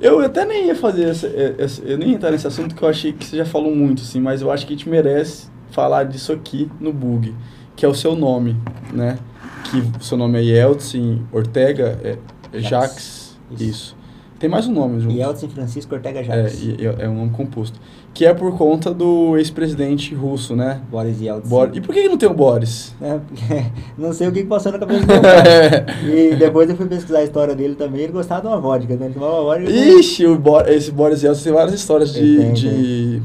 Eu 0.00 0.20
até 0.20 0.44
nem 0.44 0.66
ia 0.66 0.74
fazer 0.74 1.04
essa, 1.04 1.26
essa, 1.26 1.82
eu 1.82 1.98
nem 1.98 2.10
ia 2.10 2.14
entrar 2.14 2.30
nesse 2.30 2.46
assunto 2.46 2.74
que 2.74 2.82
eu 2.82 2.88
achei 2.88 3.12
que 3.12 3.24
você 3.24 3.36
já 3.36 3.44
falou 3.44 3.74
muito, 3.74 4.02
assim, 4.02 4.20
mas 4.20 4.40
eu 4.40 4.50
acho 4.50 4.66
que 4.66 4.72
a 4.72 4.76
gente 4.76 4.88
merece 4.88 5.48
falar 5.70 6.04
disso 6.04 6.32
aqui 6.32 6.70
no 6.80 6.92
Bug, 6.92 7.34
que 7.76 7.84
é 7.84 7.88
o 7.88 7.94
seu 7.94 8.16
nome, 8.16 8.56
né? 8.92 9.18
Que 9.64 9.78
o 9.98 10.02
seu 10.02 10.16
nome 10.16 10.38
é 10.38 10.42
Yeltsin 10.42 11.26
Ortega 11.32 11.98
é, 12.02 12.18
é 12.52 12.60
Jacques, 12.60 13.36
isso. 13.50 13.64
isso. 13.64 13.96
Tem 14.38 14.48
mais 14.48 14.66
um 14.66 14.72
nome 14.72 15.00
junto. 15.00 15.14
Yeltsin 15.14 15.48
Francisco 15.48 15.94
Ortega 15.94 16.22
Jacques. 16.22 16.62
É, 16.78 17.04
é 17.04 17.08
um 17.08 17.14
nome 17.14 17.30
composto 17.30 17.80
que 18.14 18.24
é 18.24 18.32
por 18.32 18.56
conta 18.56 18.94
do 18.94 19.36
ex-presidente 19.36 20.14
russo, 20.14 20.54
né? 20.54 20.80
Boris 20.88 21.20
Yeltsin. 21.20 21.48
Bor 21.48 21.70
e 21.74 21.80
por 21.80 21.92
que 21.92 22.08
não 22.08 22.16
tem 22.16 22.28
o 22.28 22.32
Boris? 22.32 22.94
É, 23.02 23.18
não 23.98 24.12
sei 24.12 24.28
o 24.28 24.32
que 24.32 24.44
passou 24.44 24.70
na 24.70 24.78
cabeça 24.78 25.04
dele. 25.04 25.26
é. 26.16 26.32
E 26.32 26.36
depois 26.36 26.70
eu 26.70 26.76
fui 26.76 26.86
pesquisar 26.86 27.18
a 27.18 27.24
história 27.24 27.56
dele 27.56 27.74
também, 27.74 28.02
ele 28.02 28.12
gostava 28.12 28.42
de 28.42 28.46
uma 28.46 28.60
vodka, 28.60 28.94
né? 28.94 29.06
Ele 29.06 29.14
tomava 29.14 29.42
vodka. 29.42 29.68
Ixi, 29.68 30.26
o 30.26 30.38
Bo 30.38 30.60
esse 30.60 30.92
Boris 30.92 31.24
Yeltsin 31.24 31.42
tem 31.42 31.52
várias 31.52 31.74
histórias 31.74 32.12
de, 32.12 32.36
tem, 32.36 32.52
de, 32.52 32.70
tem. 32.70 33.22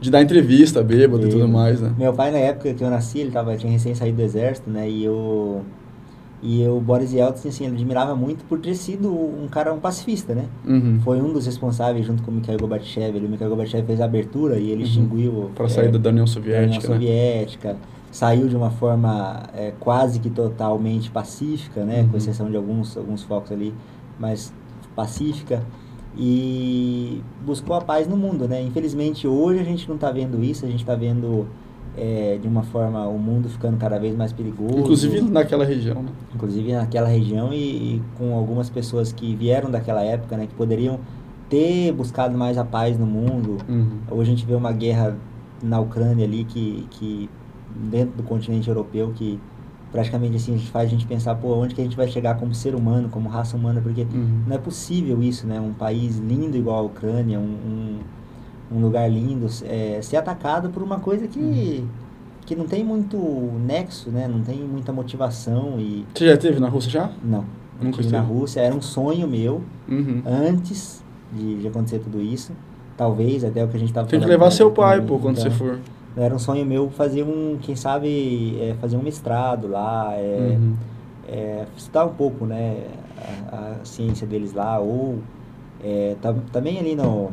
de, 0.00 0.10
dar 0.10 0.22
entrevista 0.22 0.82
bêbado 0.82 1.26
e, 1.26 1.28
e 1.28 1.30
tudo 1.30 1.46
mais, 1.46 1.82
né? 1.82 1.92
Meu 1.98 2.14
pai, 2.14 2.30
na 2.30 2.38
época 2.38 2.72
que 2.72 2.82
eu 2.82 2.88
nasci, 2.88 3.18
ele 3.18 3.30
tava, 3.30 3.54
tinha 3.56 3.70
recém 3.70 3.94
saído 3.94 4.16
do 4.16 4.22
exército, 4.22 4.70
né? 4.70 4.88
E 4.88 5.04
eu 5.04 5.60
e 6.42 6.66
o 6.66 6.80
Boris 6.80 7.12
Yeltsin, 7.12 7.48
assim, 7.48 7.64
ele 7.66 7.76
admirava 7.76 8.16
muito 8.16 8.44
por 8.46 8.58
ter 8.58 8.74
sido 8.74 9.08
um 9.08 9.46
cara, 9.48 9.72
um 9.72 9.78
pacifista, 9.78 10.34
né? 10.34 10.46
Uhum. 10.66 10.98
Foi 11.04 11.22
um 11.22 11.32
dos 11.32 11.46
responsáveis, 11.46 12.04
junto 12.04 12.20
com 12.24 12.32
o 12.32 12.34
Mikhail 12.34 12.58
Gorbachev. 12.58 13.16
Ele, 13.16 13.26
o 13.26 13.28
Mikhail 13.28 13.48
Gorbachev 13.48 13.86
fez 13.86 14.00
a 14.00 14.06
abertura 14.06 14.58
e 14.58 14.70
ele 14.70 14.82
uhum. 14.82 14.88
extinguiu... 14.88 15.50
Para 15.54 15.68
sair 15.68 15.94
é, 15.94 15.98
da 15.98 16.10
União 16.10 16.26
Soviética, 16.26 16.60
da 16.60 16.66
União 16.66 16.80
Soviética. 16.80 17.72
Né? 17.74 17.78
Saiu 18.10 18.48
de 18.48 18.56
uma 18.56 18.70
forma 18.70 19.44
é, 19.54 19.72
quase 19.78 20.18
que 20.18 20.28
totalmente 20.28 21.12
pacífica, 21.12 21.84
né? 21.84 22.00
Uhum. 22.00 22.08
Com 22.08 22.16
exceção 22.16 22.50
de 22.50 22.56
alguns, 22.56 22.96
alguns 22.96 23.22
focos 23.22 23.52
ali, 23.52 23.72
mas 24.18 24.52
pacífica. 24.96 25.62
E 26.18 27.22
buscou 27.46 27.76
a 27.76 27.80
paz 27.80 28.08
no 28.08 28.16
mundo, 28.16 28.48
né? 28.48 28.60
Infelizmente, 28.60 29.28
hoje 29.28 29.60
a 29.60 29.64
gente 29.64 29.88
não 29.88 29.94
está 29.94 30.10
vendo 30.10 30.42
isso. 30.42 30.66
A 30.66 30.68
gente 30.68 30.80
está 30.80 30.96
vendo 30.96 31.46
é, 31.96 32.38
de 32.40 32.48
uma 32.48 32.62
forma 32.62 33.06
o 33.06 33.18
mundo 33.18 33.48
ficando 33.48 33.76
cada 33.76 33.98
vez 33.98 34.16
mais 34.16 34.32
perigoso. 34.32 34.78
Inclusive 34.78 35.20
naquela 35.22 35.64
região, 35.64 36.02
né? 36.02 36.10
Inclusive 36.34 36.72
naquela 36.72 37.08
região 37.08 37.52
e, 37.52 37.96
e, 37.96 38.02
com 38.16 38.34
algumas 38.34 38.70
pessoas 38.70 39.12
que 39.12 39.34
vieram 39.34 39.70
daquela 39.70 40.02
época, 40.02 40.36
né, 40.36 40.46
que 40.46 40.54
poderiam 40.54 40.98
ter 41.48 41.92
buscado 41.92 42.36
mais 42.36 42.56
a 42.56 42.64
paz 42.64 42.98
no 42.98 43.06
mundo. 43.06 43.58
Uhum. 43.68 43.98
Hoje 44.10 44.32
a 44.32 44.34
gente 44.34 44.46
vê 44.46 44.54
uma 44.54 44.72
guerra 44.72 45.16
na 45.62 45.78
Ucrânia 45.78 46.24
ali 46.24 46.44
que, 46.44 46.86
que 46.90 47.28
dentro 47.90 48.16
do 48.16 48.22
continente 48.22 48.68
europeu 48.68 49.12
que 49.14 49.38
praticamente 49.92 50.36
assim 50.36 50.54
a 50.54 50.56
gente 50.56 50.70
faz 50.70 50.86
a 50.86 50.90
gente 50.90 51.06
pensar 51.06 51.34
pô 51.34 51.54
onde 51.54 51.74
que 51.74 51.80
a 51.80 51.84
gente 51.84 51.96
vai 51.96 52.08
chegar 52.08 52.36
como 52.36 52.54
ser 52.54 52.74
humano 52.74 53.08
como 53.10 53.28
raça 53.28 53.56
humana 53.56 53.80
porque 53.80 54.02
uhum. 54.02 54.42
não 54.46 54.56
é 54.56 54.58
possível 54.58 55.22
isso 55.22 55.46
né 55.46 55.60
um 55.60 55.72
país 55.72 56.16
lindo 56.16 56.56
igual 56.56 56.78
a 56.78 56.82
Ucrânia 56.82 57.38
um, 57.38 57.42
um 57.42 57.98
um 58.74 58.80
lugar 58.80 59.10
lindo, 59.10 59.46
é, 59.64 60.00
ser 60.02 60.16
atacado 60.16 60.70
por 60.70 60.82
uma 60.82 60.98
coisa 60.98 61.26
que, 61.28 61.38
uhum. 61.38 61.86
que 62.46 62.56
não 62.56 62.66
tem 62.66 62.84
muito 62.84 63.16
nexo, 63.64 64.10
né? 64.10 64.26
Não 64.26 64.40
tem 64.40 64.58
muita 64.58 64.92
motivação 64.92 65.78
e... 65.78 66.04
Você 66.14 66.26
já 66.26 66.34
esteve 66.34 66.60
na 66.60 66.68
Rússia 66.68 66.90
já? 66.90 67.10
Não. 67.22 67.44
Nunca 67.80 68.00
estive 68.00 68.16
na 68.16 68.22
Rússia, 68.22 68.60
era 68.60 68.74
um 68.74 68.80
sonho 68.80 69.26
meu, 69.26 69.62
uhum. 69.88 70.22
antes 70.24 71.02
de, 71.32 71.60
de, 71.60 71.68
acontecer 71.68 71.98
tudo 71.98 72.20
isso. 72.20 72.52
Talvez, 72.96 73.42
até 73.42 73.64
o 73.64 73.68
que 73.68 73.76
a 73.76 73.80
gente 73.80 73.88
estava 73.88 74.06
Tem 74.06 74.20
que 74.20 74.26
levar 74.26 74.50
seu 74.50 74.70
pai, 74.70 75.00
pô, 75.00 75.18
quando 75.18 75.38
então, 75.38 75.50
você 75.50 75.56
for. 75.56 75.80
Era 76.16 76.34
um 76.34 76.38
sonho 76.38 76.64
meu 76.64 76.90
fazer 76.90 77.22
um, 77.22 77.58
quem 77.60 77.74
sabe, 77.74 78.58
é, 78.60 78.74
fazer 78.80 78.96
um 78.96 79.02
mestrado 79.02 79.66
lá, 79.66 80.12
é, 80.12 80.56
uhum. 80.58 80.74
é, 81.26 81.64
estudar 81.76 82.04
um 82.04 82.14
pouco, 82.14 82.44
né, 82.44 82.84
a, 83.50 83.76
a 83.80 83.84
ciência 83.84 84.26
deles 84.26 84.52
lá, 84.52 84.78
ou 84.78 85.18
é, 85.82 86.16
tá, 86.20 86.34
também 86.52 86.78
ali 86.78 86.94
no 86.94 87.30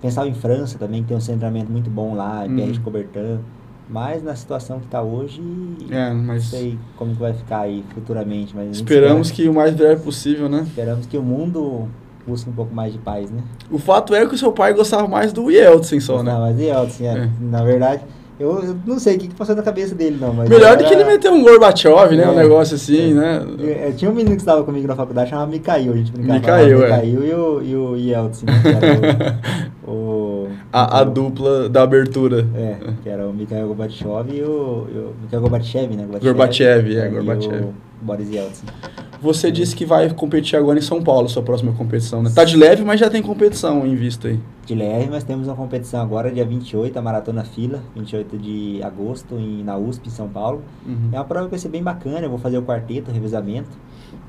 pensava 0.00 0.28
em 0.28 0.34
França 0.34 0.78
também, 0.78 1.02
que 1.02 1.08
tem 1.08 1.16
um 1.16 1.20
centramento 1.20 1.70
muito 1.70 1.90
bom 1.90 2.14
lá, 2.14 2.42
uhum. 2.42 2.54
Pierre 2.54 2.72
de 2.72 2.80
Coubertin. 2.80 3.40
mais 3.88 4.22
na 4.22 4.34
situação 4.34 4.78
que 4.78 4.86
está 4.86 5.02
hoje, 5.02 5.42
é, 5.90 6.12
mas... 6.12 6.44
não 6.44 6.50
sei 6.50 6.78
como 6.96 7.12
que 7.12 7.20
vai 7.20 7.32
ficar 7.32 7.60
aí 7.60 7.84
futuramente. 7.94 8.54
Mas 8.54 8.76
Esperamos 8.76 9.28
espera, 9.28 9.42
que 9.44 9.48
o 9.48 9.54
mais 9.54 9.74
breve 9.74 10.02
possível, 10.02 10.48
né? 10.48 10.62
Esperamos 10.66 11.06
que 11.06 11.16
o 11.16 11.22
mundo 11.22 11.88
busque 12.26 12.48
um 12.48 12.52
pouco 12.52 12.74
mais 12.74 12.92
de 12.92 12.98
paz, 12.98 13.30
né? 13.30 13.42
O 13.70 13.78
fato 13.78 14.14
é 14.14 14.26
que 14.26 14.34
o 14.34 14.38
seu 14.38 14.52
pai 14.52 14.72
gostava 14.72 15.08
mais 15.08 15.32
do 15.32 15.50
Yeltsin 15.50 16.00
só, 16.00 16.22
né? 16.22 16.32
Não, 16.32 16.40
mas 16.40 16.58
Yeltsin, 16.58 17.04
é. 17.04 17.18
é. 17.18 17.30
na 17.40 17.62
verdade... 17.64 18.02
Eu, 18.40 18.64
eu, 18.64 18.76
não 18.86 18.98
sei 18.98 19.16
o 19.16 19.18
que, 19.18 19.28
que 19.28 19.34
passou 19.34 19.54
na 19.54 19.62
cabeça 19.62 19.94
dele, 19.94 20.16
não. 20.18 20.32
Mas 20.32 20.48
Melhor 20.48 20.74
do 20.74 20.84
que 20.84 20.94
ele 20.94 21.04
meter 21.04 21.30
um 21.30 21.42
Gorbachev, 21.42 22.16
né? 22.16 22.22
É, 22.22 22.28
um 22.28 22.34
negócio 22.34 22.74
assim, 22.74 23.10
é. 23.10 23.14
né? 23.14 23.46
Eu, 23.58 23.92
tinha 23.94 24.10
um 24.10 24.14
menino 24.14 24.34
que 24.34 24.40
estava 24.40 24.64
comigo 24.64 24.88
na 24.88 24.96
faculdade, 24.96 25.28
chamava 25.28 25.50
Mikhail, 25.50 25.92
a 25.92 25.96
gente 25.96 26.10
brincava. 26.10 26.38
Mikhail, 26.38 26.82
é. 26.82 26.96
Mikhail 26.96 27.24
e 27.24 27.34
o, 27.34 27.62
e 27.62 27.76
o 27.76 27.96
Yeltsin, 27.96 28.46
né? 28.46 29.40
o, 29.86 29.90
o, 29.90 30.48
a, 30.72 31.00
a 31.00 31.04
dupla 31.04 31.68
da 31.68 31.82
abertura. 31.82 32.46
É, 32.54 32.76
que 33.02 33.10
era 33.10 33.28
o 33.28 33.34
Mikhail 33.34 33.66
Gorbachev 33.66 34.34
e 34.34 34.42
o, 34.42 34.86
o 34.88 35.14
Mikhail 35.20 35.42
Gorbachev, 35.42 35.94
né? 35.94 36.06
Gorbachev, 36.10 36.32
Gorbachev 36.32 36.98
é, 36.98 37.08
Gorbachev. 37.08 37.64
Boris 38.00 38.30
Yeltsin. 38.30 38.64
Você 39.20 39.52
disse 39.52 39.76
que 39.76 39.84
vai 39.84 40.08
competir 40.14 40.58
agora 40.58 40.78
em 40.78 40.82
São 40.82 41.02
Paulo, 41.02 41.28
sua 41.28 41.42
próxima 41.42 41.72
competição, 41.72 42.22
né? 42.22 42.30
Tá 42.34 42.42
de 42.42 42.56
leve, 42.56 42.82
mas 42.84 42.98
já 42.98 43.10
tem 43.10 43.22
competição 43.22 43.86
em 43.86 43.94
vista 43.94 44.28
aí. 44.28 44.40
De 44.64 44.74
leve, 44.74 45.10
mas 45.10 45.24
temos 45.24 45.46
uma 45.46 45.56
competição 45.56 46.00
agora, 46.00 46.30
dia 46.30 46.44
28, 46.44 46.98
a 46.98 47.02
Maratona 47.02 47.44
Fila, 47.44 47.82
28 47.94 48.38
de 48.38 48.82
agosto, 48.82 49.34
em, 49.36 49.62
na 49.62 49.76
USP, 49.76 50.08
em 50.08 50.10
São 50.10 50.28
Paulo. 50.28 50.62
Uhum. 50.86 51.10
É 51.12 51.16
uma 51.16 51.24
prova 51.24 51.46
que 51.46 51.50
vai 51.50 51.58
ser 51.58 51.68
bem 51.68 51.82
bacana, 51.82 52.20
eu 52.20 52.30
vou 52.30 52.38
fazer 52.38 52.56
o 52.56 52.62
quarteto, 52.62 53.10
o 53.10 53.14
revezamento. 53.14 53.68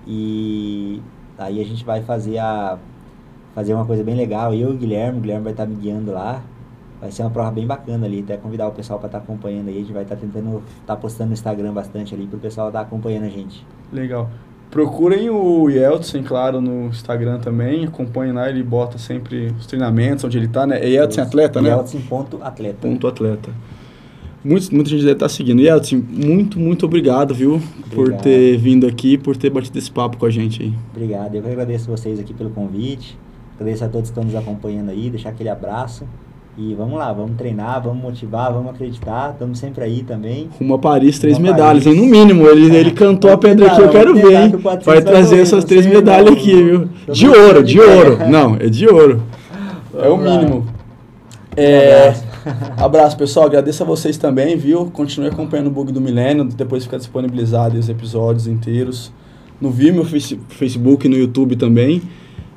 E 0.05 1.01
aí 1.37 1.61
a 1.61 1.65
gente 1.65 1.85
vai 1.85 2.01
fazer 2.01 2.37
a 2.39 2.77
fazer 3.55 3.73
uma 3.73 3.85
coisa 3.85 4.03
bem 4.03 4.15
legal. 4.15 4.53
Eu 4.53 4.71
e 4.71 4.75
o 4.75 4.77
Guilherme, 4.77 5.19
o 5.19 5.21
Guilherme 5.21 5.43
vai 5.43 5.53
estar 5.53 5.65
me 5.65 5.75
guiando 5.75 6.11
lá. 6.11 6.41
Vai 6.99 7.11
ser 7.11 7.23
uma 7.23 7.31
prova 7.31 7.49
bem 7.49 7.65
bacana 7.65 8.05
ali, 8.05 8.19
até 8.19 8.37
convidar 8.37 8.67
o 8.67 8.71
pessoal 8.71 8.99
para 8.99 9.07
estar 9.07 9.19
tá 9.19 9.23
acompanhando 9.23 9.69
aí. 9.69 9.77
A 9.77 9.79
gente 9.79 9.93
vai 9.93 10.03
estar 10.03 10.15
tá 10.15 10.21
tentando 10.21 10.57
estar 10.81 10.95
tá 10.95 10.97
postando 10.97 11.29
no 11.29 11.33
Instagram 11.33 11.73
bastante 11.73 12.13
ali 12.13 12.27
para 12.27 12.37
o 12.37 12.39
pessoal 12.39 12.67
estar 12.67 12.79
tá 12.79 12.85
acompanhando 12.85 13.23
a 13.23 13.29
gente. 13.29 13.65
Legal. 13.91 14.29
Procurem 14.71 15.29
o 15.29 15.69
Yeltsin, 15.69 16.23
claro, 16.23 16.61
no 16.61 16.87
Instagram 16.87 17.39
também. 17.39 17.83
Acompanhem 17.83 18.33
lá, 18.33 18.49
ele 18.49 18.63
bota 18.63 18.97
sempre 18.97 19.53
os 19.59 19.65
treinamentos, 19.65 20.23
onde 20.23 20.37
ele 20.37 20.45
está, 20.45 20.65
né? 20.65 20.79
É 20.79 20.87
Yeltsin 20.87 21.19
Atleta, 21.19 21.61
né? 21.61 21.69
Yeltsin.atleta. 21.69 22.87
Ponto 22.87 23.05
atleta. 23.05 23.51
Muito, 24.43 24.73
muita 24.73 24.89
gente 24.89 25.01
deve 25.01 25.11
estar 25.11 25.25
tá 25.25 25.29
seguindo. 25.29 25.61
Yeltsin, 25.61 25.97
muito, 25.97 26.57
muito 26.57 26.85
obrigado, 26.85 27.35
viu? 27.35 27.55
Obrigado. 27.55 27.93
Por 27.93 28.13
ter 28.13 28.57
vindo 28.57 28.87
aqui, 28.87 29.17
por 29.17 29.35
ter 29.35 29.49
batido 29.49 29.77
esse 29.77 29.91
papo 29.91 30.15
com 30.15 30.25
a 30.25 30.31
gente 30.31 30.63
aí. 30.63 30.73
Obrigado. 30.95 31.35
Eu 31.35 31.45
agradeço 31.45 31.87
vocês 31.87 32.17
aqui 32.17 32.33
pelo 32.33 32.49
convite. 32.49 33.17
Agradeço 33.55 33.83
a 33.83 33.89
todos 33.89 34.09
que 34.09 34.17
estão 34.17 34.23
nos 34.23 34.35
acompanhando 34.35 34.89
aí. 34.89 35.09
Deixar 35.09 35.29
aquele 35.29 35.49
abraço. 35.49 36.07
E 36.57 36.75
vamos 36.75 36.99
lá, 36.99 37.13
vamos 37.13 37.37
treinar, 37.37 37.81
vamos 37.81 38.03
motivar, 38.03 38.51
vamos 38.51 38.71
acreditar, 38.71 39.31
estamos 39.31 39.57
sempre 39.57 39.85
aí 39.85 40.03
também. 40.03 40.49
Rumo 40.59 40.73
a 40.73 40.79
Paris, 40.79 41.17
três 41.17 41.37
Rumo 41.37 41.49
medalhas, 41.49 41.85
Paris. 41.85 41.97
hein? 41.99 42.05
No 42.05 42.11
mínimo, 42.11 42.45
ele, 42.45 42.75
ele 42.75 42.91
cantou 42.91 43.31
a 43.31 43.37
pedra 43.37 43.67
aqui, 43.67 43.81
eu 43.81 43.89
quero 43.89 44.13
ver, 44.13 44.33
hein? 44.33 44.53
Vai 44.83 45.01
trazer 45.01 45.39
essas 45.39 45.63
três 45.63 45.85
medalhas 45.85 46.33
aqui, 46.33 46.53
viu? 46.53 46.89
De 47.11 47.27
ouro, 47.27 47.63
de 47.63 47.79
ouro. 47.79 48.19
Não, 48.29 48.55
é 48.55 48.67
de 48.67 48.85
ouro. 48.87 49.23
É 49.97 50.09
o 50.09 50.17
mínimo. 50.17 50.65
É, 51.55 52.13
abraço, 52.77 53.17
pessoal. 53.17 53.45
Agradeço 53.45 53.83
a 53.83 53.85
vocês 53.85 54.17
também, 54.17 54.57
viu? 54.57 54.85
Continue 54.91 55.29
acompanhando 55.29 55.67
o 55.67 55.71
Bug 55.71 55.91
do 55.91 56.01
Milênio. 56.01 56.43
Depois 56.45 56.83
fica 56.83 56.97
disponibilizado 56.97 57.77
os 57.77 57.89
episódios 57.89 58.47
inteiros 58.47 59.11
no 59.59 59.69
Vimeo, 59.69 60.03
Facebook, 60.03 61.07
no 61.07 61.15
YouTube 61.15 61.55
também. 61.55 62.01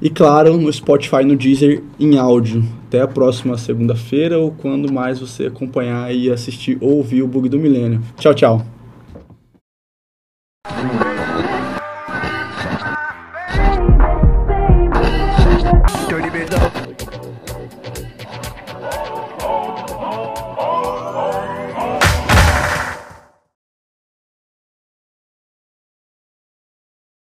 E 0.00 0.10
claro, 0.10 0.56
no 0.56 0.72
Spotify, 0.72 1.24
no 1.24 1.36
Deezer, 1.36 1.82
em 1.98 2.18
áudio. 2.18 2.64
Até 2.86 3.00
a 3.00 3.08
próxima 3.08 3.56
segunda-feira 3.56 4.38
ou 4.38 4.50
quando 4.50 4.92
mais 4.92 5.20
você 5.20 5.46
acompanhar 5.46 6.14
e 6.14 6.30
assistir 6.30 6.76
ou 6.80 6.96
ouvir 6.98 7.22
o 7.22 7.28
Bug 7.28 7.48
do 7.48 7.58
Milênio. 7.58 8.02
Tchau, 8.18 8.34
tchau. 8.34 8.64